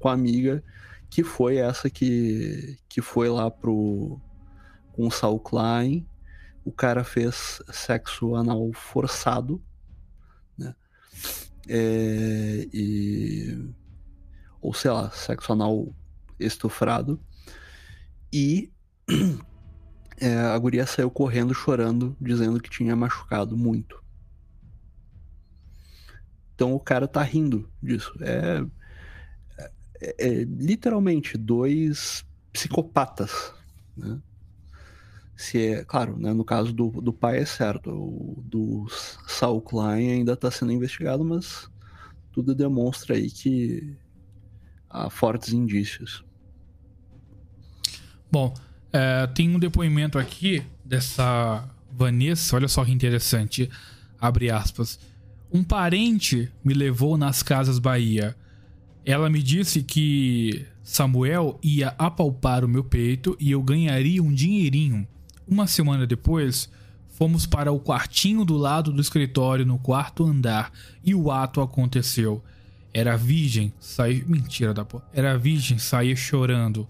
com 0.00 0.08
a 0.08 0.12
amiga, 0.12 0.60
que 1.10 1.24
foi 1.24 1.56
essa 1.56 1.90
que, 1.90 2.78
que 2.88 3.02
foi 3.02 3.28
lá 3.28 3.50
pro, 3.50 4.20
com 4.92 5.08
o 5.08 5.10
Saul 5.10 5.40
Klein. 5.40 6.06
O 6.64 6.70
cara 6.70 7.02
fez 7.02 7.60
sexo 7.72 8.36
anal 8.36 8.70
forçado, 8.72 9.60
né? 10.56 10.74
É, 11.68 12.68
e 12.72 13.74
ou 14.60 14.72
sei 14.72 14.90
lá, 14.90 15.10
sexo 15.10 15.52
anal 15.52 15.92
estufrado. 16.38 17.20
E 18.32 18.70
é, 20.20 20.36
a 20.36 20.58
guria 20.58 20.86
saiu 20.86 21.10
correndo, 21.10 21.54
chorando, 21.54 22.16
dizendo 22.20 22.60
que 22.60 22.70
tinha 22.70 22.94
machucado 22.94 23.56
muito. 23.56 24.00
Então 26.54 26.74
o 26.74 26.78
cara 26.78 27.08
tá 27.08 27.22
rindo 27.22 27.68
disso. 27.82 28.12
É, 28.20 28.64
é- 30.00 30.14
é 30.18 30.44
literalmente 30.44 31.36
dois 31.36 32.24
psicopatas, 32.52 33.52
né? 33.96 34.18
Se 35.36 35.58
é, 35.58 35.84
claro, 35.84 36.18
né, 36.18 36.34
no 36.34 36.44
caso 36.44 36.72
do, 36.72 36.90
do 36.90 37.12
pai 37.14 37.38
é 37.38 37.46
certo, 37.46 37.90
o 37.90 38.42
do 38.44 38.86
Saul 39.26 39.62
Klein 39.62 40.10
ainda 40.10 40.34
está 40.34 40.50
sendo 40.50 40.70
investigado, 40.70 41.24
mas 41.24 41.66
tudo 42.30 42.54
demonstra 42.54 43.16
aí 43.16 43.30
que 43.30 43.96
há 44.88 45.08
fortes 45.08 45.54
indícios. 45.54 46.22
Bom, 48.30 48.54
é, 48.92 49.26
tem 49.28 49.48
um 49.54 49.58
depoimento 49.58 50.18
aqui 50.18 50.62
dessa 50.84 51.66
Vanessa, 51.90 52.56
olha 52.56 52.68
só 52.68 52.84
que 52.84 52.92
interessante. 52.92 53.70
Abre 54.20 54.50
aspas. 54.50 54.98
Um 55.52 55.64
parente 55.64 56.52
me 56.62 56.74
levou 56.74 57.16
nas 57.16 57.42
Casas 57.42 57.78
Bahia. 57.78 58.36
Ela 59.04 59.30
me 59.30 59.42
disse 59.42 59.82
que 59.82 60.66
Samuel 60.82 61.58
ia 61.62 61.94
apalpar 61.98 62.64
o 62.64 62.68
meu 62.68 62.84
peito 62.84 63.36
e 63.40 63.50
eu 63.50 63.62
ganharia 63.62 64.22
um 64.22 64.32
dinheirinho. 64.32 65.06
Uma 65.46 65.66
semana 65.66 66.06
depois, 66.06 66.70
fomos 67.08 67.46
para 67.46 67.72
o 67.72 67.80
quartinho 67.80 68.44
do 68.44 68.56
lado 68.56 68.92
do 68.92 69.00
escritório 69.00 69.64
no 69.64 69.78
quarto 69.78 70.24
andar 70.24 70.72
e 71.04 71.14
o 71.14 71.30
ato 71.30 71.60
aconteceu. 71.60 72.42
Era 72.92 73.16
virgem, 73.16 73.72
saí. 73.78 74.24
Mentira 74.26 74.74
da 74.74 74.84
porra. 74.84 75.04
Era 75.12 75.38
virgem, 75.38 75.78
saía 75.78 76.16
chorando. 76.16 76.88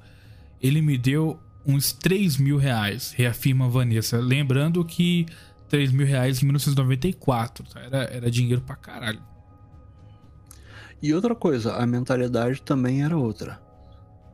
Ele 0.61 0.81
me 0.81 0.97
deu 0.97 1.39
uns 1.67 1.93
3 1.93 2.39
mil 2.39 2.57
reais, 2.57 3.13
reafirma 3.17 3.69
Vanessa. 3.69 4.19
Lembrando 4.19 4.85
que 4.85 5.27
3 5.69 5.93
mil 5.93 6.07
reais 6.07 6.43
em 6.43 6.47
1994, 6.47 7.65
tá? 7.67 7.81
era, 7.81 7.99
era 8.05 8.31
dinheiro 8.31 8.61
pra 8.63 8.77
caralho. 8.77 9.30
E 11.03 11.15
outra 11.15 11.35
coisa, 11.35 11.75
a 11.75 11.87
mentalidade 11.87 12.63
também 12.63 13.03
era 13.03 13.17
outra. 13.17 13.61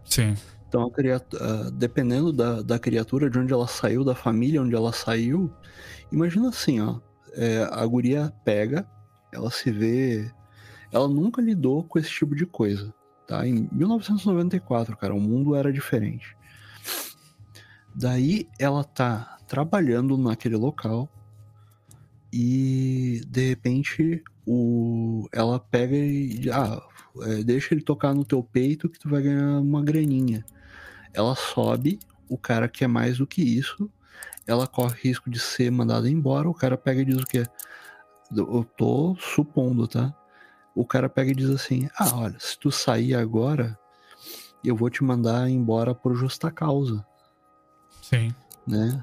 Sim. 0.04 0.34
Então, 0.68 0.84
a 0.86 0.90
criatura, 0.90 1.70
dependendo 1.70 2.32
da, 2.32 2.60
da 2.60 2.78
criatura, 2.78 3.30
de 3.30 3.38
onde 3.38 3.52
ela 3.52 3.68
saiu, 3.68 4.04
da 4.04 4.14
família 4.14 4.60
onde 4.60 4.74
ela 4.74 4.92
saiu, 4.92 5.52
imagina 6.10 6.48
assim, 6.48 6.80
ó, 6.80 6.98
é, 7.32 7.68
a 7.70 7.86
guria 7.86 8.32
pega, 8.44 8.86
ela 9.32 9.50
se 9.50 9.70
vê, 9.70 10.30
ela 10.92 11.06
nunca 11.06 11.40
lidou 11.40 11.84
com 11.84 11.98
esse 11.98 12.10
tipo 12.10 12.34
de 12.34 12.46
coisa, 12.46 12.92
tá? 13.26 13.46
Em 13.46 13.68
1994, 13.70 14.96
cara, 14.96 15.14
o 15.14 15.20
mundo 15.20 15.54
era 15.54 15.72
diferente. 15.72 16.36
Daí 17.94 18.48
ela 18.58 18.84
tá 18.84 19.38
trabalhando 19.46 20.18
naquele 20.18 20.56
local 20.56 21.08
e 22.32 23.22
de 23.26 23.48
repente 23.48 24.22
o, 24.46 25.28
ela 25.32 25.58
pega 25.58 25.96
e 25.96 26.48
ah, 26.50 26.80
é, 27.22 27.42
deixa 27.42 27.74
ele 27.74 27.82
tocar 27.82 28.14
no 28.14 28.24
teu 28.24 28.42
peito 28.42 28.88
que 28.88 28.98
tu 28.98 29.08
vai 29.08 29.22
ganhar 29.22 29.60
uma 29.60 29.82
graninha. 29.82 30.44
Ela 31.12 31.34
sobe 31.34 31.98
o 32.28 32.38
cara 32.38 32.68
quer 32.68 32.86
mais 32.86 33.18
do 33.18 33.26
que 33.26 33.42
isso, 33.42 33.90
ela 34.46 34.66
corre 34.66 35.00
risco 35.00 35.30
de 35.30 35.38
ser 35.38 35.70
mandada 35.70 36.08
embora, 36.08 36.48
o 36.48 36.54
cara 36.54 36.76
pega 36.76 37.02
e 37.02 37.04
diz 37.04 37.18
o 37.18 37.26
quê? 37.26 37.44
Eu 38.34 38.64
tô 38.76 39.16
supondo, 39.18 39.86
tá? 39.86 40.14
O 40.74 40.84
cara 40.84 41.08
pega 41.08 41.30
e 41.30 41.34
diz 41.34 41.48
assim: 41.50 41.88
Ah, 41.96 42.16
olha, 42.16 42.36
se 42.38 42.58
tu 42.58 42.70
sair 42.70 43.14
agora, 43.14 43.78
eu 44.64 44.76
vou 44.76 44.90
te 44.90 45.02
mandar 45.02 45.48
embora 45.48 45.94
por 45.94 46.14
justa 46.14 46.50
causa, 46.50 47.04
Sim. 48.02 48.34
né? 48.66 49.02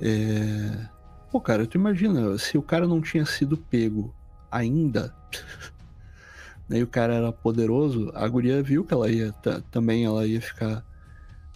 É... 0.00 0.88
Pô, 1.32 1.40
cara, 1.40 1.66
tu 1.66 1.78
imagina, 1.78 2.36
se 2.36 2.58
o 2.58 2.62
cara 2.62 2.86
não 2.86 3.00
tinha 3.00 3.24
sido 3.24 3.56
pego 3.56 4.14
ainda, 4.50 5.14
né, 6.68 6.80
e 6.80 6.82
o 6.82 6.86
cara 6.86 7.14
era 7.14 7.32
poderoso, 7.32 8.12
a 8.14 8.28
guria 8.28 8.62
viu 8.62 8.84
que 8.84 8.92
ela 8.92 9.10
ia, 9.10 9.32
ta- 9.32 9.62
também 9.70 10.04
ela 10.04 10.26
ia 10.26 10.42
ficar... 10.42 10.84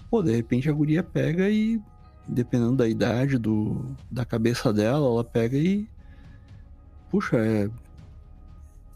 Pô, 0.08 0.22
de 0.22 0.34
repente 0.34 0.70
a 0.70 0.72
guria 0.72 1.02
pega 1.02 1.50
e, 1.50 1.78
dependendo 2.26 2.74
da 2.74 2.88
idade, 2.88 3.36
do, 3.36 3.84
da 4.10 4.24
cabeça 4.24 4.72
dela, 4.72 5.06
ela 5.06 5.22
pega 5.22 5.58
e... 5.58 5.86
Puxa, 7.10 7.36
é... 7.36 7.68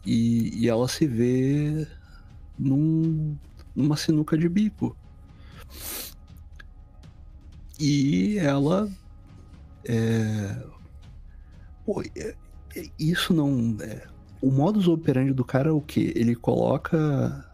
E, 0.03 0.63
e 0.63 0.67
ela 0.67 0.87
se 0.87 1.05
vê 1.05 1.85
num, 2.57 3.37
numa 3.75 3.95
sinuca 3.95 4.35
de 4.35 4.49
bico. 4.49 4.97
E 7.79 8.39
ela 8.39 8.89
é... 9.85 10.57
Pô, 11.85 12.01
é- 12.15 12.35
é- 12.75 12.89
isso 12.99 13.33
não. 13.33 13.75
é- 13.81 14.07
O 14.41 14.49
modus 14.51 14.87
operandi 14.87 15.33
do 15.33 15.43
cara 15.45 15.69
é 15.69 15.71
o 15.71 15.81
quê? 15.81 16.13
Ele 16.15 16.35
coloca. 16.35 17.45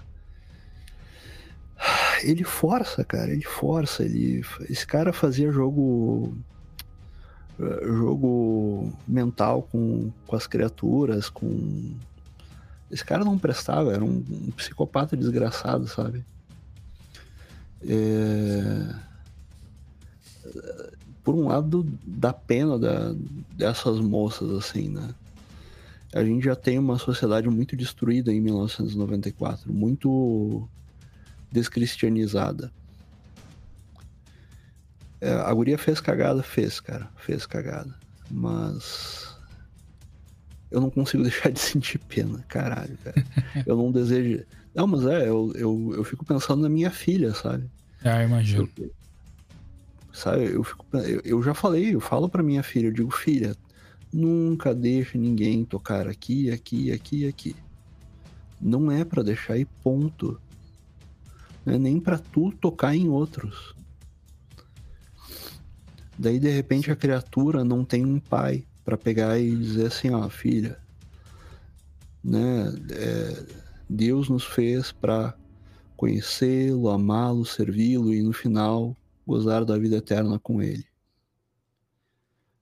Ele 2.23 2.43
força, 2.43 3.03
cara. 3.03 3.31
Ele 3.31 3.43
força. 3.43 4.03
Ele... 4.03 4.43
Esse 4.69 4.85
cara 4.85 5.11
fazia 5.13 5.51
jogo. 5.51 6.35
eh, 7.59 7.85
Jogo 7.85 8.93
mental 9.07 9.63
com, 9.63 10.11
com 10.25 10.35
as 10.35 10.47
criaturas, 10.47 11.29
com. 11.29 11.93
Esse 12.89 13.03
cara 13.03 13.25
não 13.25 13.37
prestava, 13.37 13.93
era 13.93 14.03
um, 14.03 14.23
um 14.29 14.51
psicopata 14.51 15.17
desgraçado, 15.17 15.87
sabe? 15.87 16.23
É 17.85 18.95
por 21.27 21.35
um 21.35 21.49
lado, 21.49 21.85
dá 22.05 22.31
pena 22.31 22.79
da, 22.79 23.13
dessas 23.51 23.99
moças, 23.99 24.49
assim, 24.51 24.87
né? 24.87 25.13
A 26.13 26.23
gente 26.23 26.45
já 26.45 26.55
tem 26.55 26.79
uma 26.79 26.97
sociedade 26.97 27.49
muito 27.49 27.75
destruída 27.75 28.31
em 28.31 28.39
1994, 28.39 29.73
muito 29.73 30.69
descristianizada. 31.51 32.71
É, 35.19 35.33
a 35.33 35.53
guria 35.53 35.77
fez 35.77 35.99
cagada, 35.99 36.41
fez, 36.41 36.79
cara, 36.79 37.09
fez 37.17 37.45
cagada. 37.45 37.93
Mas 38.31 39.37
eu 40.71 40.79
não 40.79 40.89
consigo 40.89 41.23
deixar 41.27 41.51
de 41.51 41.59
sentir 41.59 41.99
pena, 41.99 42.39
caralho, 42.47 42.97
cara. 43.03 43.21
Eu 43.65 43.75
não 43.75 43.91
desejo. 43.91 44.45
Não, 44.73 44.87
mas 44.87 45.05
é, 45.05 45.27
eu, 45.27 45.51
eu, 45.55 45.93
eu 45.93 46.03
fico 46.05 46.23
pensando 46.23 46.61
na 46.61 46.69
minha 46.69 46.89
filha, 46.89 47.33
sabe? 47.33 47.69
Ah, 48.01 48.23
imagino. 48.23 48.69
Sabe, 50.17 50.45
eu, 50.51 50.63
fico, 50.63 50.83
eu, 50.97 51.21
eu 51.23 51.43
já 51.43 51.53
falei, 51.53 51.93
eu 51.93 51.99
falo 51.99 52.27
pra 52.27 52.41
minha 52.41 52.63
filha, 52.63 52.87
eu 52.87 52.91
digo, 52.91 53.11
filha, 53.11 53.55
nunca 54.11 54.73
deixe 54.73 55.15
ninguém 55.15 55.63
tocar 55.63 56.07
aqui, 56.07 56.49
aqui, 56.49 56.91
aqui, 56.91 57.27
aqui. 57.27 57.55
Não 58.59 58.91
é 58.91 59.05
pra 59.05 59.21
deixar 59.21 59.59
e 59.59 59.65
ponto. 59.65 60.41
Não 61.63 61.75
é 61.75 61.77
nem 61.77 61.99
pra 61.99 62.17
tu 62.17 62.51
tocar 62.51 62.95
em 62.95 63.07
outros. 63.07 63.75
Daí 66.17 66.39
de 66.39 66.49
repente 66.49 66.89
a 66.89 66.95
criatura 66.95 67.63
não 67.63 67.85
tem 67.85 68.03
um 68.03 68.19
pai 68.19 68.65
pra 68.83 68.97
pegar 68.97 69.37
e 69.37 69.55
dizer 69.55 69.85
assim, 69.85 70.09
ó, 70.09 70.27
filha, 70.29 70.79
né? 72.23 72.73
é, 72.89 73.45
Deus 73.87 74.29
nos 74.29 74.45
fez 74.45 74.91
pra 74.91 75.35
conhecê-lo, 75.95 76.89
amá-lo, 76.89 77.45
servi-lo 77.45 78.11
e 78.11 78.23
no 78.23 78.33
final 78.33 78.97
gozar 79.27 79.65
da 79.65 79.77
vida 79.77 79.97
eterna 79.97 80.39
com 80.39 80.61
ele. 80.61 80.87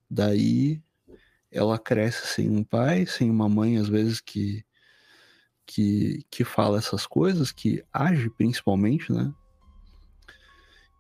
Daí 0.09 0.81
ela 1.51 1.77
cresce 1.77 2.25
sem 2.27 2.49
um 2.49 2.63
pai, 2.63 3.05
sem 3.05 3.29
uma 3.29 3.47
mãe, 3.47 3.77
às 3.77 3.87
vezes 3.87 4.19
que 4.19 4.65
que, 5.67 6.23
que 6.29 6.43
fala 6.43 6.77
essas 6.77 7.07
coisas, 7.07 7.51
que 7.51 7.83
age 7.91 8.29
principalmente, 8.29 9.11
né? 9.11 9.33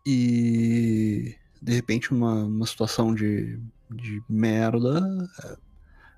E 0.05 1.35
de 1.61 1.73
repente 1.73 2.11
uma, 2.11 2.45
uma 2.45 2.65
situação 2.65 3.13
de, 3.13 3.59
de 3.91 4.23
merda 4.27 5.07
é, 5.43 5.57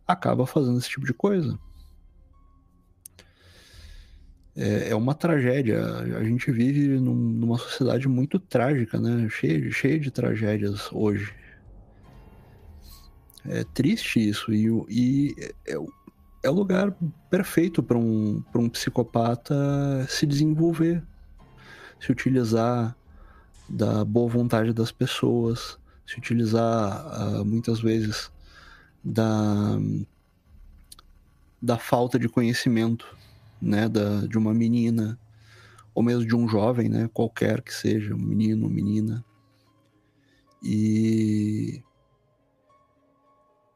acaba 0.07 0.47
fazendo 0.47 0.77
esse 0.77 0.89
tipo 0.89 1.05
de 1.05 1.13
coisa. 1.13 1.59
É, 4.57 4.89
é 4.89 4.95
uma 4.95 5.13
tragédia. 5.13 5.85
A 6.17 6.23
gente 6.23 6.51
vive 6.51 6.99
num- 6.99 7.13
numa 7.13 7.59
sociedade 7.59 8.07
muito 8.07 8.39
trágica, 8.39 8.99
né? 8.99 9.29
Cheia 9.29 9.71
cheia 9.71 9.99
de 9.99 10.09
tragédias 10.09 10.89
hoje. 10.91 11.31
É 13.45 13.63
triste 13.63 14.19
isso. 14.19 14.51
E, 14.51 14.65
e 14.89 15.35
é, 15.67 15.75
é 16.43 16.49
o 16.49 16.53
lugar 16.53 16.91
perfeito 17.29 17.83
para 17.83 17.97
um, 17.97 18.43
um 18.55 18.67
psicopata 18.69 19.55
se 20.09 20.25
desenvolver, 20.25 21.03
se 21.99 22.11
utilizar 22.11 22.95
da 23.69 24.03
boa 24.03 24.27
vontade 24.29 24.73
das 24.73 24.91
pessoas, 24.91 25.77
se 26.05 26.17
utilizar 26.17 27.05
ah, 27.11 27.43
muitas 27.45 27.79
vezes 27.79 28.31
da, 29.03 29.77
da 31.61 31.77
falta 31.77 32.17
de 32.17 32.27
conhecimento 32.27 33.05
né, 33.61 33.87
da, 33.89 34.25
de 34.27 34.37
uma 34.37 34.53
menina, 34.53 35.19
ou 35.93 36.03
mesmo 36.03 36.25
de 36.25 36.35
um 36.35 36.47
jovem, 36.47 36.89
né, 36.89 37.09
qualquer 37.13 37.61
que 37.61 37.73
seja, 37.73 38.13
um 38.13 38.19
menino, 38.19 38.69
menina. 38.69 39.23
E. 40.63 41.81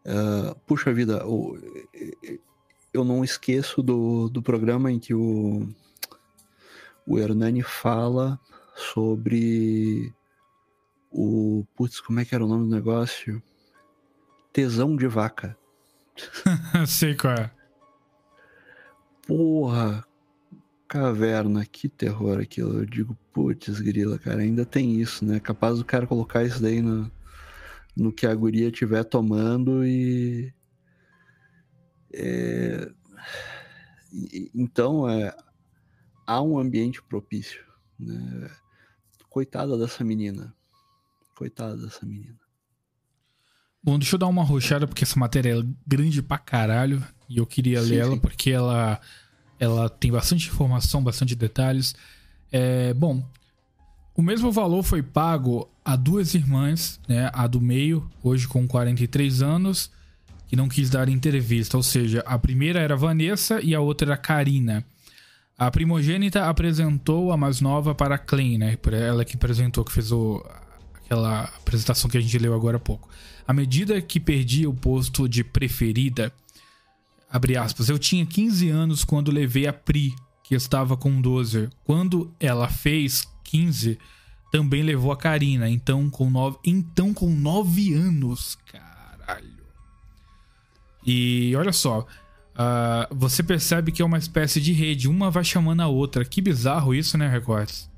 ah, 0.05 0.55
puxa 0.65 0.93
vida, 0.93 1.25
o- 1.27 1.57
eu 2.93 3.03
não 3.05 3.23
esqueço 3.23 3.81
do, 3.81 4.29
do 4.29 4.41
programa 4.41 4.91
em 4.91 4.99
que 4.99 5.13
o, 5.13 5.67
o 7.05 7.17
Hernani 7.17 7.61
fala 7.63 8.39
sobre 8.75 10.13
o. 11.11 11.65
Putz, 11.75 11.99
como 12.01 12.19
é 12.19 12.25
que 12.25 12.35
era 12.35 12.43
o 12.43 12.47
nome 12.47 12.65
do 12.67 12.75
negócio? 12.75 13.41
Tesão 14.51 14.95
de 14.95 15.07
vaca. 15.07 15.57
Sei 16.85 17.15
qual 17.15 17.33
é. 17.33 17.60
Porra, 19.31 20.05
caverna, 20.89 21.65
que 21.65 21.87
terror 21.87 22.37
aquilo. 22.41 22.79
Eu 22.79 22.85
digo, 22.85 23.17
putz, 23.31 23.79
grila, 23.79 24.19
cara, 24.19 24.41
ainda 24.41 24.65
tem 24.65 24.99
isso, 24.99 25.23
né? 25.23 25.39
Capaz 25.39 25.77
do 25.77 25.85
cara 25.85 26.05
colocar 26.05 26.43
isso 26.43 26.61
daí 26.61 26.81
no, 26.81 27.09
no 27.95 28.11
que 28.11 28.27
a 28.27 28.35
guria 28.35 28.67
estiver 28.67 29.05
tomando 29.05 29.85
e. 29.85 30.53
é, 32.13 32.91
Então, 34.53 35.09
é, 35.09 35.33
há 36.27 36.41
um 36.41 36.59
ambiente 36.59 37.01
propício, 37.01 37.63
né? 37.97 38.51
Coitada 39.29 39.77
dessa 39.77 40.03
menina. 40.03 40.53
Coitada 41.37 41.77
dessa 41.77 42.05
menina. 42.05 42.40
Bom, 43.83 43.97
deixa 43.97 44.15
eu 44.15 44.19
dar 44.19 44.27
uma 44.27 44.43
roxada 44.43 44.85
porque 44.87 45.03
essa 45.03 45.19
matéria 45.19 45.59
é 45.59 45.63
grande 45.87 46.21
pra 46.21 46.37
caralho 46.37 47.03
e 47.27 47.37
eu 47.37 47.45
queria 47.47 47.81
Sim, 47.81 47.89
ler 47.89 47.97
ela 47.99 48.13
sim. 48.13 48.19
porque 48.19 48.51
ela, 48.51 48.99
ela 49.59 49.89
tem 49.89 50.11
bastante 50.11 50.47
informação, 50.49 51.03
bastante 51.03 51.35
detalhes. 51.35 51.95
É, 52.51 52.93
bom, 52.93 53.23
o 54.15 54.21
mesmo 54.21 54.51
valor 54.51 54.83
foi 54.83 55.01
pago 55.01 55.67
a 55.83 55.95
duas 55.95 56.35
irmãs, 56.35 56.99
né? 57.07 57.31
A 57.33 57.47
do 57.47 57.59
meio, 57.59 58.07
hoje 58.21 58.47
com 58.47 58.67
43 58.67 59.41
anos, 59.41 59.89
que 60.47 60.55
não 60.55 60.69
quis 60.69 60.89
dar 60.89 61.09
entrevista. 61.09 61.75
Ou 61.75 61.83
seja, 61.83 62.21
a 62.25 62.37
primeira 62.37 62.79
era 62.79 62.95
Vanessa 62.95 63.59
e 63.61 63.73
a 63.73 63.79
outra 63.79 64.09
era 64.09 64.17
Karina. 64.17 64.85
A 65.57 65.71
primogênita 65.71 66.47
apresentou 66.47 67.31
a 67.31 67.37
mais 67.37 67.61
nova 67.61 67.95
para 67.95 68.15
a 68.15 68.17
Klein, 68.17 68.57
né? 68.57 68.77
Ela 68.91 69.23
que 69.25 69.35
apresentou, 69.35 69.85
que 69.85 69.91
fez 69.91 70.11
o, 70.11 70.43
aquela 71.11 71.43
apresentação 71.43 72.09
que 72.09 72.17
a 72.17 72.21
gente 72.21 72.37
leu 72.39 72.53
agora 72.53 72.77
há 72.77 72.79
pouco. 72.79 73.09
À 73.45 73.51
medida 73.51 74.01
que 74.01 74.17
perdia 74.17 74.69
o 74.69 74.73
posto 74.73 75.27
de 75.27 75.43
preferida, 75.43 76.31
abre 77.29 77.57
aspas, 77.57 77.89
eu 77.89 77.99
tinha 77.99 78.25
15 78.25 78.69
anos 78.69 79.03
quando 79.03 79.29
levei 79.29 79.67
a 79.67 79.73
Pri, 79.73 80.15
que 80.41 80.55
estava 80.55 80.95
com 80.95 81.19
12. 81.19 81.69
Quando 81.83 82.33
ela 82.39 82.69
fez 82.69 83.27
15, 83.43 83.99
também 84.51 84.83
levou 84.83 85.11
a 85.11 85.17
Karina, 85.17 85.69
então 85.69 86.09
com 86.09 86.29
9, 86.29 86.59
então 86.63 87.13
com 87.13 87.29
9 87.29 87.93
anos, 87.93 88.57
caralho. 88.71 89.65
E 91.05 91.53
olha 91.57 91.73
só, 91.73 92.07
ah, 92.55 93.09
você 93.11 93.43
percebe 93.43 93.91
que 93.91 94.01
é 94.01 94.05
uma 94.05 94.17
espécie 94.17 94.61
de 94.61 94.71
rede, 94.71 95.09
uma 95.09 95.29
vai 95.29 95.43
chamando 95.43 95.81
a 95.81 95.87
outra. 95.87 96.23
Que 96.23 96.41
bizarro 96.41 96.95
isso, 96.95 97.17
né, 97.17 97.27
Records? 97.27 97.91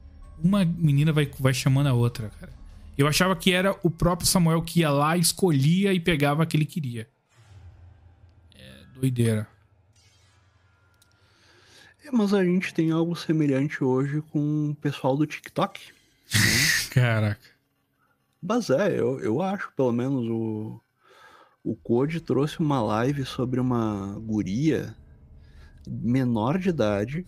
uma 0.44 0.66
menina 0.66 1.14
vai, 1.14 1.30
vai 1.40 1.54
chamando 1.54 1.88
a 1.88 1.94
outra, 1.94 2.30
cara. 2.40 2.63
Eu 2.98 3.08
achava 3.08 3.36
que 3.36 3.52
era 3.52 3.76
o 3.84 3.90
próprio 3.90 4.28
Samuel 4.28 4.62
que 4.62 4.82
ia 4.82 4.92
lá, 4.92 5.18
escolhia 5.18 5.94
e 5.94 6.00
pegava 6.00 6.44
a 6.44 6.46
que 6.46 6.56
ele 6.56 6.66
queria. 6.66 7.10
É 8.56 8.86
doideira. 8.96 9.48
É, 12.06 12.12
mas 12.12 12.34
a 12.34 12.44
gente 12.44 12.74
tem 12.74 12.92
algo 12.92 13.16
semelhante 13.16 13.84
hoje 13.84 14.22
com 14.22 14.72
o 14.72 14.76
pessoal 14.76 15.18
do 15.18 15.26
TikTok. 15.26 15.82
Caraca. 16.92 17.42
Mas 18.42 18.70
é, 18.70 19.00
eu, 19.00 19.20
eu 19.22 19.42
acho, 19.42 19.72
pelo 19.76 19.92
menos, 19.92 20.28
o, 20.30 20.80
o 21.64 21.76
Code 21.76 22.20
trouxe 22.20 22.60
uma 22.60 22.82
live 22.82 23.26
sobre 23.26 23.60
uma 23.60 24.20
guria 24.20 24.96
menor 25.88 26.60
de 26.60 26.70
idade 26.70 27.26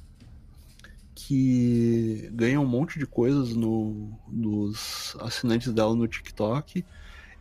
que 1.16 2.30
ganha 2.34 2.60
um 2.60 2.68
monte 2.68 3.00
de 3.00 3.08
coisas 3.08 3.56
no, 3.56 4.12
nos 4.28 5.16
assinantes 5.22 5.72
dela 5.72 5.96
no 5.96 6.08
TikTok. 6.08 6.86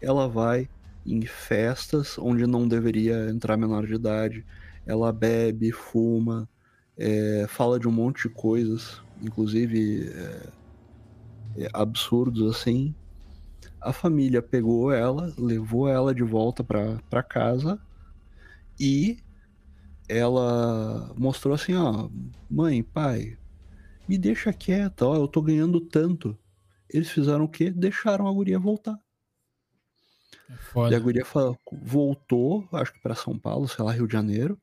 Ela 0.00 0.28
vai 0.28 0.68
em 1.04 1.26
festas 1.26 2.16
onde 2.16 2.46
não 2.46 2.68
deveria 2.68 3.28
entrar 3.28 3.56
menor 3.56 3.84
de 3.84 3.94
idade. 3.94 4.46
Ela 4.86 5.12
bebe, 5.12 5.72
fuma, 5.72 6.48
é, 6.96 7.46
fala 7.48 7.78
de 7.80 7.88
um 7.88 7.92
monte 7.92 8.28
de 8.28 8.34
coisas, 8.34 9.02
inclusive 9.20 10.08
é, 10.08 10.48
é, 11.64 11.68
absurdos 11.72 12.56
assim. 12.56 12.94
A 13.80 13.92
família 13.92 14.40
pegou 14.40 14.92
ela, 14.92 15.34
levou 15.36 15.88
ela 15.88 16.14
de 16.14 16.22
volta 16.22 16.62
para 16.62 17.22
casa 17.22 17.78
e 18.78 19.18
ela 20.08 21.12
mostrou 21.16 21.54
assim, 21.54 21.74
ó, 21.74 22.08
mãe, 22.48 22.82
pai, 22.82 23.36
me 24.08 24.18
deixa 24.18 24.52
quieta, 24.52 25.06
ó, 25.06 25.16
eu 25.16 25.28
tô 25.28 25.40
ganhando 25.42 25.80
tanto. 25.80 26.38
Eles 26.88 27.10
fizeram 27.10 27.44
o 27.44 27.48
quê? 27.48 27.70
Deixaram 27.70 28.28
a 28.28 28.32
guria 28.32 28.58
voltar. 28.58 28.98
É 30.48 30.56
foda. 30.56 30.92
E 30.92 30.96
a 30.96 31.00
guria 31.00 31.24
voltou, 31.82 32.68
acho 32.72 32.92
que 32.92 33.00
para 33.00 33.14
São 33.14 33.38
Paulo, 33.38 33.66
sei 33.66 33.84
lá, 33.84 33.92
Rio 33.92 34.06
de 34.06 34.12
Janeiro, 34.12 34.60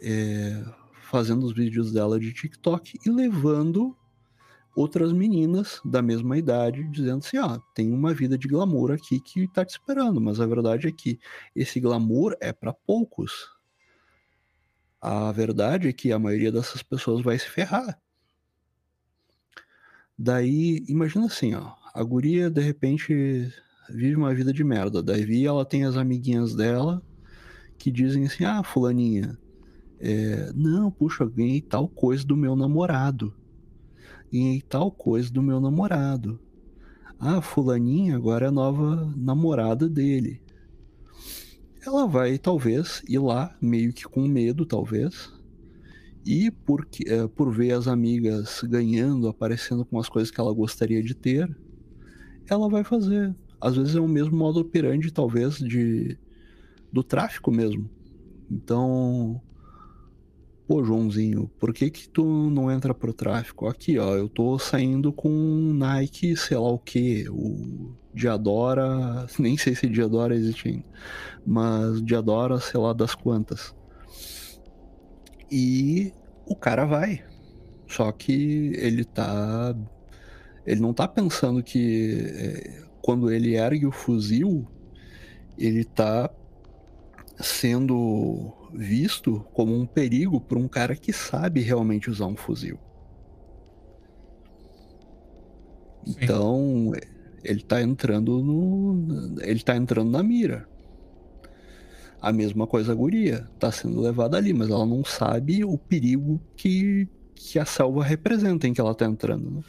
é, 0.00 0.64
fazendo 1.02 1.44
os 1.44 1.52
vídeos 1.52 1.92
dela 1.92 2.18
de 2.18 2.32
TikTok 2.32 2.98
e 3.04 3.10
levando 3.10 3.96
outras 4.74 5.12
meninas 5.12 5.80
da 5.84 6.02
mesma 6.02 6.36
idade, 6.36 6.84
dizendo 6.90 7.18
assim: 7.18 7.38
ah, 7.38 7.60
tem 7.74 7.90
uma 7.90 8.12
vida 8.12 8.36
de 8.36 8.48
glamour 8.48 8.92
aqui 8.92 9.20
que 9.20 9.48
tá 9.48 9.64
te 9.64 9.70
esperando, 9.70 10.20
mas 10.20 10.40
a 10.40 10.46
verdade 10.46 10.88
é 10.88 10.92
que 10.92 11.18
esse 11.54 11.80
glamour 11.80 12.36
é 12.40 12.52
para 12.52 12.72
poucos. 12.72 13.54
A 15.00 15.30
verdade 15.32 15.88
é 15.88 15.92
que 15.92 16.12
a 16.12 16.18
maioria 16.18 16.50
dessas 16.50 16.82
pessoas 16.82 17.22
vai 17.22 17.38
se 17.38 17.48
ferrar. 17.48 17.98
Daí, 20.18 20.84
imagina 20.88 21.26
assim, 21.26 21.54
ó, 21.54 21.72
a 21.94 22.02
guria 22.02 22.50
de 22.50 22.60
repente 22.60 23.52
vive 23.90 24.16
uma 24.16 24.34
vida 24.34 24.52
de 24.52 24.64
merda. 24.64 25.02
Daí 25.02 25.44
ela 25.44 25.64
tem 25.64 25.84
as 25.84 25.96
amiguinhas 25.96 26.54
dela 26.54 27.02
que 27.78 27.90
dizem 27.90 28.24
assim: 28.24 28.44
ah, 28.44 28.62
fulaninha, 28.62 29.38
é, 29.98 30.52
não, 30.54 30.90
puxa, 30.90 31.24
ganhei 31.24 31.60
tal 31.60 31.88
coisa 31.88 32.24
do 32.26 32.36
meu 32.36 32.56
namorado. 32.56 33.34
Ganhei 34.32 34.60
tal 34.60 34.90
coisa 34.90 35.30
do 35.32 35.42
meu 35.42 35.60
namorado. 35.60 36.40
Ah, 37.18 37.40
fulaninha 37.40 38.16
agora 38.16 38.46
é 38.46 38.48
a 38.48 38.52
nova 38.52 39.12
namorada 39.16 39.88
dele. 39.88 40.42
Ela 41.86 42.06
vai, 42.06 42.36
talvez, 42.36 43.02
ir 43.08 43.20
lá, 43.20 43.56
meio 43.60 43.92
que 43.92 44.04
com 44.04 44.26
medo, 44.26 44.66
talvez, 44.66 45.32
e 46.26 46.50
por, 46.50 46.84
é, 47.06 47.28
por 47.28 47.54
ver 47.54 47.70
as 47.70 47.86
amigas 47.86 48.60
ganhando, 48.64 49.28
aparecendo 49.28 49.84
com 49.84 49.96
as 50.00 50.08
coisas 50.08 50.28
que 50.28 50.40
ela 50.40 50.52
gostaria 50.52 51.00
de 51.00 51.14
ter, 51.14 51.48
ela 52.50 52.68
vai 52.68 52.82
fazer. 52.82 53.32
Às 53.60 53.76
vezes 53.76 53.94
é 53.94 54.00
o 54.00 54.08
mesmo 54.08 54.36
modo 54.36 54.58
operandi, 54.58 55.12
talvez, 55.12 55.58
de 55.58 56.18
do 56.92 57.04
tráfico 57.04 57.52
mesmo. 57.52 57.88
Então, 58.50 59.40
pô, 60.66 60.82
Joãozinho, 60.82 61.48
por 61.60 61.72
que 61.72 61.90
que 61.90 62.08
tu 62.08 62.50
não 62.50 62.72
entra 62.72 62.92
pro 62.92 63.12
tráfico? 63.12 63.68
Aqui, 63.68 63.98
ó, 63.98 64.16
eu 64.16 64.28
tô 64.28 64.58
saindo 64.58 65.12
com 65.12 65.30
Nike, 65.74 66.36
sei 66.36 66.56
lá 66.56 66.70
o 66.70 66.78
que, 66.78 67.28
o 67.28 67.94
Diadora, 68.12 69.26
nem 69.38 69.56
sei 69.56 69.76
se 69.76 69.88
Diadora 69.88 70.34
existe 70.34 70.68
ainda, 70.68 70.84
mas 71.46 72.02
Diadora, 72.02 72.58
sei 72.58 72.80
lá 72.80 72.92
das 72.92 73.14
quantas. 73.14 73.75
E 75.50 76.12
o 76.44 76.54
cara 76.56 76.84
vai. 76.84 77.24
Só 77.88 78.10
que 78.12 78.72
ele 78.76 79.04
tá. 79.04 79.74
Ele 80.66 80.80
não 80.80 80.92
tá 80.92 81.06
pensando 81.06 81.62
que 81.62 82.26
é, 82.34 82.82
quando 83.00 83.30
ele 83.30 83.54
ergue 83.54 83.86
o 83.86 83.92
fuzil, 83.92 84.66
ele 85.56 85.84
tá 85.84 86.28
sendo 87.38 88.52
visto 88.72 89.46
como 89.52 89.74
um 89.74 89.86
perigo 89.86 90.40
por 90.40 90.58
um 90.58 90.66
cara 90.66 90.96
que 90.96 91.12
sabe 91.12 91.60
realmente 91.60 92.10
usar 92.10 92.26
um 92.26 92.36
fuzil. 92.36 92.78
Sim. 96.04 96.16
Então, 96.20 96.92
ele 97.44 97.62
tá 97.62 97.80
entrando 97.80 98.42
no. 98.42 99.40
Ele 99.40 99.60
tá 99.60 99.76
entrando 99.76 100.10
na 100.10 100.22
mira. 100.22 100.68
A 102.26 102.32
mesma 102.32 102.66
coisa 102.66 102.90
a 102.90 102.94
guria, 102.94 103.48
tá 103.56 103.70
sendo 103.70 104.00
levada 104.00 104.36
ali, 104.36 104.52
mas 104.52 104.68
ela 104.68 104.84
não 104.84 105.04
sabe 105.04 105.62
o 105.62 105.78
perigo 105.78 106.40
que, 106.56 107.06
que 107.36 107.56
a 107.56 107.64
selva 107.64 108.02
representa 108.02 108.66
em 108.66 108.74
que 108.74 108.80
ela 108.80 108.92
tá 108.96 109.06
entrando. 109.06 109.48
Né? 109.48 109.62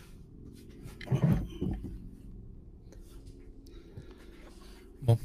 Bom, 5.03 5.19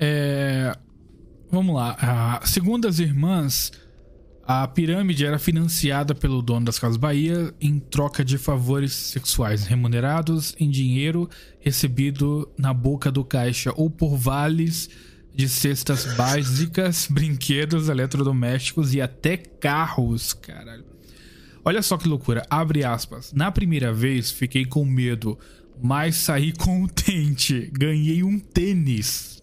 é... 0.00 0.74
vamos 1.50 1.74
lá. 1.74 1.98
Ah, 2.00 2.40
segundo 2.46 2.88
as 2.88 2.98
irmãs, 2.98 3.70
a 4.42 4.66
pirâmide 4.66 5.26
era 5.26 5.38
financiada 5.38 6.14
pelo 6.14 6.40
dono 6.40 6.64
das 6.64 6.78
Casas 6.78 6.96
Bahia 6.96 7.54
em 7.60 7.78
troca 7.78 8.24
de 8.24 8.38
favores 8.38 8.94
sexuais 8.94 9.66
remunerados 9.66 10.56
em 10.58 10.70
dinheiro 10.70 11.28
recebido 11.60 12.50
na 12.56 12.72
boca 12.72 13.12
do 13.12 13.22
caixa 13.22 13.70
ou 13.76 13.90
por 13.90 14.16
vales 14.16 14.88
de 15.34 15.48
cestas 15.48 16.04
básicas, 16.14 17.08
brinquedos, 17.10 17.88
eletrodomésticos 17.88 18.94
e 18.94 19.00
até 19.00 19.36
carros, 19.36 20.32
caralho. 20.32 20.84
Olha 21.64 21.82
só 21.82 21.96
que 21.96 22.06
loucura, 22.06 22.46
abre 22.48 22.84
aspas. 22.84 23.32
Na 23.32 23.50
primeira 23.50 23.92
vez 23.92 24.30
fiquei 24.30 24.64
com 24.64 24.84
medo, 24.84 25.38
mas 25.82 26.16
saí 26.16 26.52
contente. 26.56 27.70
Ganhei 27.72 28.22
um 28.22 28.38
tênis. 28.38 29.42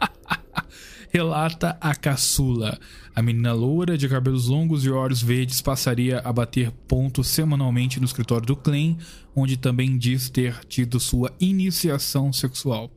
Relata 1.12 1.76
a 1.80 1.94
caçula. 1.94 2.78
A 3.14 3.20
menina 3.20 3.52
loura 3.52 3.98
de 3.98 4.08
cabelos 4.08 4.48
longos 4.48 4.86
e 4.86 4.90
olhos 4.90 5.22
verdes 5.22 5.60
passaria 5.60 6.20
a 6.20 6.32
bater 6.32 6.70
ponto 6.88 7.22
semanalmente 7.22 8.00
no 8.00 8.06
escritório 8.06 8.46
do 8.46 8.56
Klein, 8.56 8.96
onde 9.36 9.58
também 9.58 9.98
diz 9.98 10.30
ter 10.30 10.64
tido 10.64 10.98
sua 10.98 11.30
iniciação 11.38 12.32
sexual. 12.32 12.90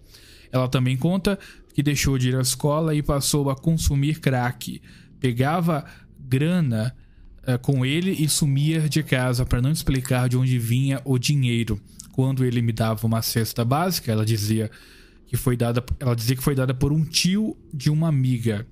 Ela 0.49 0.69
também 0.69 0.95
conta 0.95 1.38
que 1.76 1.84
deixou 1.84 2.18
de 2.18 2.30
ir 2.30 2.35
à 2.38 2.41
escola 2.41 2.95
e 2.95 3.03
passou 3.03 3.49
a 3.49 3.56
consumir 3.56 4.22
crack. 4.22 4.81
Pegava 5.19 5.84
grana 6.18 6.95
uh, 7.45 7.60
com 7.60 7.85
ele 7.85 8.11
e 8.11 8.30
sumia 8.30 8.88
de 8.88 9.03
casa 9.03 9.45
para 9.45 9.61
não 9.61 9.72
explicar 9.72 10.30
de 10.30 10.38
onde 10.38 10.57
vinha 10.57 11.02
o 11.03 11.19
dinheiro. 11.19 11.77
Quando 12.14 12.45
ele 12.45 12.61
me 12.61 12.72
dava 12.72 13.06
uma 13.06 13.22
cesta 13.22 13.65
básica, 13.65 14.10
ela 14.10 14.26
dizia 14.26 14.72
que 15.27 15.35
foi 15.35 15.57
dada, 15.57 15.84
ela 15.99 16.15
dizia 16.15 16.38
que 16.38 16.41
foi 16.41 16.56
dada 16.56 16.73
por 16.73 16.93
um 16.93 17.03
tio 17.03 17.57
de 17.73 17.89
uma 17.89 18.07
amiga. 18.07 18.65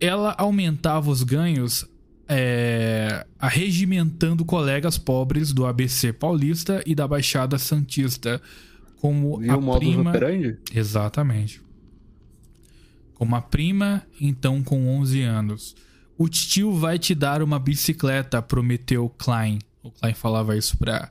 Ela 0.00 0.34
aumentava 0.36 1.08
os 1.08 1.22
ganhos 1.22 1.86
é, 2.28 3.24
arregimentando 3.38 4.44
colegas 4.44 4.98
pobres 4.98 5.52
do 5.52 5.64
ABC 5.64 6.12
Paulista 6.12 6.82
e 6.84 6.92
da 6.92 7.06
Baixada 7.06 7.56
Santista 7.56 8.42
como 8.96 9.38
Viu 9.38 9.52
a 9.52 9.78
prima. 9.78 10.10
operandi? 10.10 10.56
Exatamente. 10.74 11.62
Como 13.14 13.34
a 13.36 13.40
prima, 13.40 14.02
então 14.20 14.62
com 14.62 14.88
11 14.98 15.22
anos. 15.22 15.76
O 16.16 16.28
tio 16.28 16.72
vai 16.74 16.98
te 16.98 17.14
dar 17.14 17.42
uma 17.42 17.58
bicicleta, 17.58 18.42
prometeu 18.42 19.08
Klein. 19.18 19.58
O 19.82 19.90
Klein 19.90 20.14
falava 20.14 20.56
isso 20.56 20.76
para 20.76 21.10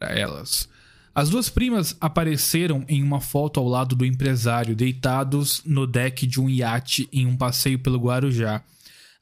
elas. 0.00 0.68
As 1.14 1.30
duas 1.30 1.48
primas 1.48 1.96
apareceram 2.00 2.84
em 2.88 3.02
uma 3.02 3.20
foto 3.20 3.58
ao 3.58 3.66
lado 3.66 3.96
do 3.96 4.04
empresário, 4.04 4.76
deitados 4.76 5.62
no 5.64 5.86
deck 5.86 6.26
de 6.26 6.40
um 6.40 6.48
iate 6.48 7.08
em 7.10 7.26
um 7.26 7.36
passeio 7.36 7.78
pelo 7.78 7.98
Guarujá. 7.98 8.62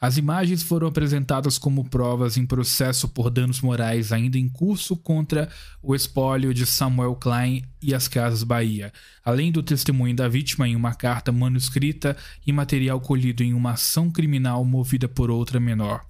As 0.01 0.19
imagens 0.19 0.63
foram 0.63 0.87
apresentadas 0.87 1.57
como 1.57 1.89
provas 1.89 2.37
em 2.37 2.45
processo 2.45 3.09
por 3.09 3.31
danos 3.31 3.61
morais 3.61 4.13
ainda 4.13 4.37
em 4.37 4.49
curso 4.49 4.97
contra 4.97 5.49
o 5.83 5.95
espólio 5.95 6.53
de 6.53 6.67
Samuel 6.67 7.15
Klein 7.17 7.65
e 7.81 7.95
as 7.95 8.09
Casas 8.09 8.43
Bahia, 8.43 8.93
além 9.25 9.51
do 9.51 9.63
testemunho 9.63 10.15
da 10.15 10.29
vítima 10.29 10.69
em 10.69 10.77
uma 10.77 10.95
carta 10.95 11.33
manuscrita 11.33 12.17
e 12.47 12.53
material 12.53 13.01
colhido 13.01 13.43
em 13.43 13.55
uma 13.55 13.73
ação 13.73 14.11
criminal 14.11 14.65
movida 14.65 15.09
por 15.09 15.31
outra 15.31 15.59
menor. 15.59 16.05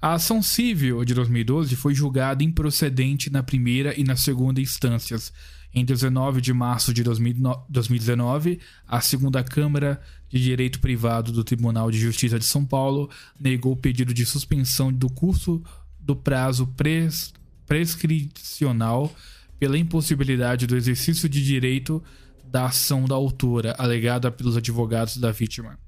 A 0.00 0.12
ação 0.12 0.40
civil 0.40 1.04
de 1.04 1.12
2012 1.12 1.74
foi 1.74 1.92
julgada 1.92 2.44
improcedente 2.44 3.30
na 3.30 3.42
primeira 3.42 3.98
e 3.98 4.04
na 4.04 4.14
segunda 4.14 4.60
instâncias. 4.60 5.32
Em 5.74 5.84
19 5.84 6.40
de 6.40 6.52
março 6.52 6.94
de 6.94 7.02
2019, 7.02 8.58
a 8.86 9.00
segunda 9.00 9.44
Câmara 9.44 10.00
de 10.28 10.42
Direito 10.42 10.80
Privado 10.80 11.30
do 11.30 11.44
Tribunal 11.44 11.90
de 11.90 11.98
Justiça 11.98 12.38
de 12.38 12.44
São 12.44 12.64
Paulo 12.64 13.10
negou 13.38 13.72
o 13.72 13.76
pedido 13.76 14.14
de 14.14 14.24
suspensão 14.24 14.92
do 14.92 15.10
curso 15.10 15.62
do 16.00 16.16
prazo 16.16 16.66
pres 16.68 17.32
prescricional 17.66 19.14
pela 19.58 19.76
impossibilidade 19.76 20.66
do 20.66 20.74
exercício 20.74 21.28
de 21.28 21.44
direito 21.44 22.02
da 22.50 22.66
ação 22.66 23.04
da 23.04 23.14
autora, 23.14 23.74
alegada 23.78 24.30
pelos 24.30 24.56
advogados 24.56 25.18
da 25.18 25.30
vítima. 25.30 25.78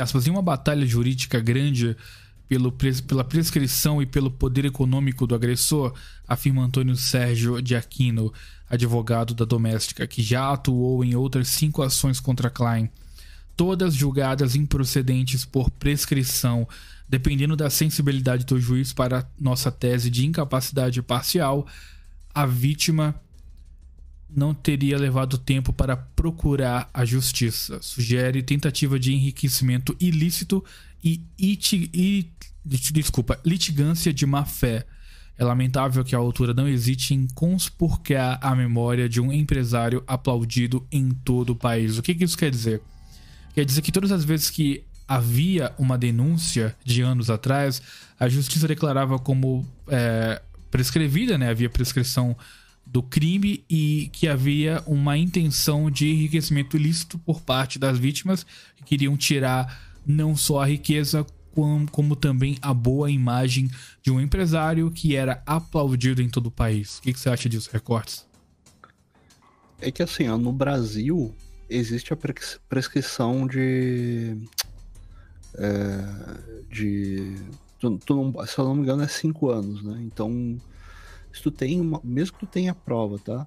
Aspas, 0.00 0.26
em 0.26 0.30
uma 0.30 0.40
batalha 0.40 0.86
jurídica 0.86 1.38
grande 1.38 1.94
pelo, 2.48 2.72
pela 3.06 3.24
prescrição 3.24 4.00
e 4.00 4.06
pelo 4.06 4.30
poder 4.30 4.64
econômico 4.64 5.26
do 5.26 5.34
agressor, 5.34 5.92
afirma 6.26 6.64
Antônio 6.64 6.96
Sérgio 6.96 7.60
de 7.60 7.74
Aquino, 7.74 8.32
advogado 8.68 9.34
da 9.34 9.44
doméstica, 9.44 10.06
que 10.06 10.22
já 10.22 10.52
atuou 10.52 11.04
em 11.04 11.14
outras 11.14 11.48
cinco 11.48 11.82
ações 11.82 12.20
contra 12.20 12.50
Klein, 12.50 12.90
todas 13.56 13.94
julgadas 13.94 14.54
improcedentes 14.54 15.44
por 15.44 15.70
prescrição, 15.70 16.68
dependendo 17.08 17.56
da 17.56 17.70
sensibilidade 17.70 18.44
do 18.44 18.60
juiz 18.60 18.92
para 18.92 19.28
nossa 19.40 19.70
tese 19.70 20.10
de 20.10 20.26
incapacidade 20.26 21.00
parcial, 21.02 21.66
a 22.34 22.44
vítima 22.44 23.14
não 24.28 24.52
teria 24.52 24.98
levado 24.98 25.38
tempo 25.38 25.72
para 25.72 25.96
procurar 25.96 26.90
a 26.92 27.04
justiça. 27.04 27.80
Sugere 27.80 28.42
tentativa 28.42 28.98
de 28.98 29.12
enriquecimento 29.12 29.96
ilícito 30.00 30.64
e, 31.02 31.20
iti, 31.38 31.90
e 31.94 32.30
desculpa, 32.64 33.38
litigância 33.44 34.12
de 34.12 34.26
má 34.26 34.44
fé. 34.44 34.84
É 35.38 35.44
lamentável 35.44 36.02
que 36.02 36.14
a 36.14 36.18
autora 36.18 36.54
não 36.54 36.66
hesite 36.66 37.14
em 37.14 37.26
conspurcar 37.34 38.38
a 38.40 38.54
memória 38.54 39.08
de 39.08 39.20
um 39.20 39.32
empresário 39.32 40.02
aplaudido 40.06 40.86
em 40.90 41.10
todo 41.10 41.50
o 41.50 41.56
país. 41.56 41.98
O 41.98 42.02
que, 42.02 42.14
que 42.14 42.24
isso 42.24 42.38
quer 42.38 42.50
dizer? 42.50 42.80
Quer 43.54 43.64
dizer 43.64 43.82
que 43.82 43.92
todas 43.92 44.10
as 44.10 44.24
vezes 44.24 44.50
que 44.50 44.82
havia 45.06 45.72
uma 45.78 45.96
denúncia 45.96 46.74
de 46.84 47.02
anos 47.02 47.30
atrás, 47.30 47.80
a 48.18 48.28
justiça 48.28 48.66
declarava 48.66 49.18
como 49.18 49.66
é, 49.88 50.42
prescrevida, 50.70 51.38
né? 51.38 51.50
Havia 51.50 51.70
prescrição 51.70 52.36
do 52.86 53.02
crime 53.02 53.64
e 53.68 54.08
que 54.12 54.28
havia 54.28 54.82
uma 54.86 55.18
intenção 55.18 55.90
de 55.90 56.08
enriquecimento 56.08 56.76
ilícito 56.76 57.18
por 57.18 57.40
parte 57.40 57.78
das 57.78 57.98
vítimas 57.98 58.46
que 58.76 58.84
queriam 58.84 59.16
tirar 59.16 59.96
não 60.06 60.36
só 60.36 60.60
a 60.60 60.66
riqueza, 60.66 61.26
como, 61.52 61.90
como 61.90 62.14
também 62.14 62.56
a 62.62 62.72
boa 62.72 63.10
imagem 63.10 63.68
de 64.02 64.10
um 64.10 64.20
empresário 64.20 64.90
que 64.90 65.16
era 65.16 65.42
aplaudido 65.44 66.22
em 66.22 66.28
todo 66.28 66.46
o 66.46 66.50
país. 66.50 66.98
O 66.98 67.02
que, 67.02 67.12
que 67.12 67.18
você 67.18 67.28
acha 67.28 67.48
disso, 67.48 67.68
Recortes? 67.72 68.24
É 69.80 69.90
que 69.90 70.02
assim, 70.02 70.28
ó, 70.28 70.38
no 70.38 70.52
Brasil 70.52 71.34
existe 71.68 72.12
a 72.12 72.18
prescrição 72.68 73.46
de. 73.46 74.36
É, 75.54 76.04
de. 76.70 77.36
Tu, 77.78 77.98
tu 77.98 78.14
não, 78.14 78.46
se 78.46 78.58
eu 78.58 78.64
não 78.64 78.74
me 78.74 78.82
engano, 78.82 79.02
é 79.02 79.08
cinco 79.08 79.50
anos, 79.50 79.82
né? 79.82 80.00
Então, 80.02 80.58
se 81.36 81.42
tu 81.42 81.50
tem 81.50 81.80
uma, 81.80 82.00
mesmo 82.02 82.34
que 82.34 82.46
tu 82.46 82.50
tenha 82.50 82.74
prova, 82.74 83.18
tá? 83.18 83.46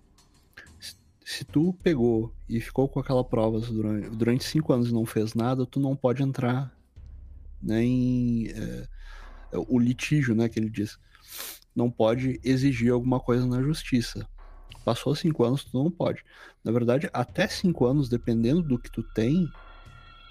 se 1.29 1.45
tu 1.45 1.75
pegou 1.83 2.33
e 2.49 2.59
ficou 2.59 2.89
com 2.89 2.99
aquela 2.99 3.23
prova 3.23 3.59
durante, 3.59 4.09
durante 4.09 4.43
cinco 4.43 4.73
anos 4.73 4.89
e 4.89 4.93
não 4.93 5.05
fez 5.05 5.35
nada, 5.35 5.63
tu 5.63 5.79
não 5.79 5.95
pode 5.95 6.23
entrar 6.23 6.75
né, 7.61 7.83
em 7.83 8.47
é, 8.47 8.87
o 9.53 9.77
litígio, 9.77 10.33
né, 10.33 10.49
que 10.49 10.59
ele 10.59 10.71
diz. 10.71 10.97
Não 11.75 11.91
pode 11.91 12.39
exigir 12.43 12.91
alguma 12.91 13.19
coisa 13.19 13.45
na 13.45 13.61
justiça. 13.61 14.27
Passou 14.83 15.13
cinco 15.13 15.43
anos, 15.43 15.63
tu 15.63 15.77
não 15.77 15.91
pode. 15.91 16.25
Na 16.63 16.71
verdade, 16.71 17.07
até 17.13 17.47
cinco 17.47 17.85
anos, 17.85 18.09
dependendo 18.09 18.63
do 18.63 18.79
que 18.79 18.89
tu 18.91 19.03
tem, 19.03 19.47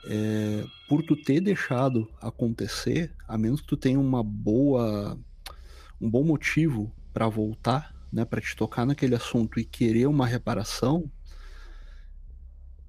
é, 0.04 0.64
por 0.88 1.04
tu 1.04 1.14
ter 1.14 1.40
deixado 1.40 2.10
acontecer, 2.20 3.14
a 3.28 3.38
menos 3.38 3.60
que 3.60 3.68
tu 3.68 3.76
tenha 3.76 4.00
uma 4.00 4.24
boa, 4.24 5.16
um 6.00 6.10
bom 6.10 6.24
motivo 6.24 6.92
para 7.18 7.26
voltar, 7.26 7.92
né, 8.12 8.24
para 8.24 8.40
te 8.40 8.54
tocar 8.54 8.86
naquele 8.86 9.16
assunto 9.16 9.58
e 9.58 9.64
querer 9.64 10.06
uma 10.06 10.24
reparação, 10.24 11.10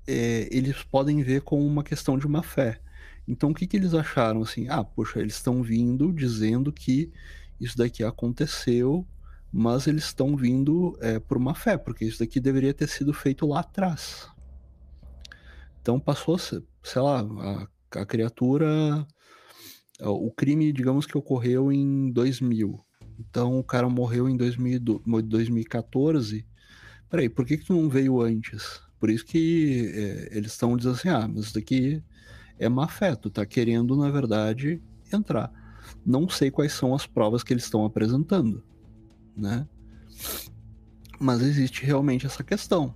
é, 0.05 0.47
eles 0.51 0.83
podem 0.83 1.23
ver 1.23 1.41
como 1.41 1.65
uma 1.65 1.83
questão 1.83 2.15
de 2.15 2.27
má 2.27 2.43
fé. 2.43 2.79
Então, 3.27 3.49
o 3.49 3.55
que, 3.55 3.65
que 3.65 3.75
eles 3.75 3.95
acharam? 3.95 4.43
Assim, 4.43 4.67
ah, 4.69 4.83
poxa, 4.83 5.19
eles 5.19 5.33
estão 5.33 5.63
vindo 5.63 6.13
dizendo 6.13 6.71
que 6.71 7.11
isso 7.59 7.75
daqui 7.75 8.03
aconteceu, 8.03 9.03
mas 9.51 9.87
eles 9.87 10.03
estão 10.03 10.37
vindo 10.37 10.95
é, 11.01 11.19
por 11.19 11.35
uma 11.35 11.55
fé, 11.55 11.75
porque 11.75 12.05
isso 12.05 12.19
daqui 12.19 12.39
deveria 12.39 12.71
ter 12.71 12.87
sido 12.87 13.11
feito 13.11 13.47
lá 13.47 13.61
atrás. 13.61 14.29
Então, 15.81 15.99
passou, 15.99 16.37
sei 16.37 16.61
lá, 17.01 17.21
a, 17.21 17.99
a 18.01 18.05
criatura. 18.05 19.07
O 19.99 20.31
crime, 20.31 20.71
digamos 20.71 21.07
que 21.07 21.17
ocorreu 21.17 21.71
em 21.71 22.11
2000. 22.11 22.79
Então 23.19 23.59
o 23.59 23.63
cara 23.63 23.89
morreu 23.89 24.29
em 24.29 24.37
2014. 24.37 26.45
Peraí, 27.09 27.27
por 27.27 27.45
que, 27.45 27.57
que 27.57 27.65
tu 27.65 27.73
não 27.73 27.89
veio 27.89 28.21
antes? 28.21 28.81
Por 28.99 29.09
isso 29.09 29.25
que 29.25 29.91
é, 29.93 30.37
eles 30.37 30.53
estão 30.53 30.77
dizendo 30.77 30.95
assim: 30.95 31.09
ah, 31.09 31.27
mas 31.27 31.45
isso 31.45 31.53
daqui 31.53 32.01
é 32.57 32.69
má 32.69 32.87
fé, 32.87 33.15
tu 33.15 33.29
tá 33.29 33.45
querendo, 33.45 33.97
na 33.97 34.09
verdade, 34.09 34.81
entrar. 35.11 35.51
Não 36.05 36.29
sei 36.29 36.49
quais 36.49 36.73
são 36.73 36.95
as 36.95 37.05
provas 37.05 37.43
que 37.43 37.51
eles 37.51 37.63
estão 37.63 37.83
apresentando, 37.83 38.63
né? 39.35 39.67
Mas 41.19 41.41
existe 41.41 41.85
realmente 41.85 42.25
essa 42.25 42.43
questão. 42.43 42.95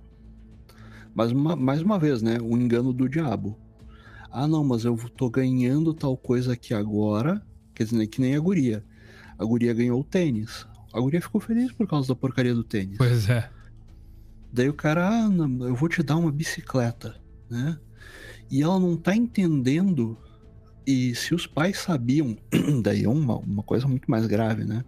Mas 1.14 1.32
uma, 1.32 1.54
mais 1.54 1.82
uma 1.82 1.98
vez, 1.98 2.22
né? 2.22 2.38
O 2.40 2.56
engano 2.56 2.92
do 2.92 3.08
diabo. 3.08 3.58
Ah, 4.30 4.48
não, 4.48 4.64
mas 4.64 4.84
eu 4.84 4.96
tô 5.16 5.30
ganhando 5.30 5.94
tal 5.94 6.16
coisa 6.16 6.54
aqui 6.54 6.74
agora. 6.74 7.44
Quer 7.74 7.84
dizer, 7.84 8.06
que 8.06 8.20
nem 8.20 8.34
a 8.34 8.40
guria 8.40 8.84
a 9.38 9.44
guria 9.44 9.74
ganhou 9.74 10.00
o 10.00 10.04
tênis. 10.04 10.66
A 10.92 11.00
guria 11.00 11.20
ficou 11.20 11.40
feliz 11.40 11.72
por 11.72 11.86
causa 11.88 12.08
da 12.08 12.14
porcaria 12.14 12.54
do 12.54 12.64
tênis. 12.64 12.98
Pois 12.98 13.28
é. 13.28 13.50
Daí 14.52 14.68
o 14.68 14.74
cara, 14.74 15.08
ah, 15.08 15.28
eu 15.66 15.74
vou 15.74 15.88
te 15.88 16.02
dar 16.02 16.16
uma 16.16 16.30
bicicleta, 16.30 17.16
né? 17.50 17.78
E 18.50 18.62
ela 18.62 18.78
não 18.78 18.96
tá 18.96 19.14
entendendo. 19.14 20.16
E 20.86 21.14
se 21.14 21.34
os 21.34 21.46
pais 21.46 21.78
sabiam, 21.78 22.36
daí 22.82 23.04
é 23.04 23.08
uma, 23.08 23.36
uma 23.38 23.62
coisa 23.62 23.88
muito 23.88 24.08
mais 24.08 24.26
grave, 24.26 24.64
né? 24.64 24.84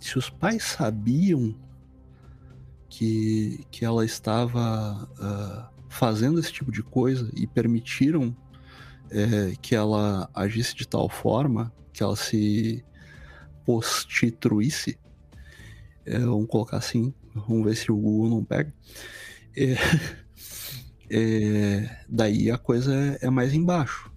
Se 0.00 0.18
os 0.18 0.28
pais 0.28 0.64
sabiam 0.64 1.54
que, 2.88 3.64
que 3.70 3.84
ela 3.84 4.04
estava 4.04 5.08
uh, 5.20 5.82
fazendo 5.88 6.40
esse 6.40 6.52
tipo 6.52 6.72
de 6.72 6.82
coisa 6.82 7.30
e 7.36 7.46
permitiram 7.46 8.34
é, 9.10 9.52
que 9.60 9.74
ela 9.74 10.28
agisse 10.34 10.74
de 10.74 10.86
tal 10.86 11.08
forma 11.08 11.72
que 11.92 12.02
ela 12.02 12.16
se 12.16 12.84
prostituísse, 13.68 14.98
é, 16.06 16.18
vamos 16.20 16.48
colocar 16.48 16.78
assim, 16.78 17.12
vamos 17.34 17.66
ver 17.66 17.76
se 17.76 17.92
o 17.92 17.96
Google 17.96 18.30
não 18.30 18.42
pega. 18.42 18.72
É, 19.54 19.74
é, 21.12 22.04
daí 22.08 22.50
a 22.50 22.56
coisa 22.56 22.94
é, 23.20 23.28
mais 23.28 23.52
embaixo. 23.52 24.10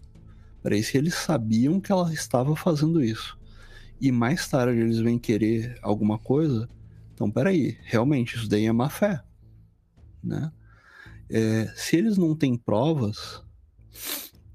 Para 0.63 0.77
isso 0.77 0.95
eles 0.95 1.15
sabiam 1.15 1.81
que 1.81 1.91
ela 1.91 2.13
estava 2.13 2.55
fazendo 2.55 3.03
isso. 3.03 3.37
E 3.99 4.09
mais 4.09 4.47
tarde 4.47 4.79
eles 4.79 4.99
vêm 4.99 5.19
querer 5.19 5.77
alguma 5.81 6.17
coisa. 6.17 6.69
Então, 7.13 7.29
peraí, 7.29 7.77
realmente, 7.83 8.37
isso 8.37 8.47
daí 8.47 8.65
é 8.65 8.71
má 8.71 8.89
fé. 8.89 9.21
Né? 10.23 10.49
É, 11.29 11.73
se 11.75 11.97
eles 11.97 12.17
não 12.17 12.33
têm 12.37 12.55
provas, 12.55 13.43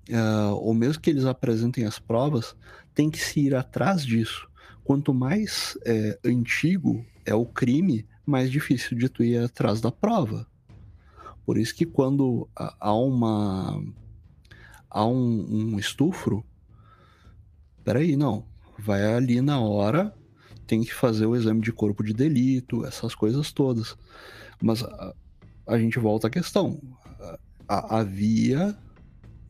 é, 0.09 0.19
ou 0.53 0.73
mesmo 0.73 1.03
que 1.03 1.11
eles 1.11 1.27
apresentem 1.27 1.85
as 1.85 1.99
provas, 1.99 2.57
tem 2.95 3.11
que 3.11 3.19
se 3.19 3.41
ir 3.41 3.55
atrás 3.55 4.03
disso 4.03 4.49
quanto 4.87 5.13
mais 5.13 5.77
é, 5.85 6.17
antigo 6.25 7.05
é 7.25 7.35
o 7.35 7.45
crime, 7.45 8.07
mais 8.25 8.51
difícil 8.51 8.97
de 8.97 9.09
tu 9.09 9.25
ir 9.25 9.37
atrás 9.37 9.81
da 9.81 9.91
prova. 9.91 10.47
Por 11.45 11.59
isso 11.59 11.75
que 11.75 11.85
quando 11.85 12.49
há 12.55 12.95
uma 12.95 13.83
há 14.89 15.05
um, 15.05 15.73
um 15.75 15.79
estupro, 15.79 16.47
peraí, 17.85 18.17
não, 18.17 18.47
vai 18.79 19.05
ali 19.13 19.41
na 19.41 19.61
hora, 19.61 20.15
tem 20.69 20.83
que 20.83 20.95
fazer 20.95 21.27
o 21.27 21.35
exame 21.35 21.61
de 21.61 21.73
corpo 21.73 22.05
de 22.05 22.13
delito, 22.13 22.87
essas 22.87 23.15
coisas 23.15 23.51
todas. 23.51 23.97
Mas 24.63 24.85
a, 24.85 25.15
a 25.67 25.79
gente 25.79 25.99
volta 25.99 26.29
à 26.29 26.31
questão. 26.31 26.81
A, 27.69 27.99
havia 27.99 28.79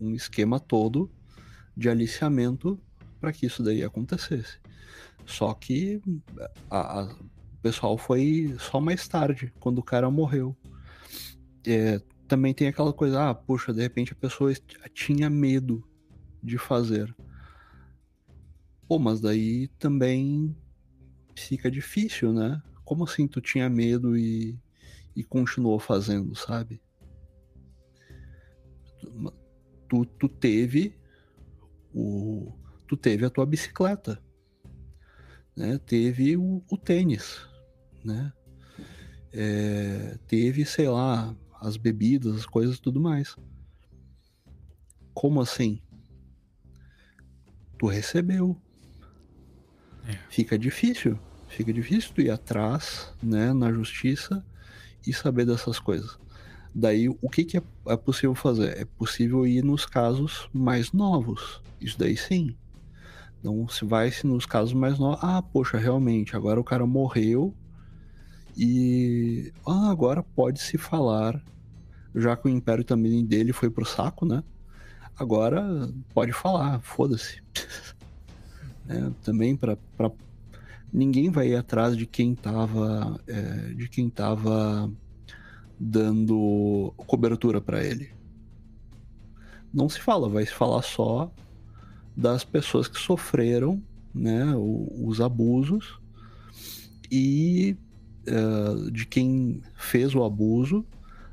um 0.01 0.15
esquema 0.15 0.59
todo 0.59 1.11
de 1.77 1.91
aliciamento 1.91 2.81
para 3.21 3.33
que 3.33 3.45
isso 3.45 3.63
daí 3.63 3.85
acontecesse. 3.85 4.59
Só 5.27 5.53
que 5.53 6.01
a, 6.71 7.01
a, 7.01 7.05
o 7.05 7.57
pessoal 7.61 7.99
foi 7.99 8.55
só 8.59 8.81
mais 8.81 9.07
tarde, 9.09 9.53
quando 9.59 9.79
o 9.79 9.83
cara 9.83 10.11
morreu. 10.11 10.57
É, 11.67 12.01
também 12.29 12.55
tem 12.55 12.69
aquela 12.69 12.93
coisa, 12.93 13.31
ah, 13.31 13.35
puxa, 13.35 13.73
de 13.73 13.83
repente 13.83 14.13
a 14.13 14.17
pessoa 14.17 14.53
tinha 14.95 15.29
medo 15.29 15.87
de 16.43 16.57
fazer. 16.59 17.15
Pô, 18.89 18.99
mas 18.99 19.21
daí 19.21 19.67
também 19.79 20.57
fica 21.35 21.71
difícil, 21.71 22.33
né? 22.33 22.63
Como 22.85 23.03
assim 23.05 23.27
tu 23.27 23.41
tinha 23.41 23.69
medo 23.69 24.17
e, 24.17 24.57
e 25.15 25.25
continuou 25.25 25.81
fazendo, 25.81 26.37
sabe? 26.37 26.81
Tu, 29.89 30.05
tu 30.05 30.29
teve 30.29 30.95
o 31.93 32.53
tu 32.87 32.97
teve 32.97 33.25
a 33.25 33.31
tua 33.31 33.45
bicicleta, 33.45 34.23
né? 35.57 35.79
Teve 35.87 36.37
o, 36.37 36.63
o 36.71 36.77
tênis, 36.77 37.41
né? 38.05 38.33
É, 39.33 40.19
teve, 40.27 40.65
sei 40.65 40.89
lá, 40.89 41.35
as 41.61 41.77
bebidas, 41.77 42.37
as 42.37 42.47
coisas, 42.47 42.79
tudo 42.79 43.01
mais. 43.01 43.37
Como 45.15 45.41
assim? 45.41 45.81
Tu 47.79 47.87
recebeu. 47.87 48.57
É. 50.07 50.19
Fica 50.31 50.59
difícil. 50.59 51.19
Fica 51.49 51.73
difícil 51.73 52.13
tu 52.15 52.21
ir 52.21 52.31
atrás, 52.31 53.13
né, 53.23 53.53
na 53.53 53.73
justiça 53.73 54.45
e 55.07 55.13
saber 55.13 55.47
dessas 55.47 55.79
coisas. 55.79 56.19
Daí, 56.75 57.09
o 57.09 57.31
que, 57.31 57.45
que 57.45 57.57
é, 57.57 57.63
é 57.87 57.97
possível 57.97 58.35
fazer? 58.35 58.77
É 58.77 58.85
possível 58.85 59.47
ir 59.47 59.65
nos 59.65 59.87
casos 59.87 60.51
mais 60.53 60.93
novos. 60.93 61.63
Isso 61.81 61.99
daí 61.99 62.17
sim. 62.17 62.55
Então, 63.47 63.69
se 63.69 63.85
vai-se 63.85 64.27
nos 64.27 64.45
casos 64.45 64.75
mais 64.75 64.99
novos, 64.99 65.21
ah, 65.23 65.41
poxa, 65.41 65.79
realmente, 65.79 66.35
agora 66.35 66.59
o 66.59 66.65
cara 66.65 66.85
morreu 66.85 67.55
e 68.57 69.53
ah, 69.65 69.89
agora 69.89 70.21
pode 70.21 70.61
se 70.61 70.77
falar, 70.77 71.41
já 72.13 72.37
que 72.37 72.49
o 72.49 72.51
império 72.51 72.83
também 72.83 73.25
dele 73.25 73.53
foi 73.53 73.71
pro 73.71 73.85
saco, 73.85 74.27
né? 74.27 74.43
Agora 75.17 75.65
pode 76.13 76.33
falar, 76.33 76.81
foda-se. 76.81 77.41
É, 78.89 79.11
também 79.25 79.57
para 79.57 79.77
ninguém 80.93 81.29
vai 81.29 81.49
ir 81.49 81.57
atrás 81.57 81.97
de 81.97 82.07
quem 82.07 82.37
tava 82.37 83.21
é, 83.27 83.75
de 83.75 83.89
quem 83.89 84.09
tava 84.09 84.89
dando 85.77 86.95
cobertura 86.97 87.61
para 87.61 87.83
ele. 87.83 88.13
Não 89.75 89.89
se 89.89 90.01
fala, 90.01 90.29
vai 90.29 90.47
se 90.47 90.55
falar 90.55 90.83
só 90.83 91.33
das 92.17 92.45
pessoas 92.45 92.89
que 92.89 92.99
sofreram, 92.99 93.83
né, 94.15 94.45
os 94.57 95.21
abusos 95.21 96.01
e 97.11 97.77
uh, 98.27 98.91
de 98.91 99.05
quem 99.07 99.63
fez 99.77 100.15
o 100.15 100.25
abuso, 100.25 100.85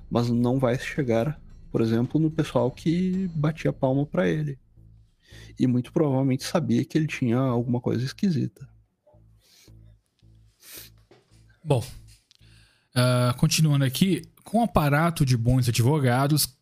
mas 0.09 0.29
não 0.29 0.59
vai 0.59 0.77
chegar 0.77 1.41
por 1.73 1.81
exemplo, 1.81 2.21
no 2.21 2.29
pessoal 2.29 2.69
que 2.69 3.27
batia 3.33 3.73
palma 3.73 4.05
para 4.05 4.29
ele. 4.29 4.59
E 5.57 5.65
muito 5.65 5.91
provavelmente 5.91 6.43
sabia 6.43 6.85
que 6.85 6.95
ele 6.95 7.07
tinha 7.07 7.35
alguma 7.35 7.81
coisa 7.81 8.05
esquisita. 8.05 8.69
Bom, 11.65 11.83
uh, 12.95 13.35
continuando 13.39 13.85
aqui, 13.85 14.21
com 14.43 14.59
o 14.59 14.63
aparato 14.63 15.25
de 15.25 15.35
bons 15.35 15.67
advogados, 15.67 16.55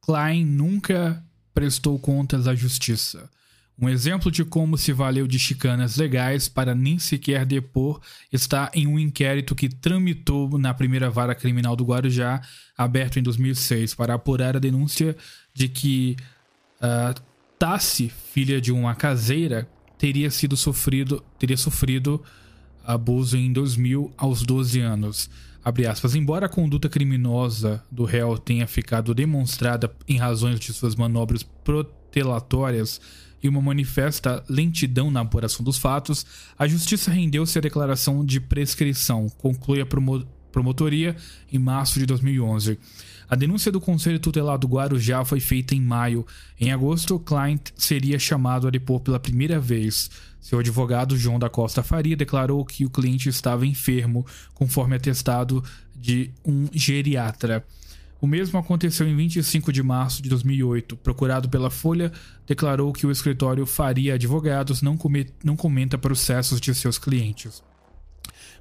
Klein 0.00 0.44
nunca 0.44 1.24
prestou 1.54 1.96
contas 1.96 2.48
à 2.48 2.54
justiça. 2.56 3.30
Um 3.78 3.90
exemplo 3.90 4.30
de 4.30 4.42
como 4.42 4.78
se 4.78 4.90
valeu 4.90 5.26
de 5.26 5.38
chicanas 5.38 5.96
legais 5.96 6.48
para 6.48 6.74
nem 6.74 6.98
sequer 6.98 7.44
depor 7.44 8.00
está 8.32 8.70
em 8.74 8.86
um 8.86 8.98
inquérito 8.98 9.54
que 9.54 9.68
tramitou 9.68 10.58
na 10.58 10.72
primeira 10.72 11.10
vara 11.10 11.34
criminal 11.34 11.76
do 11.76 11.84
Guarujá, 11.84 12.40
aberto 12.76 13.18
em 13.18 13.22
2006, 13.22 13.94
para 13.94 14.14
apurar 14.14 14.56
a 14.56 14.60
denúncia 14.60 15.14
de 15.52 15.68
que 15.68 16.16
uh, 16.80 17.20
Tassi, 17.58 18.10
filha 18.32 18.60
de 18.60 18.72
uma 18.72 18.94
caseira, 18.94 19.68
teria 19.98 20.30
sido 20.30 20.56
sofrido, 20.56 21.22
teria 21.38 21.56
sofrido 21.56 22.22
abuso 22.84 23.36
em 23.36 23.52
2000 23.52 24.12
aos 24.16 24.42
12 24.42 24.80
anos. 24.80 25.28
Aspas, 25.90 26.14
Embora 26.14 26.46
a 26.46 26.48
conduta 26.48 26.88
criminosa 26.88 27.82
do 27.90 28.04
réu 28.04 28.38
tenha 28.38 28.66
ficado 28.68 29.12
demonstrada 29.12 29.92
em 30.06 30.16
razões 30.16 30.60
de 30.60 30.72
suas 30.72 30.94
manobras 30.94 31.42
protelatórias, 31.42 33.00
e 33.42 33.48
uma 33.48 33.60
manifesta 33.60 34.42
lentidão 34.48 35.10
na 35.10 35.20
apuração 35.20 35.64
dos 35.64 35.78
fatos, 35.78 36.24
a 36.58 36.66
justiça 36.66 37.10
rendeu-se 37.10 37.58
à 37.58 37.60
declaração 37.60 38.24
de 38.24 38.40
prescrição, 38.40 39.28
conclui 39.38 39.80
a 39.80 39.86
promo 39.86 40.26
promotoria 40.52 41.14
em 41.52 41.58
março 41.58 41.98
de 41.98 42.06
2011. 42.06 42.78
A 43.28 43.36
denúncia 43.36 43.70
do 43.70 43.78
Conselho 43.78 44.18
Tutelar 44.18 44.56
do 44.56 44.66
Guarujá 44.66 45.22
foi 45.22 45.38
feita 45.38 45.74
em 45.74 45.82
maio. 45.82 46.26
Em 46.58 46.72
agosto, 46.72 47.18
Klein 47.18 47.60
seria 47.76 48.18
chamado 48.18 48.66
a 48.66 48.70
depor 48.70 49.00
pela 49.00 49.20
primeira 49.20 49.60
vez. 49.60 50.10
Seu 50.40 50.60
advogado, 50.60 51.14
João 51.14 51.38
da 51.38 51.50
Costa 51.50 51.82
Faria, 51.82 52.16
declarou 52.16 52.64
que 52.64 52.86
o 52.86 52.90
cliente 52.90 53.28
estava 53.28 53.66
enfermo, 53.66 54.24
conforme 54.54 54.96
atestado 54.96 55.62
de 55.94 56.30
um 56.42 56.68
geriatra. 56.72 57.62
O 58.20 58.26
mesmo 58.26 58.58
aconteceu 58.58 59.06
em 59.06 59.14
25 59.14 59.72
de 59.72 59.82
março 59.82 60.22
de 60.22 60.28
2008. 60.28 60.96
Procurado 60.96 61.48
pela 61.48 61.70
Folha, 61.70 62.10
declarou 62.46 62.92
que 62.92 63.06
o 63.06 63.10
escritório 63.10 63.66
faria 63.66 64.14
advogados, 64.14 64.80
não, 64.80 64.98
não 65.44 65.56
comenta 65.56 65.98
processos 65.98 66.60
de 66.60 66.74
seus 66.74 66.98
clientes. 66.98 67.62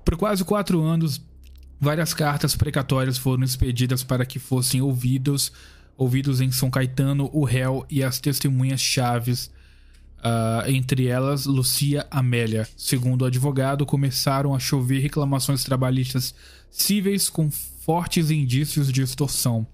Por 0.04 0.18
quase 0.18 0.44
quatro 0.44 0.82
anos, 0.82 1.22
várias 1.80 2.14
cartas 2.14 2.56
precatórias 2.56 3.18
foram 3.18 3.44
expedidas 3.44 4.04
para 4.04 4.26
que 4.26 4.40
fossem 4.40 4.82
ouvidos, 4.82 5.52
ouvidos 5.98 6.42
em 6.42 6.52
São 6.52 6.70
Caetano 6.70 7.30
o 7.34 7.46
réu 7.46 7.86
e 7.90 8.04
as 8.04 8.20
testemunhas 8.20 8.82
chaves, 8.82 9.50
uh, 10.20 10.70
entre 10.70 11.08
elas 11.08 11.46
Lucia 11.46 12.06
Amélia. 12.12 12.68
Segundo 12.76 13.22
o 13.22 13.26
advogado, 13.26 13.86
começaram 13.86 14.54
a 14.54 14.60
chover 14.60 15.00
reclamações 15.00 15.64
trabalhistas 15.64 16.36
cíveis 16.70 17.30
com 17.30 17.50
fortes 17.86 18.32
indícios 18.32 18.92
de 18.92 19.04
extorsão. 19.04 19.66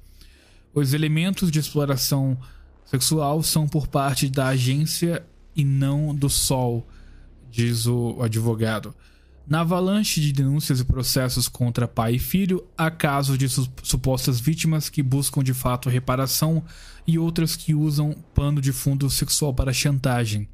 Os 0.74 0.94
elementos 0.94 1.50
de 1.50 1.60
exploração 1.60 2.38
sexual 2.84 3.42
são 3.42 3.70
por 3.70 3.88
parte 3.88 4.30
da 4.30 4.48
agência 4.48 5.26
e 5.56 5.64
não 5.64 6.14
do 6.14 6.30
Sol, 6.30 6.86
diz 7.50 7.88
o 7.88 8.22
advogado. 8.22 8.94
Na 9.48 9.62
avalanche 9.62 10.20
de 10.20 10.34
denúncias 10.34 10.82
e 10.82 10.86
processos 10.86 11.48
contra 11.48 11.88
pai 11.88 12.16
e 12.16 12.20
filho, 12.20 12.66
há 12.78 12.92
casos 12.92 13.38
de 13.38 13.48
su 13.48 13.66
supostas 13.82 14.42
vítimas 14.42 14.90
que 14.90 15.02
buscam 15.02 15.42
de 15.42 15.54
fato 15.54 15.90
reparação 15.90 16.64
e 17.08 17.18
outras 17.18 17.56
que 17.56 17.74
usam 17.74 18.14
pano 18.36 18.60
de 18.60 18.74
fundo 18.74 19.10
sexual 19.10 19.54
para 19.54 19.72
chantagem. 19.72 20.50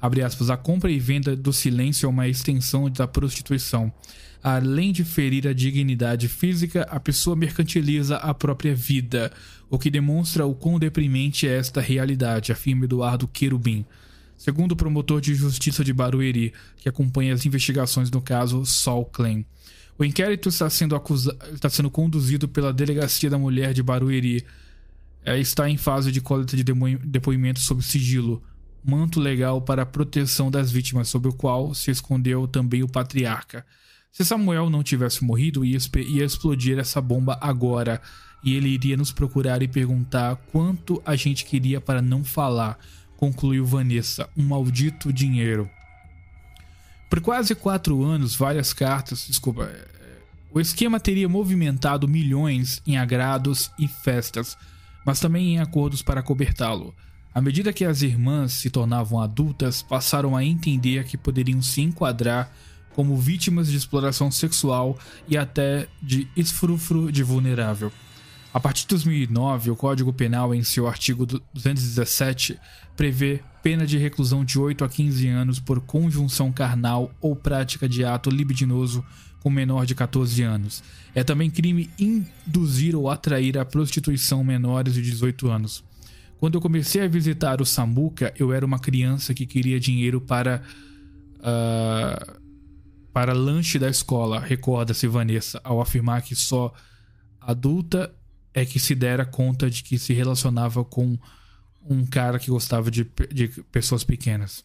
Aspas, 0.00 0.50
a 0.50 0.56
compra 0.56 0.90
e 0.90 0.98
venda 0.98 1.34
do 1.34 1.52
silêncio 1.52 2.06
é 2.06 2.08
uma 2.08 2.28
extensão 2.28 2.88
da 2.90 3.08
prostituição. 3.08 3.92
Além 4.42 4.92
de 4.92 5.02
ferir 5.04 5.48
a 5.48 5.52
dignidade 5.52 6.28
física, 6.28 6.82
a 6.82 7.00
pessoa 7.00 7.34
mercantiliza 7.34 8.16
a 8.16 8.32
própria 8.32 8.74
vida, 8.74 9.32
o 9.68 9.78
que 9.78 9.90
demonstra 9.90 10.46
o 10.46 10.54
quão 10.54 10.78
deprimente 10.78 11.48
é 11.48 11.56
esta 11.56 11.80
realidade, 11.80 12.52
afirma 12.52 12.84
Eduardo 12.84 13.26
Querubim. 13.26 13.84
Segundo 14.36 14.72
o 14.72 14.76
promotor 14.76 15.20
de 15.20 15.34
justiça 15.34 15.82
de 15.82 15.92
Barueri, 15.92 16.52
que 16.76 16.88
acompanha 16.88 17.32
as 17.34 17.46
investigações 17.46 18.10
no 18.10 18.20
caso 18.20 18.64
Sol 18.66 19.06
Klein. 19.06 19.44
O 19.98 20.04
inquérito 20.04 20.50
está 20.50 20.68
sendo, 20.68 20.94
acusa... 20.94 21.36
está 21.52 21.70
sendo 21.70 21.90
conduzido 21.90 22.46
pela 22.46 22.72
Delegacia 22.72 23.30
da 23.30 23.38
Mulher 23.38 23.72
de 23.72 23.82
Barueri. 23.82 24.44
É, 25.24 25.38
está 25.40 25.68
em 25.68 25.78
fase 25.78 26.12
de 26.12 26.20
coleta 26.20 26.56
de 26.56 26.62
depoimentos 27.04 27.64
sob 27.64 27.82
sigilo, 27.82 28.42
manto 28.86 29.18
legal 29.18 29.60
para 29.60 29.82
a 29.82 29.86
proteção 29.86 30.50
das 30.50 30.70
vítimas, 30.70 31.08
sob 31.08 31.28
o 31.28 31.32
qual 31.32 31.74
se 31.74 31.90
escondeu 31.90 32.46
também 32.46 32.82
o 32.82 32.88
patriarca. 32.88 33.66
Se 34.12 34.24
Samuel 34.24 34.70
não 34.70 34.82
tivesse 34.82 35.24
morrido, 35.24 35.64
ia, 35.64 35.78
ia 36.06 36.24
explodir 36.24 36.78
essa 36.78 37.00
bomba 37.00 37.36
agora. 37.40 38.00
E 38.44 38.54
ele 38.54 38.68
iria 38.68 38.96
nos 38.96 39.10
procurar 39.10 39.60
e 39.60 39.68
perguntar 39.68 40.36
quanto 40.52 41.02
a 41.04 41.16
gente 41.16 41.44
queria 41.44 41.80
para 41.80 42.00
não 42.00 42.22
falar, 42.22 42.78
concluiu 43.16 43.66
Vanessa. 43.66 44.28
Um 44.36 44.44
maldito 44.44 45.12
dinheiro. 45.12 45.68
Por 47.10 47.20
quase 47.20 47.54
quatro 47.54 48.02
anos, 48.04 48.36
várias 48.36 48.72
cartas. 48.72 49.26
Desculpa. 49.26 49.64
É, 49.64 49.86
o 50.50 50.60
esquema 50.60 51.00
teria 51.00 51.28
movimentado 51.28 52.08
milhões 52.08 52.80
em 52.86 52.96
agrados 52.96 53.70
e 53.78 53.86
festas, 53.88 54.56
mas 55.04 55.20
também 55.20 55.54
em 55.54 55.58
acordos 55.58 56.02
para 56.02 56.22
cobertá-lo. 56.22 56.94
À 57.36 57.42
medida 57.42 57.70
que 57.70 57.84
as 57.84 58.00
irmãs 58.00 58.54
se 58.54 58.70
tornavam 58.70 59.20
adultas, 59.20 59.82
passaram 59.82 60.34
a 60.34 60.42
entender 60.42 61.04
que 61.04 61.18
poderiam 61.18 61.60
se 61.60 61.82
enquadrar 61.82 62.50
como 62.94 63.14
vítimas 63.14 63.68
de 63.68 63.76
exploração 63.76 64.30
sexual 64.30 64.98
e 65.28 65.36
até 65.36 65.86
de 66.02 66.26
esfrufro 66.34 67.12
de 67.12 67.22
vulnerável. 67.22 67.92
A 68.54 68.58
partir 68.58 68.84
de 68.84 68.88
2009, 68.88 69.70
o 69.70 69.76
Código 69.76 70.14
Penal, 70.14 70.54
em 70.54 70.62
seu 70.62 70.88
artigo 70.88 71.26
217, 71.26 72.58
prevê 72.96 73.42
pena 73.62 73.86
de 73.86 73.98
reclusão 73.98 74.42
de 74.42 74.58
8 74.58 74.82
a 74.82 74.88
15 74.88 75.28
anos 75.28 75.60
por 75.60 75.78
conjunção 75.82 76.50
carnal 76.50 77.14
ou 77.20 77.36
prática 77.36 77.86
de 77.86 78.02
ato 78.02 78.30
libidinoso 78.30 79.04
com 79.42 79.50
menor 79.50 79.84
de 79.84 79.94
14 79.94 80.42
anos. 80.42 80.82
É 81.14 81.22
também 81.22 81.50
crime 81.50 81.90
induzir 81.98 82.96
ou 82.96 83.10
atrair 83.10 83.58
à 83.58 83.64
prostituição 83.66 84.42
menores 84.42 84.94
de 84.94 85.02
18 85.02 85.50
anos. 85.50 85.84
Quando 86.38 86.54
eu 86.54 86.60
comecei 86.60 87.02
a 87.02 87.08
visitar 87.08 87.60
o 87.62 87.66
Samuca, 87.66 88.32
eu 88.38 88.52
era 88.52 88.64
uma 88.64 88.78
criança 88.78 89.32
que 89.32 89.46
queria 89.46 89.80
dinheiro 89.80 90.20
para 90.20 90.62
ah, 91.40 92.36
para 93.12 93.32
lanche 93.32 93.78
da 93.78 93.88
escola, 93.88 94.38
recorda-se 94.38 95.06
Vanessa, 95.06 95.58
ao 95.64 95.80
afirmar 95.80 96.20
que 96.20 96.34
só 96.34 96.70
adulta 97.40 98.14
é 98.52 98.66
que 98.66 98.78
se 98.78 98.94
dera 98.94 99.24
conta 99.24 99.70
de 99.70 99.82
que 99.82 99.98
se 99.98 100.12
relacionava 100.12 100.84
com 100.84 101.18
um 101.88 102.04
cara 102.04 102.38
que 102.38 102.50
gostava 102.50 102.90
de, 102.90 103.10
de 103.32 103.48
pessoas 103.72 104.04
pequenas. 104.04 104.62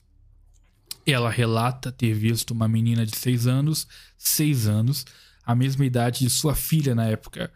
Ela 1.06 1.30
relata 1.30 1.94
ter 1.94 2.14
visto 2.14 2.52
uma 2.52 2.68
menina 2.68 3.06
de 3.06 3.16
6 3.16 3.48
anos, 3.48 3.88
6 4.18 4.68
anos, 4.68 5.06
a 5.46 5.56
mesma 5.56 5.86
idade 5.86 6.20
de 6.20 6.30
sua 6.30 6.54
filha 6.54 6.94
na 6.94 7.06
época, 7.06 7.50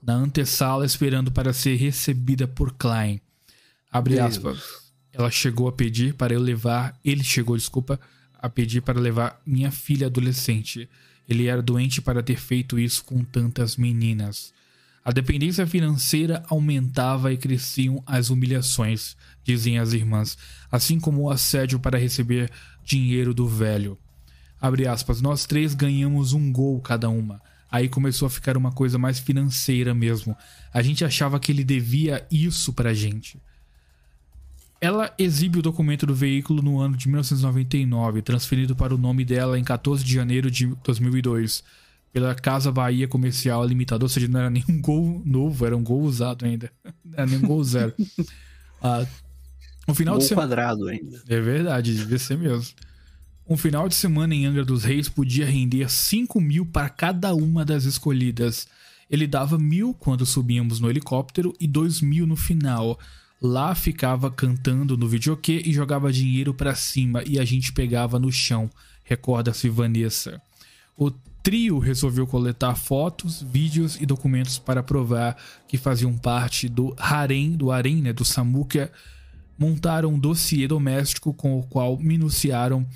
na 0.00 0.14
antessala 0.14 0.86
esperando 0.86 1.32
para 1.32 1.52
ser 1.52 1.74
recebida 1.74 2.46
por 2.46 2.72
Klein. 2.74 3.20
Abre 3.90 4.18
aspas. 4.18 4.86
Ela 5.12 5.30
chegou 5.30 5.68
a 5.68 5.72
pedir 5.72 6.14
para 6.14 6.34
eu 6.34 6.40
levar, 6.40 6.98
ele 7.04 7.24
chegou, 7.24 7.56
desculpa, 7.56 7.98
a 8.38 8.48
pedir 8.48 8.82
para 8.82 9.00
levar 9.00 9.40
minha 9.46 9.70
filha 9.70 10.06
adolescente. 10.06 10.88
Ele 11.28 11.46
era 11.46 11.62
doente 11.62 12.02
para 12.02 12.22
ter 12.22 12.36
feito 12.36 12.78
isso 12.78 13.04
com 13.04 13.24
tantas 13.24 13.76
meninas. 13.76 14.52
A 15.04 15.12
dependência 15.12 15.66
financeira 15.66 16.42
aumentava 16.48 17.32
e 17.32 17.36
cresciam 17.36 18.02
as 18.04 18.28
humilhações, 18.28 19.16
dizem 19.44 19.78
as 19.78 19.92
irmãs, 19.92 20.36
assim 20.70 20.98
como 20.98 21.22
o 21.22 21.30
assédio 21.30 21.78
para 21.78 21.98
receber 21.98 22.50
dinheiro 22.84 23.32
do 23.32 23.46
velho. 23.46 23.96
Abre 24.60 24.86
aspas, 24.86 25.20
nós 25.20 25.46
três 25.46 25.74
ganhamos 25.74 26.32
um 26.32 26.52
gol 26.52 26.80
cada 26.80 27.08
uma. 27.08 27.40
Aí 27.70 27.88
começou 27.88 28.26
a 28.26 28.30
ficar 28.30 28.56
uma 28.56 28.72
coisa 28.72 28.98
mais 28.98 29.18
financeira 29.18 29.94
mesmo. 29.94 30.36
A 30.72 30.82
gente 30.82 31.04
achava 31.04 31.38
que 31.38 31.52
ele 31.52 31.62
devia 31.64 32.26
isso 32.30 32.72
pra 32.72 32.92
gente. 32.92 33.40
Ela 34.80 35.12
exibe 35.18 35.58
o 35.58 35.62
documento 35.62 36.06
do 36.06 36.14
veículo 36.14 36.62
no 36.62 36.78
ano 36.78 36.96
de 36.96 37.08
1999, 37.08 38.22
transferido 38.22 38.76
para 38.76 38.94
o 38.94 38.98
nome 38.98 39.24
dela 39.24 39.58
em 39.58 39.64
14 39.64 40.04
de 40.04 40.12
janeiro 40.12 40.50
de 40.50 40.66
2002, 40.84 41.64
pela 42.12 42.34
Casa 42.34 42.70
Bahia 42.70 43.08
Comercial 43.08 43.64
Limitada. 43.64 44.04
Ou 44.04 44.08
seja, 44.08 44.28
não 44.28 44.40
era 44.40 44.50
nenhum 44.50 44.80
gol 44.80 45.22
novo, 45.24 45.64
era 45.64 45.76
um 45.76 45.82
gol 45.82 46.02
usado 46.02 46.44
ainda. 46.44 46.70
Não 47.04 47.14
era 47.14 47.26
nenhum 47.26 47.46
gol 47.46 47.64
zero. 47.64 47.94
Ah, 48.82 49.06
no 49.88 49.94
final 49.94 50.14
Gol 50.14 50.20
de 50.20 50.26
semana. 50.28 50.48
quadrado 50.48 50.88
ainda. 50.88 51.22
É 51.28 51.40
verdade, 51.40 51.94
devia 51.94 52.18
ser 52.18 52.36
mesmo. 52.36 52.66
Um 53.48 53.56
final 53.56 53.88
de 53.88 53.94
semana 53.94 54.34
em 54.34 54.44
Angra 54.44 54.64
dos 54.64 54.82
Reis 54.84 55.08
podia 55.08 55.46
render 55.46 55.88
5 55.88 56.40
mil 56.40 56.66
para 56.66 56.88
cada 56.88 57.34
uma 57.34 57.64
das 57.64 57.84
escolhidas. 57.84 58.66
Ele 59.08 59.26
dava 59.26 59.56
mil 59.56 59.94
quando 59.94 60.26
subíamos 60.26 60.80
no 60.80 60.90
helicóptero 60.90 61.54
e 61.60 61.66
dois 61.68 62.00
mil 62.00 62.26
no 62.26 62.34
final. 62.34 62.98
Lá 63.40 63.74
ficava 63.74 64.30
cantando 64.30 64.96
no 64.96 65.06
videokê 65.06 65.62
e 65.64 65.72
jogava 65.72 66.12
dinheiro 66.12 66.54
para 66.54 66.74
cima 66.74 67.22
e 67.26 67.38
a 67.38 67.44
gente 67.44 67.72
pegava 67.72 68.18
no 68.18 68.32
chão, 68.32 68.70
recorda-se 69.04 69.68
Vanessa. 69.68 70.40
O 70.96 71.10
trio 71.42 71.78
resolveu 71.78 72.26
coletar 72.26 72.74
fotos, 72.74 73.42
vídeos 73.42 74.00
e 74.00 74.06
documentos 74.06 74.58
para 74.58 74.82
provar 74.82 75.36
que 75.68 75.76
faziam 75.76 76.16
parte 76.16 76.68
do 76.68 76.94
harém, 76.98 77.52
do 77.52 77.70
harém, 77.70 78.02
né, 78.02 78.12
do 78.12 78.24
Samuka. 78.24 78.90
Montaram 79.58 80.14
um 80.14 80.18
dossiê 80.18 80.66
doméstico 80.66 81.32
com 81.32 81.58
o 81.58 81.62
qual 81.62 81.98
minuciaram 81.98 82.86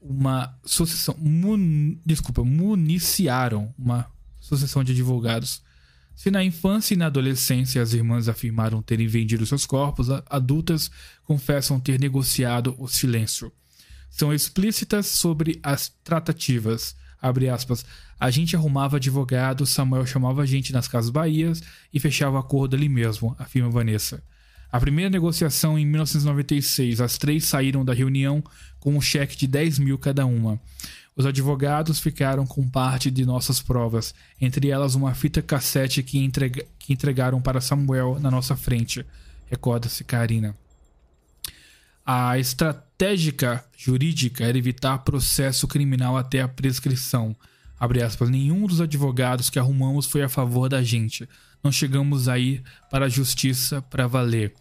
uma 0.00 0.56
sucessão. 0.64 1.16
Mun, 1.18 1.98
desculpa, 2.06 2.44
municiaram 2.44 3.74
uma 3.76 4.06
sucessão 4.40 4.84
de 4.84 4.92
advogados. 4.92 5.62
Se 6.14 6.30
na 6.30 6.44
infância 6.44 6.94
e 6.94 6.96
na 6.96 7.06
adolescência 7.06 7.82
as 7.82 7.92
irmãs 7.92 8.28
afirmaram 8.28 8.80
terem 8.80 9.06
vendido 9.06 9.44
seus 9.44 9.66
corpos, 9.66 10.08
adultas 10.30 10.90
confessam 11.24 11.80
ter 11.80 11.98
negociado 11.98 12.74
o 12.78 12.86
silêncio. 12.86 13.52
São 14.08 14.32
explícitas 14.32 15.06
sobre 15.06 15.58
as 15.62 15.92
tratativas. 16.04 16.96
Aspas. 17.52 17.86
A 18.20 18.30
gente 18.30 18.54
arrumava 18.54 18.98
advogado, 18.98 19.64
Samuel 19.64 20.04
chamava 20.04 20.42
a 20.42 20.46
gente 20.46 20.72
nas 20.72 20.86
Casas 20.86 21.10
Bahias 21.10 21.62
e 21.92 21.98
fechava 21.98 22.38
acordo 22.38 22.76
ali 22.76 22.88
mesmo, 22.88 23.34
afirma 23.38 23.70
Vanessa. 23.70 24.22
A 24.70 24.78
primeira 24.78 25.08
negociação 25.08 25.78
em 25.78 25.86
1996, 25.86 27.00
as 27.00 27.16
três 27.16 27.44
saíram 27.44 27.84
da 27.84 27.94
reunião 27.94 28.42
com 28.78 28.96
um 28.96 29.00
cheque 29.00 29.36
de 29.36 29.46
10 29.46 29.78
mil 29.78 29.96
cada 29.96 30.26
uma. 30.26 30.60
Os 31.16 31.26
advogados 31.26 32.00
ficaram 32.00 32.44
com 32.44 32.68
parte 32.68 33.10
de 33.10 33.24
nossas 33.24 33.62
provas, 33.62 34.14
entre 34.40 34.68
elas 34.68 34.94
uma 34.96 35.14
fita 35.14 35.40
cassete 35.40 36.02
que, 36.02 36.28
que 36.78 36.92
entregaram 36.92 37.40
para 37.40 37.60
Samuel 37.60 38.18
na 38.20 38.30
nossa 38.30 38.56
frente. 38.56 39.06
Recorda-se 39.48 40.02
Karina. 40.02 40.56
A 42.04 42.38
estratégica 42.38 43.64
jurídica 43.76 44.44
era 44.44 44.58
evitar 44.58 44.98
processo 44.98 45.68
criminal 45.68 46.16
até 46.16 46.42
a 46.42 46.48
prescrição. 46.48 47.34
Aspas, 48.04 48.30
nenhum 48.30 48.66
dos 48.66 48.80
advogados 48.80 49.50
que 49.50 49.58
arrumamos 49.58 50.06
foi 50.06 50.22
a 50.22 50.28
favor 50.28 50.68
da 50.68 50.82
gente. 50.82 51.28
Não 51.62 51.70
chegamos 51.70 52.28
aí 52.28 52.62
para 52.90 53.06
a 53.06 53.08
justiça 53.08 53.82
para 53.82 54.06
valer. 54.06 54.54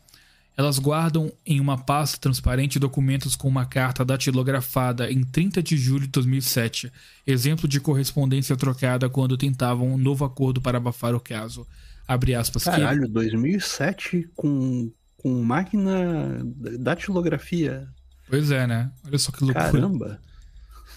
Elas 0.55 0.77
guardam 0.77 1.31
em 1.45 1.59
uma 1.59 1.77
pasta 1.77 2.19
transparente 2.19 2.77
documentos 2.77 3.35
com 3.35 3.47
uma 3.47 3.65
carta 3.65 4.05
datilografada 4.05 5.11
em 5.11 5.23
30 5.23 5.63
de 5.63 5.75
julho 5.77 6.01
de 6.05 6.09
2007, 6.11 6.91
exemplo 7.25 7.67
de 7.67 7.79
correspondência 7.79 8.55
trocada 8.55 9.09
quando 9.09 9.35
tentavam 9.35 9.93
um 9.93 9.97
novo 9.97 10.23
acordo 10.23 10.61
para 10.61 10.77
abafar 10.77 11.15
o 11.15 11.19
caso. 11.19 11.65
Abre 12.07 12.35
aspas. 12.35 12.63
que- 12.65 12.69
Caralho, 12.69 13.07
2007 13.07 14.29
com, 14.35 14.91
com 15.17 15.41
máquina 15.43 16.39
datilografia. 16.79 17.87
Pois 18.29 18.51
é, 18.51 18.67
né? 18.67 18.91
Olha 19.05 19.17
só 19.17 19.31
que 19.31 19.43
loucura. 19.43 19.71
Caramba. 19.71 20.21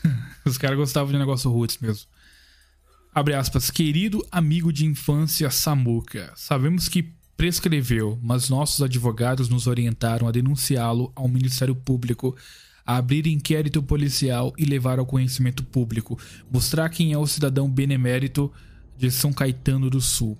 Os 0.44 0.58
caras 0.58 0.76
gostavam 0.76 1.12
de 1.12 1.18
negócio 1.18 1.50
roots 1.50 1.78
mesmo. 1.78 2.06
Abre 3.14 3.32
aspas. 3.34 3.70
Querido 3.70 4.26
amigo 4.30 4.70
de 4.70 4.84
infância 4.84 5.50
Samuca, 5.50 6.30
sabemos 6.36 6.88
que 6.88 7.15
prescreveu, 7.36 8.18
mas 8.22 8.48
nossos 8.48 8.82
advogados 8.82 9.48
nos 9.48 9.66
orientaram 9.66 10.26
a 10.26 10.32
denunciá-lo 10.32 11.12
ao 11.14 11.28
Ministério 11.28 11.74
Público, 11.74 12.34
a 12.84 12.96
abrir 12.96 13.26
inquérito 13.26 13.82
policial 13.82 14.54
e 14.56 14.64
levar 14.64 14.98
ao 14.98 15.06
conhecimento 15.06 15.62
público, 15.64 16.18
mostrar 16.50 16.88
quem 16.88 17.12
é 17.12 17.18
o 17.18 17.26
cidadão 17.26 17.68
benemérito 17.68 18.50
de 18.96 19.10
São 19.10 19.32
Caetano 19.32 19.90
do 19.90 20.00
Sul. 20.00 20.38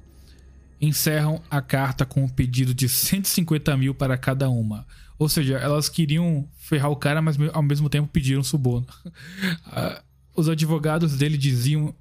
Encerram 0.81 1.43
a 1.51 1.61
carta 1.61 2.07
com 2.07 2.23
um 2.25 2.29
pedido 2.29 2.73
de 2.73 2.89
150 2.89 3.77
mil 3.77 3.95
para 3.95 4.17
cada 4.17 4.49
uma. 4.49 4.87
Ou 5.19 5.29
seja, 5.29 5.57
elas 5.57 5.89
queriam 5.89 6.49
ferrar 6.59 6.91
o 6.91 6.97
cara, 6.97 7.21
mas 7.21 7.37
ao 7.53 7.63
mesmo 7.63 7.89
tempo 7.89 8.09
pediram 8.09 8.43
suborno. 8.43 8.87
Ah, 9.65 10.03
os 10.35 10.49
advogados 10.49 11.17
dele 11.17 11.37
diziam, 11.37 11.95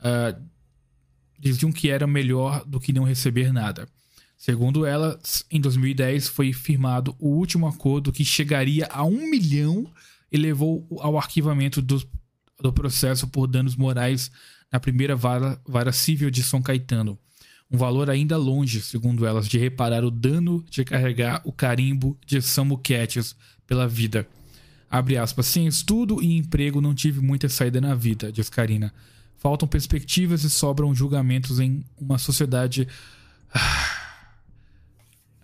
ah, 0.00 0.36
diziam 1.38 1.72
que 1.72 1.88
era 1.88 2.06
melhor 2.06 2.64
do 2.66 2.80
que 2.80 2.92
não 2.92 3.04
receber 3.04 3.52
nada. 3.52 3.88
Segundo 4.38 4.86
elas, 4.86 5.44
em 5.50 5.60
2010 5.60 6.28
foi 6.28 6.52
firmado 6.52 7.14
o 7.18 7.26
último 7.26 7.66
acordo 7.66 8.12
que 8.12 8.24
chegaria 8.24 8.86
a 8.86 9.02
um 9.02 9.28
milhão 9.28 9.92
e 10.30 10.36
levou 10.36 10.86
ao 11.00 11.18
arquivamento 11.18 11.82
do, 11.82 12.00
do 12.60 12.72
processo 12.72 13.26
por 13.26 13.48
danos 13.48 13.74
morais 13.74 14.30
na 14.70 14.78
primeira 14.78 15.16
vara, 15.16 15.60
vara 15.66 15.90
civil 15.90 16.30
de 16.30 16.44
São 16.44 16.62
Caetano. 16.62 17.18
Um 17.68 17.76
valor 17.76 18.08
ainda 18.08 18.36
longe, 18.36 18.80
segundo 18.80 19.26
elas, 19.26 19.48
de 19.48 19.58
reparar 19.58 20.04
o 20.04 20.10
dano 20.10 20.64
de 20.70 20.84
carregar 20.84 21.42
o 21.44 21.50
carimbo 21.50 22.16
de 22.24 22.40
Samuquetes 22.40 23.34
pela 23.66 23.88
vida. 23.88 24.24
Abre 24.88 25.18
aspas. 25.18 25.46
Sem 25.46 25.66
estudo 25.66 26.22
e 26.22 26.36
emprego 26.36 26.80
não 26.80 26.94
tive 26.94 27.20
muita 27.20 27.48
saída 27.48 27.80
na 27.80 27.94
vida, 27.94 28.30
diz 28.30 28.48
Karina. 28.48 28.94
Faltam 29.36 29.68
perspectivas 29.68 30.44
e 30.44 30.50
sobram 30.50 30.94
julgamentos 30.94 31.58
em 31.58 31.84
uma 31.98 32.18
sociedade. 32.18 32.86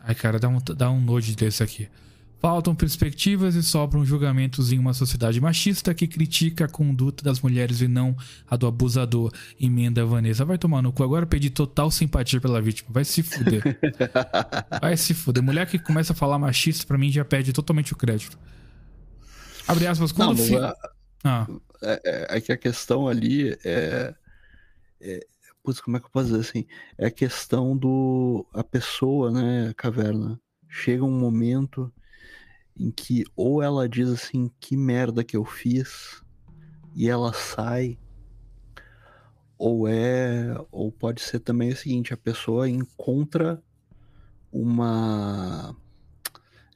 Ai, 0.06 0.14
cara, 0.14 0.38
dá 0.38 0.48
um, 0.48 0.58
dá 0.76 0.90
um 0.90 1.00
nojo 1.00 1.34
desse 1.34 1.62
aqui. 1.62 1.88
Faltam 2.40 2.74
perspectivas 2.74 3.54
e 3.54 3.62
sobram 3.62 4.04
julgamentos 4.04 4.70
em 4.70 4.78
uma 4.78 4.92
sociedade 4.92 5.40
machista 5.40 5.94
que 5.94 6.06
critica 6.06 6.66
a 6.66 6.68
conduta 6.68 7.24
das 7.24 7.40
mulheres 7.40 7.80
e 7.80 7.88
não 7.88 8.14
a 8.46 8.54
do 8.54 8.66
abusador. 8.66 9.32
Emenda 9.58 10.04
Vanessa. 10.04 10.44
Vai 10.44 10.58
tomar 10.58 10.82
no 10.82 10.92
cu. 10.92 11.02
Agora 11.02 11.24
pedi 11.24 11.48
total 11.48 11.90
simpatia 11.90 12.38
pela 12.42 12.60
vítima. 12.60 12.90
Vai 12.92 13.02
se 13.02 13.22
fuder. 13.22 13.62
Vai 14.78 14.94
se 14.98 15.14
fuder. 15.14 15.42
Mulher 15.42 15.66
que 15.66 15.78
começa 15.78 16.12
a 16.12 16.16
falar 16.16 16.38
machista, 16.38 16.84
pra 16.86 16.98
mim, 16.98 17.10
já 17.10 17.24
perde 17.24 17.50
totalmente 17.50 17.94
o 17.94 17.96
crédito. 17.96 18.38
Abre 19.66 19.86
aspas. 19.86 20.12
Não, 20.12 20.26
Quando 20.26 20.38
mas 20.40 20.48
fi- 20.48 20.56
a- 20.56 20.74
Ah, 21.24 21.46
é, 21.82 22.00
é- 22.04 22.36
é 22.36 22.40
que 22.42 22.52
a 22.52 22.56
questão 22.58 23.08
ali 23.08 23.56
é, 23.64 24.14
é. 25.00 25.26
Putz, 25.64 25.80
como 25.80 25.96
é 25.96 26.00
que 26.00 26.04
eu 26.04 26.10
posso 26.10 26.26
dizer 26.26 26.40
assim? 26.40 26.66
É 26.98 27.06
a 27.06 27.10
questão 27.10 27.74
do. 27.74 28.46
A 28.52 28.62
pessoa, 28.62 29.30
né, 29.30 29.72
caverna. 29.74 30.38
Chega 30.68 31.02
um 31.02 31.18
momento 31.18 31.90
em 32.78 32.90
que 32.90 33.24
ou 33.34 33.62
ela 33.62 33.88
diz 33.88 34.10
assim, 34.10 34.50
que 34.60 34.76
merda 34.76 35.24
que 35.24 35.36
eu 35.36 35.44
fiz, 35.44 36.22
e 36.94 37.08
ela 37.08 37.32
sai. 37.32 37.98
Ou 39.56 39.88
é. 39.88 40.54
Ou 40.70 40.92
pode 40.92 41.22
ser 41.22 41.40
também 41.40 41.72
o 41.72 41.76
seguinte, 41.76 42.12
a 42.12 42.16
pessoa 42.18 42.68
encontra 42.68 43.62
uma. 44.52 45.74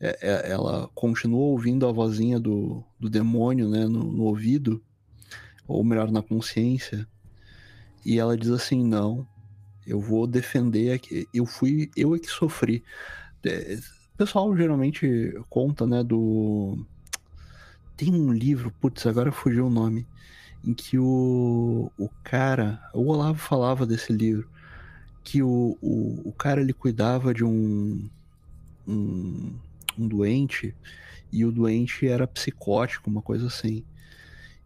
é- 0.01 0.19
é- 0.23 0.51
ela 0.51 0.89
continua 0.95 1.41
ouvindo 1.41 1.87
a 1.87 1.93
vozinha 1.93 2.41
do, 2.41 2.83
do 2.99 3.11
demônio, 3.11 3.69
né, 3.69 3.87
no, 3.87 4.05
no 4.05 4.23
ouvido, 4.25 4.83
ou 5.67 5.85
melhor, 5.85 6.11
na 6.11 6.23
consciência, 6.23 7.07
e 8.05 8.19
ela 8.19 8.37
diz 8.37 8.51
assim: 8.51 8.85
não, 8.85 9.27
eu 9.87 10.01
vou 10.01 10.27
defender, 10.27 11.01
eu 11.33 11.47
fui, 11.47 11.91
eu 11.97 12.15
é 12.15 12.19
que 12.19 12.27
sofri. 12.27 12.85
É, 13.45 13.79
o 14.15 14.19
pessoal 14.19 14.57
geralmente 14.57 15.35
conta, 15.49 15.87
né, 15.87 16.03
do. 16.03 16.79
Tem 17.97 18.13
um 18.13 18.33
livro, 18.33 18.73
putz, 18.81 19.07
agora 19.07 19.33
fugiu 19.33 19.67
o 19.67 19.71
nome, 19.71 20.07
em 20.65 20.75
que 20.75 20.99
o, 20.99 21.91
o 21.99 22.09
cara, 22.23 22.81
o 22.95 23.09
Olavo 23.09 23.39
falava 23.39 23.87
desse 23.87 24.13
livro, 24.13 24.49
que 25.25 25.43
o, 25.43 25.77
o, 25.81 26.29
o 26.29 26.33
cara 26.33 26.61
ele 26.61 26.73
cuidava 26.73 27.35
de 27.35 27.45
um, 27.45 28.09
um, 28.87 29.53
um 29.99 30.07
doente 30.09 30.75
e 31.33 31.45
o 31.45 31.53
doente 31.53 32.07
era 32.07 32.27
psicótico, 32.27 33.11
uma 33.11 33.23
coisa 33.23 33.47
assim. 33.47 33.85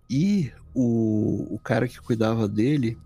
E 0.08 0.52
o, 0.74 1.54
o 1.54 1.58
cara 1.58 1.88
que 1.88 2.00
cuidava 2.00 2.48
dele, 2.48 2.98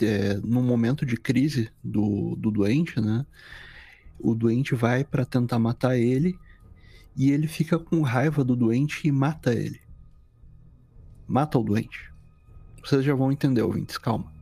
é, 0.00 0.34
no 0.42 0.62
momento 0.62 1.04
de 1.04 1.16
crise 1.16 1.70
do, 1.82 2.36
do 2.36 2.50
doente, 2.50 3.00
né? 3.00 3.26
O 4.18 4.34
doente 4.34 4.74
vai 4.74 5.04
para 5.04 5.24
tentar 5.24 5.58
matar 5.58 5.96
ele 5.96 6.38
e 7.16 7.30
ele 7.30 7.46
fica 7.46 7.78
com 7.78 8.02
raiva 8.02 8.44
do 8.44 8.56
doente 8.56 9.06
e 9.06 9.12
mata 9.12 9.52
ele. 9.52 9.80
Mata 11.26 11.58
o 11.58 11.62
doente. 11.62 12.12
Vocês 12.82 13.04
já 13.04 13.14
vão 13.14 13.30
entender, 13.30 13.62
ouvintes, 13.62 13.98
calma. 13.98 14.32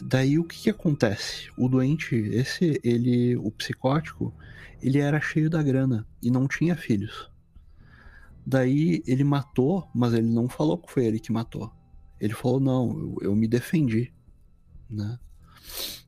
Daí 0.00 0.38
o 0.38 0.44
que, 0.44 0.62
que 0.62 0.70
acontece? 0.70 1.50
O 1.56 1.68
doente, 1.68 2.14
esse, 2.14 2.80
ele, 2.84 3.36
o 3.36 3.50
psicótico, 3.50 4.34
ele 4.82 4.98
era 4.98 5.20
cheio 5.20 5.50
da 5.50 5.62
grana 5.62 6.06
e 6.22 6.30
não 6.30 6.46
tinha 6.46 6.76
filhos. 6.76 7.30
Daí 8.46 9.02
ele 9.06 9.24
matou, 9.24 9.88
mas 9.94 10.14
ele 10.14 10.28
não 10.28 10.48
falou 10.48 10.78
que 10.78 10.90
foi 10.90 11.04
ele 11.04 11.20
que 11.20 11.32
matou. 11.32 11.70
Ele 12.20 12.34
falou: 12.34 12.60
não, 12.60 12.98
eu, 12.98 13.16
eu 13.22 13.36
me 13.36 13.46
defendi, 13.48 14.12
né? 14.90 15.18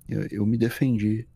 Eu, 0.08 0.26
eu 0.30 0.46
me 0.46 0.56
defendi. 0.58 1.28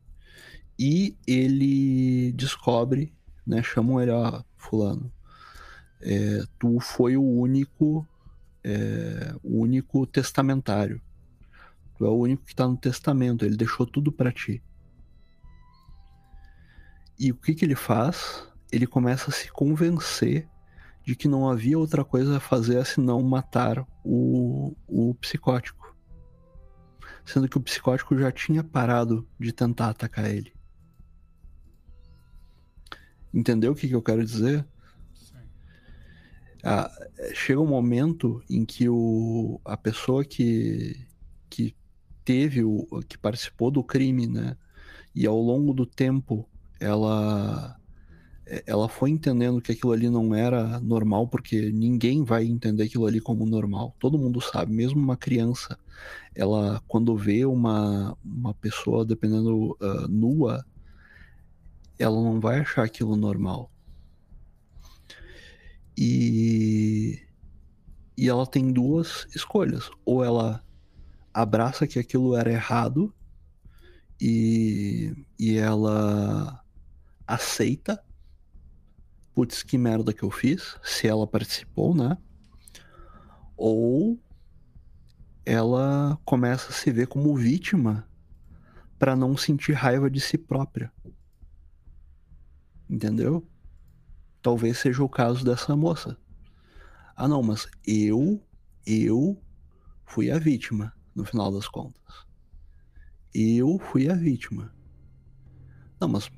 E 0.79 1.17
ele 1.27 2.33
descobre, 2.33 3.15
né? 3.47 3.63
Chamam 3.63 4.01
ele, 4.01 4.11
ó, 4.11 4.43
fulano. 4.57 5.13
é, 6.01 6.45
tu 6.59 6.81
foi 6.81 7.17
o 7.17 7.23
único, 7.23 8.07
é, 8.63 9.35
o 9.43 9.61
único 9.61 10.07
testamentário. 10.07 11.01
Tu 11.97 12.05
é 12.05 12.09
o 12.09 12.19
único 12.19 12.45
que 12.45 12.55
tá 12.55 12.67
no 12.67 12.77
testamento. 12.77 13.45
Ele 13.45 13.57
deixou 13.57 13.87
tudo 13.87 14.11
pra 14.13 14.33
ti. 14.33 14.63
E 17.19 17.31
o 17.31 17.37
que 17.37 17.55
que 17.55 17.65
ele 17.65 17.77
faz? 17.77 18.47
Ele 18.73 18.87
começa 18.87 19.31
a 19.31 19.33
se 19.33 19.51
convencer 19.53 20.49
de 21.05 21.15
que 21.15 21.29
não 21.29 21.49
havia 21.49 21.79
outra 21.79 22.05
coisa 22.05 22.39
a 22.39 22.41
fazer 22.41 22.85
senão 22.87 23.23
matar 23.23 23.87
o, 24.03 24.75
o 24.87 25.15
psicótico. 25.17 25.95
Sendo 27.25 27.49
que 27.49 27.59
o 27.59 27.61
psicótico 27.61 28.19
já 28.19 28.33
tinha 28.33 28.65
parado 28.65 29.27
de 29.39 29.53
tentar 29.53 29.91
atacar 29.91 30.31
ele. 30.31 30.53
Entendeu 33.33 33.73
o 33.73 33.75
que, 33.75 33.89
que 33.89 33.95
eu 33.95 34.03
quero 34.03 34.25
dizer? 34.25 34.67
Ah, 36.63 36.91
chega 37.35 37.61
um 37.61 37.67
momento 37.67 38.43
em 38.49 38.65
que 38.65 38.89
o, 38.89 39.61
a 39.65 39.77
pessoa 39.77 40.25
que, 40.25 41.07
que 41.51 41.77
teve, 42.25 42.65
o, 42.65 42.87
que 43.07 43.19
participou 43.19 43.71
do 43.71 43.85
crime, 43.85 44.27
né? 44.27 44.57
E 45.15 45.27
ao 45.27 45.39
longo 45.39 45.75
do 45.75 45.85
tempo 45.85 46.49
ela 46.81 47.79
ela 48.67 48.89
foi 48.89 49.11
entendendo 49.11 49.61
que 49.61 49.73
aquilo 49.73 49.93
ali 49.93 50.11
não 50.11 50.35
era 50.35 50.79
normal, 50.81 51.29
porque 51.29 51.71
ninguém 51.73 52.23
vai 52.25 52.45
entender 52.45 52.85
aquilo 52.85 53.07
ali 53.07 53.21
como 53.21 53.47
normal. 53.47 53.95
Todo 53.99 54.19
mundo 54.19 54.41
sabe, 54.41 54.73
mesmo 54.73 55.01
uma 55.01 55.17
criança, 55.17 55.79
ela 56.35 56.83
quando 56.87 57.17
vê 57.17 57.45
uma, 57.47 58.17
uma 58.25 58.55
pessoa, 58.55 59.05
dependendo 59.05 59.77
ah, 59.81 60.07
nua, 60.09 60.65
ela 61.99 62.23
não 62.23 62.41
vai 62.41 62.61
achar 62.61 62.85
aquilo 62.85 63.17
normal. 63.17 63.71
E 65.97 67.25
e 68.17 68.29
ela 68.29 68.47
tem 68.47 68.73
duas 68.73 69.27
escolhas, 69.35 69.91
ou 70.05 70.25
ela 70.25 70.65
abraça 71.33 71.87
que 71.87 71.99
aquilo 71.99 72.37
era 72.37 72.51
errado 72.53 73.13
e, 74.21 75.13
e 75.39 75.57
ela 75.57 76.63
aceita 77.27 78.01
putz, 79.35 79.63
que 79.63 79.77
merda 79.77 80.13
que 80.13 80.23
eu 80.23 80.31
fiz, 80.31 80.79
se 80.83 81.09
ela 81.09 81.27
participou, 81.27 81.95
né? 81.95 82.17
Ou 83.57 84.19
ela 85.45 86.19
começa 86.25 86.71
a 86.71 86.73
se 86.73 86.91
ver 86.91 87.07
como 87.07 87.37
vítima 87.37 88.09
para 88.99 89.17
não 89.17 89.37
sentir 89.37 89.73
raiva 89.73 90.09
de 90.09 90.21
si 90.21 90.39
própria. 90.39 90.93
Entendeu? 92.89 93.47
Talvez 94.41 94.79
seja 94.79 95.03
o 95.03 95.09
caso 95.09 95.45
dessa 95.45 95.75
moça. 95.75 96.17
Ah, 97.17 97.29
não, 97.29 97.43
mas 97.43 97.67
eu, 97.87 98.41
eu 98.87 99.41
fui 100.05 100.31
a 100.31 100.39
vítima, 100.39 100.93
no 101.15 101.25
final 101.25 101.53
das 101.53 101.69
contas. 101.69 102.27
Eu 103.33 103.79
fui 103.79 104.09
a 104.09 104.15
vítima. 104.15 104.75
Não, 106.01 106.09
mas 106.09 106.31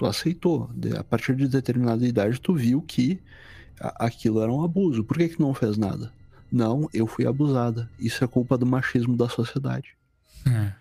tu 0.00 0.06
aceitou. 0.06 0.70
A 0.98 1.04
partir 1.04 1.36
de 1.36 1.46
determinada 1.46 2.06
idade, 2.06 2.40
tu 2.40 2.54
viu 2.54 2.80
que 2.80 3.20
aquilo 3.78 4.40
era 4.40 4.50
um 4.50 4.64
abuso. 4.64 5.04
Por 5.04 5.18
que, 5.18 5.28
que 5.28 5.40
não 5.40 5.52
fez 5.52 5.76
nada? 5.76 6.10
Não, 6.50 6.88
eu 6.94 7.06
fui 7.06 7.26
abusada. 7.26 7.90
Isso 7.98 8.24
é 8.24 8.26
culpa 8.26 8.56
do 8.56 8.64
machismo 8.64 9.14
da 9.14 9.28
sociedade. 9.28 9.94
É. 10.46 10.72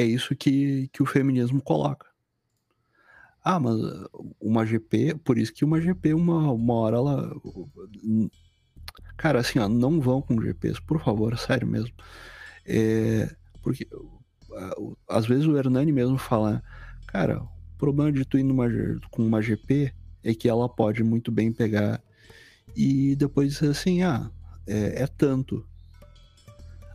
É 0.00 0.02
isso 0.02 0.34
que, 0.34 0.88
que 0.94 1.02
o 1.02 1.06
feminismo 1.06 1.60
coloca. 1.60 2.06
Ah, 3.44 3.60
mas 3.60 3.76
uma 4.40 4.64
GP, 4.64 5.16
por 5.22 5.36
isso 5.36 5.52
que 5.52 5.64
uma 5.64 5.78
GP, 5.78 6.14
uma, 6.14 6.50
uma 6.50 6.74
hora 6.74 6.96
ela. 6.96 7.36
Cara, 9.18 9.40
assim, 9.40 9.58
ó, 9.58 9.68
não 9.68 10.00
vão 10.00 10.22
com 10.22 10.40
GPs, 10.40 10.80
por 10.80 11.02
favor, 11.02 11.36
sério 11.36 11.66
mesmo. 11.66 11.92
É, 12.64 13.30
porque 13.62 13.86
às 15.06 15.26
vezes 15.26 15.46
o 15.46 15.56
Hernani 15.56 15.92
mesmo 15.92 16.16
fala, 16.16 16.62
cara, 17.06 17.46
o 17.76 17.78
problema 17.78 18.10
de 18.10 18.24
tu 18.24 18.38
ir 18.38 18.42
numa, 18.42 18.66
com 19.10 19.22
uma 19.22 19.42
GP 19.42 19.92
é 20.24 20.34
que 20.34 20.48
ela 20.48 20.66
pode 20.66 21.04
muito 21.04 21.30
bem 21.30 21.52
pegar 21.52 22.02
e 22.74 23.14
depois 23.16 23.52
dizer 23.52 23.70
assim, 23.70 24.02
ah, 24.02 24.30
é, 24.66 25.02
é 25.02 25.06
tanto. 25.06 25.64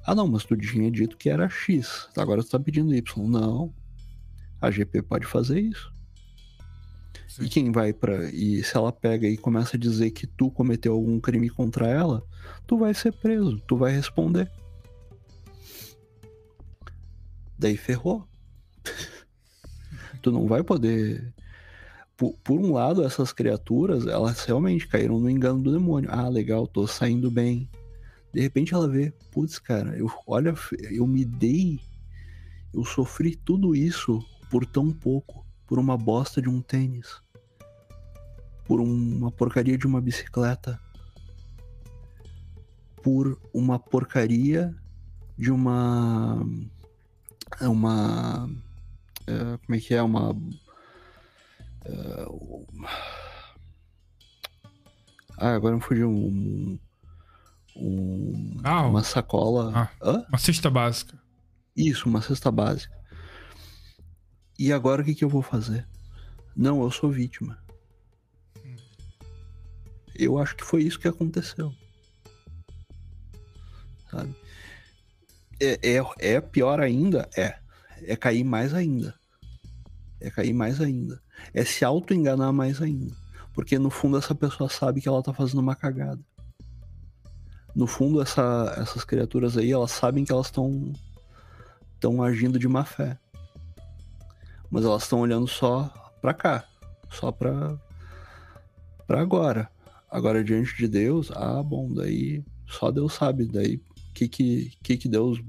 Ah, 0.03 0.15
não, 0.15 0.27
mas 0.27 0.43
tu 0.43 0.57
tinha 0.57 0.89
dito 0.89 1.15
que 1.15 1.29
era 1.29 1.47
X, 1.47 2.09
agora 2.17 2.43
tu 2.43 2.49
tá 2.49 2.59
pedindo 2.59 2.95
Y. 2.95 3.29
Não, 3.29 3.71
a 4.59 4.71
GP 4.71 5.03
pode 5.03 5.27
fazer 5.27 5.59
isso. 5.59 5.93
Sim. 7.27 7.43
E 7.43 7.49
quem 7.49 7.71
vai 7.71 7.93
pra. 7.93 8.25
E 8.31 8.63
se 8.63 8.75
ela 8.75 8.91
pega 8.91 9.27
e 9.27 9.37
começa 9.37 9.77
a 9.77 9.79
dizer 9.79 10.09
que 10.09 10.25
tu 10.25 10.49
cometeu 10.49 10.93
algum 10.93 11.19
crime 11.19 11.49
contra 11.49 11.87
ela, 11.87 12.25
tu 12.65 12.75
vai 12.75 12.93
ser 12.95 13.13
preso, 13.13 13.61
tu 13.67 13.77
vai 13.77 13.93
responder. 13.93 14.51
Daí 17.57 17.77
ferrou. 17.77 18.27
Tu 20.21 20.31
não 20.31 20.47
vai 20.47 20.63
poder. 20.63 21.33
Por, 22.15 22.33
por 22.43 22.59
um 22.59 22.73
lado, 22.73 23.03
essas 23.03 23.33
criaturas, 23.33 24.05
elas 24.05 24.43
realmente 24.45 24.87
caíram 24.87 25.19
no 25.19 25.29
engano 25.29 25.61
do 25.61 25.71
demônio. 25.71 26.09
Ah, 26.11 26.29
legal, 26.29 26.67
tô 26.67 26.85
saindo 26.87 27.31
bem. 27.31 27.69
De 28.33 28.39
repente 28.39 28.73
ela 28.73 28.87
vê, 28.87 29.11
putz, 29.31 29.59
cara, 29.59 29.97
eu, 29.97 30.09
olha, 30.25 30.53
eu 30.89 31.05
me 31.05 31.25
dei, 31.25 31.79
eu 32.73 32.85
sofri 32.85 33.35
tudo 33.35 33.75
isso 33.75 34.23
por 34.49 34.65
tão 34.65 34.91
pouco, 34.91 35.45
por 35.67 35.77
uma 35.79 35.97
bosta 35.97 36.41
de 36.41 36.47
um 36.47 36.61
tênis, 36.61 37.21
por 38.65 38.79
uma 38.79 39.31
porcaria 39.31 39.77
de 39.77 39.85
uma 39.85 39.99
bicicleta, 39.99 40.79
por 43.03 43.37
uma 43.53 43.79
porcaria 43.79 44.73
de 45.37 45.51
uma, 45.51 46.45
uma, 47.61 48.49
é, 49.27 49.57
como 49.65 49.75
é 49.75 49.79
que 49.79 49.93
é, 49.93 50.01
uma, 50.01 50.31
o- 52.27 52.65
ah, 55.37 55.53
agora 55.55 55.75
me 55.75 55.81
fugiu 55.81 56.09
um, 56.09 56.79
um, 57.75 58.57
Carro? 58.61 58.89
uma 58.89 59.03
sacola, 59.03 59.91
Ah. 60.01 60.25
Uma 60.29 60.37
cesta 60.37 60.69
básica. 60.69 61.19
Isso, 61.75 62.07
uma 62.07 62.21
cesta 62.21 62.51
básica. 62.51 62.93
E 64.59 64.71
agora 64.71 65.01
o 65.01 65.05
que, 65.05 65.15
que 65.15 65.23
eu 65.23 65.29
vou 65.29 65.41
fazer? 65.41 65.87
Não, 66.55 66.83
eu 66.83 66.91
sou 66.91 67.09
vítima. 67.09 67.57
Eu 70.13 70.37
acho 70.37 70.55
que 70.55 70.63
foi 70.63 70.83
isso 70.83 70.99
que 70.99 71.07
aconteceu. 71.07 71.73
Sabe? 74.11 74.35
É, 75.59 75.79
é, 75.97 76.03
é 76.35 76.41
pior 76.41 76.79
ainda? 76.79 77.27
É. 77.35 77.57
É 78.05 78.15
cair 78.15 78.43
mais 78.43 78.73
ainda. 78.73 79.13
É 80.19 80.29
cair 80.29 80.53
mais 80.53 80.79
ainda. 80.79 81.21
É 81.53 81.63
se 81.63 81.83
auto-enganar 81.83 82.53
mais 82.53 82.81
ainda. 82.81 83.15
Porque 83.53 83.77
no 83.77 83.89
fundo 83.89 84.17
essa 84.17 84.33
pessoa 84.33 84.69
sabe 84.69 85.01
que 85.01 85.07
ela 85.07 85.23
tá 85.23 85.33
fazendo 85.33 85.59
uma 85.59 85.75
cagada. 85.75 86.21
No 87.75 87.87
fundo, 87.87 88.21
essa, 88.21 88.73
essas 88.77 89.03
criaturas 89.03 89.57
aí, 89.57 89.71
elas 89.71 89.91
sabem 89.91 90.25
que 90.25 90.31
elas 90.31 90.47
estão 90.47 90.93
estão 91.93 92.21
agindo 92.23 92.57
de 92.57 92.67
má 92.67 92.83
fé. 92.83 93.17
Mas 94.69 94.83
elas 94.83 95.03
estão 95.03 95.19
olhando 95.19 95.47
só 95.47 95.93
para 96.21 96.33
cá, 96.33 96.65
só 97.09 97.31
para 97.31 97.77
para 99.07 99.21
agora. 99.21 99.69
Agora 100.09 100.43
diante 100.43 100.75
de 100.75 100.87
Deus, 100.87 101.31
ah, 101.35 101.61
bom, 101.61 101.93
daí 101.93 102.43
só 102.67 102.91
Deus 102.91 103.13
sabe, 103.13 103.45
daí 103.45 103.81
que 104.13 104.27
que 104.27 104.71
que 104.81 104.97
que 104.97 105.09
Deus, 105.09 105.41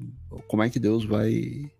como 0.48 0.62
é 0.62 0.70
que 0.70 0.78
Deus 0.78 1.04
vai 1.04 1.70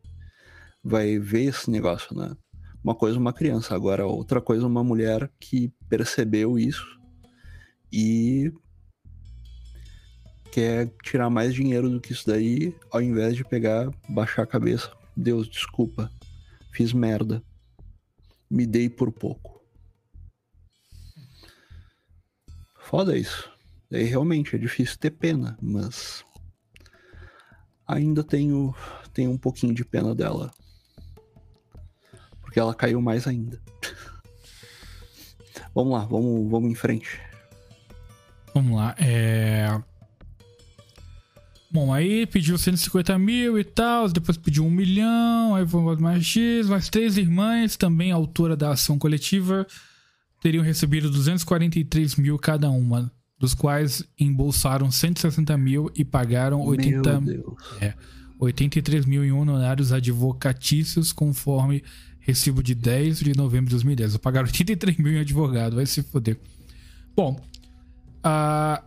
vai 0.82 1.18
ver 1.18 1.44
esse 1.44 1.70
negócio, 1.70 2.16
né? 2.16 2.36
Uma 2.82 2.94
coisa 2.94 3.18
uma 3.18 3.32
criança, 3.32 3.74
agora 3.74 4.06
outra 4.06 4.40
coisa 4.40 4.66
uma 4.66 4.82
mulher 4.82 5.30
que 5.38 5.72
percebeu 5.88 6.58
isso 6.58 6.98
e 7.92 8.52
quer 10.50 10.92
tirar 11.02 11.30
mais 11.30 11.54
dinheiro 11.54 11.88
do 11.88 12.00
que 12.00 12.12
isso 12.12 12.26
daí, 12.26 12.76
ao 12.90 13.00
invés 13.00 13.36
de 13.36 13.44
pegar, 13.44 13.90
baixar 14.08 14.42
a 14.42 14.46
cabeça. 14.46 14.92
Deus, 15.16 15.48
desculpa, 15.48 16.10
fiz 16.72 16.92
merda. 16.92 17.42
Me 18.50 18.66
dei 18.66 18.90
por 18.90 19.10
pouco. 19.10 19.62
Foda 22.78 23.16
isso. 23.16 23.50
Daí 23.90 24.04
realmente 24.04 24.54
é 24.54 24.58
difícil 24.58 24.98
ter 24.98 25.10
pena, 25.12 25.56
mas 25.62 26.24
ainda 27.86 28.22
tenho, 28.22 28.74
tenho 29.14 29.30
um 29.30 29.38
pouquinho 29.38 29.74
de 29.74 29.84
pena 29.84 30.14
dela. 30.14 30.50
Porque 32.52 32.60
ela 32.60 32.74
caiu 32.74 33.00
mais 33.00 33.26
ainda. 33.26 33.58
vamos 35.74 35.94
lá, 35.94 36.04
vamos, 36.04 36.50
vamos 36.50 36.70
em 36.70 36.74
frente. 36.74 37.18
Vamos 38.52 38.76
lá, 38.76 38.94
é. 38.98 39.80
Bom, 41.70 41.94
aí 41.94 42.26
pediu 42.26 42.58
150 42.58 43.18
mil 43.18 43.58
e 43.58 43.64
tal, 43.64 44.06
depois 44.06 44.36
pediu 44.36 44.66
um 44.66 44.70
milhão, 44.70 45.54
aí 45.54 45.66
foi 45.66 45.96
mais 45.96 46.26
X, 46.26 46.68
mais 46.68 46.90
três 46.90 47.16
irmãs, 47.16 47.74
também 47.74 48.12
autora 48.12 48.54
da 48.54 48.72
ação 48.72 48.98
coletiva, 48.98 49.66
teriam 50.42 50.62
recebido 50.62 51.10
243 51.10 52.16
mil 52.16 52.38
cada 52.38 52.68
uma, 52.68 53.10
dos 53.38 53.54
quais 53.54 54.04
embolsaram 54.20 54.90
160 54.90 55.56
mil 55.56 55.90
e 55.96 56.04
pagaram 56.04 56.60
80, 56.60 57.22
é, 57.80 57.94
83 58.38 59.06
mil 59.06 59.24
em 59.24 59.32
honorários 59.32 59.90
advocatícios, 59.90 61.14
conforme 61.14 61.82
recibo 62.22 62.62
de 62.62 62.74
10 62.74 63.20
de 63.20 63.36
novembro 63.36 63.66
de 63.66 63.76
2010. 63.76 64.16
Pagaram 64.16 64.46
83 64.48 64.96
mil 64.96 65.12
em 65.12 65.20
advogado, 65.20 65.76
vai 65.76 65.86
se 65.86 66.02
foder. 66.02 66.38
Bom. 67.14 67.40
Uh, 68.24 68.82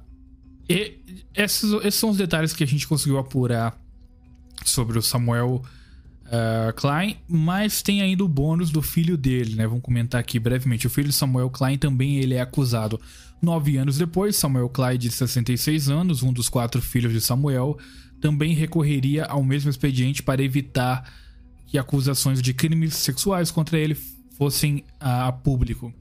esses, 1.36 1.72
esses 1.84 1.95
são 1.95 2.10
os 2.10 2.18
detalhes 2.18 2.53
que 2.53 2.64
a 2.64 2.68
gente 2.68 2.88
conseguiu 2.88 3.20
apurar 3.20 3.78
sobre 4.64 4.98
o 4.98 5.02
Samuel 5.02 5.62
uh, 6.26 6.74
Klein, 6.74 7.18
mas 7.28 7.82
tem 7.82 8.02
ainda 8.02 8.24
o 8.24 8.28
bônus 8.28 8.72
do 8.72 8.82
filho 8.82 9.18
dele, 9.18 9.56
né? 9.56 9.68
Vamos 9.68 9.84
comentar 9.84 10.20
aqui 10.20 10.40
brevemente. 10.40 10.88
O 10.88 10.90
filho 10.90 11.10
de 11.10 11.14
Samuel 11.14 11.49
Klein 11.49 11.78
também 11.78 12.18
ele 12.18 12.34
é 12.34 12.41
acusado. 12.41 12.99
Nove 13.41 13.78
anos 13.78 13.98
depois, 13.98 14.36
Samuel 14.36 14.70
Klein, 14.70 14.98
de 14.98 15.12
66 15.12 15.90
anos, 15.90 16.24
um 16.24 16.34
dos 16.34 16.49
quatro 16.49 16.82
filhos 16.82 17.14
de 17.14 17.22
Samuel, 17.22 17.78
também 18.20 18.53
recorreria 18.53 19.26
ao 19.26 19.44
mesmo 19.44 19.70
expediente 19.70 20.24
para 20.24 20.41
evitar 20.41 21.12
que 21.66 21.78
acusações 21.78 22.42
de 22.42 22.54
crimes 22.54 22.96
sexuais 22.96 23.52
contra 23.52 23.78
ele 23.78 23.96
fossem 24.38 24.84
a 25.00 25.32
público. 25.32 25.94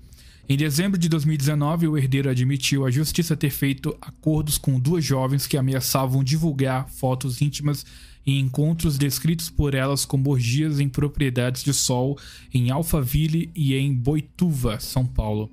Em 0.47 0.59
dezembro 0.59 0.99
de 0.99 1.09
2019, 1.09 1.89
o 1.89 1.97
herdeiro 1.97 2.29
admitiu 2.29 2.85
à 2.85 2.91
justiça 2.91 3.35
ter 3.35 3.49
feito 3.49 3.97
acordos 4.01 4.59
com 4.59 4.79
duas 4.79 5.03
jovens 5.03 5.47
que 5.47 5.57
ameaçavam 5.57 6.23
divulgar 6.23 6.89
fotos 6.91 7.41
íntimas 7.41 7.87
e 8.27 8.39
encontros 8.39 8.99
descritos 8.99 9.49
por 9.49 9.75
elas 9.75 10.05
como 10.05 10.31
orgias 10.31 10.81
em 10.81 10.89
propriedades 10.89 11.65
de 11.65 11.73
sol 11.73 12.19
em 12.53 12.71
Alphaville 12.71 13.51
e 13.55 13.75
em 13.75 13.95
Boituva, 13.95 14.79
São 14.81 15.07
Paulo. 15.07 15.51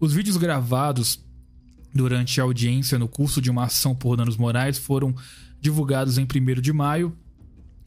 Os 0.00 0.12
vídeos 0.12 0.36
gravados 0.36 1.22
durante 1.94 2.40
a 2.40 2.44
audiência 2.44 2.98
no 2.98 3.08
curso 3.08 3.40
de 3.40 3.50
uma 3.50 3.64
ação 3.64 3.94
por 3.94 4.16
danos 4.16 4.36
morais 4.36 4.78
foram 4.78 5.14
divulgados 5.60 6.18
em 6.18 6.24
1 6.24 6.60
de 6.60 6.72
maio. 6.72 7.16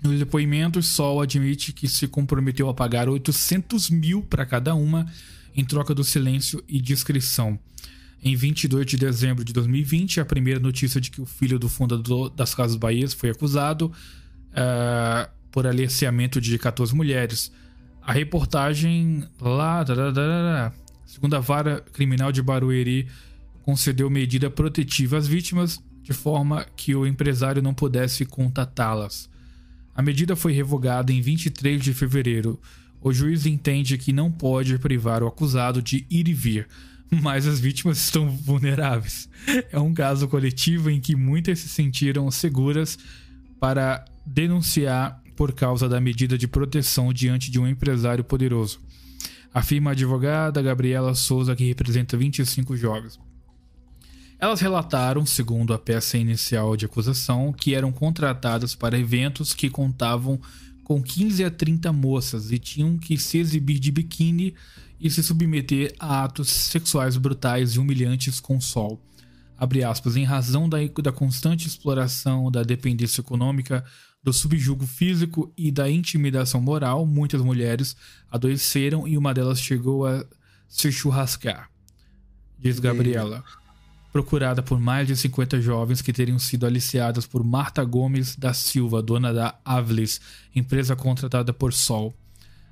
Nos 0.02 0.20
depoimentos, 0.20 0.88
Sol 0.88 1.22
admite 1.22 1.74
que 1.74 1.88
se 1.88 2.08
comprometeu 2.08 2.70
a 2.70 2.74
pagar 2.74 3.10
800 3.10 3.90
mil 3.90 4.22
para 4.22 4.46
cada 4.46 4.76
uma 4.76 5.06
em 5.56 5.66
troca 5.66 5.94
do 5.94 6.04
silêncio 6.04 6.64
e 6.68 6.80
discrição. 6.80 7.60
Em 8.24 8.36
22 8.36 8.86
de 8.86 8.98
dezembro 8.98 9.44
de 9.44 9.54
2020, 9.54 10.20
a 10.20 10.26
primeira 10.26 10.60
notícia 10.60 11.02
de 11.02 11.10
que 11.10 11.22
o 11.22 11.26
filho 11.26 11.58
do 11.58 11.68
fundador 11.68 12.30
das 12.30 12.54
Casas 12.54 12.76
Bahias 12.76 13.14
foi 13.14 13.30
acusado 13.30 13.92
uh, 14.52 15.30
por 15.52 15.66
aliciamento 15.66 16.40
de 16.40 16.58
14 16.58 16.96
mulheres. 16.96 17.52
A 18.02 18.12
reportagem 18.12 19.24
lá, 19.42 19.84
segundo 21.06 21.36
a 21.36 21.40
vara 21.40 21.82
criminal 21.94 22.32
de 22.32 22.42
Barueri, 22.42 23.08
concedeu 23.64 24.10
medida 24.10 24.50
protetiva 24.50 25.18
às 25.18 25.28
vítimas 25.28 25.82
de 26.02 26.14
forma 26.14 26.66
que 26.76 26.96
o 26.96 27.06
empresário 27.06 27.62
não 27.62 27.74
pudesse 27.74 28.26
contatá-las. 28.26 29.30
A 29.98 30.02
medida 30.02 30.36
foi 30.36 30.54
revogada 30.54 31.12
em 31.12 31.20
23 31.20 31.84
de 31.84 31.94
fevereiro 31.94 32.58
o 33.02 33.14
juiz 33.14 33.46
entende 33.46 33.98
que 33.98 34.12
não 34.12 34.32
pode 34.32 34.78
privar 34.80 35.22
o 35.22 35.28
acusado 35.28 35.82
de 35.82 36.06
ir 36.10 36.28
e 36.28 36.34
vir, 36.34 36.68
mas 37.10 37.48
as 37.48 37.60
vítimas 37.60 37.98
estão 37.98 38.30
vulneráveis. 38.30 39.30
É 39.72 39.80
um 39.80 39.94
caso 39.94 40.28
coletivo 40.28 40.90
em 40.90 41.00
que 41.00 41.16
muitas 41.16 41.60
se 41.60 41.70
sentiram 41.70 42.30
seguras 42.32 42.98
para 43.60 44.04
denunciar 44.26 45.22
por 45.36 45.54
causa 45.54 45.88
da 45.88 46.02
medida 46.02 46.38
de 46.38 46.48
proteção 46.48 47.14
diante 47.14 47.52
de 47.52 47.60
um 47.60 47.68
empresário 47.68 48.24
poderoso. 48.24 48.80
Afirma 49.54 49.92
a 49.92 49.94
advogada 49.94 50.62
Gabriela 50.62 51.16
Souza, 51.16 51.56
que 51.56 51.66
representa 51.66 52.18
25 52.18 52.76
jovens. 52.76 53.20
Elas 54.40 54.62
relataram, 54.62 55.26
segundo 55.26 55.74
a 55.74 55.80
peça 55.80 56.16
inicial 56.16 56.78
de 56.78 56.86
acusação, 56.86 57.52
que 57.52 57.74
eram 57.74 57.92
contratadas 57.92 58.76
para 58.76 58.98
eventos 58.98 59.52
que 59.52 59.68
contavam 59.68 60.40
com 60.84 61.02
15 61.02 61.44
a 61.44 61.50
30 61.50 61.92
moças 61.92 62.52
e 62.52 62.60
tinham 62.60 62.98
que 63.00 63.18
se 63.18 63.40
exibir 63.40 63.80
de 63.80 63.92
biquíni 63.92 64.54
e 65.00 65.10
se 65.10 65.24
submeter 65.24 65.94
a 66.00 66.24
atos 66.24 66.50
sexuais 66.50 67.18
brutais 67.18 67.72
e 67.72 67.80
humilhantes 67.80 68.40
com 68.40 68.62
sol. 68.62 69.02
Abre 69.58 69.84
aspas, 69.84 70.16
em 70.16 70.24
razão 70.24 70.70
da, 70.70 70.78
da 71.02 71.12
constante 71.12 71.68
exploração 71.68 72.52
da 72.52 72.62
dependência 72.62 73.22
econômica, 73.22 73.84
do 74.24 74.32
subjugo 74.32 74.86
físico 74.86 75.52
e 75.58 75.72
da 75.72 75.90
intimidação 75.90 76.62
moral, 76.62 77.08
muitas 77.08 77.42
mulheres 77.42 77.96
adoeceram 78.30 79.08
e 79.08 79.18
uma 79.18 79.34
delas 79.34 79.60
chegou 79.60 80.06
a 80.06 80.24
se 80.68 80.92
churrascar, 80.92 81.72
diz 82.60 82.80
Gabriela 82.80 83.44
procurada 84.18 84.64
por 84.64 84.80
mais 84.80 85.06
de 85.06 85.16
50 85.16 85.62
jovens 85.62 86.02
que 86.02 86.12
teriam 86.12 86.40
sido 86.40 86.66
aliciadas 86.66 87.28
por 87.28 87.44
Marta 87.44 87.84
Gomes 87.84 88.36
da 88.36 88.52
Silva, 88.52 89.00
dona 89.00 89.32
da 89.32 89.54
Avlis, 89.64 90.20
empresa 90.56 90.96
contratada 90.96 91.54
por 91.54 91.72
Sol. 91.72 92.16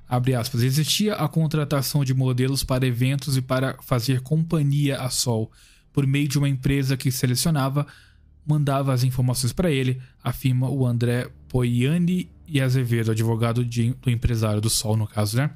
Aspas, 0.09 0.63
Existia 0.63 1.13
a 1.13 1.27
contratação 1.27 2.03
de 2.03 2.15
modelos 2.15 2.63
para 2.63 2.87
eventos 2.87 3.37
e 3.37 3.43
para 3.43 3.77
fazer 3.83 4.21
companhia 4.21 4.99
a 4.99 5.11
Sol, 5.11 5.51
por 5.93 6.07
meio 6.07 6.27
de 6.27 6.39
uma 6.39 6.49
empresa 6.49 6.97
que 6.97 7.11
selecionava, 7.11 7.85
mandava 8.43 8.91
as 8.91 9.03
informações 9.03 9.53
para 9.53 9.69
ele, 9.69 10.01
afirma 10.23 10.67
o 10.67 10.83
André 10.83 11.29
Poiani 11.47 12.27
e 12.47 12.59
Azevedo, 12.59 13.11
advogado 13.11 13.63
de, 13.63 13.93
do 14.01 14.09
empresário 14.09 14.59
do 14.59 14.69
Sol, 14.69 14.97
no 14.97 15.05
caso, 15.05 15.37
né? 15.37 15.51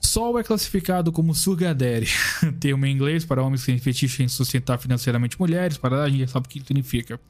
Sol 0.00 0.38
é 0.38 0.42
classificado 0.42 1.12
como 1.12 1.32
daddy, 1.32 2.08
termo 2.58 2.86
em 2.86 2.92
inglês 2.92 3.24
para 3.24 3.42
homens 3.42 3.64
que 3.64 3.78
têm 3.78 4.24
em 4.24 4.28
sustentar 4.28 4.78
financeiramente 4.78 5.38
mulheres, 5.38 5.76
para 5.76 6.02
a 6.02 6.08
gente 6.08 6.30
sabe 6.30 6.46
o 6.46 6.48
que 6.48 6.60
significa. 6.60 7.20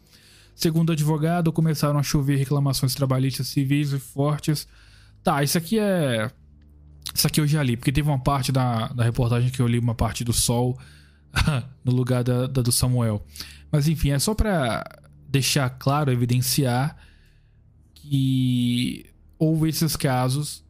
Segundo 0.54 0.90
o 0.90 0.92
advogado, 0.92 1.52
começaram 1.52 1.98
a 1.98 2.02
chover 2.02 2.36
reclamações 2.36 2.94
trabalhistas 2.94 3.48
civis 3.48 3.92
e 3.92 3.98
fortes. 3.98 4.68
Tá, 5.22 5.42
isso 5.42 5.58
aqui 5.58 5.78
é. 5.78 6.30
Isso 7.14 7.26
aqui 7.26 7.40
eu 7.40 7.46
já 7.46 7.62
li, 7.62 7.76
porque 7.76 7.90
teve 7.90 8.08
uma 8.08 8.18
parte 8.18 8.52
da, 8.52 8.88
da 8.88 9.02
reportagem 9.02 9.50
que 9.50 9.60
eu 9.60 9.66
li 9.66 9.78
uma 9.78 9.94
parte 9.94 10.22
do 10.22 10.32
Sol 10.32 10.78
no 11.84 11.92
lugar 11.92 12.22
da, 12.22 12.46
da 12.46 12.62
do 12.62 12.70
Samuel. 12.70 13.24
Mas 13.70 13.88
enfim, 13.88 14.10
é 14.10 14.18
só 14.18 14.34
para 14.34 14.84
deixar 15.28 15.70
claro, 15.70 16.12
evidenciar 16.12 16.96
que 17.94 19.06
houve 19.38 19.68
esses 19.68 19.96
casos, 19.96 20.64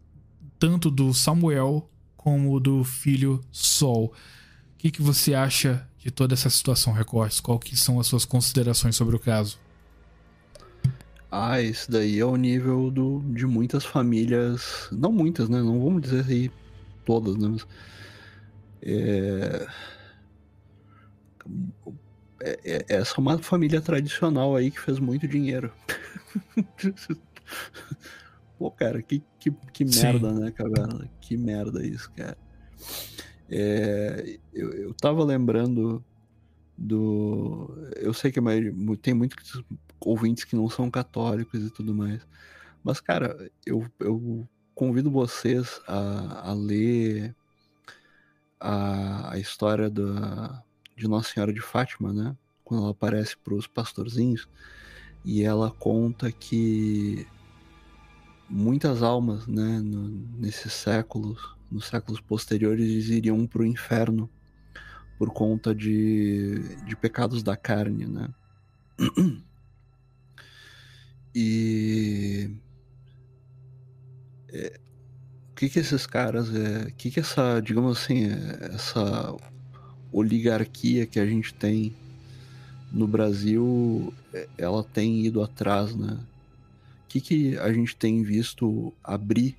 tanto 0.61 0.91
do 0.91 1.13
Samuel 1.15 1.89
como 2.17 2.61
do 2.61 2.85
filho 2.85 3.41
Sol. 3.51 4.13
O 4.75 4.79
que, 4.79 4.91
que 4.91 5.03
você 5.03 5.35
acha 5.35 5.89
de 5.99 6.11
toda 6.11 6.35
essa 6.35 6.51
situação, 6.51 6.93
Recortes? 6.93 7.41
Qual 7.41 7.59
que 7.59 7.75
são 7.75 7.99
as 7.99 8.07
suas 8.07 8.27
considerações 8.27 8.95
sobre 8.95 9.17
o 9.17 9.19
caso? 9.19 9.59
Ah, 11.33 11.63
esse 11.63 11.91
daí 11.91 12.19
é 12.19 12.25
o 12.25 12.37
nível 12.37 12.91
do, 12.91 13.21
de 13.33 13.47
muitas 13.47 13.85
famílias. 13.85 14.89
Não 14.93 15.11
muitas, 15.11 15.49
né? 15.49 15.63
Não 15.63 15.83
vamos 15.83 16.03
dizer 16.03 16.27
aí 16.29 16.51
todas, 17.07 17.37
né? 17.37 17.49
Mas, 17.49 17.67
é... 18.83 19.67
É, 22.43 22.59
é, 22.65 22.85
essa 22.89 23.15
é 23.17 23.21
uma 23.21 23.39
família 23.39 23.81
tradicional 23.81 24.57
aí 24.57 24.71
que 24.71 24.81
fez 24.81 24.99
muito 24.99 25.27
dinheiro. 25.27 25.73
Pô, 28.61 28.71
cara, 28.71 29.01
que, 29.01 29.23
que, 29.39 29.51
que 29.73 29.87
merda, 29.87 30.35
né, 30.35 30.51
cara? 30.51 31.09
Que 31.19 31.35
merda 31.35 31.83
isso, 31.83 32.13
cara. 32.13 32.37
É, 33.49 34.39
eu, 34.53 34.71
eu 34.73 34.93
tava 34.93 35.25
lembrando 35.25 36.05
do. 36.77 37.75
Eu 37.97 38.13
sei 38.13 38.31
que 38.31 38.39
tem 39.01 39.15
muitos 39.15 39.65
ouvintes 39.99 40.45
que 40.45 40.55
não 40.55 40.69
são 40.69 40.91
católicos 40.91 41.59
e 41.65 41.71
tudo 41.71 41.95
mais. 41.95 42.21
Mas, 42.85 43.01
cara, 43.01 43.51
eu, 43.65 43.91
eu 43.99 44.47
convido 44.75 45.11
vocês 45.11 45.81
a, 45.89 46.51
a 46.51 46.53
ler 46.53 47.35
a, 48.61 49.33
a 49.33 49.39
história 49.39 49.89
da, 49.89 50.63
de 50.95 51.09
Nossa 51.09 51.33
Senhora 51.33 51.51
de 51.51 51.63
Fátima, 51.63 52.13
né? 52.13 52.37
Quando 52.63 52.83
ela 52.83 52.91
aparece 52.91 53.39
para 53.39 53.55
os 53.55 53.67
pastorzinhos. 53.67 54.47
E 55.25 55.43
ela 55.43 55.71
conta 55.71 56.31
que 56.31 57.27
muitas 58.51 59.03
almas, 59.03 59.47
né, 59.47 59.81
no, 59.81 60.09
nesses 60.39 60.73
séculos, 60.73 61.39
nos 61.71 61.87
séculos 61.87 62.21
posteriores, 62.21 63.09
iriam 63.09 63.47
para 63.47 63.63
o 63.63 63.67
inferno 63.67 64.29
por 65.17 65.31
conta 65.31 65.75
de, 65.75 66.59
de 66.85 66.97
pecados 66.97 67.43
da 67.43 67.57
carne, 67.57 68.07
né? 68.07 68.29
E 71.33 72.51
é, 74.49 74.81
o 75.53 75.55
que 75.55 75.69
que 75.69 75.79
esses 75.79 76.05
caras 76.05 76.53
é, 76.53 76.89
o 76.89 76.93
que 76.95 77.09
que 77.09 77.21
essa, 77.21 77.61
digamos 77.61 77.99
assim, 77.99 78.25
é, 78.25 78.75
essa 78.75 79.37
oligarquia 80.13 81.07
que 81.07 81.21
a 81.21 81.27
gente 81.27 81.55
tem 81.55 81.95
no 82.91 83.07
Brasil, 83.07 84.13
é, 84.35 84.49
ela 84.59 84.83
tem 84.83 85.25
ido 85.25 85.41
atrás, 85.41 85.95
né? 85.95 86.19
O 87.11 87.13
que, 87.13 87.21
que 87.21 87.59
a 87.59 87.73
gente 87.73 87.97
tem 87.97 88.23
visto 88.23 88.95
abrir? 89.03 89.57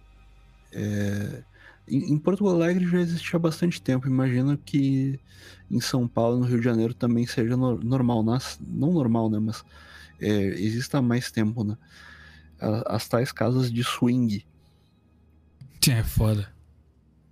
É... 0.72 1.44
Em, 1.86 2.14
em, 2.14 2.18
Porto 2.18 2.48
Alegre 2.48 2.88
já 2.88 3.02
existia 3.02 3.36
há 3.36 3.40
bastante 3.40 3.82
tempo. 3.82 4.08
Imagino 4.08 4.58
que 4.58 5.20
em 5.70 5.82
São 5.82 6.08
Paulo, 6.08 6.40
no 6.40 6.46
Rio 6.46 6.60
de 6.60 6.64
Janeiro, 6.64 6.94
também 6.94 7.28
seja 7.28 7.58
no, 7.58 7.78
normal. 7.78 8.24
Nas, 8.24 8.58
não 8.66 8.94
normal, 8.94 9.30
né? 9.30 9.38
Mas 9.38 9.66
é, 10.22 10.32
existe 10.32 10.96
há 10.96 11.02
mais 11.02 11.30
tempo, 11.30 11.66
né? 11.66 11.78
As 12.86 13.06
tais 13.10 13.34
casas 13.34 13.70
de 13.70 13.84
swing. 13.84 14.46
É 15.90 16.04
foda. 16.06 16.54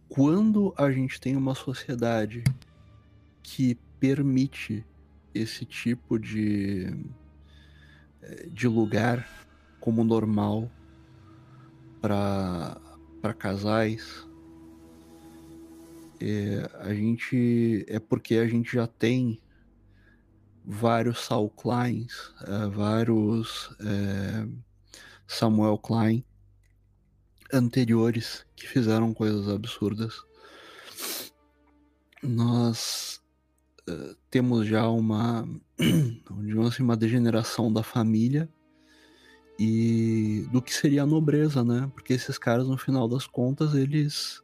Quando 0.10 0.74
a 0.78 0.92
gente 0.92 1.22
tem 1.22 1.38
uma 1.38 1.56
sociedade 1.56 2.44
que 3.42 3.78
permite 4.02 4.84
esse 5.34 5.64
tipo 5.64 6.20
de, 6.20 6.94
eh, 8.22 8.50
de 8.52 8.68
lugar 8.68 9.40
como 9.80 10.04
normal 10.04 10.70
para 12.02 12.80
casais, 13.38 14.28
é, 16.22 16.70
a 16.80 16.94
gente 16.94 17.86
é 17.88 18.00
porque 18.00 18.36
a 18.36 18.48
gente 18.48 18.76
já 18.76 18.88
tem 18.88 19.42
vários 20.66 21.20
Saul 21.26 21.50
Kleins, 21.50 22.34
é, 22.46 22.68
vários 22.68 23.76
é, 23.80 24.48
Samuel 25.28 25.78
Klein 25.78 26.24
anteriores 27.52 28.46
que 28.56 28.68
fizeram 28.68 29.14
coisas 29.14 29.48
absurdas. 29.48 30.22
Nós 32.22 33.20
temos 34.30 34.68
já 34.68 34.88
uma, 34.88 35.48
digamos 36.44 36.74
assim, 36.74 36.84
uma 36.84 36.98
degeneração 36.98 37.72
da 37.72 37.82
família 37.82 38.50
e 39.60 40.48
do 40.52 40.62
que 40.62 40.74
seria 40.74 41.04
a 41.04 41.06
nobreza, 41.06 41.64
né? 41.64 41.92
Porque 41.94 42.14
esses 42.14 42.38
caras, 42.38 42.68
no 42.68 42.78
final 42.78 43.10
das 43.10 43.28
contas, 43.28 43.76
eles 43.76 44.42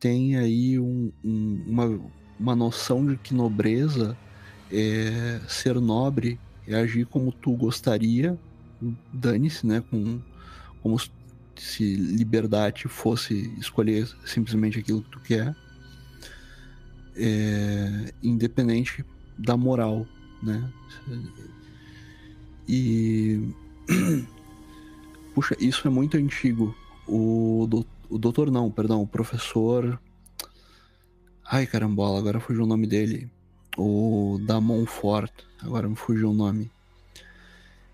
têm 0.00 0.36
aí 0.36 0.80
um, 0.80 1.12
um, 1.24 1.64
uma, 1.64 2.00
uma 2.38 2.56
noção 2.56 3.06
de 3.06 3.16
que 3.16 3.32
nobreza 3.32 4.16
é 4.72 5.40
ser 5.48 5.80
nobre, 5.80 6.40
é 6.66 6.74
agir 6.74 7.06
como 7.06 7.30
tu 7.30 7.52
gostaria, 7.52 8.36
dane-se, 9.12 9.64
né? 9.64 9.80
Com, 9.88 10.20
como 10.82 10.98
se 11.56 11.94
liberdade 11.94 12.88
fosse 12.88 13.54
escolher 13.58 14.08
simplesmente 14.24 14.78
aquilo 14.78 15.02
que 15.02 15.10
tu 15.10 15.20
quer 15.20 15.54
é, 17.14 18.12
independente 18.22 19.04
da 19.38 19.56
moral, 19.56 20.06
né? 20.42 20.68
E 22.66 23.54
puxa, 25.34 25.56
isso 25.58 25.86
é 25.86 25.90
muito 25.90 26.16
antigo. 26.16 26.74
O, 27.06 27.66
do, 27.68 27.86
o 28.08 28.18
doutor 28.18 28.50
não, 28.50 28.70
perdão, 28.70 29.02
o 29.02 29.06
professor. 29.06 30.00
Ai 31.44 31.66
carambola, 31.66 32.18
agora 32.18 32.40
fugiu 32.40 32.64
o 32.64 32.66
nome 32.66 32.86
dele. 32.86 33.30
O 33.76 34.38
da 34.46 34.60
Montfort, 34.60 35.32
agora 35.60 35.88
me 35.88 35.96
fugiu 35.96 36.30
o 36.30 36.34
nome. 36.34 36.70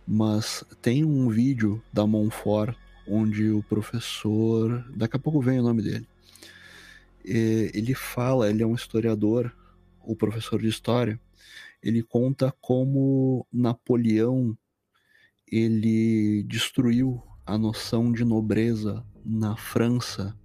Mas 0.06 0.64
tem 0.82 1.04
um 1.04 1.28
vídeo 1.28 1.82
da 1.92 2.06
Montfort 2.06 2.76
onde 3.08 3.50
o 3.50 3.62
professor. 3.62 4.84
Daqui 4.94 5.16
a 5.16 5.20
pouco 5.20 5.40
vem 5.40 5.58
o 5.60 5.62
nome 5.62 5.82
dele 5.82 6.06
ele 7.26 7.94
fala, 7.94 8.48
ele 8.48 8.62
é 8.62 8.66
um 8.66 8.74
historiador, 8.74 9.52
o 10.00 10.14
professor 10.14 10.60
de 10.60 10.68
história, 10.68 11.20
ele 11.82 12.02
conta 12.02 12.54
como 12.60 13.46
Napoleão 13.52 14.56
ele 15.50 16.42
destruiu 16.44 17.22
a 17.44 17.56
noção 17.56 18.12
de 18.12 18.24
nobreza 18.24 19.04
na 19.24 19.56
França 19.56 20.36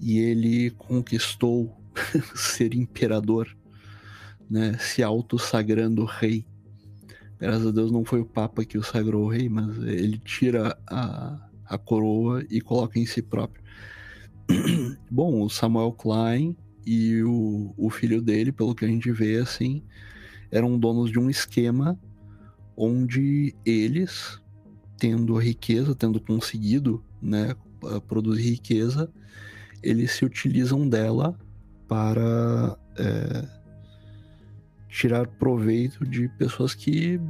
e 0.00 0.18
ele 0.18 0.70
conquistou 0.70 1.74
ser 2.34 2.74
imperador, 2.74 3.48
né, 4.48 4.76
se 4.78 5.02
auto-sagrando 5.02 6.04
rei. 6.04 6.46
Graças 7.38 7.66
a 7.66 7.70
Deus 7.70 7.90
não 7.90 8.04
foi 8.04 8.20
o 8.20 8.26
Papa 8.26 8.64
que 8.64 8.78
o 8.78 8.82
sagrou 8.82 9.28
rei, 9.28 9.48
mas 9.48 9.76
ele 9.78 10.18
tira 10.18 10.78
a, 10.86 11.48
a 11.64 11.78
coroa 11.78 12.44
e 12.50 12.60
coloca 12.60 12.98
em 12.98 13.06
si 13.06 13.22
próprio. 13.22 13.62
Bom, 15.10 15.42
o 15.42 15.50
Samuel 15.50 15.92
Klein 15.92 16.56
e 16.86 17.22
o, 17.22 17.74
o 17.76 17.90
filho 17.90 18.22
dele, 18.22 18.52
pelo 18.52 18.74
que 18.74 18.84
a 18.84 18.88
gente 18.88 19.10
vê, 19.10 19.36
assim, 19.38 19.82
eram 20.50 20.78
donos 20.78 21.10
de 21.10 21.18
um 21.18 21.28
esquema 21.28 21.98
onde 22.76 23.54
eles, 23.64 24.40
tendo 24.98 25.36
riqueza, 25.36 25.94
tendo 25.94 26.20
conseguido 26.20 27.02
né, 27.20 27.54
produzir 28.06 28.50
riqueza, 28.50 29.10
eles 29.82 30.12
se 30.12 30.24
utilizam 30.24 30.88
dela 30.88 31.38
para 31.88 32.76
é, 32.98 33.48
tirar 34.88 35.26
proveito 35.26 36.04
de 36.04 36.28
pessoas 36.30 36.74
que 36.74 37.20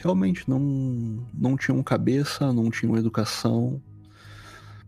realmente 0.00 0.48
não, 0.48 1.26
não 1.32 1.56
tinham 1.56 1.82
cabeça, 1.82 2.52
não 2.52 2.70
tinham 2.70 2.96
educação, 2.96 3.82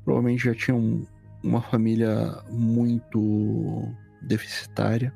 provavelmente 0.05 0.44
já 0.44 0.55
tinham 0.55 1.06
uma 1.43 1.60
família 1.60 2.43
muito 2.51 3.89
deficitária. 4.23 5.12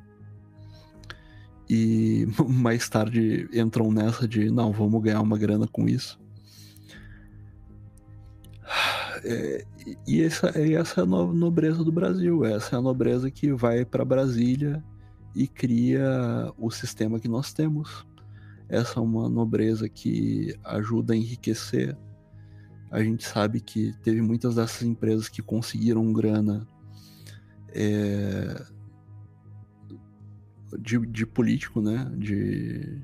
E 1.70 2.26
mais 2.48 2.88
tarde 2.88 3.48
entram 3.52 3.92
nessa 3.92 4.26
de 4.26 4.50
não, 4.50 4.72
vamos 4.72 5.00
ganhar 5.00 5.20
uma 5.20 5.38
grana 5.38 5.66
com 5.66 5.88
isso. 5.88 6.18
É, 9.22 9.66
e 10.08 10.22
essa, 10.22 10.48
essa 10.58 11.02
é 11.02 11.04
a 11.04 11.06
nobreza 11.06 11.84
do 11.84 11.92
Brasil, 11.92 12.42
essa 12.42 12.74
é 12.74 12.78
a 12.78 12.80
nobreza 12.80 13.30
que 13.30 13.52
vai 13.52 13.84
para 13.84 14.02
Brasília 14.02 14.82
e 15.36 15.46
cria 15.46 16.50
o 16.56 16.70
sistema 16.70 17.20
que 17.20 17.28
nós 17.28 17.52
temos. 17.52 18.06
Essa 18.66 18.98
é 18.98 19.02
uma 19.02 19.28
nobreza 19.28 19.90
que 19.90 20.58
ajuda 20.64 21.12
a 21.12 21.16
enriquecer 21.18 21.94
a 22.90 23.02
gente 23.02 23.26
sabe 23.26 23.60
que 23.60 23.94
teve 24.02 24.20
muitas 24.20 24.56
dessas 24.56 24.82
empresas 24.82 25.28
que 25.28 25.40
conseguiram 25.40 26.12
grana 26.12 26.66
é, 27.68 28.62
de, 30.78 30.98
de, 31.06 31.26
político, 31.26 31.80
né? 31.80 32.10
De, 32.16 32.98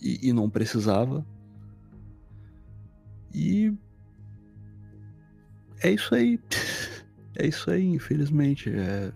e, 0.00 0.28
e 0.28 0.32
não 0.32 0.48
precisava. 0.48 1.24
E 3.34 3.72
é 5.82 5.90
isso 5.90 6.14
aí. 6.14 6.38
É 7.40 7.46
isso 7.46 7.70
aí, 7.70 7.84
infelizmente. 7.84 8.68
É, 8.68 9.12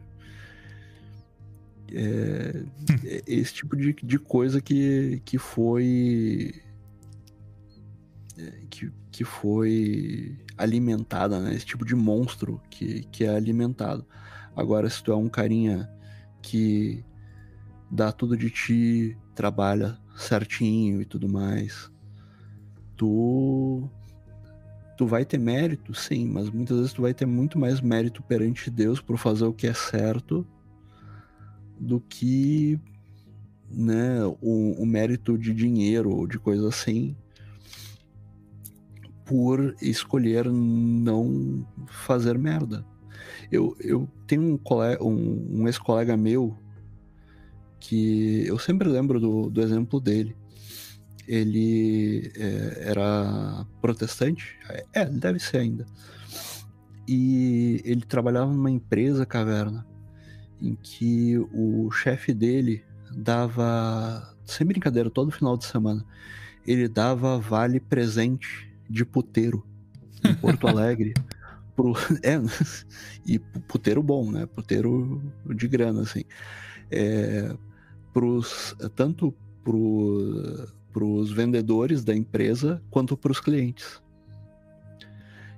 é, 1.92 2.64
é 3.04 3.22
esse 3.26 3.52
tipo 3.52 3.76
de, 3.76 3.92
de 3.92 4.16
coisa 4.16 4.60
que, 4.60 5.20
que 5.24 5.38
foi 5.38 6.62
que, 8.70 8.92
que 9.10 9.24
foi 9.24 10.36
alimentada, 10.56 11.40
né? 11.40 11.54
Esse 11.54 11.66
tipo 11.66 11.84
de 11.84 11.94
monstro 11.94 12.60
que, 12.70 13.02
que 13.04 13.24
é 13.24 13.28
alimentado. 13.28 14.06
Agora, 14.56 14.88
se 14.88 15.02
tu 15.02 15.12
é 15.12 15.16
um 15.16 15.28
carinha 15.28 15.88
que 16.42 17.04
dá 17.90 18.10
tudo 18.10 18.36
de 18.36 18.50
ti, 18.50 19.16
trabalha 19.34 19.98
certinho 20.16 21.00
e 21.00 21.04
tudo 21.04 21.28
mais, 21.28 21.90
tu 22.96 23.88
tu 24.96 25.06
vai 25.06 25.24
ter 25.24 25.38
mérito, 25.38 25.94
sim, 25.94 26.26
mas 26.26 26.50
muitas 26.50 26.76
vezes 26.76 26.92
tu 26.92 27.02
vai 27.02 27.14
ter 27.14 27.26
muito 27.26 27.58
mais 27.58 27.80
mérito 27.80 28.22
perante 28.22 28.70
Deus 28.70 29.00
por 29.00 29.16
fazer 29.16 29.44
o 29.44 29.52
que 29.52 29.66
é 29.66 29.74
certo 29.74 30.46
do 31.80 31.98
que 31.98 32.78
né, 33.68 34.24
o, 34.40 34.80
o 34.80 34.86
mérito 34.86 35.36
de 35.36 35.54
dinheiro 35.54 36.10
ou 36.14 36.26
de 36.26 36.38
coisa 36.38 36.68
assim 36.68 37.16
por 39.24 39.74
escolher 39.80 40.50
não 40.50 41.66
fazer 41.86 42.38
merda. 42.38 42.84
Eu, 43.50 43.76
eu 43.80 44.08
tenho 44.26 44.42
um, 44.42 44.56
colega, 44.56 45.02
um, 45.02 45.60
um 45.60 45.66
ex-colega 45.66 46.16
meu 46.16 46.56
que 47.80 48.46
eu 48.46 48.58
sempre 48.58 48.88
lembro 48.88 49.18
do, 49.18 49.50
do 49.50 49.60
exemplo 49.60 50.00
dele. 50.00 50.36
Ele 51.26 52.32
é, 52.36 52.90
era 52.90 53.66
protestante, 53.80 54.56
é, 54.92 55.04
deve 55.04 55.38
ser 55.38 55.58
ainda. 55.58 55.86
E 57.06 57.80
ele 57.84 58.02
trabalhava 58.02 58.52
numa 58.52 58.70
empresa 58.70 59.26
caverna 59.26 59.86
em 60.60 60.76
que 60.76 61.36
o 61.52 61.90
chefe 61.90 62.32
dele 62.32 62.84
dava, 63.12 64.34
sem 64.44 64.66
brincadeira, 64.66 65.10
todo 65.10 65.32
final 65.32 65.56
de 65.56 65.64
semana, 65.64 66.04
ele 66.66 66.88
dava 66.88 67.38
vale 67.38 67.80
presente 67.80 68.70
de 68.88 69.04
puteiro 69.04 69.66
em 70.24 70.34
Porto 70.34 70.66
Alegre. 70.68 71.12
Pro, 71.74 71.94
é, 72.22 72.40
e 73.26 73.38
puteiro 73.38 74.02
bom, 74.02 74.30
né? 74.30 74.46
Puteiro 74.46 75.22
de 75.46 75.68
grana, 75.68 76.02
assim. 76.02 76.24
É, 76.90 77.54
pros, 78.12 78.76
tanto 78.94 79.34
para 79.62 81.04
os 81.04 81.32
vendedores 81.32 82.04
da 82.04 82.14
empresa 82.14 82.82
quanto 82.90 83.16
para 83.16 83.32
os 83.32 83.40
clientes. 83.40 84.02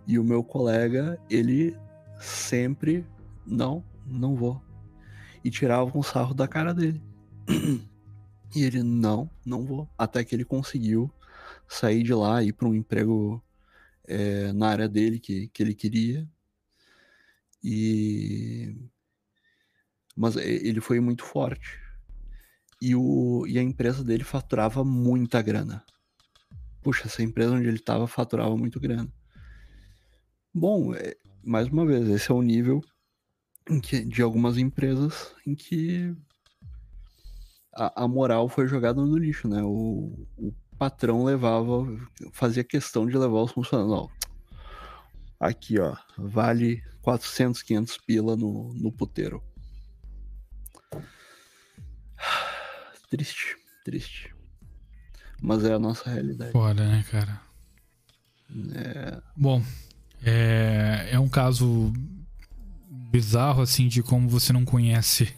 E 0.07 0.19
o 0.19 0.24
meu 0.24 0.45
colega, 0.45 1.19
ele 1.31 1.77
sempre, 2.20 3.07
não, 3.47 3.82
não 4.07 4.36
vou. 4.36 4.61
E 5.43 5.51
tirava 5.51 5.97
um 5.97 6.03
sarro 6.03 6.35
da 6.35 6.47
cara 6.47 6.73
dele. 6.73 7.03
E 8.57 8.62
ele, 8.62 8.85
não, 8.85 9.28
não 9.45 9.65
vou. 9.65 9.89
Até 9.99 10.23
que 10.23 10.32
ele 10.32 10.45
conseguiu 10.45 11.11
sair 11.66 12.05
de 12.05 12.15
lá 12.15 12.41
e 12.41 12.51
ir 12.51 12.53
para 12.53 12.69
um 12.69 12.74
emprego 12.74 13.43
é, 14.06 14.52
na 14.52 14.68
área 14.68 14.89
dele 14.89 15.18
que, 15.18 15.48
que 15.48 15.62
ele 15.62 15.74
queria. 15.74 16.28
E. 17.62 18.76
Mas 20.16 20.36
ele 20.36 20.81
foi 20.81 21.01
muito 21.01 21.24
forte. 21.24 21.78
E, 22.81 22.94
o, 22.94 23.47
e 23.47 23.59
a 23.59 23.62
empresa 23.62 24.05
dele 24.05 24.24
faturava 24.24 24.85
muita 24.85 25.43
grana. 25.43 25.85
Puxa, 26.82 27.06
essa 27.06 27.22
empresa 27.22 27.55
onde 27.55 27.66
ele 27.66 27.78
estava 27.78 28.06
faturava 28.06 28.56
muito 28.56 28.78
grana. 28.78 29.12
Bom, 30.52 30.94
é, 30.94 31.16
mais 31.43 31.68
uma 31.68 31.85
vez, 31.86 32.09
esse 32.09 32.31
é 32.31 32.35
o 32.35 32.43
nível 32.43 32.81
que, 33.82 34.05
de 34.05 34.22
algumas 34.22 34.59
empresas 34.59 35.35
em 35.47 35.55
que 35.55 36.14
a, 37.74 38.05
a 38.05 38.09
moral 38.09 38.48
foi 38.48 38.68
jogada 38.68 39.01
no 39.01 39.16
lixo, 39.16 39.48
né? 39.48 39.62
O, 39.62 40.26
o 40.36 40.52
patrão 40.85 41.24
levava, 41.24 41.86
fazia 42.32 42.62
questão 42.62 43.06
de 43.06 43.16
levar 43.16 43.43
os 43.43 43.52
funcionários. 43.52 44.11
aqui, 45.40 45.81
ó, 45.81 45.97
vale 46.19 46.82
400, 47.01 47.62
500 47.62 47.98
pila 48.06 48.36
no, 48.36 48.74
no 48.74 48.93
puteiro. 48.93 49.43
Triste, 53.09 53.56
triste. 53.85 54.35
Mas 55.40 55.65
é 55.65 55.73
a 55.73 55.78
nossa 55.78 56.11
realidade. 56.11 56.52
Foda, 56.52 56.86
né, 56.86 57.05
cara? 57.11 57.40
É... 58.74 59.23
Bom, 59.36 59.62
é, 60.23 61.09
é 61.12 61.19
um 61.19 61.28
caso 61.28 61.93
bizarro, 63.11 63.62
assim, 63.62 63.89
de 63.89 64.02
como 64.02 64.28
você 64.28 64.52
não 64.52 64.65
conhece 64.65 65.32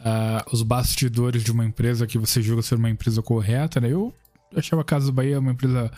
uh, 0.00 0.42
os 0.50 0.62
bastidores 0.62 1.44
de 1.44 1.52
uma 1.52 1.64
empresa 1.64 2.06
que 2.06 2.18
você 2.18 2.40
julga 2.40 2.62
ser 2.62 2.76
uma 2.76 2.90
empresa 2.90 3.22
correta, 3.22 3.80
né? 3.80 3.92
Eu 3.92 4.14
achava 4.54 4.82
a 4.82 4.84
Casa 4.84 5.12
Bahia 5.12 5.38
uma 5.38 5.52
empresa 5.52 5.90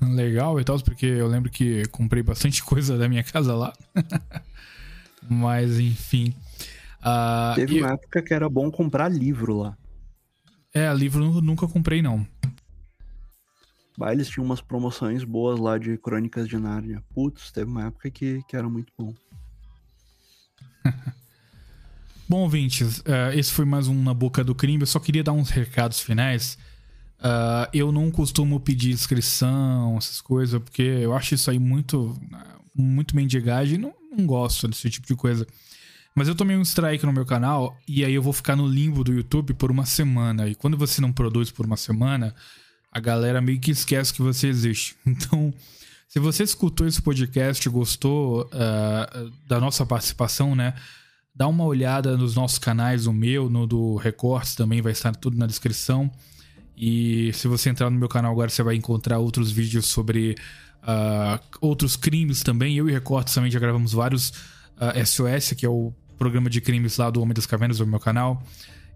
legal 0.00 0.60
e 0.60 0.64
tal, 0.64 0.80
porque 0.80 1.06
eu 1.06 1.26
lembro 1.26 1.50
que 1.50 1.86
comprei 1.88 2.22
bastante 2.22 2.62
coisa 2.64 2.96
da 2.98 3.08
minha 3.08 3.22
casa 3.22 3.54
lá. 3.54 3.72
Mas, 5.28 5.78
enfim. 5.80 6.34
Uh, 7.00 7.54
Teve 7.54 7.80
uma 7.80 7.92
época 7.92 8.22
que 8.22 8.32
era 8.32 8.48
bom 8.48 8.70
comprar 8.70 9.08
livro 9.08 9.56
lá. 9.58 9.76
É, 10.72 10.92
livro 10.92 11.40
nunca 11.40 11.66
comprei, 11.66 12.02
não. 12.02 12.26
Bah, 13.96 14.12
eles 14.12 14.28
tinham 14.28 14.44
umas 14.44 14.60
promoções 14.60 15.24
boas 15.24 15.58
lá 15.58 15.78
de 15.78 15.96
Crônicas 15.96 16.46
de 16.46 16.58
Nárnia. 16.58 17.02
Putz, 17.14 17.50
teve 17.50 17.70
uma 17.70 17.86
época 17.86 18.10
que, 18.10 18.42
que 18.46 18.54
era 18.54 18.68
muito 18.68 18.92
bom. 18.96 19.14
bom, 22.28 22.40
ouvintes, 22.42 22.98
uh, 22.98 23.32
esse 23.34 23.50
foi 23.50 23.64
mais 23.64 23.88
um 23.88 24.02
Na 24.02 24.12
Boca 24.12 24.44
do 24.44 24.54
Crime. 24.54 24.82
Eu 24.82 24.86
só 24.86 25.00
queria 25.00 25.24
dar 25.24 25.32
uns 25.32 25.48
recados 25.48 25.98
finais. 26.00 26.58
Uh, 27.26 27.66
eu 27.72 27.90
não 27.90 28.08
costumo 28.08 28.60
pedir 28.60 28.92
inscrição, 28.92 29.96
essas 29.98 30.20
coisas, 30.20 30.62
porque 30.62 30.82
eu 30.82 31.12
acho 31.12 31.34
isso 31.34 31.50
aí 31.50 31.58
muito, 31.58 32.16
muito 32.72 33.16
mendigagem. 33.16 33.78
Não, 33.78 33.92
não 34.16 34.24
gosto 34.24 34.68
desse 34.68 34.88
tipo 34.88 35.08
de 35.08 35.16
coisa. 35.16 35.44
Mas 36.14 36.28
eu 36.28 36.36
tomei 36.36 36.56
um 36.56 36.62
strike 36.62 37.04
no 37.04 37.12
meu 37.12 37.26
canal 37.26 37.76
e 37.86 38.04
aí 38.04 38.14
eu 38.14 38.22
vou 38.22 38.32
ficar 38.32 38.54
no 38.54 38.66
limbo 38.66 39.02
do 39.02 39.12
YouTube 39.12 39.54
por 39.54 39.72
uma 39.72 39.84
semana. 39.84 40.48
E 40.48 40.54
quando 40.54 40.76
você 40.76 41.00
não 41.00 41.12
produz 41.12 41.50
por 41.50 41.66
uma 41.66 41.76
semana, 41.76 42.32
a 42.92 43.00
galera 43.00 43.40
meio 43.40 43.58
que 43.58 43.72
esquece 43.72 44.14
que 44.14 44.22
você 44.22 44.46
existe. 44.46 44.96
Então, 45.04 45.52
se 46.08 46.20
você 46.20 46.44
escutou 46.44 46.86
esse 46.86 47.02
podcast 47.02 47.66
e 47.66 47.70
gostou 47.70 48.42
uh, 48.46 49.32
da 49.48 49.58
nossa 49.58 49.84
participação, 49.84 50.54
né? 50.54 50.74
Dá 51.34 51.48
uma 51.48 51.64
olhada 51.64 52.16
nos 52.16 52.36
nossos 52.36 52.58
canais, 52.58 53.06
o 53.06 53.12
meu, 53.12 53.50
no 53.50 53.66
do 53.66 53.96
Recortes 53.96 54.54
também 54.54 54.80
vai 54.80 54.92
estar 54.92 55.14
tudo 55.14 55.36
na 55.36 55.46
descrição. 55.46 56.10
E 56.76 57.32
se 57.32 57.48
você 57.48 57.70
entrar 57.70 57.88
no 57.88 57.98
meu 57.98 58.08
canal 58.08 58.32
agora, 58.32 58.50
você 58.50 58.62
vai 58.62 58.74
encontrar 58.74 59.18
outros 59.18 59.50
vídeos 59.50 59.86
sobre 59.86 60.36
uh, 60.82 61.42
outros 61.60 61.96
crimes 61.96 62.42
também. 62.42 62.76
Eu 62.76 62.88
e 62.88 62.92
Recortes 62.92 63.34
também 63.34 63.50
já 63.50 63.58
gravamos 63.58 63.92
vários 63.92 64.30
uh, 64.30 64.92
ah, 64.94 65.04
SOS, 65.04 65.54
que 65.56 65.64
é 65.64 65.68
o 65.68 65.92
programa 66.18 66.50
de 66.50 66.60
crimes 66.60 66.98
lá 66.98 67.10
do 67.10 67.22
Homem 67.22 67.34
das 67.34 67.46
Cavernas 67.46 67.78
do 67.78 67.86
meu 67.86 68.00
canal. 68.00 68.42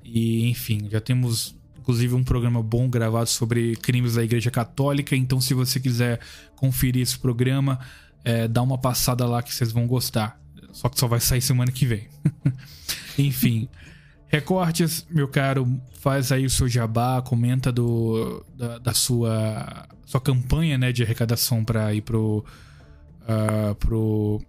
E, 0.04 0.48
enfim, 0.48 0.88
já 0.90 1.00
temos 1.00 1.58
inclusive 1.78 2.14
um 2.14 2.22
programa 2.22 2.62
bom 2.62 2.88
gravado 2.88 3.28
sobre 3.28 3.74
crimes 3.76 4.14
da 4.14 4.22
Igreja 4.22 4.50
Católica. 4.50 5.16
Então, 5.16 5.40
se 5.40 5.54
você 5.54 5.80
quiser 5.80 6.20
conferir 6.56 7.02
esse 7.02 7.18
programa, 7.18 7.80
é, 8.22 8.46
dá 8.46 8.62
uma 8.62 8.78
passada 8.78 9.26
lá 9.26 9.42
que 9.42 9.52
vocês 9.52 9.72
vão 9.72 9.86
gostar. 9.86 10.38
Só 10.72 10.88
que 10.88 10.98
só 10.98 11.08
vai 11.08 11.18
sair 11.18 11.40
semana 11.40 11.72
que 11.72 11.86
vem. 11.86 12.08
enfim. 13.18 13.68
Recortes, 14.30 15.04
meu 15.10 15.26
caro, 15.26 15.68
faz 15.94 16.30
aí 16.30 16.46
o 16.46 16.50
seu 16.50 16.68
jabá, 16.68 17.20
comenta 17.20 17.72
do, 17.72 18.44
da, 18.56 18.78
da 18.78 18.94
sua, 18.94 19.88
sua 20.06 20.20
campanha 20.20 20.78
né, 20.78 20.92
de 20.92 21.02
arrecadação 21.02 21.64
para 21.64 21.92
ir 21.92 22.02
pro, 22.02 22.44
uh, 23.22 23.74
pro 23.74 24.40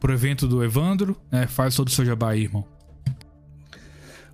pro 0.00 0.14
evento 0.14 0.48
do 0.48 0.64
Evandro, 0.64 1.14
né? 1.30 1.46
Faz 1.46 1.76
todo 1.76 1.88
o 1.88 1.90
seu 1.90 2.04
jabá 2.04 2.30
aí, 2.30 2.44
irmão. 2.44 2.66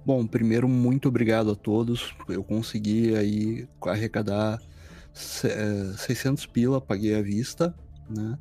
Bom, 0.04 0.24
primeiro, 0.24 0.68
muito 0.68 1.08
obrigado 1.08 1.50
a 1.50 1.56
todos. 1.56 2.14
Eu 2.28 2.44
consegui 2.44 3.16
aí 3.16 3.68
arrecadar 3.82 4.62
600 5.12 6.44
é, 6.44 6.46
pila, 6.46 6.80
paguei 6.80 7.16
à 7.16 7.20
vista, 7.20 7.74
né? 8.08 8.38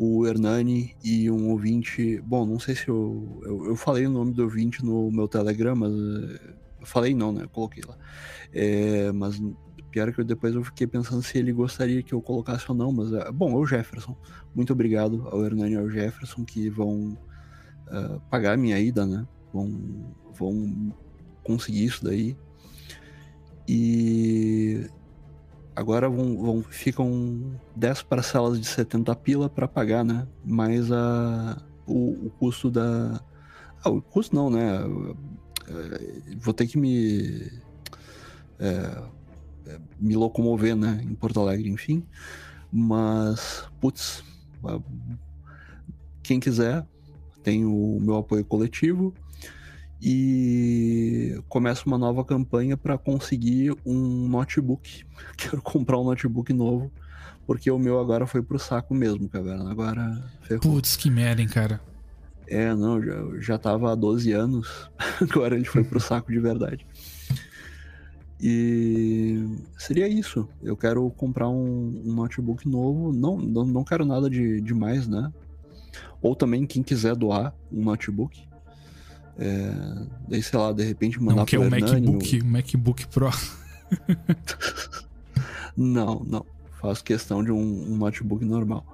O 0.00 0.26
Hernani 0.26 0.94
e 1.02 1.28
um 1.28 1.50
ouvinte. 1.50 2.20
Bom, 2.24 2.46
não 2.46 2.60
sei 2.60 2.76
se 2.76 2.86
eu, 2.88 3.40
eu. 3.44 3.66
Eu, 3.66 3.76
falei 3.76 4.06
o 4.06 4.10
nome 4.10 4.32
do 4.32 4.44
ouvinte 4.44 4.84
no 4.84 5.10
meu 5.10 5.26
Telegram, 5.26 5.74
mas. 5.74 5.92
Eu 5.92 6.86
falei 6.86 7.14
não, 7.14 7.32
né? 7.32 7.42
Eu 7.44 7.48
coloquei 7.48 7.82
lá. 7.84 7.98
É, 8.52 9.10
mas 9.10 9.40
Pior 9.90 10.12
que 10.12 10.20
eu, 10.20 10.24
depois 10.24 10.54
eu 10.54 10.62
fiquei 10.62 10.86
pensando 10.86 11.22
se 11.22 11.38
ele 11.38 11.52
gostaria 11.52 12.02
que 12.02 12.12
eu 12.12 12.20
colocasse 12.20 12.66
ou 12.68 12.76
não, 12.76 12.92
mas 12.92 13.12
é, 13.12 13.32
bom, 13.32 13.52
é 13.52 13.56
o 13.56 13.66
Jefferson. 13.66 14.16
Muito 14.54 14.72
obrigado 14.72 15.26
ao 15.30 15.44
Hernani 15.44 15.72
e 15.72 15.76
ao 15.76 15.88
Jefferson 15.88 16.44
que 16.44 16.68
vão 16.68 17.16
uh, 17.88 18.20
pagar 18.30 18.52
a 18.52 18.56
minha 18.56 18.78
ida, 18.78 19.06
né? 19.06 19.26
Vão, 19.52 20.14
vão 20.34 20.94
conseguir 21.42 21.84
isso 21.84 22.04
daí. 22.04 22.36
E 23.66 24.86
agora 25.78 26.08
vão, 26.08 26.36
vão 26.36 26.62
ficam 26.62 27.40
10 27.76 28.02
parcelas 28.02 28.60
de 28.60 28.66
70 28.66 29.14
pila 29.16 29.48
para 29.48 29.68
pagar, 29.68 30.04
né? 30.04 30.26
Mais 30.44 30.90
a, 30.90 31.62
o, 31.86 32.26
o 32.26 32.30
custo 32.38 32.68
da. 32.70 33.20
Ah, 33.84 33.90
o 33.90 34.02
custo 34.02 34.34
não, 34.34 34.50
né? 34.50 34.80
É, 35.68 36.36
vou 36.36 36.52
ter 36.52 36.66
que 36.66 36.76
me. 36.76 37.48
É, 38.58 39.02
me 40.00 40.16
locomover, 40.16 40.74
né, 40.74 41.00
em 41.04 41.14
Porto 41.14 41.40
Alegre, 41.40 41.68
enfim. 41.68 42.02
Mas, 42.72 43.68
putz, 43.80 44.24
quem 46.22 46.40
quiser, 46.40 46.86
tem 47.42 47.66
o 47.66 47.98
meu 48.00 48.16
apoio 48.16 48.44
coletivo 48.44 49.12
e 50.00 51.40
começa 51.48 51.82
uma 51.86 51.98
nova 51.98 52.24
campanha 52.24 52.76
para 52.76 52.96
conseguir 52.96 53.74
um 53.84 54.28
notebook. 54.28 55.04
Quero 55.36 55.60
comprar 55.60 55.98
um 55.98 56.04
notebook 56.04 56.52
novo, 56.52 56.90
porque 57.46 57.70
o 57.70 57.78
meu 57.78 57.98
agora 57.98 58.26
foi 58.26 58.42
pro 58.42 58.58
saco 58.58 58.94
mesmo, 58.94 59.28
caverna. 59.28 59.70
Agora 59.70 60.22
ferrou. 60.42 60.60
Putz, 60.60 60.96
que 60.96 61.10
merda, 61.10 61.42
hein, 61.42 61.48
cara. 61.48 61.80
É, 62.46 62.74
não, 62.74 63.02
já, 63.02 63.14
já 63.40 63.58
tava 63.58 63.92
há 63.92 63.94
12 63.94 64.32
anos, 64.32 64.90
agora 65.20 65.54
ele 65.54 65.66
foi 65.66 65.84
pro 65.84 66.00
saco 66.00 66.32
de 66.32 66.38
verdade. 66.38 66.86
E 68.40 69.44
seria 69.76 70.08
isso. 70.08 70.48
Eu 70.62 70.76
quero 70.76 71.10
comprar 71.10 71.48
um, 71.48 72.02
um 72.04 72.12
notebook 72.14 72.68
novo. 72.68 73.12
Não, 73.12 73.36
não, 73.36 73.64
não 73.64 73.84
quero 73.84 74.04
nada 74.04 74.30
de 74.30 74.60
demais, 74.60 75.08
né? 75.08 75.32
Ou 76.22 76.36
também 76.36 76.64
quem 76.64 76.82
quiser 76.82 77.16
doar 77.16 77.52
um 77.70 77.82
notebook. 77.82 78.47
É, 79.38 79.72
daí, 80.28 80.42
sei 80.42 80.58
lá, 80.58 80.72
de 80.72 80.82
repente 80.82 81.20
mandar 81.22 81.36
não, 81.36 81.46
que 81.46 81.54
é 81.54 81.58
o 81.58 81.70
MacBook, 81.70 82.40
o 82.40 82.44
MacBook 82.44 83.06
Pro. 83.08 83.30
não, 85.76 86.24
não. 86.26 86.44
Faço 86.80 87.04
questão 87.04 87.42
de 87.42 87.50
um, 87.50 87.92
um 87.92 87.96
notebook 87.96 88.44
normal. 88.44 88.84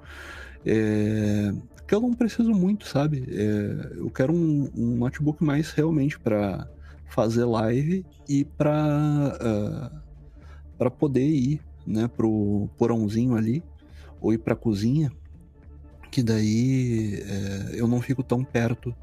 É, 0.65 1.53
que 1.87 1.93
eu 1.93 2.01
não 2.01 2.13
preciso 2.13 2.51
muito, 2.51 2.87
sabe? 2.87 3.25
É, 3.29 3.97
eu 3.97 4.09
quero 4.09 4.33
um, 4.33 4.69
um 4.75 4.95
notebook 4.97 5.43
mais 5.43 5.71
realmente 5.71 6.19
para 6.19 6.67
fazer 7.07 7.45
live 7.45 8.05
e 8.27 8.43
para 8.43 9.37
uh, 9.41 9.99
para 10.77 10.91
poder 10.91 11.27
ir, 11.27 11.61
né, 11.85 12.07
pro 12.07 12.67
porãozinho 12.77 13.35
ali 13.35 13.63
ou 14.19 14.33
ir 14.33 14.39
para 14.39 14.55
cozinha, 14.55 15.11
que 16.11 16.23
daí 16.23 17.21
é, 17.23 17.79
eu 17.79 17.87
não 17.87 18.01
fico 18.01 18.23
tão 18.23 18.43
perto 18.43 18.93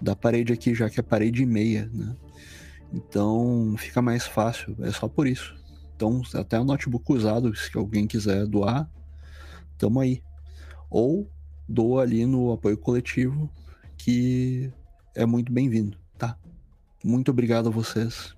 da 0.00 0.14
parede 0.14 0.52
aqui, 0.52 0.74
já 0.74 0.88
que 0.88 1.00
é 1.00 1.02
parede 1.02 1.44
meia, 1.44 1.90
né? 1.92 2.16
Então 2.92 3.74
fica 3.78 4.00
mais 4.00 4.26
fácil, 4.26 4.76
é 4.80 4.90
só 4.90 5.08
por 5.08 5.26
isso. 5.26 5.54
Então, 5.94 6.22
até 6.34 6.58
o 6.60 6.64
notebook 6.64 7.12
usado, 7.12 7.54
se 7.56 7.76
alguém 7.76 8.06
quiser 8.06 8.46
doar, 8.46 8.88
tamo 9.76 10.00
aí. 10.00 10.22
Ou 10.88 11.28
doa 11.68 12.02
ali 12.02 12.24
no 12.24 12.52
apoio 12.52 12.78
coletivo, 12.78 13.50
que 13.96 14.72
é 15.14 15.26
muito 15.26 15.52
bem-vindo, 15.52 15.98
tá? 16.16 16.38
Muito 17.04 17.30
obrigado 17.30 17.68
a 17.68 17.72
vocês. 17.72 18.34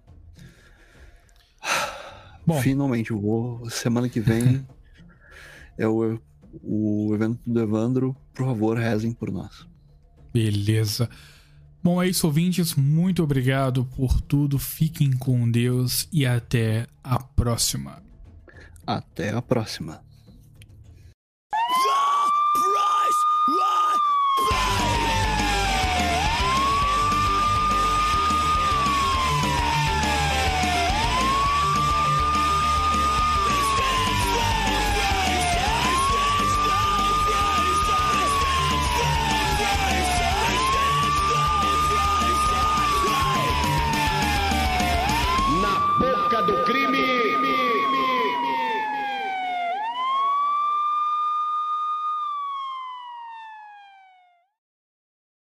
Bom. 2.47 2.61
Finalmente, 2.61 3.13
vou. 3.13 3.69
Semana 3.69 4.09
que 4.09 4.21
vem 4.21 4.67
é 5.77 5.87
o, 5.87 6.19
o 6.63 7.15
evento 7.15 7.39
do 7.47 7.61
Evandro. 7.61 8.17
Por 8.35 8.47
favor, 8.47 8.79
rezem 8.79 9.13
por 9.13 9.31
nós. 9.31 9.69
Beleza. 10.33 11.09
Bom, 11.83 12.03
é 12.03 12.09
isso, 12.09 12.27
ouvintes. 12.27 12.75
Muito 12.75 13.23
obrigado 13.23 13.85
por 13.97 14.21
tudo. 14.21 14.59
Fiquem 14.59 15.13
com 15.13 15.51
Deus 15.51 16.07
e 16.13 16.27
até 16.27 16.87
a 17.03 17.19
próxima. 17.19 18.03
Até 18.87 19.31
a 19.31 19.41
próxima. 19.41 20.03